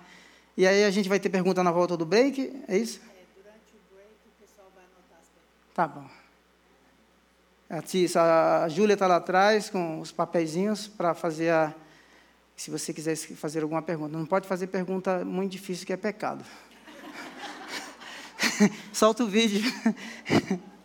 E 0.57 0.65
aí 0.65 0.83
a 0.83 0.91
gente 0.91 1.09
vai 1.09 1.19
ter 1.19 1.29
pergunta 1.29 1.63
na 1.63 1.71
volta 1.71 1.97
do 1.97 2.05
break, 2.05 2.63
é 2.67 2.77
isso? 2.77 2.99
É, 2.99 3.25
durante 3.35 3.73
o 3.73 3.93
break 3.93 4.09
o 4.25 4.41
pessoal 4.41 4.71
vai 4.75 4.85
anotar 4.85 5.19
as 5.19 5.27
perguntas. 5.27 5.73
Tá 5.73 5.87
bom. 5.87 6.07
A, 7.69 8.63
a 8.63 8.69
Júlia 8.69 8.93
está 8.93 9.07
lá 9.07 9.17
atrás 9.17 9.69
com 9.69 9.99
os 9.99 10.11
papeizinhos 10.11 10.87
para 10.87 11.13
fazer 11.13 11.49
a. 11.49 11.73
Se 12.55 12.71
você 12.71 12.93
quiser 12.93 13.17
fazer 13.17 13.63
alguma 13.63 13.81
pergunta. 13.81 14.17
Não 14.17 14.25
pode 14.25 14.47
fazer 14.47 14.67
pergunta 14.67 15.25
muito 15.25 15.51
difícil, 15.51 15.85
que 15.85 15.91
é 15.91 15.97
pecado. 15.97 16.45
Solta 18.93 19.23
o 19.23 19.27
vídeo. 19.27 19.61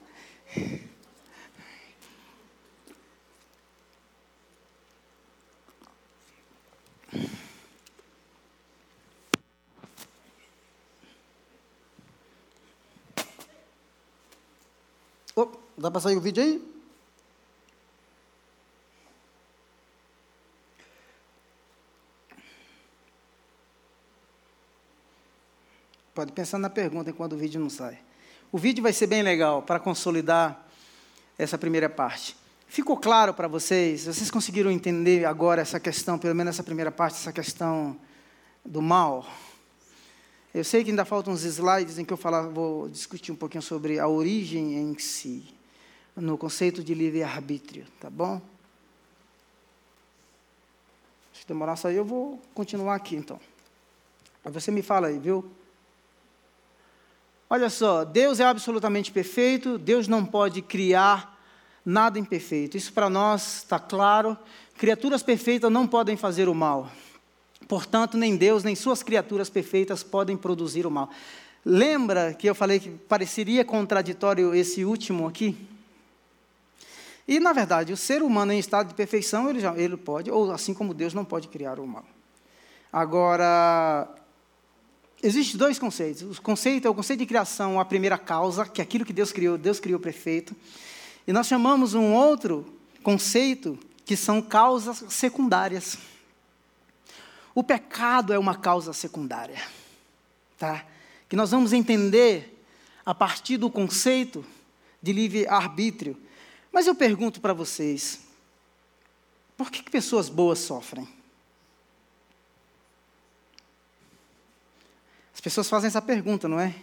Oh, 15.36 15.46
dá 15.80 15.90
para 15.90 16.00
sair 16.00 16.16
o 16.16 16.20
vídeo 16.20 16.42
aí? 16.42 16.62
Pode 26.14 26.32
pensar 26.32 26.58
na 26.58 26.68
pergunta 26.68 27.08
enquanto 27.08 27.32
o 27.32 27.38
vídeo 27.38 27.58
não 27.58 27.70
sai. 27.70 27.98
O 28.52 28.58
vídeo 28.58 28.82
vai 28.82 28.92
ser 28.92 29.06
bem 29.06 29.22
legal 29.22 29.62
para 29.62 29.80
consolidar 29.80 30.68
essa 31.38 31.56
primeira 31.56 31.88
parte. 31.88 32.36
Ficou 32.66 32.96
claro 32.96 33.32
para 33.32 33.48
vocês? 33.48 34.04
Vocês 34.04 34.30
conseguiram 34.30 34.70
entender 34.70 35.24
agora 35.24 35.62
essa 35.62 35.80
questão, 35.80 36.18
pelo 36.18 36.34
menos 36.34 36.54
essa 36.54 36.62
primeira 36.62 36.90
parte, 36.90 37.14
essa 37.14 37.32
questão 37.32 37.96
do 38.64 38.82
mal? 38.82 39.26
Eu 40.52 40.64
sei 40.64 40.84
que 40.84 40.90
ainda 40.90 41.04
faltam 41.04 41.32
uns 41.32 41.42
slides 41.42 41.96
em 41.96 42.04
que 42.04 42.12
eu 42.12 42.16
falar, 42.16 42.42
vou 42.42 42.88
discutir 42.88 43.32
um 43.32 43.36
pouquinho 43.36 43.62
sobre 43.62 43.98
a 43.98 44.06
origem 44.06 44.74
em 44.74 44.98
si, 44.98 45.54
no 46.20 46.36
conceito 46.36 46.84
de 46.84 46.94
livre-arbítrio, 46.94 47.86
tá 47.98 48.10
bom? 48.10 48.40
Se 51.32 51.46
demorar 51.46 51.76
sair, 51.76 51.96
eu 51.96 52.04
vou 52.04 52.40
continuar 52.54 52.94
aqui 52.94 53.16
então. 53.16 53.40
Aí 54.44 54.52
você 54.52 54.70
me 54.70 54.82
fala 54.82 55.08
aí, 55.08 55.18
viu? 55.18 55.50
Olha 57.48 57.68
só, 57.68 58.04
Deus 58.04 58.38
é 58.38 58.44
absolutamente 58.44 59.10
perfeito, 59.10 59.76
Deus 59.76 60.06
não 60.06 60.24
pode 60.24 60.62
criar 60.62 61.36
nada 61.84 62.18
imperfeito. 62.18 62.76
Isso 62.76 62.92
para 62.92 63.10
nós 63.10 63.58
está 63.58 63.78
claro. 63.78 64.36
Criaturas 64.76 65.22
perfeitas 65.22 65.70
não 65.72 65.86
podem 65.86 66.16
fazer 66.16 66.48
o 66.48 66.54
mal. 66.54 66.90
Portanto, 67.66 68.16
nem 68.16 68.36
Deus, 68.36 68.62
nem 68.62 68.74
suas 68.74 69.02
criaturas 69.02 69.50
perfeitas 69.50 70.02
podem 70.02 70.36
produzir 70.36 70.86
o 70.86 70.90
mal. 70.90 71.10
Lembra 71.64 72.34
que 72.34 72.48
eu 72.48 72.54
falei 72.54 72.80
que 72.80 72.90
pareceria 72.90 73.64
contraditório 73.64 74.54
esse 74.54 74.84
último 74.84 75.26
aqui? 75.26 75.56
E, 77.30 77.38
na 77.38 77.52
verdade, 77.52 77.92
o 77.92 77.96
ser 77.96 78.24
humano 78.24 78.52
em 78.52 78.58
estado 78.58 78.88
de 78.88 78.94
perfeição, 78.94 79.48
ele, 79.48 79.60
já, 79.60 79.72
ele 79.76 79.96
pode, 79.96 80.28
ou 80.32 80.50
assim 80.50 80.74
como 80.74 80.92
Deus 80.92 81.14
não 81.14 81.24
pode 81.24 81.46
criar 81.46 81.78
o 81.78 81.86
mal. 81.86 82.04
Agora, 82.92 84.12
existem 85.22 85.56
dois 85.56 85.78
conceitos. 85.78 86.36
O 86.36 86.42
conceito 86.42 86.88
é 86.88 86.90
o 86.90 86.94
conceito 86.94 87.20
de 87.20 87.26
criação, 87.26 87.78
a 87.78 87.84
primeira 87.84 88.18
causa, 88.18 88.66
que 88.66 88.80
é 88.80 88.82
aquilo 88.82 89.04
que 89.04 89.12
Deus 89.12 89.30
criou, 89.30 89.56
Deus 89.56 89.78
criou 89.78 90.00
perfeito. 90.00 90.56
E 91.24 91.32
nós 91.32 91.46
chamamos 91.46 91.94
um 91.94 92.12
outro 92.12 92.66
conceito 93.00 93.78
que 94.04 94.16
são 94.16 94.42
causas 94.42 95.04
secundárias. 95.08 95.98
O 97.54 97.62
pecado 97.62 98.32
é 98.32 98.38
uma 98.40 98.56
causa 98.56 98.92
secundária, 98.92 99.62
tá? 100.58 100.84
Que 101.28 101.36
nós 101.36 101.52
vamos 101.52 101.72
entender 101.72 102.60
a 103.06 103.14
partir 103.14 103.56
do 103.56 103.70
conceito 103.70 104.44
de 105.00 105.12
livre 105.12 105.46
arbítrio. 105.46 106.16
Mas 106.72 106.86
eu 106.86 106.94
pergunto 106.94 107.40
para 107.40 107.52
vocês: 107.52 108.20
por 109.56 109.70
que, 109.70 109.82
que 109.82 109.90
pessoas 109.90 110.28
boas 110.28 110.58
sofrem? 110.58 111.08
As 115.34 115.40
pessoas 115.40 115.68
fazem 115.68 115.88
essa 115.88 116.02
pergunta, 116.02 116.46
não 116.46 116.60
é? 116.60 116.74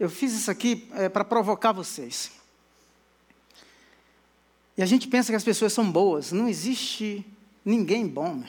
Eu 0.00 0.08
fiz 0.08 0.32
isso 0.32 0.50
aqui 0.50 0.88
é, 0.94 1.08
para 1.08 1.24
provocar 1.24 1.72
vocês. 1.72 2.30
E 4.76 4.82
a 4.82 4.86
gente 4.86 5.08
pensa 5.08 5.32
que 5.32 5.36
as 5.36 5.44
pessoas 5.44 5.72
são 5.72 5.90
boas. 5.90 6.30
Não 6.30 6.48
existe 6.48 7.26
ninguém 7.64 8.06
bom. 8.06 8.42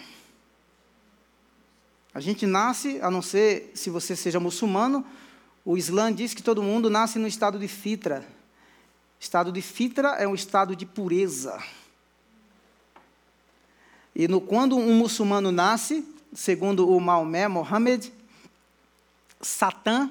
A 2.13 2.19
gente 2.19 2.45
nasce, 2.45 2.99
a 3.01 3.09
não 3.09 3.21
ser 3.21 3.71
se 3.73 3.89
você 3.89 4.15
seja 4.15 4.39
muçulmano, 4.39 5.05
o 5.65 5.77
Islã 5.77 6.13
diz 6.13 6.33
que 6.33 6.43
todo 6.43 6.63
mundo 6.63 6.89
nasce 6.89 7.19
no 7.19 7.27
estado 7.27 7.59
de 7.59 7.67
fitra. 7.67 8.25
Estado 9.19 9.51
de 9.51 9.61
fitra 9.61 10.09
é 10.15 10.27
um 10.27 10.33
estado 10.33 10.75
de 10.75 10.85
pureza. 10.85 11.61
E 14.15 14.27
no, 14.27 14.39
quando 14.39 14.77
um 14.77 14.93
muçulmano 14.93 15.51
nasce, 15.51 16.05
segundo 16.33 16.89
o 16.89 16.99
Maomé, 17.01 17.47
Mohammed, 17.47 18.13
Satã, 19.41 20.09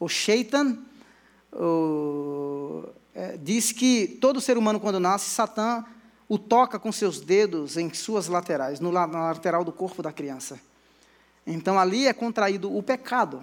o 0.00 0.08
Shaitan, 0.08 0.78
o, 1.52 2.84
é, 3.14 3.36
diz 3.36 3.70
que 3.72 4.18
todo 4.20 4.40
ser 4.40 4.56
humano, 4.56 4.80
quando 4.80 4.98
nasce, 4.98 5.30
Satã 5.30 5.84
o 6.28 6.38
toca 6.38 6.78
com 6.78 6.92
seus 6.92 7.20
dedos 7.20 7.76
em 7.76 7.92
suas 7.92 8.28
laterais, 8.28 8.80
no, 8.80 8.92
na 8.92 9.06
lateral 9.06 9.64
do 9.64 9.72
corpo 9.72 10.02
da 10.02 10.12
criança. 10.12 10.60
Então 11.46 11.78
ali 11.78 12.06
é 12.06 12.12
contraído 12.12 12.74
o 12.74 12.82
pecado, 12.82 13.42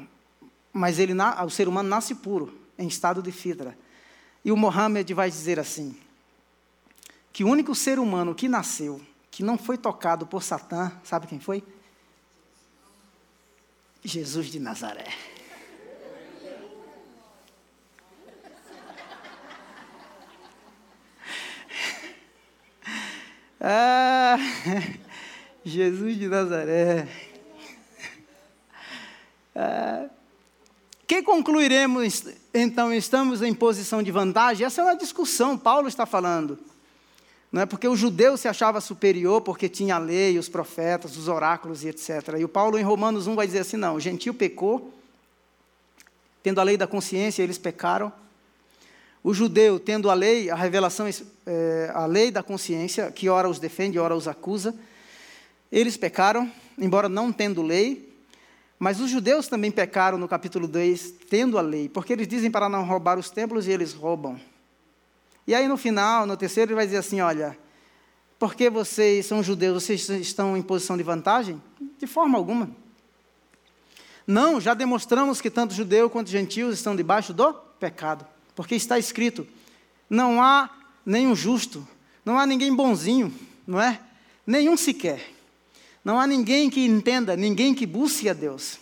mas 0.71 0.99
ele, 0.99 1.13
o 1.43 1.49
ser 1.49 1.67
humano 1.67 1.89
nasce 1.89 2.15
puro, 2.15 2.53
em 2.77 2.87
estado 2.87 3.21
de 3.21 3.31
fitra. 3.31 3.75
E 4.45 4.51
o 4.51 4.55
Mohammed 4.55 5.11
vai 5.11 5.27
dizer 5.27 5.59
assim: 5.59 5.97
que 7.33 7.43
o 7.43 7.49
único 7.49 7.73
ser 7.73 7.97
humano 7.97 8.35
que 8.35 8.47
nasceu, 8.47 9.01
que 9.31 9.41
não 9.41 9.57
foi 9.57 9.75
tocado 9.75 10.27
por 10.27 10.43
Satã, 10.43 10.91
sabe 11.03 11.25
quem 11.25 11.39
foi? 11.39 11.63
Jesus 14.03 14.47
de 14.47 14.59
Nazaré. 14.59 15.07
Ah, 23.67 24.37
Jesus 25.65 26.19
de 26.19 26.27
Nazaré. 26.27 27.07
Ah, 29.55 30.07
que 31.07 31.23
concluiremos, 31.23 32.25
então, 32.57 32.93
estamos 32.93 33.41
em 33.41 33.53
posição 33.53 34.01
de 34.01 34.11
vantagem? 34.11 34.65
Essa 34.65 34.79
é 34.79 34.85
uma 34.85 34.95
discussão, 34.95 35.57
Paulo 35.57 35.89
está 35.89 36.05
falando. 36.05 36.57
Não 37.51 37.61
é 37.61 37.65
porque 37.65 37.85
o 37.85 37.97
judeu 37.97 38.37
se 38.37 38.47
achava 38.47 38.79
superior 38.79 39.41
porque 39.41 39.67
tinha 39.67 39.95
a 39.95 39.97
lei, 39.97 40.39
os 40.39 40.47
profetas, 40.47 41.17
os 41.17 41.27
oráculos 41.27 41.83
e 41.83 41.89
etc. 41.89 42.35
E 42.39 42.45
o 42.45 42.47
Paulo 42.47 42.79
em 42.79 42.81
Romanos 42.81 43.27
1 43.27 43.35
vai 43.35 43.45
dizer 43.45 43.59
assim: 43.59 43.75
não, 43.75 43.95
o 43.95 43.99
gentio 43.99 44.33
pecou, 44.33 44.93
tendo 46.41 46.61
a 46.61 46.63
lei 46.63 46.77
da 46.77 46.87
consciência, 46.87 47.43
eles 47.43 47.57
pecaram. 47.57 48.09
O 49.21 49.33
judeu, 49.33 49.77
tendo 49.77 50.09
a 50.09 50.13
lei, 50.13 50.49
a 50.49 50.55
revelação, 50.55 51.07
é, 51.45 51.91
a 51.93 52.05
lei 52.05 52.31
da 52.31 52.41
consciência, 52.41 53.11
que 53.11 53.27
ora 53.27 53.49
os 53.49 53.59
defende, 53.59 53.99
ora 53.99 54.15
os 54.15 54.29
acusa, 54.29 54.73
eles 55.69 55.97
pecaram, 55.97 56.49
embora 56.77 57.09
não 57.09 57.33
tendo 57.33 57.61
lei, 57.61 58.04
mas 58.85 59.01
os 59.01 59.09
judeus 59.09 59.47
também 59.47 59.71
pecaram 59.71 60.15
no 60.15 60.27
capítulo 60.27 60.67
2, 60.67 61.15
tendo 61.27 61.57
a 61.57 61.61
lei, 61.61 61.89
porque 61.89 62.13
eles 62.13 62.27
dizem 62.27 62.51
para 62.51 62.69
não 62.69 62.85
roubar 62.85 63.17
os 63.17 63.31
templos 63.31 63.65
e 63.65 63.71
eles 63.71 63.93
roubam. 63.93 64.39
E 65.47 65.55
aí 65.55 65.67
no 65.67 65.75
final, 65.75 66.27
no 66.27 66.37
terceiro, 66.37 66.69
ele 66.69 66.75
vai 66.75 66.85
dizer 66.85 66.97
assim: 66.97 67.19
olha, 67.19 67.57
porque 68.37 68.69
vocês 68.69 69.25
são 69.25 69.41
judeus, 69.41 69.83
vocês 69.83 70.07
estão 70.07 70.55
em 70.55 70.61
posição 70.61 70.95
de 70.95 71.01
vantagem? 71.01 71.59
De 71.97 72.05
forma 72.05 72.37
alguma. 72.37 72.69
Não, 74.27 74.61
já 74.61 74.75
demonstramos 74.75 75.41
que 75.41 75.49
tanto 75.49 75.73
judeu 75.73 76.07
quanto 76.07 76.29
gentios 76.29 76.75
estão 76.75 76.95
debaixo 76.95 77.33
do 77.33 77.53
pecado. 77.79 78.23
Porque 78.53 78.75
está 78.75 78.99
escrito: 78.99 79.47
não 80.07 80.43
há 80.43 80.69
nenhum 81.03 81.35
justo, 81.35 81.87
não 82.23 82.37
há 82.37 82.45
ninguém 82.45 82.71
bonzinho, 82.71 83.33
não 83.65 83.81
é? 83.81 83.99
Nenhum 84.45 84.77
sequer. 84.77 85.33
Não 86.05 86.19
há 86.19 86.27
ninguém 86.27 86.69
que 86.69 86.85
entenda, 86.85 87.35
ninguém 87.35 87.73
que 87.73 87.87
busque 87.87 88.29
a 88.29 88.33
Deus. 88.33 88.77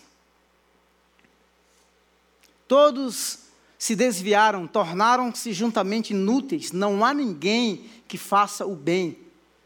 Todos 2.67 3.39
se 3.79 3.95
desviaram, 3.95 4.67
tornaram-se 4.67 5.53
juntamente 5.53 6.11
inúteis. 6.11 6.73
Não 6.73 7.05
há 7.05 7.13
ninguém 7.13 7.89
que 8.09 8.17
faça 8.17 8.65
o 8.65 8.75
bem. 8.75 9.17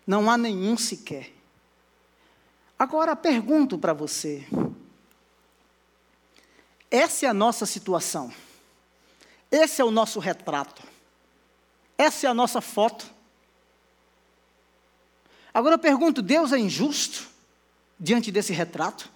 Não 0.06 0.30
há 0.30 0.38
nenhum 0.38 0.78
sequer. 0.78 1.34
Agora 2.78 3.16
pergunto 3.16 3.76
para 3.80 3.92
você: 3.92 4.48
essa 6.92 7.26
é 7.26 7.30
a 7.30 7.34
nossa 7.34 7.66
situação? 7.66 8.32
Esse 9.50 9.82
é 9.82 9.86
o 9.86 9.90
nosso 9.90 10.20
retrato. 10.20 10.84
Essa 11.98 12.28
é 12.28 12.30
a 12.30 12.36
nossa 12.36 12.62
foto. 12.62 13.10
Agora 15.52 15.74
eu 15.74 15.80
pergunto: 15.80 16.22
Deus 16.22 16.54
é 16.54 16.60
injusto 16.60 17.37
diante 18.00 18.32
desse 18.32 18.54
retrato? 18.54 19.10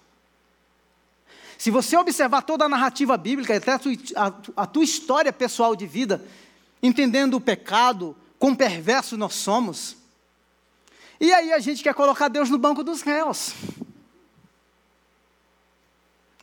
Se 1.58 1.70
você 1.70 1.96
observar 1.96 2.42
toda 2.42 2.64
a 2.64 2.68
narrativa 2.68 3.16
bíblica, 3.16 3.56
até 3.56 3.72
a 3.72 3.78
tua, 3.78 3.92
a, 4.16 4.62
a 4.62 4.66
tua 4.66 4.82
história 4.82 5.32
pessoal 5.32 5.76
de 5.76 5.86
vida, 5.86 6.24
entendendo 6.82 7.34
o 7.34 7.40
pecado, 7.40 8.16
quão 8.38 8.54
perverso 8.54 9.16
nós 9.16 9.34
somos, 9.34 9.96
e 11.20 11.32
aí 11.32 11.52
a 11.52 11.60
gente 11.60 11.80
quer 11.80 11.94
colocar 11.94 12.26
Deus 12.26 12.50
no 12.50 12.58
banco 12.58 12.82
dos 12.82 13.00
réus. 13.02 13.54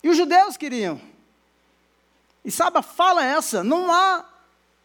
E 0.01 0.07
os 0.07 0.15
judeus 0.15 0.55
queriam. 0.55 1.01
E 2.45 2.49
sabe, 2.49 2.77
a 2.77 2.81
fala 2.81 3.25
é 3.25 3.33
essa: 3.33 3.61
não 3.61 3.91
há 3.91 4.23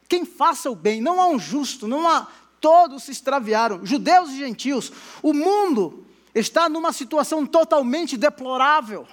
quem 0.08 0.24
faça 0.24 0.68
o 0.68 0.74
bem, 0.74 1.00
não 1.00 1.20
há 1.20 1.28
um 1.28 1.38
justo, 1.38 1.86
não 1.86 2.08
há. 2.08 2.26
Todos 2.60 3.04
se 3.04 3.12
extraviaram, 3.12 3.86
judeus 3.86 4.30
e 4.30 4.38
gentios. 4.38 4.90
O 5.22 5.32
mundo 5.32 6.04
está 6.34 6.68
numa 6.68 6.92
situação 6.92 7.46
totalmente 7.46 8.16
deplorável. 8.16 9.06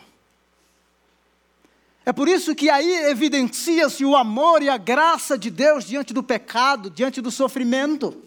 É 2.03 2.11
por 2.11 2.27
isso 2.27 2.55
que 2.55 2.69
aí 2.69 2.91
evidencia-se 3.05 4.03
o 4.03 4.15
amor 4.15 4.63
e 4.63 4.69
a 4.69 4.77
graça 4.77 5.37
de 5.37 5.51
Deus 5.51 5.85
diante 5.85 6.13
do 6.13 6.23
pecado, 6.23 6.89
diante 6.89 7.21
do 7.21 7.29
sofrimento. 7.29 8.21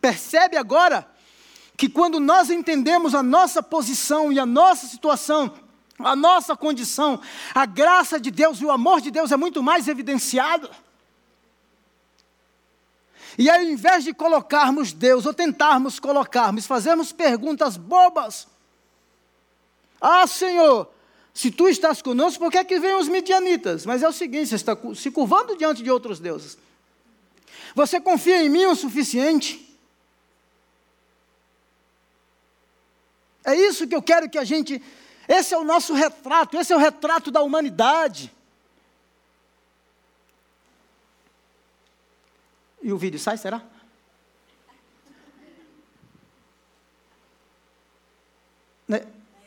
Percebe 0.00 0.56
agora 0.56 1.08
que 1.76 1.88
quando 1.88 2.20
nós 2.20 2.50
entendemos 2.50 3.14
a 3.14 3.22
nossa 3.22 3.62
posição 3.62 4.32
e 4.32 4.38
a 4.38 4.46
nossa 4.46 4.86
situação, 4.86 5.52
a 5.98 6.14
nossa 6.14 6.56
condição, 6.56 7.20
a 7.52 7.66
graça 7.66 8.20
de 8.20 8.30
Deus 8.30 8.60
e 8.60 8.64
o 8.64 8.70
amor 8.70 9.00
de 9.00 9.10
Deus 9.10 9.32
é 9.32 9.36
muito 9.36 9.62
mais 9.62 9.88
evidenciado. 9.88 10.70
E 13.38 13.48
ao 13.48 13.62
invés 13.62 14.04
de 14.04 14.12
colocarmos 14.12 14.92
Deus, 14.92 15.26
ou 15.26 15.32
tentarmos 15.32 15.98
colocarmos, 15.98 16.66
fazermos 16.66 17.12
perguntas 17.12 17.76
bobas. 17.76 18.46
Ah, 20.00 20.26
Senhor, 20.26 20.88
se 21.32 21.50
tu 21.50 21.68
estás 21.68 22.02
conosco, 22.02 22.38
por 22.38 22.50
que 22.50 22.58
é 22.58 22.64
que 22.64 22.78
vêm 22.78 22.94
os 22.94 23.08
midianitas? 23.08 23.86
Mas 23.86 24.02
é 24.02 24.08
o 24.08 24.12
seguinte, 24.12 24.48
você 24.48 24.56
está 24.56 24.76
se 24.94 25.10
curvando 25.10 25.56
diante 25.56 25.82
de 25.82 25.90
outros 25.90 26.18
deuses. 26.20 26.58
Você 27.74 28.00
confia 28.00 28.42
em 28.42 28.48
mim 28.48 28.66
o 28.66 28.74
suficiente? 28.74 29.68
É 33.44 33.54
isso 33.54 33.86
que 33.86 33.94
eu 33.94 34.02
quero 34.02 34.28
que 34.28 34.38
a 34.38 34.44
gente 34.44 34.82
esse 35.28 35.54
é 35.54 35.58
o 35.58 35.64
nosso 35.64 35.94
retrato, 35.94 36.58
esse 36.58 36.72
é 36.72 36.76
o 36.76 36.78
retrato 36.78 37.30
da 37.30 37.42
humanidade. 37.42 38.32
E 42.82 42.92
o 42.92 42.98
vídeo 42.98 43.18
sai, 43.18 43.36
será? 43.36 43.62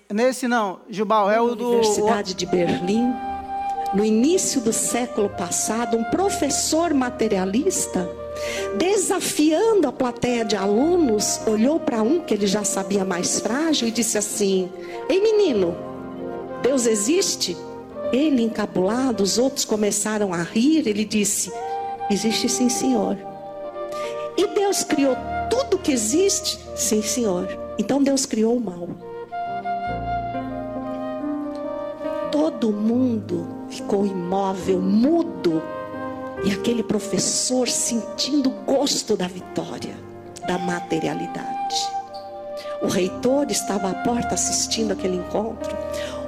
Nesse 0.09 0.47
não, 0.47 0.79
Jubal, 0.89 1.29
é 1.29 1.41
o 1.41 1.55
do. 1.55 1.69
Universidade 1.69 2.33
de 2.33 2.45
Berlim, 2.45 3.11
no 3.93 4.05
início 4.05 4.61
do 4.61 4.71
século 4.71 5.29
passado, 5.29 5.97
um 5.97 6.03
professor 6.05 6.93
materialista 6.93 8.07
Desafiando 8.77 9.87
a 9.87 9.91
plateia 9.91 10.43
de 10.43 10.55
alunos, 10.55 11.39
olhou 11.47 11.79
para 11.79 12.01
um 12.01 12.19
que 12.19 12.33
ele 12.33 12.47
já 12.47 12.63
sabia 12.63 13.05
mais 13.05 13.39
frágil 13.39 13.87
e 13.87 13.91
disse 13.91 14.17
assim: 14.17 14.69
Ei 15.09 15.21
menino, 15.21 15.75
Deus 16.61 16.85
existe? 16.85 17.55
Ele 18.11 18.43
encabulado, 18.43 19.23
os 19.23 19.37
outros 19.37 19.65
começaram 19.65 20.33
a 20.33 20.43
rir. 20.43 20.87
Ele 20.87 21.05
disse: 21.05 21.51
Existe 22.09 22.47
sim, 22.47 22.69
senhor. 22.69 23.17
E 24.37 24.47
Deus 24.47 24.83
criou 24.83 25.15
tudo 25.49 25.79
que 25.79 25.91
existe? 25.91 26.59
Sim, 26.75 27.01
senhor. 27.01 27.47
Então 27.77 28.03
Deus 28.03 28.25
criou 28.25 28.57
o 28.57 28.61
mal. 28.61 28.87
Todo 32.31 32.71
mundo 32.71 33.47
ficou 33.69 34.05
imóvel, 34.05 34.79
mudo. 34.79 35.61
E 36.43 36.51
aquele 36.51 36.83
professor 36.83 37.67
sentindo 37.67 38.49
o 38.49 38.65
gosto 38.65 39.17
da 39.17 39.27
vitória, 39.27 39.95
da 40.47 40.57
materialidade. 40.59 41.75
O 42.81 42.87
reitor 42.87 43.47
estava 43.49 43.89
à 43.89 43.95
porta 44.03 44.35
assistindo 44.35 44.91
aquele 44.91 45.17
encontro. 45.17 45.75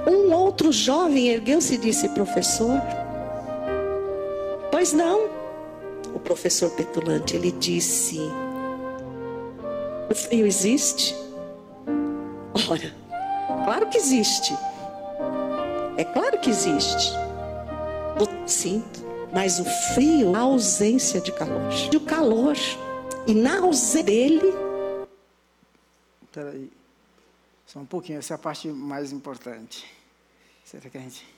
Um 0.06 0.32
outro 0.32 0.72
jovem 0.72 1.28
ergueu-se 1.28 1.74
e 1.74 1.78
disse: 1.78 2.08
Professor, 2.08 2.80
pois 4.72 4.92
não. 4.92 5.37
O 6.14 6.18
professor 6.18 6.70
petulante, 6.70 7.36
ele 7.36 7.52
disse: 7.52 8.18
O 10.10 10.14
frio 10.14 10.46
existe? 10.46 11.14
Ora, 12.68 12.94
claro 13.64 13.88
que 13.88 13.98
existe. 13.98 14.52
É 15.96 16.04
claro 16.04 16.38
que 16.40 16.50
existe. 16.50 17.12
Eu 18.18 18.48
sinto, 18.48 19.00
mas 19.32 19.58
o 19.58 19.64
frio, 19.94 20.34
a 20.34 20.40
ausência 20.40 21.20
de 21.20 21.32
calor. 21.32 21.60
O 21.94 22.00
calor. 22.00 22.56
E 23.26 23.34
na 23.34 23.58
ausência 23.58 24.02
dele. 24.02 24.52
Peraí. 26.32 26.70
Só 27.66 27.80
um 27.80 27.84
pouquinho, 27.84 28.18
essa 28.18 28.34
é 28.34 28.36
a 28.36 28.38
parte 28.38 28.68
mais 28.68 29.12
importante. 29.12 29.84
Será 30.64 30.88
que 30.88 30.96
a 30.96 31.00
gente. 31.00 31.37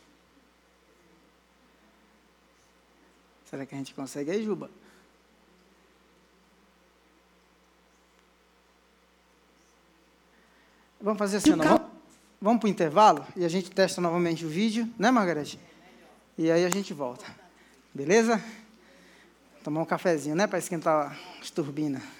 Será 3.51 3.67
que 3.67 3.75
a 3.75 3.79
gente 3.79 3.93
consegue 3.93 4.31
aí, 4.31 4.45
Juba? 4.45 4.71
Vamos 11.01 11.19
fazer 11.19 11.39
assim, 11.39 11.57
não? 11.57 11.65
Vamos, 11.65 11.83
vamos 12.41 12.61
para 12.61 12.67
o 12.69 12.71
intervalo 12.71 13.27
e 13.35 13.45
a 13.45 13.49
gente 13.49 13.69
testa 13.69 14.01
novamente 14.01 14.47
o 14.47 14.49
vídeo, 14.49 14.89
né, 14.97 15.11
Margarete? 15.11 15.59
E 16.39 16.49
aí 16.49 16.65
a 16.65 16.71
gente 16.71 16.95
volta. 16.95 17.25
Beleza? 17.93 18.41
Tomar 19.65 19.81
um 19.81 19.85
cafezinho, 19.85 20.37
né, 20.37 20.47
para 20.47 20.61
esquentar 20.61 21.19
as 21.41 21.51
turbinas. 21.51 22.20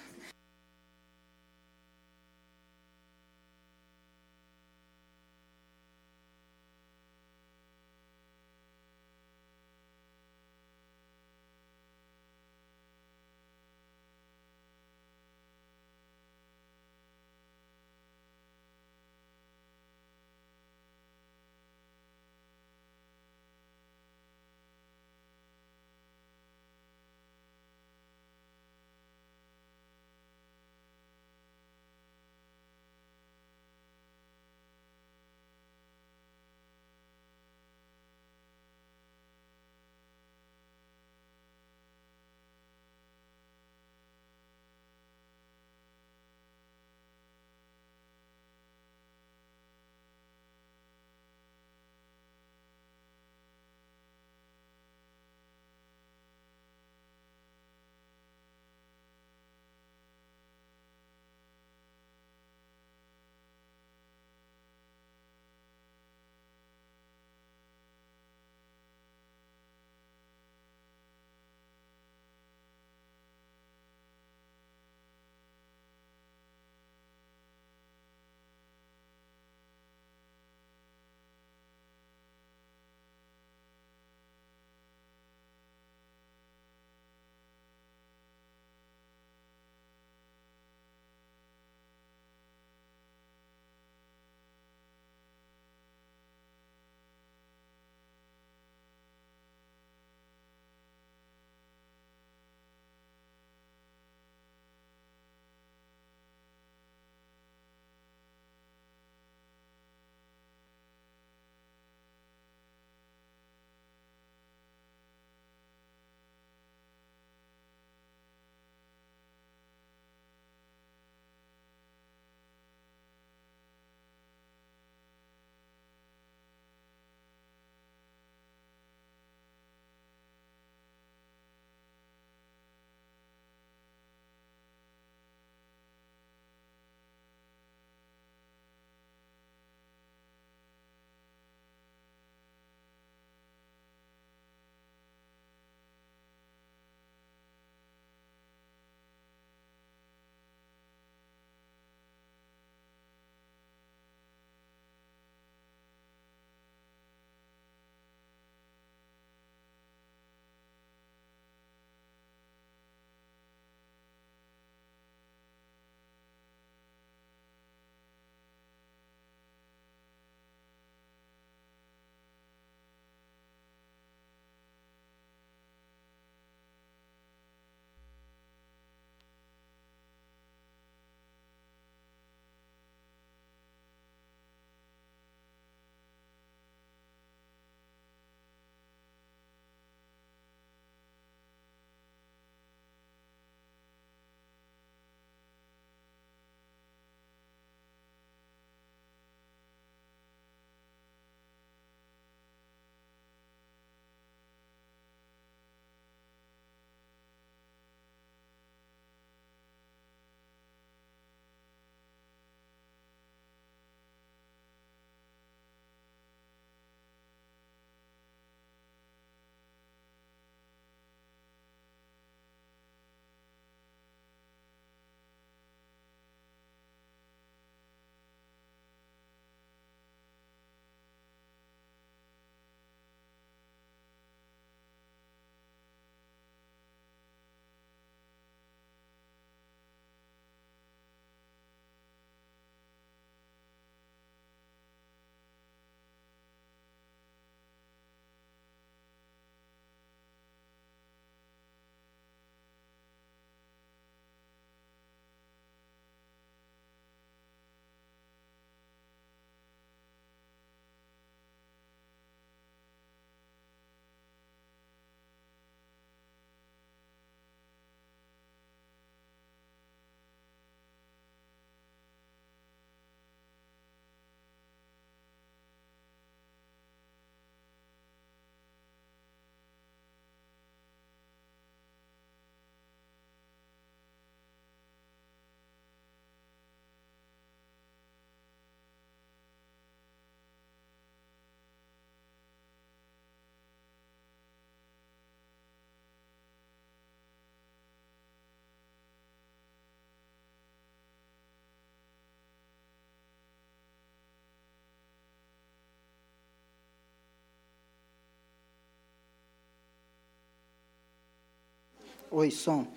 Oi, 312.33 312.49
som. 312.49 312.87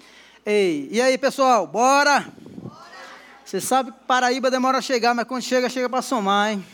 Ei, 0.46 0.88
e 0.92 1.02
aí, 1.02 1.18
pessoal, 1.18 1.66
bora? 1.66 2.24
Você 3.44 3.60
sabe 3.60 3.90
que 3.90 3.98
Paraíba 4.06 4.48
demora 4.48 4.78
a 4.78 4.80
chegar, 4.80 5.12
mas 5.12 5.26
quando 5.26 5.42
chega, 5.42 5.68
chega 5.68 5.88
para 5.88 6.02
somar, 6.02 6.52
hein? 6.52 6.64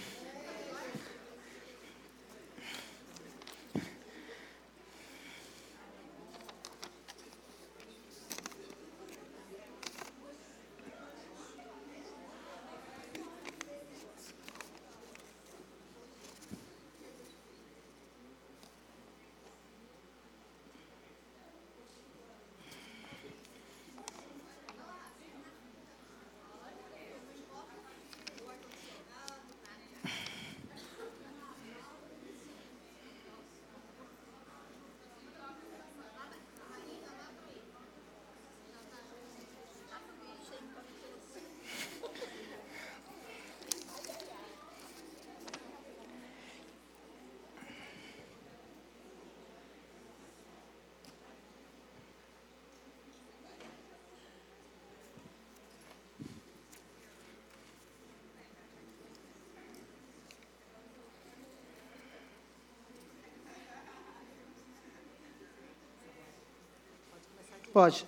Pode. 67.73 68.07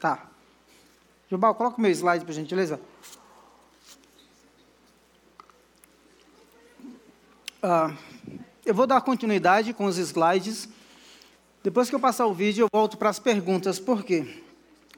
Tá. 0.00 0.26
Jubal, 1.30 1.54
coloca 1.54 1.78
o 1.78 1.80
meu 1.80 1.90
slide, 1.90 2.24
por 2.24 2.32
gentileza. 2.32 2.80
Ah, 7.62 7.94
eu 8.64 8.74
vou 8.74 8.86
dar 8.86 9.00
continuidade 9.00 9.72
com 9.72 9.86
os 9.86 9.96
slides. 9.98 10.68
Depois 11.62 11.88
que 11.88 11.94
eu 11.94 12.00
passar 12.00 12.26
o 12.26 12.34
vídeo, 12.34 12.64
eu 12.64 12.68
volto 12.72 12.96
para 12.96 13.08
as 13.08 13.18
perguntas. 13.18 13.78
Por 13.78 14.04
quê? 14.04 14.42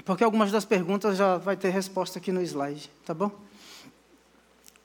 Porque 0.05 0.25
algumas 0.25 0.51
das 0.51 0.65
perguntas 0.65 1.17
já 1.17 1.37
vai 1.37 1.57
ter 1.57 1.71
resposta 1.71 2.19
aqui 2.19 2.33
no 2.33 2.43
slide, 2.43 2.91
tá 3.05 3.15
bom? 3.15 3.31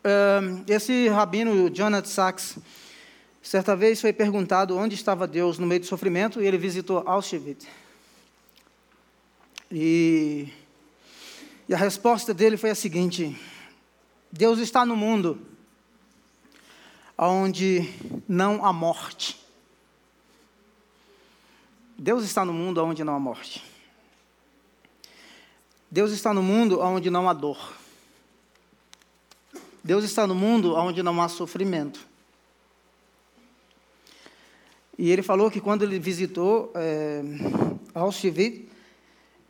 Ah, 0.03 0.41
esse 0.67 1.07
rabino, 1.09 1.69
Jonathan 1.69 2.07
Sachs, 2.07 2.57
certa 3.41 3.75
vez 3.75 3.99
foi 4.01 4.13
perguntado 4.13 4.77
onde 4.77 4.95
estava 4.95 5.27
Deus 5.27 5.57
no 5.59 5.67
meio 5.67 5.81
do 5.81 5.85
sofrimento 5.85 6.41
e 6.41 6.45
ele 6.45 6.57
visitou 6.57 7.03
Auschwitz. 7.05 7.67
E, 9.71 10.49
e 11.69 11.73
a 11.73 11.77
resposta 11.77 12.33
dele 12.33 12.57
foi 12.57 12.71
a 12.71 12.75
seguinte: 12.75 13.39
Deus 14.29 14.59
está 14.59 14.85
no 14.85 14.95
mundo 14.95 15.39
onde 17.17 17.89
não 18.27 18.65
há 18.65 18.73
morte. 18.73 19.39
Deus 21.97 22.23
está 22.23 22.43
no 22.43 22.51
mundo 22.51 22.83
onde 22.83 23.03
não 23.03 23.15
há 23.15 23.19
morte. 23.19 23.63
Deus 25.89 26.11
está 26.11 26.33
no 26.33 26.41
mundo 26.41 26.79
onde 26.81 27.09
não 27.09 27.29
há 27.29 27.33
dor. 27.33 27.73
Deus 29.83 30.03
está 30.03 30.25
no 30.25 30.33
mundo 30.33 30.73
onde 30.75 31.03
não 31.03 31.21
há 31.21 31.27
sofrimento. 31.27 31.99
E 34.97 35.09
ele 35.09 35.21
falou 35.21 35.49
que 35.49 35.61
quando 35.61 35.83
ele 35.83 35.99
visitou 35.99 36.71
é, 36.75 37.21
Auschwitz, 37.93 38.70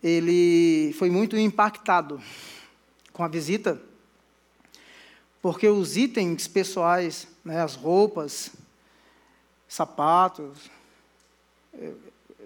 ele 0.03 0.94
foi 0.94 1.10
muito 1.10 1.38
impactado 1.38 2.22
com 3.14 3.23
a 3.23 3.28
visita, 3.28 3.82
porque 5.41 5.68
os 5.68 5.98
itens 5.98 6.48
pessoais, 6.48 7.28
né, 7.44 7.61
as 7.61 7.76
roupas, 7.76 8.52
sapatos, 9.68 10.69
eh, 11.73 11.94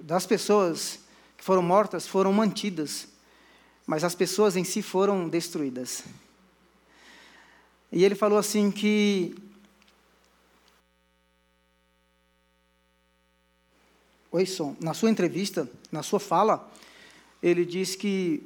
das 0.02 0.26
pessoas 0.26 1.00
que 1.38 1.44
foram 1.44 1.62
mortas 1.62 2.08
foram 2.08 2.32
mantidas, 2.34 3.08
mas 3.86 4.04
as 4.04 4.16
pessoas 4.16 4.56
em 4.56 4.64
si 4.64 4.82
foram 4.82 5.30
destruídas. 5.30 6.04
E 7.92 8.04
ele 8.04 8.16
falou 8.16 8.38
assim 8.38 8.72
que 8.72 9.36
Oi, 14.36 14.46
som. 14.46 14.76
Na 14.82 14.94
sua 14.94 15.10
entrevista, 15.10 15.66
na 15.90 16.04
sua 16.04 16.20
fala, 16.20 16.70
ele 17.46 17.64
diz 17.64 17.96
que, 17.96 18.42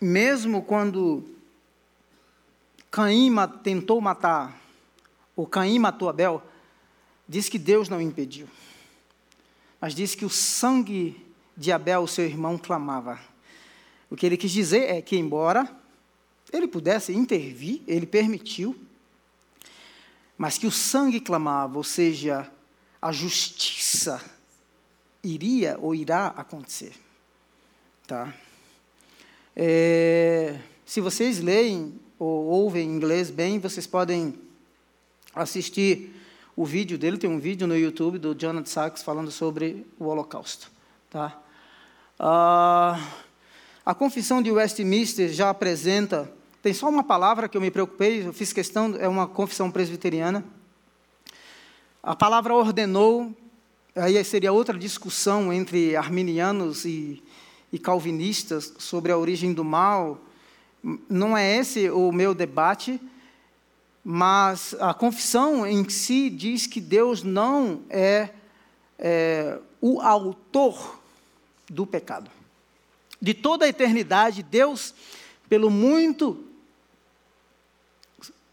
mesmo 0.00 0.62
quando 0.62 1.22
Caim 2.90 3.30
tentou 3.62 4.00
matar, 4.00 4.58
ou 5.36 5.46
Caim 5.46 5.78
matou 5.78 6.08
Abel, 6.08 6.42
diz 7.28 7.50
que 7.50 7.58
Deus 7.58 7.90
não 7.90 8.00
impediu. 8.00 8.48
Mas 9.78 9.94
diz 9.94 10.14
que 10.14 10.24
o 10.24 10.30
sangue 10.30 11.22
de 11.54 11.70
Abel, 11.70 12.06
seu 12.06 12.24
irmão, 12.24 12.56
clamava. 12.56 13.20
O 14.08 14.16
que 14.16 14.24
ele 14.24 14.38
quis 14.38 14.52
dizer 14.52 14.88
é 14.88 15.02
que, 15.02 15.16
embora 15.16 15.70
ele 16.50 16.66
pudesse 16.66 17.12
intervir, 17.12 17.82
ele 17.86 18.06
permitiu, 18.06 18.74
mas 20.38 20.56
que 20.56 20.66
o 20.66 20.70
sangue 20.70 21.20
clamava, 21.20 21.76
ou 21.76 21.84
seja, 21.84 22.50
a 23.02 23.12
justiça 23.12 24.24
iria 25.22 25.76
ou 25.78 25.94
irá 25.94 26.28
acontecer. 26.28 27.03
Tá? 28.06 28.34
É, 29.56 30.58
se 30.84 31.00
vocês 31.00 31.40
leem 31.40 31.98
ou 32.18 32.44
ouvem 32.44 32.86
inglês 32.86 33.30
bem, 33.30 33.58
vocês 33.58 33.86
podem 33.86 34.34
assistir 35.34 36.14
o 36.54 36.66
vídeo 36.66 36.98
dele. 36.98 37.16
Tem 37.16 37.30
um 37.30 37.38
vídeo 37.38 37.66
no 37.66 37.74
YouTube 37.74 38.18
do 38.18 38.34
Jonathan 38.34 38.66
Sachs 38.66 39.02
falando 39.02 39.30
sobre 39.30 39.86
o 39.98 40.04
Holocausto. 40.04 40.70
Tá? 41.08 41.40
Ah, 42.18 43.00
a 43.86 43.94
confissão 43.94 44.42
de 44.42 44.50
Westminster 44.50 45.30
já 45.30 45.48
apresenta. 45.48 46.30
Tem 46.62 46.74
só 46.74 46.90
uma 46.90 47.04
palavra 47.04 47.48
que 47.48 47.56
eu 47.56 47.60
me 47.60 47.70
preocupei, 47.70 48.26
eu 48.26 48.34
fiz 48.34 48.52
questão, 48.52 48.94
é 48.98 49.08
uma 49.08 49.26
confissão 49.26 49.70
presbiteriana. 49.70 50.44
A 52.02 52.14
palavra 52.14 52.54
ordenou, 52.54 53.34
aí 53.96 54.22
seria 54.24 54.52
outra 54.52 54.78
discussão 54.78 55.50
entre 55.50 55.96
arminianos 55.96 56.84
e 56.84 57.22
e 57.74 57.78
calvinistas 57.80 58.72
sobre 58.78 59.10
a 59.10 59.18
origem 59.18 59.52
do 59.52 59.64
mal. 59.64 60.20
Não 61.08 61.36
é 61.36 61.56
esse 61.56 61.90
o 61.90 62.12
meu 62.12 62.32
debate, 62.32 63.00
mas 64.04 64.76
a 64.78 64.94
confissão 64.94 65.66
em 65.66 65.88
si 65.88 66.30
diz 66.30 66.68
que 66.68 66.80
Deus 66.80 67.24
não 67.24 67.82
é, 67.90 68.28
é 68.96 69.58
o 69.80 70.00
autor 70.00 71.00
do 71.68 71.84
pecado. 71.84 72.30
De 73.20 73.34
toda 73.34 73.64
a 73.64 73.68
eternidade, 73.68 74.40
Deus, 74.44 74.94
pelo 75.48 75.68
muito 75.68 76.44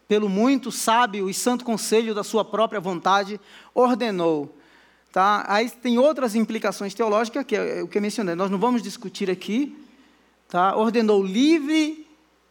pelo 0.08 0.28
muito 0.28 0.70
sábio 0.72 1.30
e 1.30 1.32
santo 1.32 1.64
conselho 1.64 2.14
da 2.14 2.22
sua 2.22 2.44
própria 2.44 2.78
vontade, 2.80 3.40
ordenou 3.72 4.54
Tá? 5.12 5.44
Aí 5.46 5.68
tem 5.68 5.98
outras 5.98 6.34
implicações 6.34 6.94
teológicas, 6.94 7.44
que 7.44 7.54
é 7.54 7.82
o 7.82 7.86
que 7.86 7.98
eu 7.98 8.02
mencionei, 8.02 8.34
nós 8.34 8.50
não 8.50 8.58
vamos 8.58 8.82
discutir 8.82 9.30
aqui. 9.30 9.76
Tá? 10.48 10.74
Ordenou 10.74 11.22
livre 11.22 12.06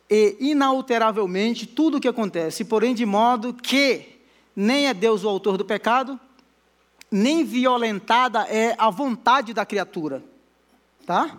e 0.07 0.37
inalteravelmente 0.39 1.65
tudo 1.65 1.97
o 1.97 1.99
que 1.99 2.07
acontece, 2.07 2.63
porém 2.63 2.93
de 2.93 3.05
modo 3.05 3.51
que 3.51 4.19
nem 4.55 4.87
é 4.87 4.93
Deus 4.93 5.23
o 5.23 5.29
autor 5.29 5.57
do 5.57 5.65
pecado, 5.65 6.19
nem 7.09 7.43
violentada 7.43 8.41
é 8.43 8.75
a 8.77 8.91
vontade 8.91 9.53
da 9.53 9.65
criatura. 9.65 10.23
Tá? 11.05 11.35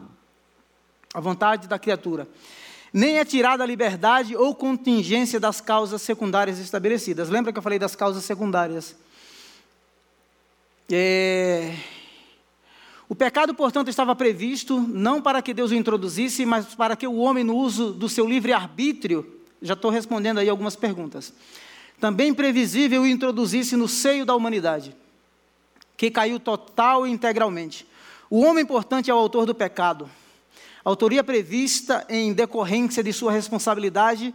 A 1.15 1.20
vontade 1.20 1.69
da 1.69 1.78
criatura. 1.78 2.27
Nem 2.93 3.19
é 3.19 3.24
tirada 3.24 3.62
a 3.62 3.66
liberdade 3.66 4.36
ou 4.36 4.55
contingência 4.55 5.39
das 5.39 5.61
causas 5.61 6.03
secundárias 6.03 6.59
estabelecidas. 6.59 7.28
Lembra 7.28 7.53
que 7.53 7.59
eu 7.59 7.62
falei 7.62 7.78
das 7.78 7.94
causas 7.94 8.24
secundárias? 8.24 8.97
É... 10.94 11.74
O 13.09 13.14
pecado, 13.14 13.55
portanto, 13.55 13.89
estava 13.89 14.14
previsto 14.14 14.78
não 14.78 15.23
para 15.23 15.40
que 15.40 15.55
Deus 15.55 15.70
o 15.70 15.74
introduzisse, 15.74 16.44
mas 16.44 16.74
para 16.74 16.94
que 16.94 17.06
o 17.06 17.16
homem, 17.16 17.43
no 17.43 17.56
uso 17.56 17.93
do 17.93 18.09
seu 18.09 18.27
livre-arbítrio, 18.27 19.40
já 19.62 19.73
estou 19.73 19.90
respondendo 19.90 20.39
aí 20.39 20.48
algumas 20.51 20.77
perguntas, 20.77 21.32
também 21.98 22.35
previsível 22.35 23.02
o 23.02 23.06
introduzisse 23.06 23.74
no 23.74 23.89
seio 23.89 24.27
da 24.27 24.35
humanidade, 24.35 24.94
que 25.97 26.10
caiu 26.10 26.39
total 26.39 27.06
e 27.06 27.10
integralmente. 27.10 27.86
O 28.28 28.40
homem, 28.40 28.66
portanto, 28.66 29.09
é 29.09 29.14
o 29.14 29.19
autor 29.19 29.47
do 29.47 29.55
pecado. 29.55 30.10
autoria 30.85 31.24
prevista 31.24 32.05
em 32.09 32.32
decorrência 32.35 33.02
de 33.02 33.12
sua 33.12 33.32
responsabilidade 33.32 34.35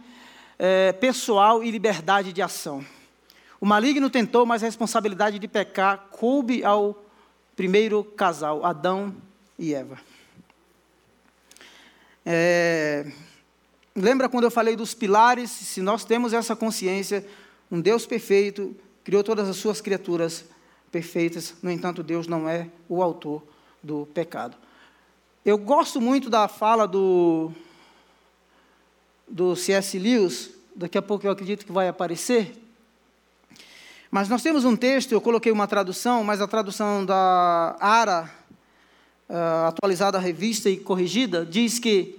eh, 0.58 0.92
pessoal 0.92 1.62
e 1.62 1.70
liberdade 1.70 2.32
de 2.32 2.42
ação. 2.42 2.84
O 3.60 3.66
maligno 3.66 4.08
tentou, 4.08 4.46
mas 4.46 4.62
a 4.62 4.66
responsabilidade 4.66 5.38
de 5.38 5.48
pecar 5.48 6.08
coube 6.10 6.64
ao 6.64 7.04
primeiro 7.56 8.04
casal, 8.04 8.64
Adão 8.64 9.14
e 9.58 9.74
Eva. 9.74 9.98
É, 12.24 13.10
lembra 13.96 14.28
quando 14.28 14.44
eu 14.44 14.50
falei 14.50 14.76
dos 14.76 14.94
pilares? 14.94 15.50
Se 15.50 15.82
nós 15.82 16.04
temos 16.04 16.32
essa 16.32 16.54
consciência, 16.54 17.26
um 17.70 17.80
Deus 17.80 18.06
perfeito 18.06 18.76
criou 19.08 19.24
todas 19.24 19.48
as 19.48 19.56
suas 19.56 19.80
criaturas 19.80 20.44
perfeitas, 20.92 21.54
no 21.62 21.70
entanto, 21.70 22.02
Deus 22.02 22.26
não 22.26 22.46
é 22.46 22.68
o 22.90 23.02
autor 23.02 23.42
do 23.82 24.06
pecado. 24.12 24.54
Eu 25.42 25.56
gosto 25.56 25.98
muito 25.98 26.28
da 26.28 26.46
fala 26.46 26.86
do, 26.86 27.50
do 29.26 29.56
C.S. 29.56 29.98
Lewis, 29.98 30.50
daqui 30.76 30.98
a 30.98 31.02
pouco 31.02 31.26
eu 31.26 31.30
acredito 31.30 31.64
que 31.64 31.72
vai 31.72 31.88
aparecer. 31.88 32.52
Mas 34.10 34.28
nós 34.28 34.42
temos 34.42 34.64
um 34.64 34.74
texto, 34.74 35.12
eu 35.12 35.20
coloquei 35.20 35.52
uma 35.52 35.66
tradução, 35.66 36.24
mas 36.24 36.40
a 36.40 36.48
tradução 36.48 37.04
da 37.04 37.76
ARA, 37.78 38.30
uh, 39.28 39.66
atualizada, 39.68 40.18
revista 40.18 40.70
e 40.70 40.78
corrigida, 40.78 41.44
diz 41.44 41.78
que 41.78 42.18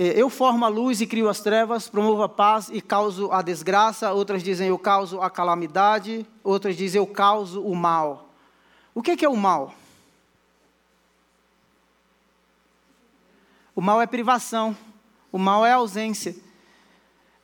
eh, 0.00 0.14
eu 0.16 0.30
formo 0.30 0.64
a 0.64 0.68
luz 0.68 1.00
e 1.00 1.06
crio 1.06 1.28
as 1.28 1.40
trevas, 1.40 1.88
promovo 1.88 2.22
a 2.22 2.28
paz 2.28 2.70
e 2.72 2.80
causo 2.80 3.32
a 3.32 3.42
desgraça. 3.42 4.12
Outras 4.12 4.44
dizem 4.44 4.68
eu 4.68 4.78
causo 4.78 5.20
a 5.20 5.28
calamidade. 5.28 6.24
Outras 6.42 6.76
dizem 6.76 7.00
eu 7.00 7.06
causo 7.06 7.60
o 7.60 7.74
mal. 7.74 8.30
O 8.94 9.02
que 9.02 9.24
é 9.24 9.28
o 9.28 9.36
mal? 9.36 9.74
O 13.74 13.80
mal 13.82 14.00
é 14.00 14.06
privação. 14.06 14.76
O 15.32 15.38
mal 15.38 15.66
é 15.66 15.72
ausência. 15.72 16.34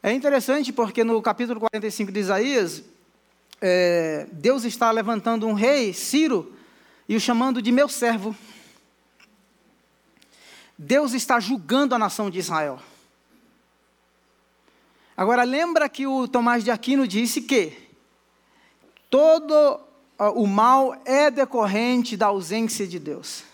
É 0.00 0.12
interessante 0.12 0.72
porque 0.72 1.02
no 1.02 1.20
capítulo 1.20 1.58
45 1.58 2.12
de 2.12 2.20
Isaías, 2.20 2.84
é, 3.66 4.26
Deus 4.30 4.62
está 4.64 4.90
levantando 4.90 5.46
um 5.46 5.54
rei, 5.54 5.94
Ciro, 5.94 6.54
e 7.08 7.16
o 7.16 7.20
chamando 7.20 7.62
de 7.62 7.72
meu 7.72 7.88
servo. 7.88 8.36
Deus 10.76 11.14
está 11.14 11.40
julgando 11.40 11.94
a 11.94 11.98
nação 11.98 12.28
de 12.28 12.38
Israel. 12.38 12.78
Agora, 15.16 15.44
lembra 15.44 15.88
que 15.88 16.06
o 16.06 16.28
Tomás 16.28 16.62
de 16.62 16.70
Aquino 16.70 17.08
disse 17.08 17.40
que 17.40 17.72
todo 19.08 19.80
o 20.18 20.46
mal 20.46 21.00
é 21.06 21.30
decorrente 21.30 22.18
da 22.18 22.26
ausência 22.26 22.86
de 22.86 22.98
Deus. 22.98 23.44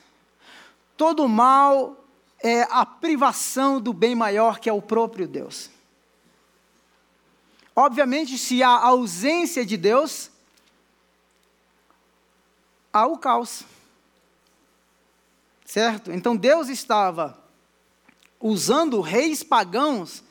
Todo 0.97 1.29
mal 1.29 2.05
é 2.43 2.63
a 2.63 2.85
privação 2.85 3.81
do 3.81 3.93
bem 3.93 4.17
maior 4.17 4.59
que 4.59 4.69
é 4.69 4.73
o 4.73 4.83
próprio 4.83 5.29
Deus. 5.29 5.71
Obviamente, 7.81 8.37
se 8.37 8.63
há 8.63 8.69
ausência 8.69 9.65
de 9.65 9.79
Deus, 9.79 10.31
há 12.93 13.07
o 13.07 13.17
caos. 13.17 13.63
Certo? 15.65 16.13
Então 16.13 16.37
Deus 16.37 16.69
estava 16.69 17.43
usando 18.39 19.01
reis 19.01 19.43
pagãos 19.43 20.23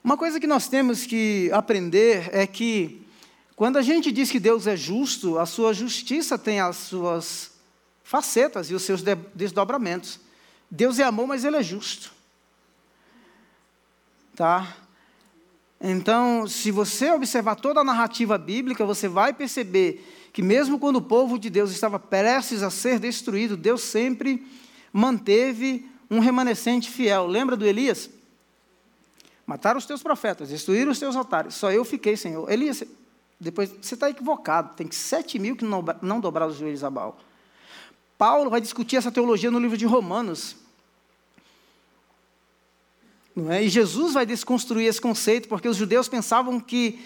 Uma 0.04 0.16
coisa 0.16 0.40
que 0.40 0.48
nós 0.48 0.68
temos 0.68 1.06
que 1.06 1.50
aprender 1.52 2.30
é 2.32 2.48
que 2.48 3.06
quando 3.56 3.78
a 3.78 3.82
gente 3.82 4.12
diz 4.12 4.32
que 4.32 4.40
Deus 4.40 4.66
é 4.66 4.76
justo, 4.76 5.38
a 5.38 5.46
sua 5.46 5.74
justiça 5.74 6.38
tem 6.38 6.60
as 6.60 6.78
suas 6.78 7.52
facetas 8.04 8.72
e 8.72 8.74
os 8.74 8.84
seus 8.84 9.04
desdobramentos. 9.36 10.20
Deus 10.70 11.00
é 11.00 11.04
amor, 11.04 11.28
mas 11.28 11.44
ele 11.44 11.58
é 11.58 11.64
justo. 11.64 12.14
Tá? 14.36 14.78
Então, 15.80 16.48
se 16.48 16.72
você 16.72 17.12
observar 17.12 17.56
toda 17.56 17.80
a 17.80 17.84
narrativa 17.84 18.38
bíblica, 18.38 18.86
você 18.86 19.08
vai 19.08 19.34
perceber 19.34 20.30
que 20.32 20.42
mesmo 20.42 20.80
quando 20.80 20.98
o 20.98 21.02
povo 21.02 21.40
de 21.40 21.50
Deus 21.50 21.72
estava 21.72 22.00
prestes 22.00 22.64
a 22.64 22.70
ser 22.70 23.00
destruído, 23.00 23.58
Deus 23.58 23.82
sempre 23.82 24.46
manteve 24.94 25.90
um 26.10 26.20
remanescente 26.20 26.90
fiel. 26.90 27.26
Lembra 27.26 27.58
do 27.58 27.66
Elias? 27.66 28.10
Mataram 29.46 29.80
os 29.80 29.86
teus 29.86 30.04
profetas, 30.04 30.50
destruíram 30.50 30.92
os 30.92 31.00
teus 31.00 31.16
altares. 31.16 31.56
Só 31.56 31.72
eu 31.72 31.84
fiquei, 31.84 32.16
Senhor. 32.16 32.50
Elias, 32.50 32.84
depois 33.40 33.74
você 33.82 33.96
está 33.96 34.10
equivocado. 34.10 34.76
Tem 34.76 34.90
sete 34.92 35.40
mil 35.40 35.56
que 35.56 35.66
não, 35.66 35.84
não 36.02 36.20
dobraram 36.20 36.52
os 36.52 36.58
joelhos 36.58 36.84
a 36.84 36.90
Baal. 36.90 37.20
Paulo 38.18 38.52
vai 38.52 38.62
discutir 38.62 38.98
essa 38.98 39.12
teologia 39.12 39.50
no 39.50 39.60
livro 39.60 39.76
de 39.76 39.86
Romanos. 39.86 40.56
Não 43.36 43.52
é? 43.52 43.64
E 43.64 43.70
Jesus 43.70 44.14
vai 44.14 44.26
desconstruir 44.26 44.88
esse 44.88 45.00
conceito, 45.00 45.48
porque 45.48 45.68
os 45.68 45.78
judeus 45.78 46.08
pensavam 46.08 46.60
que 46.60 47.00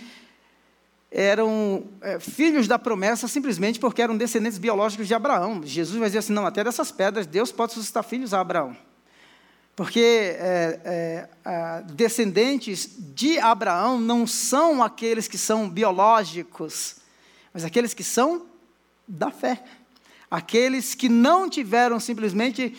eram 1.11 1.85
é, 2.01 2.19
filhos 2.19 2.67
da 2.67 2.77
promessa 2.77 3.27
simplesmente 3.27 3.79
porque 3.79 4.01
eram 4.01 4.17
descendentes 4.17 4.57
biológicos 4.57 5.07
de 5.07 5.13
Abraão. 5.13 5.61
Jesus 5.63 5.97
vai 5.97 6.09
dizer 6.09 6.19
assim: 6.19 6.33
não, 6.33 6.45
até 6.45 6.63
dessas 6.63 6.91
pedras 6.91 7.25
Deus 7.25 7.51
pode 7.51 7.73
suscitar 7.73 8.03
filhos 8.03 8.33
a 8.33 8.41
Abraão. 8.41 8.75
Porque 9.75 9.99
é, 10.39 11.29
é, 11.45 11.83
descendentes 11.93 12.89
de 12.97 13.37
Abraão 13.39 13.99
não 13.99 14.25
são 14.25 14.81
aqueles 14.81 15.27
que 15.27 15.37
são 15.37 15.69
biológicos, 15.69 16.97
mas 17.53 17.65
aqueles 17.65 17.93
que 17.93 18.03
são 18.03 18.45
da 19.07 19.31
fé. 19.31 19.63
Aqueles 20.31 20.95
que 20.95 21.07
não 21.07 21.49
tiveram 21.49 21.99
simplesmente 21.99 22.75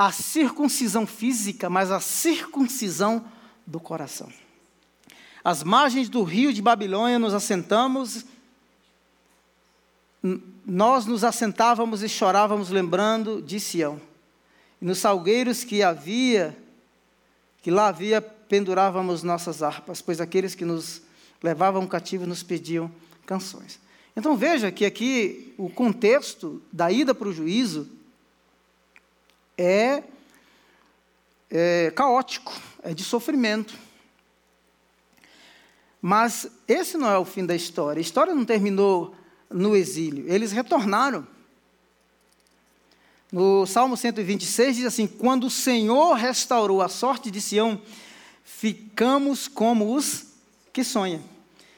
a 0.00 0.10
circuncisão 0.10 1.06
física, 1.06 1.68
mas 1.68 1.90
a 1.90 2.00
circuncisão 2.00 3.22
do 3.66 3.78
coração. 3.78 4.32
Às 5.44 5.62
margens 5.62 6.08
do 6.08 6.22
rio 6.22 6.54
de 6.54 6.62
Babilônia 6.62 7.18
nos 7.18 7.34
assentamos, 7.34 8.24
nós 10.64 11.04
nos 11.04 11.22
assentávamos 11.22 12.02
e 12.02 12.08
chorávamos 12.08 12.70
lembrando 12.70 13.42
de 13.42 13.60
Sião. 13.60 14.00
E 14.80 14.86
nos 14.86 14.96
salgueiros 14.96 15.64
que 15.64 15.82
havia, 15.82 16.56
que 17.60 17.70
lá 17.70 17.88
havia, 17.88 18.22
pendurávamos 18.22 19.22
nossas 19.22 19.62
harpas, 19.62 20.00
pois 20.00 20.18
aqueles 20.18 20.54
que 20.54 20.64
nos 20.64 21.02
levavam 21.42 21.86
cativos 21.86 22.26
nos 22.26 22.42
pediam 22.42 22.90
canções. 23.26 23.78
Então 24.16 24.34
veja 24.34 24.72
que 24.72 24.86
aqui 24.86 25.52
o 25.58 25.68
contexto 25.68 26.62
da 26.72 26.90
ida 26.90 27.14
para 27.14 27.28
o 27.28 27.34
juízo 27.34 27.99
é, 29.60 30.02
é 31.50 31.92
caótico, 31.94 32.52
é 32.82 32.94
de 32.94 33.04
sofrimento. 33.04 33.76
Mas 36.00 36.48
esse 36.66 36.96
não 36.96 37.10
é 37.10 37.18
o 37.18 37.26
fim 37.26 37.44
da 37.44 37.54
história. 37.54 38.00
A 38.00 38.02
história 38.02 38.34
não 38.34 38.44
terminou 38.44 39.14
no 39.50 39.76
exílio. 39.76 40.24
Eles 40.32 40.50
retornaram. 40.50 41.26
No 43.30 43.66
Salmo 43.66 43.96
126 43.96 44.76
diz 44.76 44.86
assim: 44.86 45.06
Quando 45.06 45.46
o 45.46 45.50
Senhor 45.50 46.14
restaurou 46.14 46.80
a 46.80 46.88
sorte 46.88 47.30
de 47.30 47.40
Sião, 47.40 47.80
ficamos 48.42 49.46
como 49.46 49.94
os 49.94 50.26
que 50.72 50.82
sonham. 50.82 51.22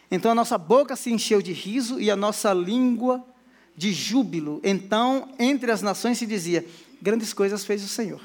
Então 0.08 0.30
a 0.30 0.34
nossa 0.34 0.56
boca 0.56 0.94
se 0.94 1.10
encheu 1.10 1.42
de 1.42 1.52
riso 1.52 1.98
e 1.98 2.10
a 2.10 2.16
nossa 2.16 2.54
língua 2.54 3.24
de 3.76 3.92
júbilo. 3.92 4.60
Então, 4.62 5.28
entre 5.38 5.72
as 5.72 5.82
nações 5.82 6.18
se 6.18 6.26
dizia: 6.26 6.64
Grandes 7.02 7.32
coisas 7.32 7.64
fez 7.64 7.82
o 7.82 7.88
Senhor. 7.88 8.22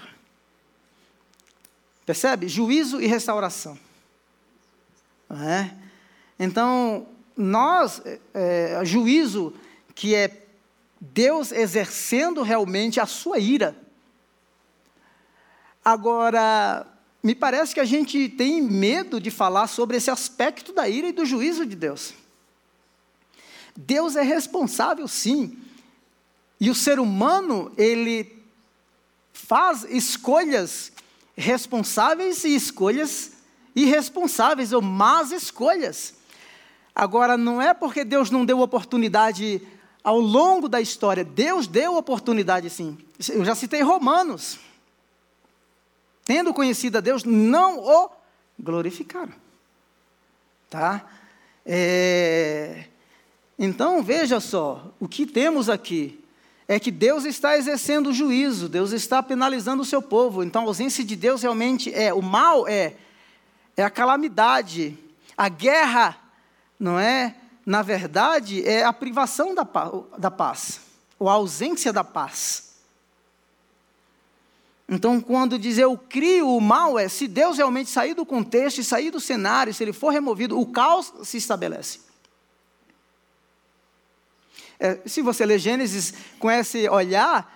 Percebe? 2.06 2.48
Juízo 2.48 3.02
e 3.02 3.08
restauração. 3.08 3.76
É? 5.32 5.72
Então, 6.38 7.08
nós, 7.36 7.99
é, 8.06 8.20
é, 8.36 8.86
juízo 8.86 9.52
que 9.95 10.14
é 10.14 10.45
Deus 11.02 11.52
exercendo 11.52 12.44
realmente 12.44 12.99
a 12.99 13.08
sua 13.08 13.40
ira. 13.40 13.76
Agora, 15.84 16.86
me 17.24 17.34
parece 17.34 17.74
que 17.74 17.80
a 17.80 17.86
gente 17.86 18.30
tem 18.30 18.62
medo 18.62 19.20
de 19.20 19.32
falar 19.32 19.66
sobre 19.66 19.98
esse 19.98 20.12
aspecto 20.12 20.72
da 20.72 20.88
ira 20.88 21.08
e 21.08 21.14
do 21.14 21.26
juízo 21.26 21.66
de 21.66 21.76
Deus. 21.76 22.14
Deus 23.76 24.16
é 24.16 24.22
responsável, 24.22 25.08
sim. 25.08 25.58
E 26.60 26.70
o 26.70 26.76
ser 26.76 26.99
humano, 26.99 27.72
ele 27.76 28.36
faz 29.38 29.85
escolhas 29.89 30.91
responsáveis 31.35 32.43
e 32.43 32.55
escolhas 32.55 33.34
irresponsáveis 33.76 34.73
ou 34.73 34.81
más 34.81 35.31
escolhas. 35.31 36.15
Agora, 36.95 37.38
não 37.38 37.61
é 37.61 37.73
porque 37.73 38.03
Deus 38.03 38.31
não 38.31 38.43
deu 38.43 38.59
oportunidade 38.59 39.61
ao 40.03 40.19
longo 40.19 40.68
da 40.68 40.81
história, 40.81 41.23
Deus 41.23 41.68
deu 41.68 41.95
oportunidade 41.95 42.69
sim. 42.69 42.97
Eu 43.30 43.45
já 43.45 43.53
citei 43.53 43.81
Romanos. 43.81 44.57
Tendo 46.26 46.53
conhecido 46.53 46.97
a 46.97 47.01
Deus, 47.01 47.23
não 47.23 47.80
o 47.80 48.09
glorificaram. 48.59 49.34
Tá? 50.69 51.05
É... 51.65 52.85
Então, 53.57 54.01
veja 54.01 54.39
só, 54.39 54.91
o 54.99 55.07
que 55.07 55.26
temos 55.26 55.69
aqui 55.69 56.19
é 56.68 56.80
que 56.80 56.91
Deus 56.91 57.23
está 57.23 57.57
exercendo 57.57 58.07
o 58.07 58.14
juízo, 58.14 58.68
Deus 58.68 58.91
está 58.91 59.23
penalizando 59.23 59.84
o 59.84 59.85
seu 59.85 60.02
povo. 60.02 60.44
Então, 60.44 60.64
a 60.64 60.65
ausência 60.65 61.03
de 61.03 61.15
Deus 61.15 61.41
realmente 61.41 61.94
é 61.94 62.14
o 62.14 62.22
mal 62.22 62.68
é 62.68 62.95
é 63.77 63.84
a 63.84 63.91
calamidade, 63.91 64.98
a 65.38 65.48
guerra, 65.48 66.18
não 66.80 66.99
é? 66.99 67.35
Na 67.64 67.84
verdade, 67.84 68.68
é 68.68 68.84
a 68.84 68.91
privação 68.91 69.53
da, 69.53 69.68
da 70.18 70.31
paz, 70.31 70.81
ou 71.19 71.30
a 71.30 71.34
ausência 71.34 71.94
da 71.94 72.03
paz. 72.03 72.76
Então, 74.89 75.22
quando 75.22 75.60
diz 75.60 75.77
eu 75.77 75.95
crio 75.98 76.49
o 76.49 76.61
mal, 76.61 76.98
é 76.98 77.07
se 77.07 77.27
Deus 77.27 77.57
realmente 77.57 77.89
sair 77.89 78.15
do 78.15 78.26
contexto 78.26 78.80
e 78.80 78.84
sair 78.84 79.11
do 79.11 79.19
cenário, 79.19 79.73
se 79.73 79.84
ele 79.84 79.94
for 79.94 80.10
removido, 80.10 80.60
o 80.60 80.65
caos 80.65 81.14
se 81.23 81.38
estabelece. 81.38 82.07
É, 84.80 84.99
se 85.06 85.22
você 85.22 85.45
ler 85.45 85.60
Gênesis 85.60 86.14
com 86.40 86.49
esse 86.52 86.88
olhar, 86.90 87.56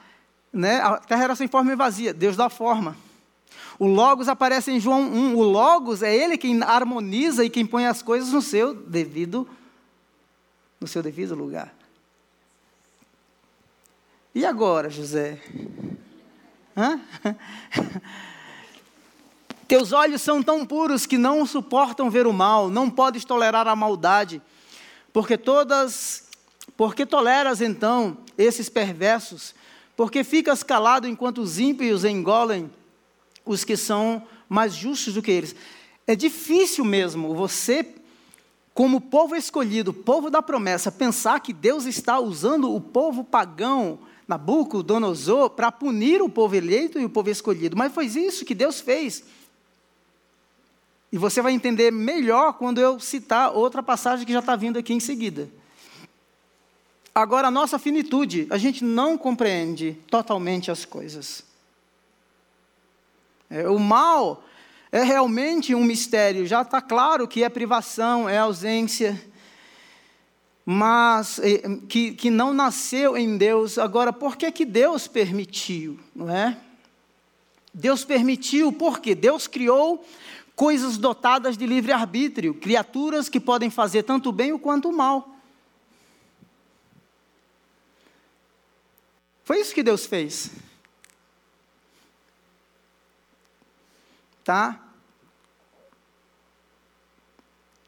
né, 0.51 0.81
a 0.81 0.97
terra 0.97 1.25
era 1.25 1.35
sem 1.35 1.47
forma 1.47 1.71
e 1.71 1.75
vazia, 1.75 2.13
Deus 2.13 2.35
dá 2.35 2.49
forma. 2.49 2.97
O 3.77 3.87
Logos 3.87 4.27
aparece 4.27 4.71
em 4.71 4.79
João 4.79 5.01
1. 5.01 5.35
O 5.35 5.41
Logos 5.41 6.03
é 6.03 6.15
ele 6.15 6.37
quem 6.37 6.61
harmoniza 6.61 7.43
e 7.43 7.49
quem 7.49 7.65
põe 7.65 7.87
as 7.87 8.01
coisas 8.01 8.31
no 8.31 8.41
seu 8.41 8.73
devido, 8.73 9.49
no 10.79 10.87
seu 10.87 11.01
devido 11.01 11.33
lugar. 11.35 11.73
E 14.33 14.45
agora, 14.45 14.89
José? 14.89 15.41
Hã? 16.77 17.01
Teus 19.67 19.91
olhos 19.93 20.21
são 20.21 20.43
tão 20.43 20.65
puros 20.65 21.05
que 21.05 21.17
não 21.17 21.45
suportam 21.45 22.09
ver 22.09 22.27
o 22.27 22.33
mal, 22.33 22.69
não 22.69 22.89
podes 22.89 23.25
tolerar 23.25 23.67
a 23.67 23.75
maldade, 23.75 24.41
porque 25.13 25.37
todas, 25.37 26.27
porque 26.75 27.05
toleras 27.05 27.61
então 27.61 28.17
esses 28.37 28.69
perversos, 28.69 29.53
porque 29.95 30.23
ficas 30.23 30.63
calado 30.63 31.07
enquanto 31.07 31.39
os 31.39 31.59
ímpios 31.59 32.03
engolem 32.03 32.69
os 33.45 33.63
que 33.63 33.77
são 33.77 34.23
mais 34.47 34.73
justos 34.73 35.13
do 35.13 35.21
que 35.21 35.31
eles. 35.31 35.55
É 36.07 36.15
difícil 36.15 36.83
mesmo 36.83 37.35
você, 37.35 37.85
como 38.73 38.99
povo 38.99 39.35
escolhido, 39.35 39.93
povo 39.93 40.29
da 40.29 40.41
promessa, 40.41 40.91
pensar 40.91 41.39
que 41.39 41.53
Deus 41.53 41.85
está 41.85 42.19
usando 42.19 42.73
o 42.73 42.81
povo 42.81 43.23
pagão, 43.23 43.99
Nabucodonosor, 44.27 45.49
para 45.49 45.71
punir 45.71 46.21
o 46.21 46.29
povo 46.29 46.55
eleito 46.55 46.99
e 46.99 47.05
o 47.05 47.09
povo 47.09 47.29
escolhido. 47.29 47.75
Mas 47.75 47.93
foi 47.93 48.05
isso 48.05 48.45
que 48.45 48.55
Deus 48.55 48.79
fez. 48.79 49.23
E 51.11 51.17
você 51.17 51.41
vai 51.41 51.51
entender 51.51 51.91
melhor 51.91 52.53
quando 52.53 52.79
eu 52.79 52.99
citar 52.99 53.53
outra 53.53 53.83
passagem 53.83 54.25
que 54.25 54.31
já 54.31 54.39
está 54.39 54.55
vindo 54.55 54.79
aqui 54.79 54.93
em 54.93 54.99
seguida. 54.99 55.49
Agora, 57.13 57.49
a 57.49 57.51
nossa 57.51 57.77
finitude, 57.77 58.47
a 58.49 58.57
gente 58.57 58.83
não 58.83 59.17
compreende 59.17 59.97
totalmente 60.09 60.71
as 60.71 60.85
coisas. 60.85 61.43
É, 63.49 63.67
o 63.67 63.77
mal 63.77 64.43
é 64.91 65.03
realmente 65.03 65.75
um 65.75 65.83
mistério. 65.83 66.45
Já 66.47 66.61
está 66.61 66.81
claro 66.81 67.27
que 67.27 67.43
é 67.43 67.49
privação, 67.49 68.29
é 68.29 68.37
ausência, 68.37 69.21
mas 70.65 71.37
é, 71.39 71.57
que, 71.89 72.13
que 72.13 72.29
não 72.29 72.53
nasceu 72.53 73.17
em 73.17 73.37
Deus. 73.37 73.77
Agora, 73.77 74.13
por 74.13 74.37
que, 74.37 74.49
que 74.49 74.63
Deus 74.63 75.05
permitiu? 75.05 75.99
Não 76.15 76.29
é? 76.29 76.57
Deus 77.73 78.05
permitiu 78.05 78.71
porque 78.71 79.13
Deus 79.13 79.47
criou 79.47 80.05
coisas 80.55 80.97
dotadas 80.97 81.57
de 81.57 81.65
livre-arbítrio, 81.65 82.53
criaturas 82.53 83.27
que 83.27 83.39
podem 83.39 83.69
fazer 83.69 84.03
tanto 84.03 84.31
bem 84.31 84.57
quanto 84.57 84.89
o 84.89 84.93
mal. 84.93 85.30
Foi 89.51 89.59
isso 89.59 89.73
que 89.75 89.83
Deus 89.83 90.05
fez. 90.05 90.49
Tá? 94.45 94.81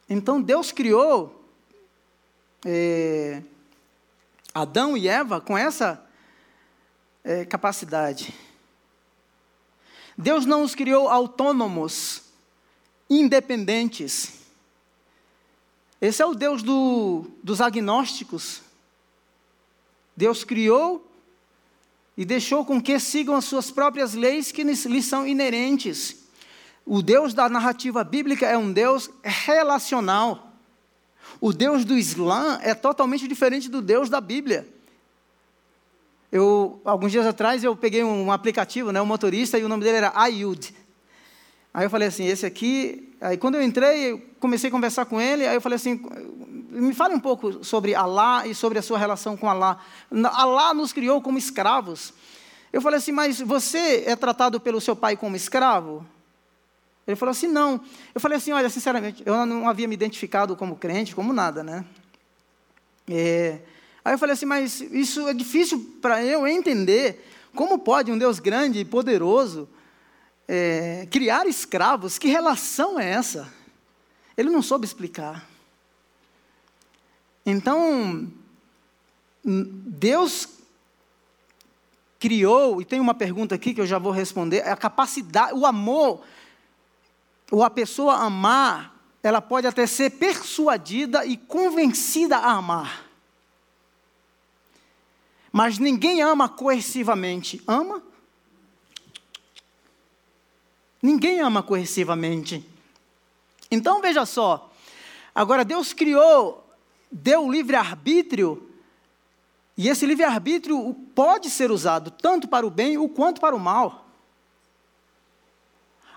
Então 0.09 0.41
Deus 0.41 0.73
criou 0.73 1.41
é, 2.65 3.41
Adão 4.53 4.97
e 4.97 5.07
Eva 5.07 5.39
com 5.39 5.57
essa 5.57 6.05
é, 7.23 7.45
capacidade. 7.45 8.37
Deus 10.17 10.45
não 10.45 10.63
os 10.63 10.75
criou 10.75 11.07
autônomos, 11.07 12.23
independentes. 13.09 14.33
Esse 16.01 16.21
é 16.21 16.25
o 16.25 16.35
Deus 16.35 16.61
do, 16.61 17.31
dos 17.41 17.61
agnósticos. 17.61 18.61
Deus 20.13 20.43
criou 20.43 21.12
e 22.17 22.23
deixou 22.25 22.63
com 22.65 22.81
que 22.81 22.99
sigam 22.99 23.35
as 23.35 23.45
suas 23.45 23.71
próprias 23.71 24.13
leis 24.13 24.51
que 24.51 24.63
lhes 24.63 25.05
são 25.05 25.25
inerentes. 25.25 26.23
O 26.85 27.01
Deus 27.01 27.33
da 27.33 27.47
narrativa 27.49 28.03
bíblica 28.03 28.45
é 28.45 28.57
um 28.57 28.71
Deus 28.71 29.09
relacional. 29.23 30.53
O 31.39 31.51
Deus 31.51 31.85
do 31.85 31.97
Islã 31.97 32.59
é 32.61 32.73
totalmente 32.73 33.27
diferente 33.27 33.69
do 33.69 33.81
Deus 33.81 34.09
da 34.09 34.21
Bíblia. 34.21 34.67
Eu, 36.31 36.81
alguns 36.83 37.11
dias 37.11 37.25
atrás 37.25 37.63
eu 37.63 37.75
peguei 37.75 38.03
um 38.03 38.31
aplicativo, 38.31 38.91
né, 38.91 39.01
um 39.01 39.05
motorista, 39.05 39.57
e 39.57 39.63
o 39.63 39.69
nome 39.69 39.83
dele 39.83 39.97
era 39.97 40.11
Ayud. 40.15 40.73
Aí 41.73 41.85
eu 41.85 41.89
falei 41.89 42.07
assim, 42.07 42.25
esse 42.25 42.45
aqui. 42.45 43.13
Aí 43.21 43.37
quando 43.37 43.55
eu 43.55 43.61
entrei, 43.61 44.11
eu 44.11 44.21
comecei 44.39 44.67
a 44.67 44.71
conversar 44.71 45.05
com 45.05 45.21
ele, 45.21 45.47
aí 45.47 45.55
eu 45.55 45.61
falei 45.61 45.77
assim, 45.77 46.01
me 46.73 46.93
fale 46.93 47.13
um 47.13 47.19
pouco 47.19 47.63
sobre 47.63 47.93
Alá 47.93 48.47
e 48.47 48.55
sobre 48.55 48.79
a 48.79 48.81
sua 48.81 48.97
relação 48.97 49.37
com 49.37 49.49
Alá. 49.49 49.79
Alá 50.33 50.73
nos 50.73 50.91
criou 50.91 51.21
como 51.21 51.37
escravos. 51.37 52.13
Eu 52.71 52.81
falei 52.81 52.97
assim, 52.97 53.11
mas 53.11 53.39
você 53.39 54.03
é 54.05 54.15
tratado 54.15 54.59
pelo 54.59 54.81
seu 54.81 54.95
pai 54.95 55.15
como 55.15 55.35
escravo? 55.35 56.05
Ele 57.07 57.15
falou 57.15 57.31
assim: 57.31 57.47
não. 57.47 57.81
Eu 58.15 58.21
falei 58.21 58.37
assim: 58.37 58.51
olha, 58.51 58.69
sinceramente, 58.69 59.23
eu 59.25 59.45
não 59.45 59.67
havia 59.67 59.87
me 59.87 59.93
identificado 59.93 60.55
como 60.55 60.75
crente, 60.75 61.13
como 61.13 61.33
nada, 61.33 61.63
né? 61.63 61.85
É, 63.09 63.59
aí 64.03 64.13
eu 64.13 64.17
falei 64.17 64.33
assim: 64.33 64.45
mas 64.45 64.79
isso 64.79 65.27
é 65.27 65.33
difícil 65.33 65.97
para 66.01 66.23
eu 66.23 66.47
entender. 66.47 67.29
Como 67.53 67.77
pode 67.77 68.11
um 68.11 68.17
Deus 68.17 68.39
grande 68.39 68.79
e 68.79 68.85
poderoso 68.85 69.69
é, 70.47 71.07
criar 71.11 71.45
escravos? 71.45 72.17
Que 72.17 72.27
relação 72.27 72.99
é 72.99 73.11
essa? 73.11 73.47
Ele 74.35 74.49
não 74.49 74.61
soube 74.61 74.85
explicar. 74.85 75.47
Então, 77.45 78.31
Deus 79.43 80.47
criou, 82.19 82.81
e 82.81 82.85
tem 82.85 82.99
uma 82.99 83.13
pergunta 83.13 83.55
aqui 83.55 83.73
que 83.73 83.81
eu 83.81 83.85
já 83.85 83.99
vou 83.99 84.11
responder, 84.11 84.61
a 84.61 84.77
capacidade, 84.77 85.53
o 85.53 85.65
amor 85.65 86.21
ou 87.51 87.63
a 87.63 87.69
pessoa 87.69 88.15
amar, 88.15 88.95
ela 89.21 89.41
pode 89.41 89.67
até 89.67 89.85
ser 89.85 90.11
persuadida 90.11 91.25
e 91.25 91.35
convencida 91.35 92.37
a 92.37 92.51
amar. 92.51 93.05
Mas 95.51 95.77
ninguém 95.77 96.21
ama 96.21 96.49
coercivamente. 96.49 97.61
Ama? 97.67 98.01
Ninguém 101.01 101.41
ama 101.41 101.61
coercivamente. 101.61 102.65
Então 103.69 104.01
veja 104.01 104.25
só. 104.25 104.71
Agora 105.35 105.63
Deus 105.63 105.93
criou, 105.93 106.62
deu 107.13 107.49
livre-arbítrio, 107.49 108.69
e 109.77 109.87
esse 109.87 110.05
livre-arbítrio 110.05 110.93
pode 111.15 111.49
ser 111.49 111.71
usado 111.71 112.11
tanto 112.11 112.47
para 112.47 112.65
o 112.65 112.69
bem 112.69 113.07
quanto 113.09 113.39
para 113.39 113.55
o 113.55 113.59
mal. 113.59 114.03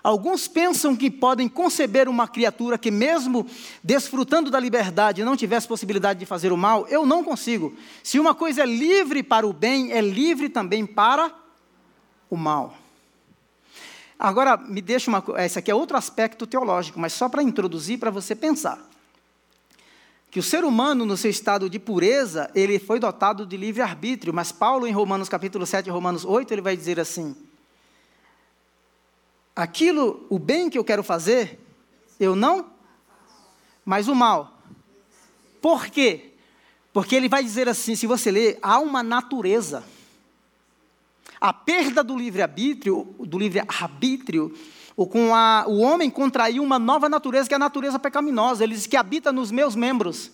Alguns 0.03 0.47
pensam 0.47 0.95
que 0.95 1.11
podem 1.11 1.49
conceber 1.49 2.07
uma 2.07 2.27
criatura 2.27 2.77
que, 2.77 2.89
mesmo 2.89 3.45
desfrutando 3.83 4.49
da 4.49 4.59
liberdade, 4.59 5.23
não 5.23 5.35
tivesse 5.35 5.67
possibilidade 5.67 6.19
de 6.19 6.25
fazer 6.25 6.51
o 6.51 6.57
mal. 6.57 6.87
Eu 6.87 7.05
não 7.05 7.23
consigo. 7.23 7.75
Se 8.03 8.19
uma 8.19 8.33
coisa 8.33 8.63
é 8.63 8.65
livre 8.65 9.21
para 9.21 9.45
o 9.45 9.51
bem, 9.51 9.91
é 9.91 9.99
livre 9.99 10.49
também 10.49 10.85
para 10.85 11.33
o 12.29 12.37
mal. 12.37 12.77
Agora, 14.17 14.55
me 14.55 14.81
deixa 14.81 15.11
uma. 15.11 15.23
Esse 15.39 15.59
aqui 15.59 15.69
é 15.69 15.75
outro 15.75 15.97
aspecto 15.97 16.47
teológico, 16.47 16.99
mas 16.99 17.11
só 17.11 17.27
para 17.27 17.43
introduzir, 17.43 17.99
para 17.99 18.09
você 18.09 18.33
pensar. 18.33 18.79
Que 20.29 20.39
o 20.39 20.43
ser 20.43 20.63
humano, 20.63 21.05
no 21.05 21.15
seu 21.15 21.31
estado 21.31 21.69
de 21.69 21.79
pureza, 21.79 22.51
ele 22.53 22.79
foi 22.79 22.99
dotado 22.99 23.45
de 23.45 23.55
livre-arbítrio, 23.55 24.33
mas 24.33 24.51
Paulo, 24.51 24.85
em 24.85 24.91
Romanos 24.91 25.29
capítulo 25.29 25.65
7 25.65 25.89
Romanos 25.89 26.25
8, 26.25 26.53
ele 26.53 26.61
vai 26.61 26.75
dizer 26.75 26.99
assim: 26.99 27.35
aquilo, 29.55 30.25
o 30.29 30.37
bem 30.37 30.69
que 30.69 30.77
eu 30.77 30.83
quero 30.83 31.03
fazer, 31.03 31.59
eu 32.19 32.35
não, 32.35 32.69
mas 33.83 34.07
o 34.07 34.15
mal. 34.15 34.61
Por 35.61 35.87
quê? 35.87 36.33
Porque 36.93 37.15
ele 37.15 37.27
vai 37.27 37.43
dizer 37.43 37.67
assim, 37.67 37.95
se 37.95 38.05
você 38.05 38.29
ler, 38.29 38.59
há 38.61 38.79
uma 38.79 39.01
natureza. 39.01 39.83
A 41.39 41.53
perda 41.53 42.03
do 42.03 42.17
livre-arbítrio, 42.17 43.15
do 43.19 43.37
livre-arbítrio, 43.37 44.55
com 45.05 45.35
a, 45.35 45.65
o 45.67 45.79
homem 45.79 46.09
contraiu 46.09 46.63
uma 46.63 46.79
nova 46.79 47.07
natureza, 47.07 47.47
que 47.47 47.53
é 47.53 47.57
a 47.57 47.59
natureza 47.59 47.99
pecaminosa. 47.99 48.63
Ele 48.63 48.73
diz 48.73 48.87
que 48.87 48.97
habita 48.97 49.31
nos 49.31 49.51
meus 49.51 49.75
membros. 49.75 50.31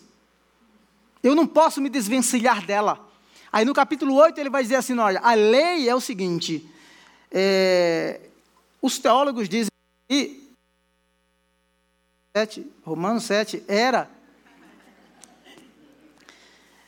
Eu 1.22 1.36
não 1.36 1.46
posso 1.46 1.82
me 1.82 1.90
desvencilhar 1.90 2.66
dela. 2.66 3.06
Aí 3.52 3.66
no 3.66 3.74
capítulo 3.74 4.16
8 4.16 4.40
ele 4.40 4.50
vai 4.50 4.64
dizer 4.64 4.76
assim: 4.76 4.98
olha, 4.98 5.20
a 5.20 5.34
lei 5.34 5.90
é 5.90 5.94
o 5.94 6.00
seguinte. 6.00 6.66
É, 7.30 8.22
os 8.82 9.00
teólogos 9.00 9.50
dizem 9.50 9.72
que 10.08 10.44
Romanos 12.84 13.26
7 13.26 13.64
era. 13.68 14.10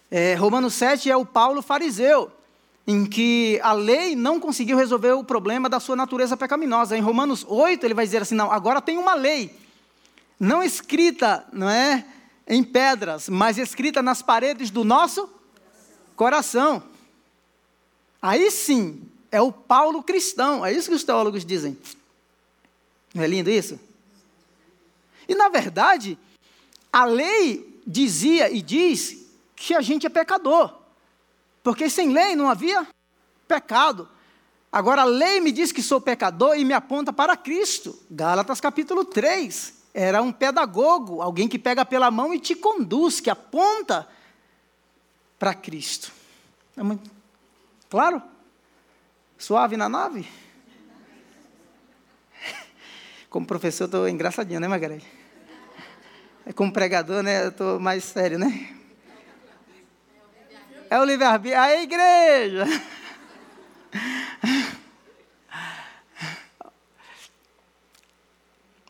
É, 0.09 0.33
Romanos 0.35 0.73
7 0.73 1.11
é 1.11 1.15
o 1.15 1.25
Paulo 1.25 1.61
fariseu, 1.61 2.31
em 2.87 3.05
que 3.05 3.59
a 3.63 3.73
lei 3.73 4.15
não 4.15 4.39
conseguiu 4.39 4.77
resolver 4.77 5.11
o 5.13 5.23
problema 5.23 5.67
da 5.67 5.79
sua 5.79 5.95
natureza 5.95 6.37
pecaminosa. 6.37 6.95
Em 6.95 7.01
Romanos 7.01 7.45
8 7.47 7.83
ele 7.85 7.93
vai 7.93 8.05
dizer 8.05 8.21
assim: 8.21 8.35
não, 8.35 8.51
agora 8.51 8.81
tem 8.81 8.97
uma 8.97 9.15
lei, 9.15 9.55
não 10.39 10.61
escrita, 10.61 11.45
não 11.51 11.69
é? 11.69 12.05
Em 12.47 12.63
pedras, 12.63 13.27
mas 13.27 13.57
escrita 13.57 14.03
nas 14.03 14.21
paredes 14.21 14.69
do 14.69 14.83
nosso 14.83 15.27
coração. 16.15 16.83
Aí 18.21 18.51
sim, 18.51 19.01
é 19.31 19.41
o 19.41 19.51
Paulo 19.51 20.03
cristão, 20.03 20.63
é 20.63 20.71
isso 20.71 20.89
que 20.89 20.95
os 20.95 21.03
teólogos 21.03 21.43
dizem. 21.43 21.75
Não 23.13 23.23
é 23.23 23.27
lindo 23.27 23.49
isso? 23.49 23.79
E 25.27 25.33
na 25.33 25.49
verdade, 25.49 26.17
a 26.93 27.05
lei 27.05 27.81
dizia 27.85 28.51
e 28.51 28.61
diz 28.61 29.25
que 29.55 29.73
a 29.73 29.81
gente 29.81 30.05
é 30.05 30.09
pecador. 30.09 30.84
Porque 31.65 31.89
sem 31.89 32.13
lei 32.13 32.35
não 32.35 32.47
havia 32.47 32.87
pecado. 33.47 34.07
Agora 34.71 35.01
a 35.01 35.05
lei 35.05 35.39
me 35.39 35.51
diz 35.51 35.71
que 35.71 35.81
sou 35.81 35.99
pecador 35.99 36.55
e 36.55 36.63
me 36.63 36.75
aponta 36.75 37.11
para 37.11 37.35
Cristo. 37.35 37.99
Gálatas 38.07 38.61
capítulo 38.61 39.03
3. 39.03 39.73
Era 39.91 40.21
um 40.21 40.31
pedagogo, 40.31 41.23
alguém 41.23 41.47
que 41.47 41.57
pega 41.57 41.83
pela 41.83 42.11
mão 42.11 42.31
e 42.31 42.39
te 42.39 42.53
conduz, 42.53 43.19
que 43.19 43.31
aponta 43.31 44.07
para 45.39 45.55
Cristo. 45.55 46.11
É 46.77 46.83
muito 46.83 47.09
claro? 47.89 48.21
Suave 49.35 49.75
na 49.75 49.89
nave? 49.89 50.29
Como 53.27 53.47
professor, 53.47 53.85
estou 53.85 54.07
engraçadinho, 54.07 54.59
né, 54.59 54.67
Margarete? 54.67 55.07
Como 56.53 56.71
pregador, 56.71 57.23
né, 57.23 57.45
eu 57.45 57.49
estou 57.49 57.79
mais 57.79 58.03
sério, 58.03 58.37
né? 58.37 58.84
É 60.89 60.99
o 60.99 61.03
livre-arbítrio. 61.03 61.61
A 61.61 61.81
igreja! 61.81 62.65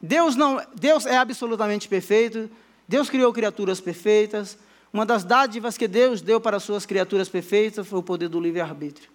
Deus, 0.01 0.35
não, 0.35 0.61
Deus 0.76 1.05
é 1.05 1.17
absolutamente 1.17 1.88
perfeito. 1.88 2.49
Deus 2.88 3.09
criou 3.09 3.34
criaturas 3.34 3.81
perfeitas. 3.81 4.57
Uma 4.93 5.05
das 5.05 5.23
dádivas 5.23 5.77
que 5.77 5.88
Deus 5.88 6.22
deu 6.22 6.39
para 6.39 6.57
as 6.57 6.63
suas 6.63 6.85
criaturas 6.85 7.27
perfeitas 7.27 7.88
foi 7.88 7.99
o 7.99 8.03
poder 8.03 8.30
do 8.30 8.39
livre-arbítrio. 8.39 9.09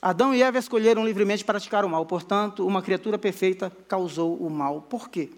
Adão 0.00 0.34
e 0.34 0.42
Eva 0.42 0.58
escolheram 0.58 1.04
livremente 1.04 1.44
praticar 1.44 1.84
o 1.84 1.88
mal, 1.88 2.06
portanto, 2.06 2.66
uma 2.66 2.82
criatura 2.82 3.18
perfeita 3.18 3.72
causou 3.88 4.36
o 4.36 4.48
mal. 4.48 4.82
Por 4.82 5.08
quê? 5.08 5.30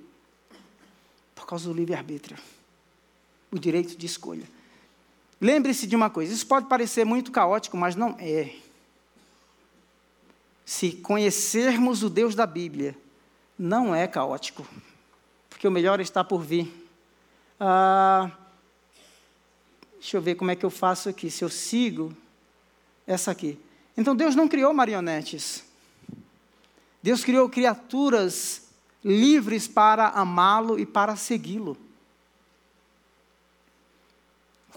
Por 1.35 1.47
causa 1.47 1.68
do 1.68 1.74
livre-arbítrio 1.74 2.36
o 3.51 3.59
direito 3.59 3.97
de 3.97 4.06
escolha. 4.06 4.44
Lembre-se 5.40 5.86
de 5.86 5.97
uma 5.97 6.10
coisa: 6.10 6.32
isso 6.32 6.47
pode 6.47 6.66
parecer 6.66 7.05
muito 7.05 7.31
caótico, 7.31 7.77
mas 7.77 7.94
não 7.94 8.16
é. 8.19 8.55
Se 10.65 10.93
conhecermos 10.93 12.02
o 12.02 12.10
Deus 12.10 12.35
da 12.35 12.47
Bíblia, 12.47 12.97
não 13.59 13.94
é 13.94 14.06
caótico, 14.06 14.66
porque 15.48 15.66
o 15.66 15.70
melhor 15.70 16.01
está 16.01 16.23
por 16.23 16.43
vir. 16.43 16.70
Ah, 17.59 18.31
Deixa 19.98 20.16
eu 20.16 20.23
ver 20.23 20.36
como 20.36 20.51
é 20.51 20.56
que 20.56 20.65
eu 20.65 20.70
faço 20.70 21.09
aqui. 21.09 21.31
Se 21.31 21.44
eu 21.44 21.48
sigo 21.48 22.16
essa 23.06 23.31
aqui. 23.31 23.59
Então 23.97 24.15
Deus 24.15 24.36
não 24.36 24.48
criou 24.48 24.73
marionetes. 24.73 25.65
Deus 27.02 27.24
criou 27.24 27.48
criaturas 27.48 28.69
livres 29.05 29.66
para 29.66 30.09
amá-lo 30.09 30.78
e 30.78 30.86
para 30.86 31.16
segui-lo. 31.16 31.77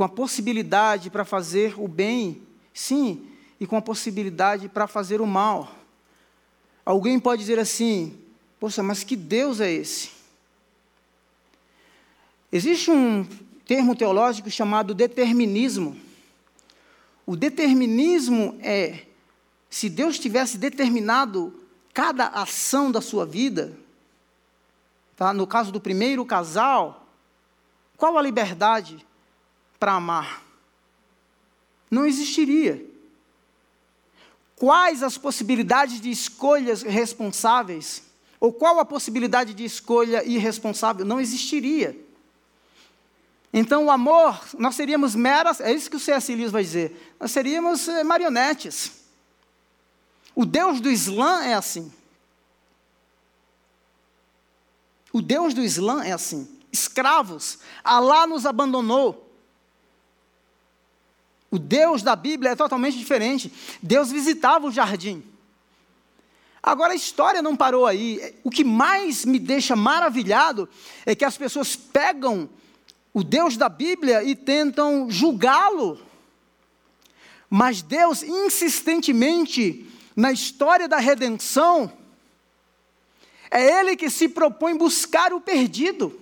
Com 0.01 0.05
a 0.05 0.09
possibilidade 0.09 1.11
para 1.11 1.23
fazer 1.23 1.79
o 1.79 1.87
bem, 1.87 2.41
sim, 2.73 3.23
e 3.59 3.67
com 3.67 3.77
a 3.77 3.81
possibilidade 3.83 4.67
para 4.67 4.87
fazer 4.87 5.21
o 5.21 5.27
mal. 5.27 5.75
Alguém 6.83 7.19
pode 7.19 7.41
dizer 7.41 7.59
assim: 7.59 8.17
Poxa, 8.59 8.81
mas 8.81 9.03
que 9.03 9.15
Deus 9.15 9.59
é 9.59 9.71
esse? 9.71 10.09
Existe 12.51 12.89
um 12.89 13.27
termo 13.63 13.95
teológico 13.95 14.49
chamado 14.49 14.95
determinismo. 14.95 15.95
O 17.23 17.35
determinismo 17.35 18.57
é 18.59 19.05
se 19.69 19.87
Deus 19.87 20.17
tivesse 20.17 20.57
determinado 20.57 21.53
cada 21.93 22.25
ação 22.25 22.91
da 22.91 23.01
sua 23.01 23.23
vida, 23.23 23.77
tá? 25.15 25.31
no 25.31 25.45
caso 25.45 25.71
do 25.71 25.79
primeiro 25.79 26.25
casal, 26.25 27.05
qual 27.95 28.17
a 28.17 28.21
liberdade 28.23 29.05
para 29.81 29.93
amar? 29.93 30.43
Não 31.89 32.05
existiria. 32.05 32.85
Quais 34.55 35.01
as 35.01 35.17
possibilidades 35.17 35.99
de 35.99 36.11
escolhas 36.11 36.83
responsáveis? 36.83 38.03
Ou 38.39 38.53
qual 38.53 38.79
a 38.79 38.85
possibilidade 38.85 39.55
de 39.55 39.65
escolha 39.65 40.23
irresponsável? 40.23 41.03
Não 41.03 41.19
existiria. 41.19 41.99
Então, 43.51 43.85
o 43.85 43.91
amor, 43.91 44.39
nós 44.59 44.75
seríamos 44.75 45.15
meras, 45.15 45.59
é 45.59 45.73
isso 45.73 45.89
que 45.89 45.95
o 45.95 45.99
C.S. 45.99 46.33
Lewis 46.35 46.51
vai 46.51 46.61
dizer, 46.61 47.15
nós 47.19 47.31
seríamos 47.31 47.87
eh, 47.87 48.03
marionetes. 48.03 49.01
O 50.35 50.45
Deus 50.45 50.79
do 50.79 50.91
Islã 50.91 51.43
é 51.43 51.55
assim. 51.55 51.91
O 55.11 55.23
Deus 55.23 55.55
do 55.55 55.63
Islã 55.63 56.03
é 56.03 56.11
assim. 56.11 56.47
Escravos, 56.71 57.57
Alá 57.83 58.27
nos 58.27 58.45
abandonou. 58.45 59.30
O 61.51 61.59
Deus 61.59 62.01
da 62.01 62.15
Bíblia 62.15 62.51
é 62.51 62.55
totalmente 62.55 62.97
diferente. 62.97 63.51
Deus 63.83 64.09
visitava 64.09 64.65
o 64.65 64.71
jardim. 64.71 65.21
Agora 66.63 66.93
a 66.93 66.95
história 66.95 67.41
não 67.41 67.57
parou 67.57 67.85
aí. 67.85 68.35
O 68.43 68.49
que 68.49 68.63
mais 68.63 69.25
me 69.25 69.37
deixa 69.37 69.75
maravilhado 69.75 70.69
é 71.05 71.13
que 71.13 71.25
as 71.25 71.37
pessoas 71.37 71.75
pegam 71.75 72.49
o 73.13 73.23
Deus 73.23 73.57
da 73.57 73.67
Bíblia 73.67 74.23
e 74.23 74.33
tentam 74.33 75.11
julgá-lo. 75.11 75.99
Mas 77.49 77.81
Deus 77.81 78.23
insistentemente, 78.23 79.85
na 80.15 80.31
história 80.31 80.87
da 80.87 80.97
redenção, 80.97 81.91
é 83.49 83.79
Ele 83.79 83.97
que 83.97 84.09
se 84.09 84.29
propõe 84.29 84.77
buscar 84.77 85.33
o 85.33 85.41
perdido. 85.41 86.20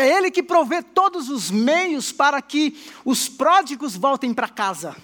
É 0.00 0.16
Ele 0.16 0.30
que 0.30 0.42
provê 0.42 0.82
todos 0.82 1.28
os 1.28 1.50
meios 1.50 2.10
para 2.10 2.40
que 2.40 2.74
os 3.04 3.28
pródigos 3.28 3.94
voltem 3.94 4.32
para 4.32 4.48
casa. 4.48 4.96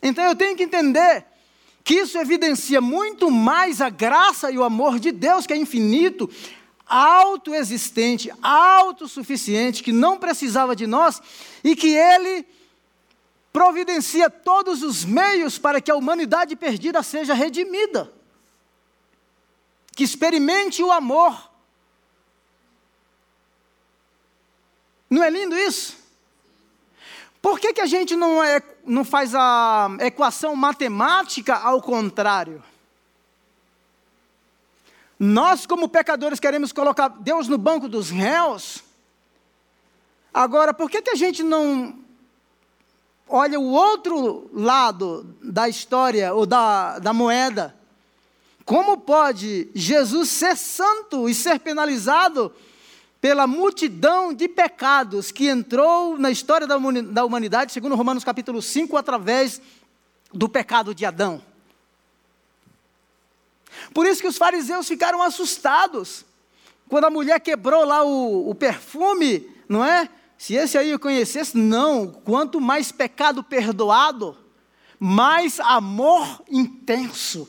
Então 0.00 0.22
eu 0.22 0.36
tenho 0.36 0.56
que 0.56 0.62
entender 0.62 1.26
que 1.82 1.94
isso 1.94 2.16
evidencia 2.16 2.80
muito 2.80 3.28
mais 3.28 3.80
a 3.80 3.90
graça 3.90 4.52
e 4.52 4.56
o 4.56 4.62
amor 4.62 5.00
de 5.00 5.10
Deus, 5.10 5.48
que 5.48 5.52
é 5.52 5.56
infinito, 5.56 6.30
autoexistente, 6.86 8.30
autossuficiente, 8.40 9.82
que 9.82 9.90
não 9.90 10.16
precisava 10.16 10.76
de 10.76 10.86
nós 10.86 11.20
e 11.64 11.74
que 11.74 11.88
Ele 11.88 12.46
providencia 13.52 14.30
todos 14.30 14.84
os 14.84 15.04
meios 15.04 15.58
para 15.58 15.80
que 15.80 15.90
a 15.90 15.96
humanidade 15.96 16.54
perdida 16.54 17.02
seja 17.02 17.34
redimida. 17.34 18.12
Que 19.96 20.04
experimente 20.04 20.84
o 20.84 20.92
amor. 20.92 21.49
Não 25.10 25.22
é 25.22 25.28
lindo 25.28 25.58
isso? 25.58 25.98
Por 27.42 27.58
que, 27.58 27.72
que 27.72 27.80
a 27.80 27.86
gente 27.86 28.14
não, 28.14 28.42
é, 28.42 28.62
não 28.86 29.04
faz 29.04 29.34
a 29.34 29.88
equação 30.00 30.54
matemática 30.54 31.56
ao 31.56 31.82
contrário? 31.82 32.62
Nós, 35.18 35.66
como 35.66 35.88
pecadores, 35.88 36.40
queremos 36.40 36.72
colocar 36.72 37.08
Deus 37.08 37.48
no 37.48 37.58
banco 37.58 37.88
dos 37.88 38.08
réus. 38.08 38.82
Agora, 40.32 40.72
por 40.72 40.88
que, 40.88 41.02
que 41.02 41.10
a 41.10 41.16
gente 41.16 41.42
não 41.42 41.98
olha 43.30 43.60
o 43.60 43.70
outro 43.70 44.50
lado 44.52 45.24
da 45.40 45.68
história 45.68 46.34
ou 46.34 46.44
da, 46.44 46.98
da 46.98 47.12
moeda. 47.12 47.74
Como 48.64 48.98
pode 48.98 49.70
Jesus 49.74 50.28
ser 50.28 50.56
santo 50.56 51.28
e 51.28 51.34
ser 51.34 51.60
penalizado 51.60 52.52
pela 53.20 53.46
multidão 53.46 54.32
de 54.32 54.48
pecados 54.48 55.30
que 55.30 55.46
entrou 55.46 56.18
na 56.18 56.30
história 56.30 56.66
da 56.66 57.24
humanidade, 57.24 57.72
segundo 57.72 57.94
Romanos 57.94 58.24
capítulo 58.24 58.62
5, 58.62 58.96
através 58.96 59.60
do 60.32 60.48
pecado 60.48 60.94
de 60.94 61.04
Adão? 61.04 61.42
Por 63.92 64.06
isso 64.06 64.20
que 64.20 64.28
os 64.28 64.38
fariseus 64.38 64.88
ficaram 64.88 65.22
assustados. 65.22 66.24
Quando 66.88 67.04
a 67.04 67.10
mulher 67.10 67.38
quebrou 67.40 67.84
lá 67.84 68.02
o, 68.02 68.50
o 68.50 68.54
perfume, 68.54 69.46
não 69.68 69.84
é? 69.84 70.08
Se 70.36 70.54
esse 70.54 70.78
aí 70.78 70.90
eu 70.90 70.98
conhecesse, 70.98 71.56
não. 71.56 72.08
Quanto 72.08 72.60
mais 72.60 72.90
pecado 72.90 73.44
perdoado, 73.44 74.36
mais 74.98 75.60
amor 75.60 76.42
intenso. 76.48 77.48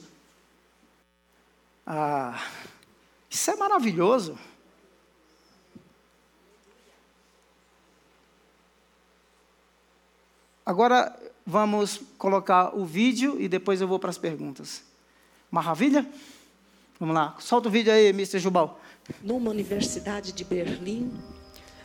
Ah, 1.86 2.40
isso 3.30 3.50
é 3.50 3.56
maravilhoso. 3.56 4.38
Agora 10.72 11.14
vamos 11.46 12.00
colocar 12.18 12.74
o 12.74 12.86
vídeo 12.86 13.36
e 13.38 13.50
depois 13.50 13.82
eu 13.82 13.88
vou 13.90 14.00
para 14.00 14.10
as 14.10 14.18
perguntas. 14.18 14.82
Maravilha? 15.52 16.08
Vamos 16.98 17.14
lá, 17.14 17.36
solta 17.40 17.68
o 17.68 17.72
vídeo 17.72 17.92
aí, 17.92 18.08
Mr. 18.08 18.40
Jubal. 18.40 18.80
Numa 19.22 19.52
universidade 19.52 20.32
de 20.32 20.46
Berlim, 20.46 21.12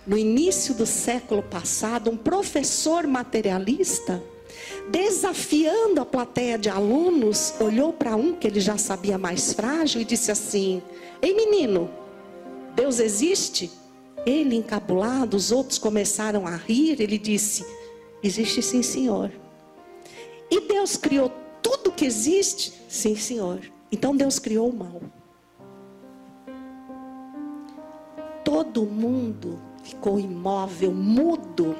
no 0.07 0.17
início 0.17 0.73
do 0.73 0.87
século 0.87 1.43
passado, 1.43 2.13
um 2.13 2.17
professor 2.17 3.09
materialista, 3.09 4.23
desafiando 4.89 6.01
a 6.01 6.07
plateia 6.07 6.57
de 6.57 6.69
alunos, 6.69 7.55
olhou 7.59 7.93
para 7.93 8.15
um 8.15 8.35
que 8.35 8.47
ele 8.47 8.61
já 8.61 8.79
sabia 8.79 9.19
mais 9.19 9.53
frágil 9.53 10.01
e 10.01 10.05
disse 10.05 10.31
assim: 10.31 10.81
Ei 11.21 11.35
menino, 11.35 11.91
Deus 12.77 13.01
existe? 13.01 13.69
Ele 14.25 14.55
encabulado, 14.55 15.37
os 15.37 15.51
outros 15.51 15.77
começaram 15.77 16.47
a 16.47 16.55
rir. 16.55 17.01
Ele 17.01 17.19
disse: 17.19 17.67
Existe 18.27 18.61
sim, 18.61 18.83
senhor. 18.83 19.31
E 20.51 20.61
Deus 20.67 20.97
criou 20.97 21.31
tudo 21.63 21.93
que 21.93 22.05
existe? 22.05 22.73
Sim, 22.89 23.15
senhor. 23.15 23.61
Então 23.91 24.17
Deus 24.17 24.41
criou 24.41 24.69
o 24.69 24.77
mal. 24.77 25.01
Todo 28.45 28.83
mundo 28.85 29.61
ficou 29.85 30.19
imóvel, 30.19 30.93
mudo. 30.93 31.77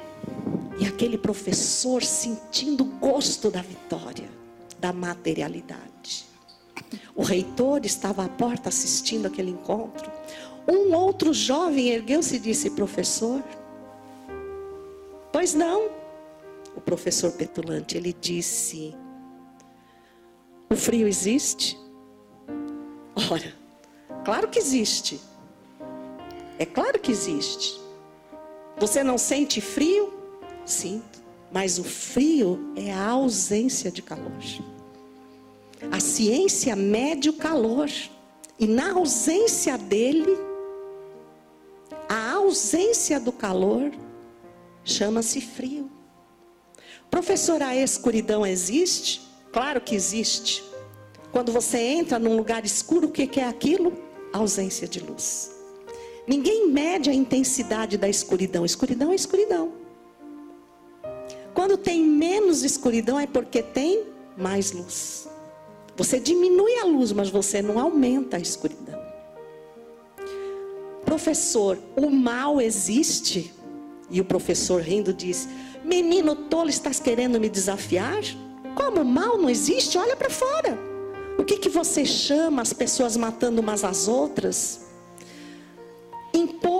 E 0.79 0.85
aquele 0.85 1.17
professor 1.17 2.01
sentindo 2.01 2.85
o 2.85 2.97
gosto 2.97 3.51
da 3.51 3.61
vitória, 3.61 4.29
da 4.79 4.93
materialidade. 4.93 6.25
O 7.13 7.23
reitor 7.23 7.85
estava 7.85 8.23
à 8.23 8.29
porta 8.29 8.69
assistindo 8.69 9.25
aquele 9.25 9.51
encontro. 9.51 10.09
Um 10.65 10.95
outro 10.95 11.33
jovem 11.33 11.89
ergueu-se 11.89 12.37
e 12.37 12.39
disse: 12.39 12.69
Professor, 12.69 13.43
pois 15.33 15.53
não. 15.53 16.06
O 16.77 16.81
professor 16.81 17.31
petulante, 17.31 17.97
ele 17.97 18.13
disse: 18.13 18.95
O 20.69 20.75
frio 20.75 21.07
existe? 21.07 21.75
Ora, 23.31 23.51
claro 24.23 24.47
que 24.47 24.59
existe. 24.59 25.19
É 26.59 26.65
claro 26.67 26.99
que 26.99 27.11
existe. 27.11 27.81
Você 28.77 29.03
não 29.03 29.17
sente 29.17 29.59
frio? 29.59 30.13
Sinto. 30.65 31.19
Mas 31.51 31.79
o 31.79 31.83
frio 31.83 32.71
é 32.75 32.93
a 32.93 33.09
ausência 33.09 33.89
de 33.89 34.03
calor. 34.03 34.31
A 35.91 35.99
ciência 35.99 36.75
mede 36.75 37.27
o 37.27 37.33
calor. 37.33 37.89
E 38.59 38.67
na 38.67 38.91
ausência 38.91 39.79
dele, 39.79 40.37
a 42.07 42.33
ausência 42.33 43.19
do 43.19 43.31
calor 43.31 43.91
chama-se 44.83 45.41
frio. 45.41 45.96
Professor, 47.09 47.61
a 47.61 47.75
escuridão 47.75 48.45
existe? 48.45 49.21
Claro 49.51 49.81
que 49.81 49.95
existe. 49.95 50.63
Quando 51.31 51.51
você 51.51 51.77
entra 51.77 52.19
num 52.19 52.35
lugar 52.35 52.65
escuro, 52.65 53.07
o 53.07 53.11
que 53.11 53.39
é 53.39 53.47
aquilo? 53.47 54.07
ausência 54.33 54.87
de 54.87 54.99
luz. 54.99 55.51
Ninguém 56.27 56.69
mede 56.69 57.09
a 57.09 57.13
intensidade 57.13 57.97
da 57.97 58.09
escuridão. 58.09 58.65
Escuridão 58.65 59.11
é 59.11 59.15
escuridão. 59.15 59.71
Quando 61.53 61.77
tem 61.77 62.03
menos 62.03 62.63
escuridão 62.63 63.19
é 63.19 63.25
porque 63.25 63.63
tem 63.63 64.03
mais 64.37 64.71
luz. 64.71 65.27
Você 65.95 66.19
diminui 66.19 66.75
a 66.79 66.85
luz, 66.85 67.11
mas 67.11 67.29
você 67.29 67.61
não 67.61 67.79
aumenta 67.79 68.37
a 68.37 68.39
escuridão. 68.39 68.99
Professor, 71.03 71.79
o 71.95 72.09
mal 72.09 72.61
existe? 72.61 73.53
E 74.09 74.21
o 74.21 74.25
professor 74.25 74.81
rindo 74.81 75.13
diz: 75.13 75.47
Menino 75.87 76.35
tolo, 76.35 76.69
estás 76.69 76.99
querendo 76.99 77.39
me 77.39 77.49
desafiar? 77.49 78.21
Como 78.75 79.01
o 79.01 79.05
mal 79.05 79.37
não 79.39 79.49
existe? 79.49 79.97
Olha 79.97 80.15
para 80.15 80.29
fora. 80.29 80.77
O 81.39 81.43
que, 81.43 81.57
que 81.57 81.69
você 81.69 82.05
chama 82.05 82.61
as 82.61 82.73
pessoas 82.73 83.17
matando 83.17 83.61
umas 83.61 83.83
às 83.83 84.07
outras? 84.07 84.87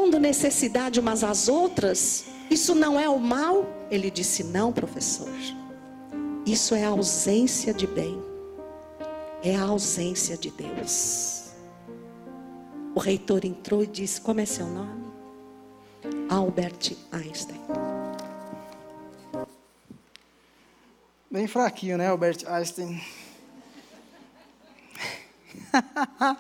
impondo 0.08 0.20
necessidade 0.20 1.00
umas 1.00 1.24
às 1.24 1.48
outras, 1.48 2.26
isso 2.50 2.74
não 2.74 3.00
é 3.00 3.10
o 3.10 3.20
mal? 3.20 3.66
Ele 3.90 4.10
disse: 4.10 4.44
Não, 4.44 4.72
professor. 4.72 5.30
Isso 6.46 6.74
é 6.74 6.86
a 6.86 6.90
ausência 6.90 7.74
de 7.74 7.86
bem, 7.86 8.22
é 9.44 9.56
a 9.56 9.64
ausência 9.64 10.38
de 10.38 10.50
Deus. 10.50 11.52
O 12.96 13.00
reitor 13.00 13.46
entrou 13.46 13.84
e 13.84 13.88
disse: 13.88 14.22
Como 14.22 14.40
é 14.40 14.46
seu 14.46 14.68
nome? 14.68 15.08
Albert 16.30 16.96
Einstein. 17.12 17.62
Bem 21.30 21.46
fraquinho, 21.46 21.98
né, 21.98 22.08
Albert 22.08 22.46
Einstein? 22.48 23.04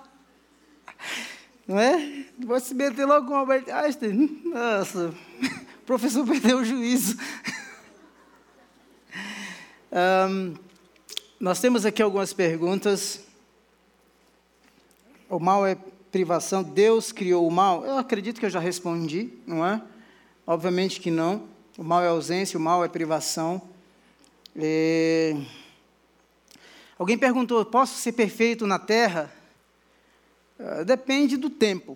Não 1.67 1.77
é? 1.77 2.23
Pode 2.45 2.63
se 2.63 2.73
meter 2.73 3.05
logo 3.05 3.27
com 3.27 3.35
Albert 3.35 3.69
Einstein. 3.69 4.41
Nossa, 4.45 5.09
o 5.09 5.15
professor 5.85 6.25
perdeu 6.25 6.59
o 6.59 6.65
juízo. 6.65 7.17
Um, 9.89 10.53
nós 11.39 11.61
temos 11.61 11.85
aqui 11.85 12.01
algumas 12.03 12.33
perguntas. 12.33 13.21
O 15.29 15.39
mal 15.39 15.65
é 15.65 15.77
privação. 16.11 16.61
Deus 16.61 17.13
criou 17.13 17.47
o 17.47 17.51
mal? 17.51 17.85
Eu 17.85 17.97
acredito 17.97 18.37
que 18.37 18.45
eu 18.45 18.49
já 18.49 18.59
respondi, 18.59 19.31
não 19.47 19.65
é? 19.65 19.81
Obviamente 20.45 20.99
que 20.99 21.09
não. 21.09 21.47
O 21.77 21.83
mal 21.85 22.03
é 22.03 22.09
ausência, 22.09 22.59
o 22.59 22.61
mal 22.61 22.83
é 22.83 22.89
privação. 22.89 23.61
É... 24.57 25.35
Alguém 26.97 27.17
perguntou: 27.17 27.63
posso 27.63 27.99
ser 27.99 28.13
perfeito 28.13 28.65
na 28.65 28.79
terra? 28.79 29.31
Ah, 30.59 30.83
depende 30.83 31.37
do 31.37 31.49
tempo. 31.49 31.95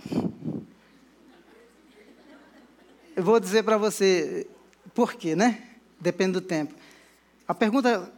Eu 3.16 3.24
vou 3.24 3.40
dizer 3.40 3.64
para 3.64 3.78
você 3.78 4.48
por 4.94 5.16
quê, 5.16 5.36
né? 5.36 5.64
Depende 6.00 6.34
do 6.34 6.42
tempo. 6.42 6.76
A 7.48 7.54
pergunta 7.56 8.12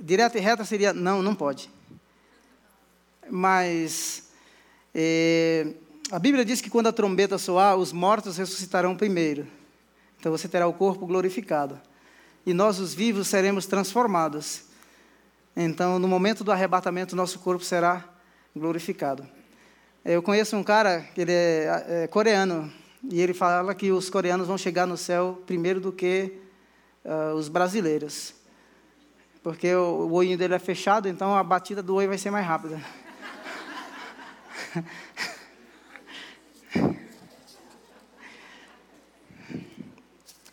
direta 0.00 0.38
e 0.38 0.40
reta 0.40 0.64
seria: 0.64 0.94
não, 0.94 1.22
não 1.22 1.34
pode. 1.34 1.70
Mas 3.28 4.30
é, 4.94 5.74
a 6.10 6.18
Bíblia 6.18 6.44
diz 6.44 6.62
que 6.62 6.70
quando 6.70 6.86
a 6.86 6.92
trombeta 6.92 7.36
soar, 7.36 7.76
os 7.76 7.92
mortos 7.92 8.38
ressuscitarão 8.38 8.96
primeiro. 8.96 9.46
Então 10.18 10.32
você 10.32 10.48
terá 10.48 10.66
o 10.66 10.72
corpo 10.72 11.06
glorificado. 11.06 11.80
E 12.44 12.54
nós, 12.54 12.78
os 12.78 12.94
vivos, 12.94 13.28
seremos 13.28 13.66
transformados. 13.66 14.62
Então, 15.56 15.98
no 15.98 16.08
momento 16.08 16.42
do 16.42 16.50
arrebatamento, 16.50 17.14
nosso 17.14 17.38
corpo 17.38 17.64
será 17.64 18.04
glorificado. 18.56 19.26
Eu 20.04 20.22
conheço 20.22 20.56
um 20.56 20.64
cara, 20.64 21.06
ele 21.16 21.32
é, 21.32 21.84
é, 21.88 22.06
coreano, 22.06 22.72
e 23.08 23.20
ele 23.20 23.34
fala 23.34 23.74
que 23.74 23.90
os 23.92 24.08
coreanos 24.08 24.46
vão 24.46 24.56
chegar 24.56 24.86
no 24.86 24.96
céu 24.96 25.42
primeiro 25.46 25.80
do 25.80 25.92
que 25.92 26.38
uh, 27.04 27.34
os 27.34 27.48
brasileiros. 27.48 28.34
Porque 29.42 29.74
o, 29.74 30.06
o 30.10 30.36
dele 30.36 30.54
é 30.54 30.58
fechado, 30.58 31.08
então 31.08 31.34
a 31.36 31.42
batida 31.42 31.82
do 31.82 31.94
olho 31.94 32.08
vai 32.08 32.18
ser 32.18 32.30
mais 32.30 32.46
rápida. 32.46 32.80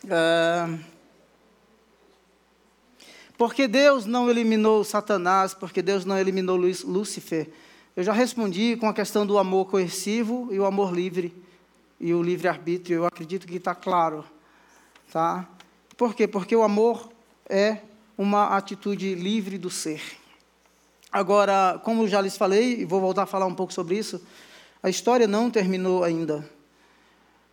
uh, 0.04 0.80
porque 3.38 3.68
Deus 3.68 4.06
não 4.06 4.30
eliminou 4.30 4.84
Satanás, 4.84 5.54
porque 5.54 5.82
Deus 5.82 6.04
não 6.06 6.18
eliminou 6.18 6.58
Lúcifer. 6.58 7.48
Eu 7.96 8.04
já 8.04 8.12
respondi 8.12 8.76
com 8.78 8.88
a 8.88 8.94
questão 8.94 9.26
do 9.26 9.38
amor 9.38 9.66
coercivo 9.66 10.50
e 10.52 10.60
o 10.60 10.66
amor 10.66 10.94
livre 10.94 11.34
e 12.00 12.14
o 12.14 12.24
livre-arbítrio. 12.24 12.98
Eu 12.98 13.06
acredito 13.06 13.48
que 13.48 13.58
está 13.58 13.76
claro. 13.76 14.26
Tá? 15.12 15.48
Por 15.96 16.16
quê? 16.16 16.28
Porque 16.28 16.56
o 16.56 16.64
amor 16.64 17.10
é 17.48 17.80
uma 18.18 18.58
atitude 18.58 19.14
livre 19.14 19.58
do 19.58 19.70
ser. 19.70 20.02
Agora, 21.12 21.80
como 21.84 22.08
já 22.08 22.20
lhes 22.20 22.36
falei, 22.36 22.82
e 22.82 22.86
vou 22.86 23.00
voltar 23.00 23.24
a 23.24 23.28
falar 23.28 23.46
um 23.46 23.56
pouco 23.56 23.72
sobre 23.72 23.98
isso, 23.98 24.22
a 24.82 24.90
história 24.90 25.28
não 25.28 25.50
terminou 25.50 26.04
ainda. 26.04 26.48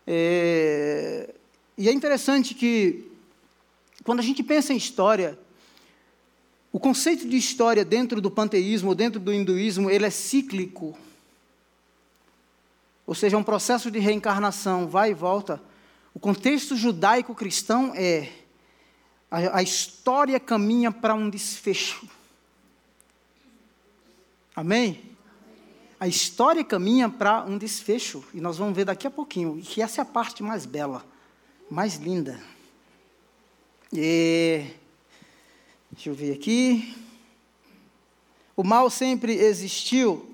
É, 0.06 1.32
e 1.76 1.88
é 1.88 1.92
interessante 1.92 2.54
que, 2.54 3.10
quando 4.02 4.20
a 4.20 4.22
gente 4.22 4.42
pensa 4.42 4.72
em 4.72 4.76
história, 4.76 5.38
o 6.74 6.80
conceito 6.80 7.28
de 7.28 7.36
história 7.36 7.84
dentro 7.84 8.20
do 8.20 8.28
panteísmo, 8.28 8.96
dentro 8.96 9.20
do 9.20 9.32
hinduísmo, 9.32 9.88
ele 9.88 10.06
é 10.06 10.10
cíclico. 10.10 10.98
Ou 13.06 13.14
seja, 13.14 13.36
é 13.36 13.38
um 13.38 13.44
processo 13.44 13.92
de 13.92 14.00
reencarnação, 14.00 14.88
vai 14.88 15.12
e 15.12 15.14
volta. 15.14 15.62
O 16.12 16.18
contexto 16.18 16.74
judaico-cristão 16.74 17.92
é 17.94 18.28
a, 19.30 19.58
a 19.58 19.62
história 19.62 20.40
caminha 20.40 20.90
para 20.90 21.14
um 21.14 21.30
desfecho. 21.30 22.08
Amém? 24.56 25.00
A 26.00 26.08
história 26.08 26.64
caminha 26.64 27.08
para 27.08 27.44
um 27.44 27.56
desfecho. 27.56 28.24
E 28.34 28.40
nós 28.40 28.58
vamos 28.58 28.74
ver 28.74 28.84
daqui 28.84 29.06
a 29.06 29.12
pouquinho. 29.12 29.62
que 29.62 29.80
essa 29.80 30.00
é 30.00 30.02
a 30.02 30.04
parte 30.04 30.42
mais 30.42 30.66
bela, 30.66 31.06
mais 31.70 31.98
linda. 31.98 32.36
E, 33.92 34.66
deixa 35.94 36.10
eu 36.10 36.14
ver 36.14 36.32
aqui. 36.32 36.92
O 38.56 38.64
mal 38.64 38.90
sempre 38.90 39.32
existiu? 39.32 40.28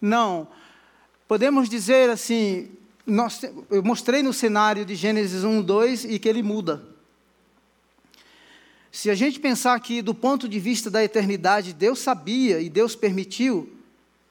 Não. 0.00 0.48
Podemos 1.28 1.68
dizer 1.68 2.10
assim, 2.10 2.68
nós, 3.06 3.40
eu 3.70 3.84
mostrei 3.84 4.20
no 4.20 4.32
cenário 4.32 4.84
de 4.84 4.96
Gênesis 4.96 5.44
1, 5.44 5.62
2 5.62 6.04
e 6.06 6.18
que 6.18 6.28
ele 6.28 6.42
muda. 6.42 6.84
Se 8.90 9.08
a 9.10 9.14
gente 9.14 9.38
pensar 9.38 9.78
que 9.78 10.02
do 10.02 10.12
ponto 10.12 10.48
de 10.48 10.58
vista 10.58 10.90
da 10.90 11.04
eternidade, 11.04 11.72
Deus 11.72 12.00
sabia 12.00 12.60
e 12.60 12.68
Deus 12.68 12.96
permitiu, 12.96 13.72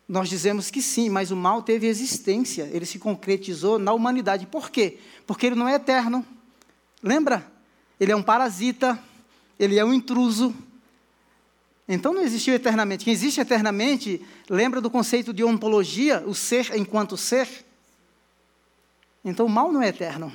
nós 0.09 0.27
dizemos 0.27 0.69
que 0.69 0.81
sim, 0.81 1.07
mas 1.07 1.31
o 1.31 1.37
mal 1.37 1.63
teve 1.63 1.87
existência, 1.87 2.69
ele 2.73 2.85
se 2.85 2.99
concretizou 2.99 3.79
na 3.79 3.93
humanidade. 3.93 4.45
Por 4.45 4.69
quê? 4.69 4.97
Porque 5.25 5.45
ele 5.45 5.55
não 5.55 5.69
é 5.69 5.75
eterno. 5.75 6.25
Lembra? 7.01 7.49
Ele 7.97 8.11
é 8.11 8.15
um 8.15 8.21
parasita, 8.21 9.01
ele 9.61 9.77
é 9.77 9.85
um 9.85 9.93
intruso. 9.93 10.55
Então 11.87 12.13
não 12.13 12.23
existiu 12.23 12.55
eternamente. 12.55 13.05
Quem 13.05 13.13
existe 13.13 13.39
eternamente, 13.39 14.19
lembra 14.49 14.81
do 14.81 14.89
conceito 14.89 15.31
de 15.31 15.43
ontologia, 15.43 16.23
o 16.25 16.33
ser 16.33 16.75
enquanto 16.75 17.15
ser? 17.15 17.47
Então 19.23 19.45
o 19.45 19.49
mal 19.49 19.71
não 19.71 19.83
é 19.83 19.89
eterno. 19.89 20.31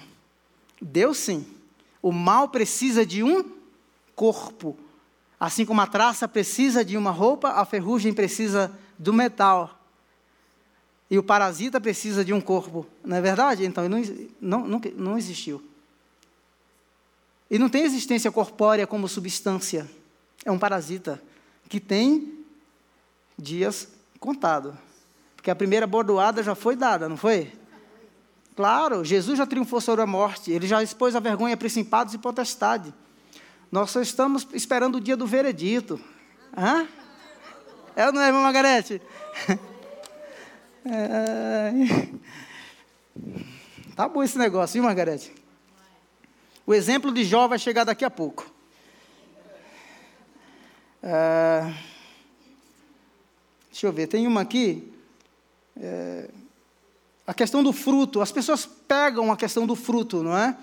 Deus 0.80 1.18
sim. 1.18 1.44
O 2.00 2.12
mal 2.12 2.48
precisa 2.50 3.04
de 3.04 3.24
um 3.24 3.44
corpo. 4.14 4.78
Assim 5.40 5.66
como 5.66 5.80
a 5.80 5.86
traça 5.88 6.28
precisa 6.28 6.84
de 6.84 6.96
uma 6.96 7.10
roupa, 7.10 7.48
a 7.50 7.64
ferrugem 7.64 8.14
precisa 8.14 8.78
do 8.96 9.12
metal. 9.12 9.76
E 11.10 11.18
o 11.18 11.22
parasita 11.22 11.80
precisa 11.80 12.24
de 12.24 12.32
um 12.32 12.40
corpo. 12.40 12.86
Não 13.04 13.16
é 13.16 13.20
verdade? 13.20 13.64
Então, 13.64 13.88
não, 13.88 14.00
não, 14.40 14.68
não, 14.68 14.80
não 14.96 15.18
existiu. 15.18 15.62
E 17.50 17.58
não 17.58 17.68
tem 17.68 17.84
existência 17.84 18.30
corpórea 18.30 18.86
como 18.86 19.08
substância. 19.08 19.88
É 20.44 20.50
um 20.50 20.58
parasita 20.58 21.22
que 21.68 21.80
tem 21.80 22.44
dias 23.38 23.88
contados. 24.18 24.74
Porque 25.36 25.50
a 25.50 25.54
primeira 25.54 25.86
bordoada 25.86 26.42
já 26.42 26.54
foi 26.54 26.74
dada, 26.74 27.08
não 27.08 27.16
foi? 27.16 27.52
Claro, 28.56 29.04
Jesus 29.04 29.38
já 29.38 29.46
triunfou 29.46 29.80
sobre 29.80 30.02
a 30.02 30.06
morte, 30.06 30.50
ele 30.50 30.66
já 30.66 30.82
expôs 30.82 31.14
a 31.14 31.20
vergonha 31.20 31.54
a 31.54 31.58
principados 31.58 32.14
e 32.14 32.18
potestade. 32.18 32.92
Nós 33.70 33.90
só 33.90 34.00
estamos 34.00 34.46
esperando 34.54 34.96
o 34.96 35.00
dia 35.00 35.16
do 35.16 35.26
veredito. 35.26 36.00
Hã? 36.56 36.88
É 37.94 38.06
ou 38.06 38.12
não 38.12 38.20
é, 38.20 38.28
irmã 38.28 38.40
Margarete? 38.40 39.00
É... 40.88 41.72
Tá 43.96 44.08
bom 44.08 44.22
esse 44.22 44.38
negócio, 44.38 44.74
viu, 44.74 44.84
Margarete? 44.84 45.34
O 46.66 46.74
exemplo 46.74 47.12
de 47.12 47.24
Jó 47.24 47.46
vai 47.46 47.60
chegar 47.60 47.84
daqui 47.84 48.04
a 48.04 48.10
pouco. 48.10 48.50
É... 51.00 51.72
Deixa 53.70 53.86
eu 53.86 53.92
ver, 53.92 54.08
tem 54.08 54.26
uma 54.26 54.40
aqui. 54.40 54.92
É... 55.76 56.28
A 57.24 57.32
questão 57.32 57.62
do 57.62 57.72
fruto. 57.72 58.20
As 58.20 58.32
pessoas 58.32 58.66
pegam 58.66 59.30
a 59.30 59.36
questão 59.36 59.64
do 59.64 59.76
fruto, 59.76 60.24
não 60.24 60.36
é? 60.36 60.56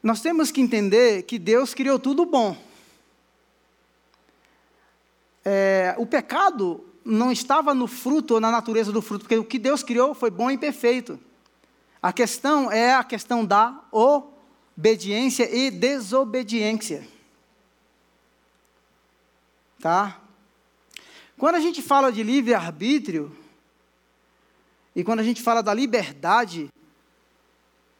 Nós 0.00 0.20
temos 0.20 0.52
que 0.52 0.60
entender 0.60 1.22
que 1.22 1.38
Deus 1.38 1.74
criou 1.74 1.98
tudo 1.98 2.24
bom. 2.24 2.56
É, 5.44 5.94
o 5.98 6.06
pecado 6.06 6.84
não 7.04 7.32
estava 7.32 7.74
no 7.74 7.86
fruto 7.86 8.34
ou 8.34 8.40
na 8.40 8.50
natureza 8.50 8.92
do 8.92 9.02
fruto, 9.02 9.24
porque 9.24 9.38
o 9.38 9.44
que 9.44 9.58
Deus 9.58 9.82
criou 9.82 10.14
foi 10.14 10.30
bom 10.30 10.50
e 10.50 10.56
perfeito. 10.56 11.18
A 12.04 12.12
questão 12.12 12.70
é 12.70 12.94
a 12.94 13.02
questão 13.02 13.46
da 13.46 13.80
obediência 13.90 15.48
e 15.50 15.70
desobediência. 15.70 17.08
Tá? 19.80 20.20
Quando 21.38 21.54
a 21.54 21.60
gente 21.60 21.80
fala 21.80 22.12
de 22.12 22.22
livre-arbítrio, 22.22 23.34
e 24.94 25.02
quando 25.02 25.20
a 25.20 25.22
gente 25.22 25.42
fala 25.42 25.62
da 25.62 25.72
liberdade, 25.72 26.68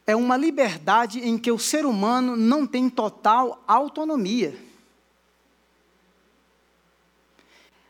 é 0.06 0.14
uma 0.14 0.36
liberdade 0.36 1.26
em 1.26 1.38
que 1.38 1.50
o 1.50 1.58
ser 1.58 1.86
humano 1.86 2.36
não 2.36 2.66
tem 2.66 2.90
total 2.90 3.64
autonomia. 3.66 4.54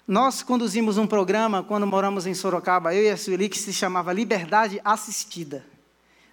Nós 0.07 0.45
conduzimos 0.45 0.97
um 0.97 1.09
programa 1.09 1.65
quando 1.65 1.89
moramos 1.89 2.24
em 2.24 2.35
Sorocaba, 2.35 2.95
eu 2.95 3.03
e 3.03 3.11
a 3.11 3.16
Sueli, 3.16 3.49
que 3.49 3.59
se 3.59 3.73
chamava 3.73 4.12
Liberdade 4.12 4.81
Assistida. 4.85 5.73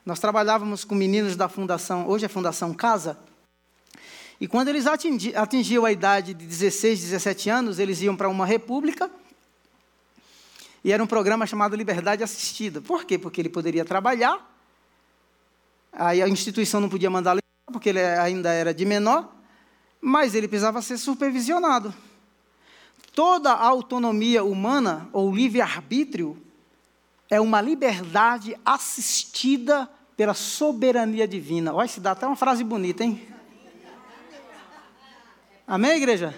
Nós 0.05 0.19
trabalhávamos 0.19 0.83
com 0.83 0.95
meninos 0.95 1.35
da 1.35 1.47
Fundação, 1.47 2.07
hoje 2.07 2.25
é 2.25 2.27
Fundação 2.27 2.73
Casa, 2.73 3.17
e 4.39 4.47
quando 4.47 4.69
eles 4.69 4.85
atingiam 4.87 5.85
a 5.85 5.91
idade 5.91 6.33
de 6.33 6.45
16, 6.45 7.01
17 7.01 7.49
anos, 7.49 7.77
eles 7.79 8.01
iam 8.01 8.15
para 8.15 8.27
uma 8.27 8.45
república, 8.45 9.11
e 10.83 10.91
era 10.91 11.03
um 11.03 11.07
programa 11.07 11.45
chamado 11.45 11.75
Liberdade 11.75 12.23
Assistida. 12.23 12.81
Por 12.81 13.05
quê? 13.05 13.19
Porque 13.19 13.39
ele 13.39 13.49
poderia 13.49 13.85
trabalhar, 13.85 14.51
Aí 15.93 16.21
a 16.21 16.27
instituição 16.27 16.79
não 16.79 16.87
podia 16.87 17.09
mandá-lo 17.09 17.39
porque 17.65 17.89
ele 17.89 17.99
ainda 17.99 18.51
era 18.51 18.73
de 18.73 18.85
menor, 18.85 19.33
mas 19.99 20.33
ele 20.33 20.47
precisava 20.47 20.81
ser 20.81 20.97
supervisionado. 20.97 21.93
Toda 23.13 23.51
a 23.51 23.67
autonomia 23.67 24.43
humana, 24.43 25.09
ou 25.11 25.33
livre-arbítrio, 25.33 26.41
é 27.31 27.39
uma 27.39 27.61
liberdade 27.61 28.57
assistida 28.65 29.89
pela 30.17 30.33
soberania 30.33 31.25
divina. 31.25 31.73
Olha, 31.73 31.87
se 31.87 32.01
dá 32.01 32.11
até 32.11 32.27
uma 32.27 32.35
frase 32.35 32.61
bonita, 32.61 33.05
hein? 33.05 33.25
Amém, 35.65 35.91
igreja? 35.91 36.35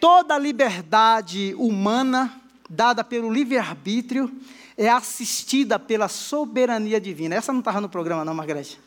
Toda 0.00 0.36
liberdade 0.36 1.54
humana 1.56 2.42
dada 2.68 3.04
pelo 3.04 3.32
livre-arbítrio 3.32 4.32
é 4.76 4.88
assistida 4.88 5.78
pela 5.78 6.08
soberania 6.08 7.00
divina. 7.00 7.36
Essa 7.36 7.52
não 7.52 7.60
estava 7.60 7.80
no 7.80 7.88
programa, 7.88 8.24
não, 8.24 8.34
Margarete? 8.34 8.80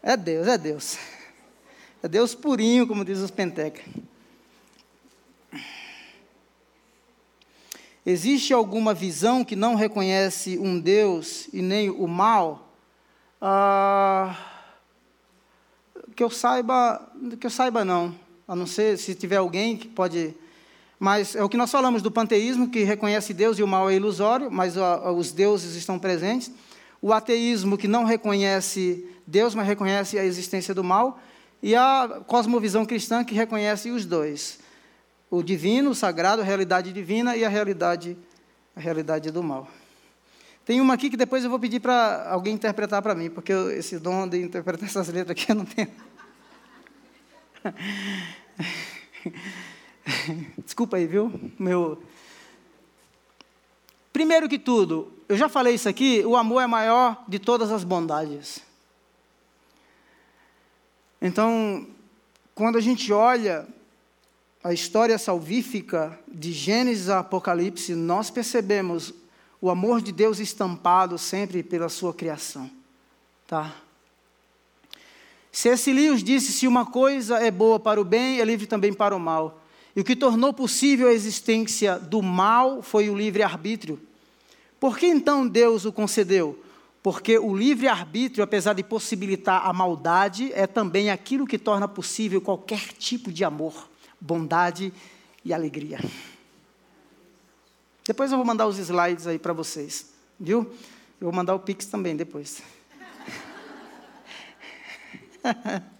É 0.00 0.16
Deus, 0.16 0.46
é 0.46 0.56
Deus. 0.56 0.98
É 2.00 2.06
Deus 2.06 2.32
purinho, 2.32 2.86
como 2.86 3.04
diz 3.04 3.18
os 3.18 3.30
pentecas. 3.32 3.84
Existe 8.04 8.52
alguma 8.52 8.94
visão 8.94 9.44
que 9.44 9.54
não 9.54 9.74
reconhece 9.74 10.58
um 10.58 10.80
Deus 10.80 11.48
e 11.52 11.60
nem 11.60 11.90
o 11.90 12.06
mal? 12.06 12.68
Ah, 13.40 14.36
que 16.16 16.22
eu 16.22 16.30
saiba, 16.30 17.00
que 17.38 17.46
eu 17.46 17.50
saiba 17.50 17.84
não. 17.84 18.14
A 18.48 18.56
não 18.56 18.66
ser 18.66 18.98
se 18.98 19.14
tiver 19.14 19.36
alguém 19.36 19.76
que 19.76 19.86
pode 19.86 20.34
mas 21.00 21.34
é 21.34 21.42
o 21.42 21.48
que 21.48 21.56
nós 21.56 21.70
falamos 21.70 22.02
do 22.02 22.10
panteísmo, 22.10 22.68
que 22.68 22.82
reconhece 22.82 23.32
Deus 23.32 23.58
e 23.58 23.62
o 23.62 23.66
mal 23.66 23.88
é 23.88 23.94
ilusório, 23.94 24.50
mas 24.50 24.74
os 24.76 25.32
deuses 25.32 25.74
estão 25.74 25.98
presentes. 25.98 26.52
O 27.00 27.10
ateísmo, 27.14 27.78
que 27.78 27.88
não 27.88 28.04
reconhece 28.04 29.08
Deus, 29.26 29.54
mas 29.54 29.66
reconhece 29.66 30.18
a 30.18 30.24
existência 30.26 30.74
do 30.74 30.84
mal. 30.84 31.18
E 31.62 31.74
a 31.74 32.20
cosmovisão 32.26 32.84
cristã, 32.84 33.24
que 33.24 33.34
reconhece 33.34 33.90
os 33.90 34.04
dois: 34.04 34.58
o 35.30 35.42
divino, 35.42 35.90
o 35.90 35.94
sagrado, 35.94 36.42
a 36.42 36.44
realidade 36.44 36.92
divina 36.92 37.36
e 37.36 37.44
a 37.44 37.48
realidade, 37.48 38.18
a 38.74 38.80
realidade 38.80 39.30
do 39.30 39.42
mal. 39.42 39.68
Tem 40.64 40.80
uma 40.80 40.94
aqui 40.94 41.08
que 41.08 41.16
depois 41.16 41.44
eu 41.44 41.50
vou 41.50 41.58
pedir 41.58 41.80
para 41.80 42.28
alguém 42.30 42.54
interpretar 42.54 43.00
para 43.00 43.14
mim, 43.14 43.30
porque 43.30 43.52
eu, 43.52 43.70
esse 43.70 43.98
dom 43.98 44.28
de 44.28 44.42
interpretar 44.42 44.88
essas 44.88 45.08
letras 45.08 45.30
aqui 45.30 45.50
eu 45.50 45.56
não 45.56 45.64
tenho. 45.64 45.90
Desculpa 50.64 50.96
aí, 50.96 51.06
viu? 51.06 51.32
Meu. 51.58 52.02
Primeiro 54.12 54.48
que 54.48 54.58
tudo, 54.58 55.12
eu 55.28 55.36
já 55.36 55.48
falei 55.48 55.74
isso 55.74 55.88
aqui, 55.88 56.24
o 56.26 56.36
amor 56.36 56.62
é 56.62 56.66
maior 56.66 57.24
de 57.28 57.38
todas 57.38 57.70
as 57.70 57.84
bondades. 57.84 58.60
Então, 61.22 61.86
quando 62.54 62.76
a 62.76 62.80
gente 62.80 63.12
olha 63.12 63.68
a 64.62 64.72
história 64.72 65.16
salvífica 65.16 66.18
de 66.28 66.52
Gênesis 66.52 67.08
a 67.08 67.20
Apocalipse, 67.20 67.94
nós 67.94 68.30
percebemos 68.30 69.14
o 69.60 69.70
amor 69.70 70.00
de 70.00 70.12
Deus 70.12 70.38
estampado 70.38 71.16
sempre 71.16 71.62
pela 71.62 71.88
sua 71.88 72.12
criação. 72.12 72.70
Tá? 73.46 73.74
C.S. 75.50 76.22
Disse: 76.22 76.52
se 76.52 76.66
uma 76.66 76.86
coisa 76.86 77.38
é 77.38 77.50
boa 77.50 77.80
para 77.80 78.00
o 78.00 78.04
bem, 78.04 78.40
é 78.40 78.44
livre 78.44 78.66
também 78.66 78.92
para 78.92 79.16
o 79.16 79.20
mal. 79.20 79.62
E 79.94 80.00
o 80.00 80.04
que 80.04 80.14
tornou 80.14 80.52
possível 80.52 81.08
a 81.08 81.12
existência 81.12 81.98
do 81.98 82.22
mal 82.22 82.82
foi 82.82 83.10
o 83.10 83.16
livre-arbítrio. 83.16 83.98
Por 84.78 84.96
que 84.96 85.06
então 85.06 85.46
Deus 85.46 85.84
o 85.84 85.92
concedeu? 85.92 86.62
Porque 87.02 87.38
o 87.38 87.56
livre-arbítrio, 87.56 88.44
apesar 88.44 88.74
de 88.74 88.84
possibilitar 88.84 89.66
a 89.66 89.72
maldade, 89.72 90.52
é 90.54 90.66
também 90.66 91.10
aquilo 91.10 91.46
que 91.46 91.58
torna 91.58 91.88
possível 91.88 92.40
qualquer 92.40 92.92
tipo 92.92 93.32
de 93.32 93.42
amor, 93.42 93.88
bondade 94.20 94.92
e 95.44 95.54
alegria. 95.54 95.98
Depois 98.04 98.30
eu 98.30 98.36
vou 98.36 98.46
mandar 98.46 98.66
os 98.66 98.78
slides 98.78 99.26
aí 99.26 99.38
para 99.38 99.52
vocês, 99.52 100.10
viu? 100.38 100.70
Eu 101.20 101.26
vou 101.26 101.32
mandar 101.32 101.54
o 101.54 101.60
Pix 101.60 101.86
também 101.86 102.16
depois. 102.16 102.62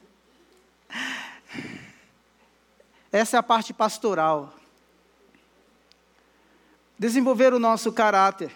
Essa 3.12 3.36
é 3.36 3.38
a 3.38 3.42
parte 3.42 3.72
pastoral. 3.72 4.54
Desenvolver 6.98 7.52
o 7.52 7.58
nosso 7.58 7.92
caráter. 7.92 8.50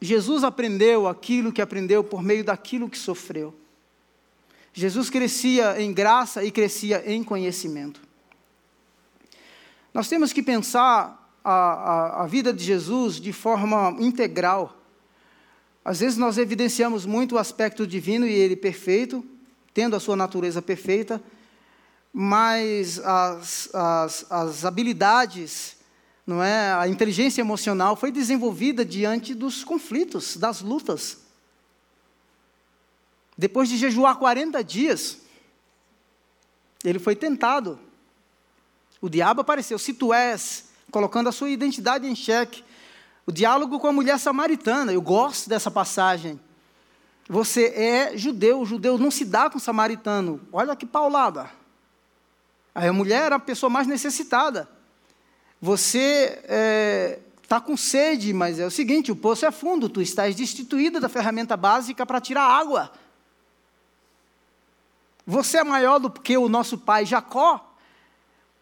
Jesus 0.00 0.44
aprendeu 0.44 1.06
aquilo 1.06 1.52
que 1.52 1.60
aprendeu 1.60 2.02
por 2.02 2.22
meio 2.22 2.42
daquilo 2.42 2.88
que 2.88 2.96
sofreu. 2.96 3.54
Jesus 4.72 5.10
crescia 5.10 5.80
em 5.80 5.92
graça 5.92 6.42
e 6.44 6.50
crescia 6.50 7.02
em 7.06 7.22
conhecimento. 7.22 8.00
Nós 9.92 10.08
temos 10.08 10.32
que 10.32 10.42
pensar 10.42 11.32
a, 11.44 11.52
a, 11.52 12.22
a, 12.24 12.26
vida 12.26 12.52
de 12.52 12.62
Jesus 12.62 13.16
de 13.20 13.32
forma 13.32 13.96
integral. 13.98 14.76
Às 15.84 16.00
vezes 16.00 16.16
nós 16.16 16.38
evidenciamos 16.38 17.04
muito 17.04 17.34
o 17.34 17.38
aspecto 17.38 17.86
divino 17.86 18.26
e 18.26 18.32
ele 18.32 18.54
perfeito, 18.54 19.24
tendo 19.74 19.96
a 19.96 20.00
sua 20.00 20.14
natureza 20.14 20.62
perfeita, 20.62 21.20
mas 22.12 22.98
as, 23.00 23.74
as, 23.74 24.26
as 24.30 24.64
habilidades, 24.64 25.76
não 26.26 26.42
é, 26.42 26.72
a 26.72 26.86
inteligência 26.86 27.40
emocional 27.40 27.96
foi 27.96 28.12
desenvolvida 28.12 28.84
diante 28.84 29.34
dos 29.34 29.64
conflitos, 29.64 30.36
das 30.36 30.60
lutas. 30.60 31.18
Depois 33.36 33.68
de 33.68 33.76
jejuar 33.76 34.16
40 34.16 34.62
dias, 34.62 35.18
ele 36.84 36.98
foi 36.98 37.16
tentado. 37.16 37.78
O 39.00 39.08
diabo 39.08 39.40
apareceu, 39.40 39.78
se 39.78 39.94
tu 39.94 40.12
és, 40.12 40.66
colocando 40.90 41.28
a 41.28 41.32
sua 41.32 41.48
identidade 41.48 42.06
em 42.06 42.14
xeque. 42.14 42.62
O 43.26 43.32
diálogo 43.32 43.78
com 43.78 43.86
a 43.86 43.92
mulher 43.92 44.18
samaritana, 44.18 44.92
eu 44.92 45.00
gosto 45.00 45.48
dessa 45.48 45.70
passagem. 45.70 46.38
Você 47.28 47.66
é 47.76 48.16
judeu, 48.16 48.60
o 48.60 48.66
judeu 48.66 48.98
não 48.98 49.10
se 49.10 49.24
dá 49.24 49.48
com 49.48 49.56
o 49.56 49.60
samaritano. 49.60 50.40
Olha 50.52 50.74
que 50.74 50.84
paulada. 50.84 51.50
Aí 52.74 52.88
a 52.88 52.92
mulher 52.92 53.26
era 53.26 53.36
a 53.36 53.40
pessoa 53.40 53.70
mais 53.70 53.86
necessitada. 53.86 54.68
Você 55.60 56.40
está 56.42 56.48
é, 56.48 57.18
tá 57.46 57.60
com 57.60 57.76
sede, 57.76 58.32
mas 58.32 58.58
é 58.58 58.66
o 58.66 58.70
seguinte: 58.70 59.12
o 59.12 59.16
poço 59.16 59.46
é 59.46 59.50
fundo, 59.50 59.88
tu 59.88 60.02
estás 60.02 60.34
destituída 60.34 60.98
da 60.98 61.08
ferramenta 61.08 61.56
básica 61.56 62.04
para 62.04 62.20
tirar 62.20 62.42
água. 62.42 62.90
Você 65.26 65.58
é 65.58 65.64
maior 65.64 66.00
do 66.00 66.10
que 66.10 66.36
o 66.36 66.48
nosso 66.48 66.76
pai 66.78 67.06
Jacó. 67.06 67.69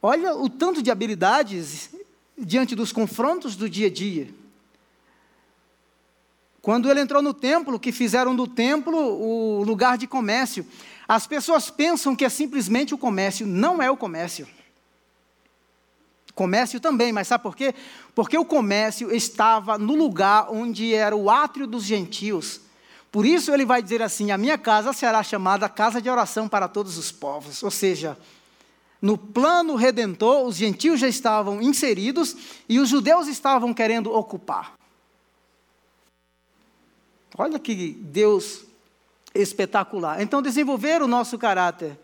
Olha 0.00 0.34
o 0.34 0.48
tanto 0.48 0.82
de 0.82 0.90
habilidades 0.90 1.90
diante 2.36 2.76
dos 2.76 2.92
confrontos 2.92 3.56
do 3.56 3.68
dia 3.68 3.88
a 3.88 3.90
dia. 3.90 4.28
Quando 6.62 6.90
ele 6.90 7.00
entrou 7.00 7.22
no 7.22 7.32
templo, 7.32 7.78
que 7.78 7.90
fizeram 7.90 8.36
do 8.36 8.46
templo 8.46 8.96
o 8.96 9.62
lugar 9.64 9.96
de 9.96 10.06
comércio. 10.06 10.66
As 11.06 11.26
pessoas 11.26 11.70
pensam 11.70 12.14
que 12.14 12.24
é 12.24 12.28
simplesmente 12.28 12.94
o 12.94 12.98
comércio, 12.98 13.46
não 13.46 13.82
é 13.82 13.90
o 13.90 13.96
comércio. 13.96 14.46
Comércio 16.34 16.78
também, 16.78 17.12
mas 17.12 17.26
sabe 17.26 17.42
por 17.42 17.56
quê? 17.56 17.74
Porque 18.14 18.38
o 18.38 18.44
comércio 18.44 19.12
estava 19.12 19.78
no 19.78 19.94
lugar 19.94 20.48
onde 20.50 20.94
era 20.94 21.16
o 21.16 21.30
átrio 21.30 21.66
dos 21.66 21.84
gentios. 21.84 22.60
Por 23.10 23.24
isso 23.24 23.52
ele 23.52 23.64
vai 23.64 23.82
dizer 23.82 24.02
assim: 24.02 24.30
A 24.30 24.38
minha 24.38 24.58
casa 24.58 24.92
será 24.92 25.22
chamada 25.22 25.68
casa 25.68 26.00
de 26.00 26.10
oração 26.10 26.48
para 26.48 26.68
todos 26.68 26.98
os 26.98 27.10
povos. 27.10 27.62
Ou 27.62 27.70
seja, 27.70 28.16
no 29.00 29.16
plano 29.16 29.76
redentor, 29.76 30.46
os 30.46 30.56
gentios 30.56 30.98
já 30.98 31.08
estavam 31.08 31.62
inseridos 31.62 32.36
e 32.68 32.80
os 32.80 32.88
judeus 32.88 33.28
estavam 33.28 33.72
querendo 33.72 34.12
ocupar. 34.12 34.74
Olha 37.36 37.58
que 37.58 37.92
Deus 37.92 38.64
espetacular. 39.32 40.20
Então, 40.20 40.42
desenvolver 40.42 41.00
o 41.00 41.06
nosso 41.06 41.38
caráter. 41.38 41.96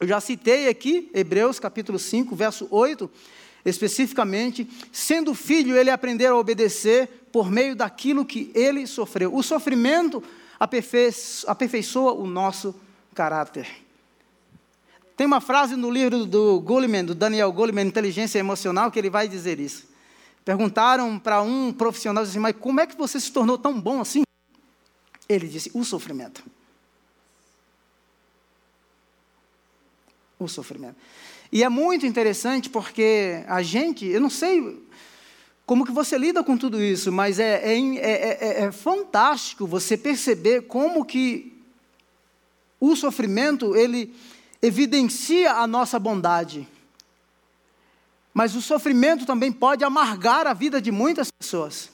Eu 0.00 0.08
já 0.08 0.20
citei 0.20 0.68
aqui, 0.68 1.10
Hebreus 1.12 1.58
capítulo 1.58 1.98
5, 1.98 2.34
verso 2.34 2.66
8, 2.70 3.10
especificamente, 3.64 4.66
sendo 4.90 5.34
filho, 5.34 5.76
ele 5.76 5.90
aprendeu 5.90 6.34
a 6.34 6.38
obedecer 6.38 7.28
por 7.30 7.50
meio 7.50 7.76
daquilo 7.76 8.24
que 8.24 8.50
ele 8.54 8.86
sofreu. 8.86 9.34
O 9.34 9.42
sofrimento 9.42 10.22
aperfeiçoa 10.58 12.12
o 12.12 12.26
nosso 12.26 12.74
caráter. 13.14 13.85
Tem 15.16 15.26
uma 15.26 15.40
frase 15.40 15.76
no 15.76 15.90
livro 15.90 16.26
do 16.26 16.60
Goleman, 16.60 17.04
do 17.04 17.14
Daniel 17.14 17.50
Goleman, 17.50 17.86
Inteligência 17.86 18.38
Emocional, 18.38 18.90
que 18.90 18.98
ele 18.98 19.08
vai 19.08 19.26
dizer 19.26 19.58
isso. 19.58 19.88
Perguntaram 20.44 21.18
para 21.18 21.40
um 21.40 21.72
profissional 21.72 22.22
assim, 22.22 22.38
mas 22.38 22.54
como 22.54 22.80
é 22.80 22.86
que 22.86 22.96
você 22.96 23.18
se 23.18 23.32
tornou 23.32 23.56
tão 23.56 23.80
bom 23.80 24.00
assim? 24.00 24.22
Ele 25.26 25.48
disse: 25.48 25.70
o 25.72 25.82
sofrimento. 25.84 26.44
O 30.38 30.46
sofrimento. 30.46 30.96
E 31.50 31.64
é 31.64 31.68
muito 31.68 32.04
interessante 32.04 32.68
porque 32.68 33.42
a 33.48 33.62
gente, 33.62 34.04
eu 34.04 34.20
não 34.20 34.28
sei 34.28 34.86
como 35.64 35.86
que 35.86 35.92
você 35.92 36.18
lida 36.18 36.44
com 36.44 36.58
tudo 36.58 36.80
isso, 36.80 37.10
mas 37.10 37.38
é, 37.38 37.62
é, 37.64 37.78
é, 37.78 38.64
é 38.64 38.72
fantástico 38.72 39.66
você 39.66 39.96
perceber 39.96 40.62
como 40.62 41.04
que 41.06 41.56
o 42.78 42.94
sofrimento, 42.94 43.74
ele 43.74 44.14
evidencia 44.60 45.52
a 45.52 45.66
nossa 45.66 45.98
bondade. 45.98 46.68
Mas 48.32 48.54
o 48.54 48.60
sofrimento 48.60 49.24
também 49.24 49.50
pode 49.50 49.84
amargar 49.84 50.46
a 50.46 50.52
vida 50.52 50.80
de 50.80 50.90
muitas 50.90 51.30
pessoas. 51.30 51.90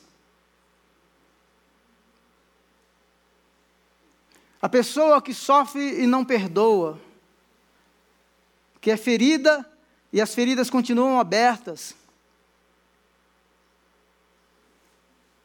A 4.61 4.69
pessoa 4.69 5.21
que 5.21 5.35
sofre 5.35 6.03
e 6.03 6.07
não 6.07 6.25
perdoa, 6.25 7.01
que 8.81 8.91
é 8.91 8.97
ferida 8.97 9.69
e 10.13 10.21
as 10.21 10.35
feridas 10.35 10.69
continuam 10.69 11.19
abertas. 11.19 11.95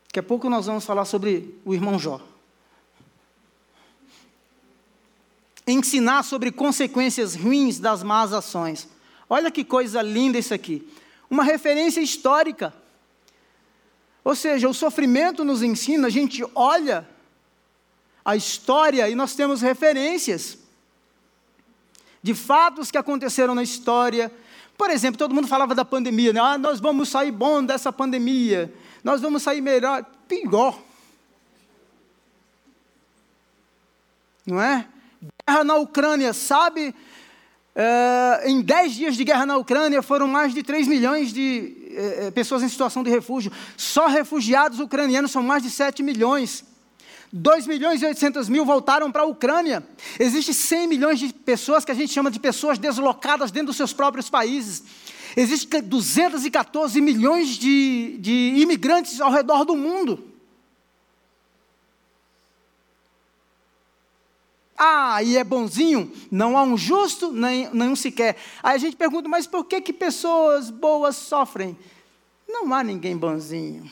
Daqui 0.07 0.19
a 0.19 0.23
pouco 0.23 0.49
nós 0.49 0.65
vamos 0.65 0.85
falar 0.85 1.05
sobre 1.05 1.59
o 1.63 1.73
irmão 1.73 1.97
Jó. 1.99 2.21
Ensinar 5.67 6.23
sobre 6.23 6.51
consequências 6.51 7.35
ruins 7.35 7.77
das 7.77 8.01
más 8.01 8.31
ações. 8.31 8.87
Olha 9.29 9.51
que 9.51 9.63
coisa 9.63 10.01
linda 10.01 10.39
isso 10.39 10.53
aqui. 10.53 10.87
Uma 11.29 11.43
referência 11.43 11.99
histórica. 11.99 12.73
Ou 14.23 14.35
seja, 14.35 14.67
o 14.67 14.73
sofrimento 14.73 15.43
nos 15.43 15.61
ensina, 15.61 16.07
a 16.07 16.09
gente 16.09 16.43
olha 16.55 17.07
a 18.23 18.35
história 18.35 19.09
e 19.09 19.15
nós 19.15 19.35
temos 19.35 19.61
referências 19.61 20.57
de 22.21 22.33
fatos 22.33 22.91
que 22.91 22.97
aconteceram 22.97 23.55
na 23.55 23.63
história. 23.63 24.29
Por 24.77 24.89
exemplo, 24.89 25.17
todo 25.17 25.33
mundo 25.33 25.47
falava 25.47 25.73
da 25.73 25.85
pandemia, 25.85 26.33
né? 26.33 26.41
ah, 26.41 26.57
nós 26.57 26.79
vamos 26.79 27.07
sair 27.07 27.31
bom 27.31 27.63
dessa 27.63 27.91
pandemia, 27.91 28.73
nós 29.01 29.21
vamos 29.21 29.43
sair 29.43 29.61
melhor. 29.61 30.05
Pior. 30.27 30.77
Não 34.45 34.61
é? 34.61 34.85
Guerra 35.47 35.63
na 35.63 35.75
Ucrânia, 35.75 36.33
sabe 36.33 36.93
Uh, 37.77 38.49
em 38.49 38.59
10 38.59 38.93
dias 38.95 39.15
de 39.15 39.23
guerra 39.23 39.45
na 39.45 39.55
Ucrânia, 39.55 40.01
foram 40.01 40.27
mais 40.27 40.51
de 40.51 40.63
3 40.63 40.87
milhões 40.87 41.31
de 41.31 41.75
uh, 42.25 42.31
pessoas 42.31 42.63
em 42.63 42.69
situação 42.69 43.03
de 43.03 43.11
refúgio. 43.11 43.51
Só 43.77 44.07
refugiados 44.07 44.79
ucranianos 44.79 45.29
são 45.29 45.43
mais 45.43 45.61
de 45.61 45.69
7 45.69 46.01
milhões. 46.01 46.65
2 47.31 47.67
milhões 47.67 48.01
e 48.01 48.05
800 48.07 48.49
mil 48.49 48.65
voltaram 48.65 49.11
para 49.11 49.21
a 49.21 49.25
Ucrânia. 49.27 49.87
Existem 50.19 50.55
100 50.55 50.87
milhões 50.87 51.19
de 51.19 51.31
pessoas 51.31 51.85
que 51.85 51.91
a 51.91 51.93
gente 51.93 52.11
chama 52.11 52.31
de 52.31 52.39
pessoas 52.39 52.79
deslocadas 52.79 53.51
dentro 53.51 53.67
dos 53.67 53.77
seus 53.77 53.93
próprios 53.93 54.27
países. 54.27 54.81
Existem 55.35 55.79
214 55.79 56.99
milhões 56.99 57.49
de, 57.49 58.17
de 58.19 58.53
imigrantes 58.57 59.21
ao 59.21 59.31
redor 59.31 59.63
do 59.65 59.75
mundo. 59.75 60.26
Ah, 64.77 65.23
e 65.23 65.35
é 65.35 65.43
bonzinho? 65.43 66.11
Não 66.29 66.55
há 66.55 66.61
um 66.61 66.77
justo, 66.77 67.31
nem 67.31 67.67
nenhum 67.73 67.95
sequer. 67.95 68.37
Aí 68.61 68.75
a 68.75 68.77
gente 68.77 68.95
pergunta, 68.95 69.27
mas 69.27 69.47
por 69.47 69.65
que, 69.65 69.81
que 69.81 69.91
pessoas 69.91 70.69
boas 70.69 71.15
sofrem? 71.15 71.75
Não 72.47 72.71
há 72.71 72.83
ninguém 72.83 73.17
bonzinho. 73.17 73.89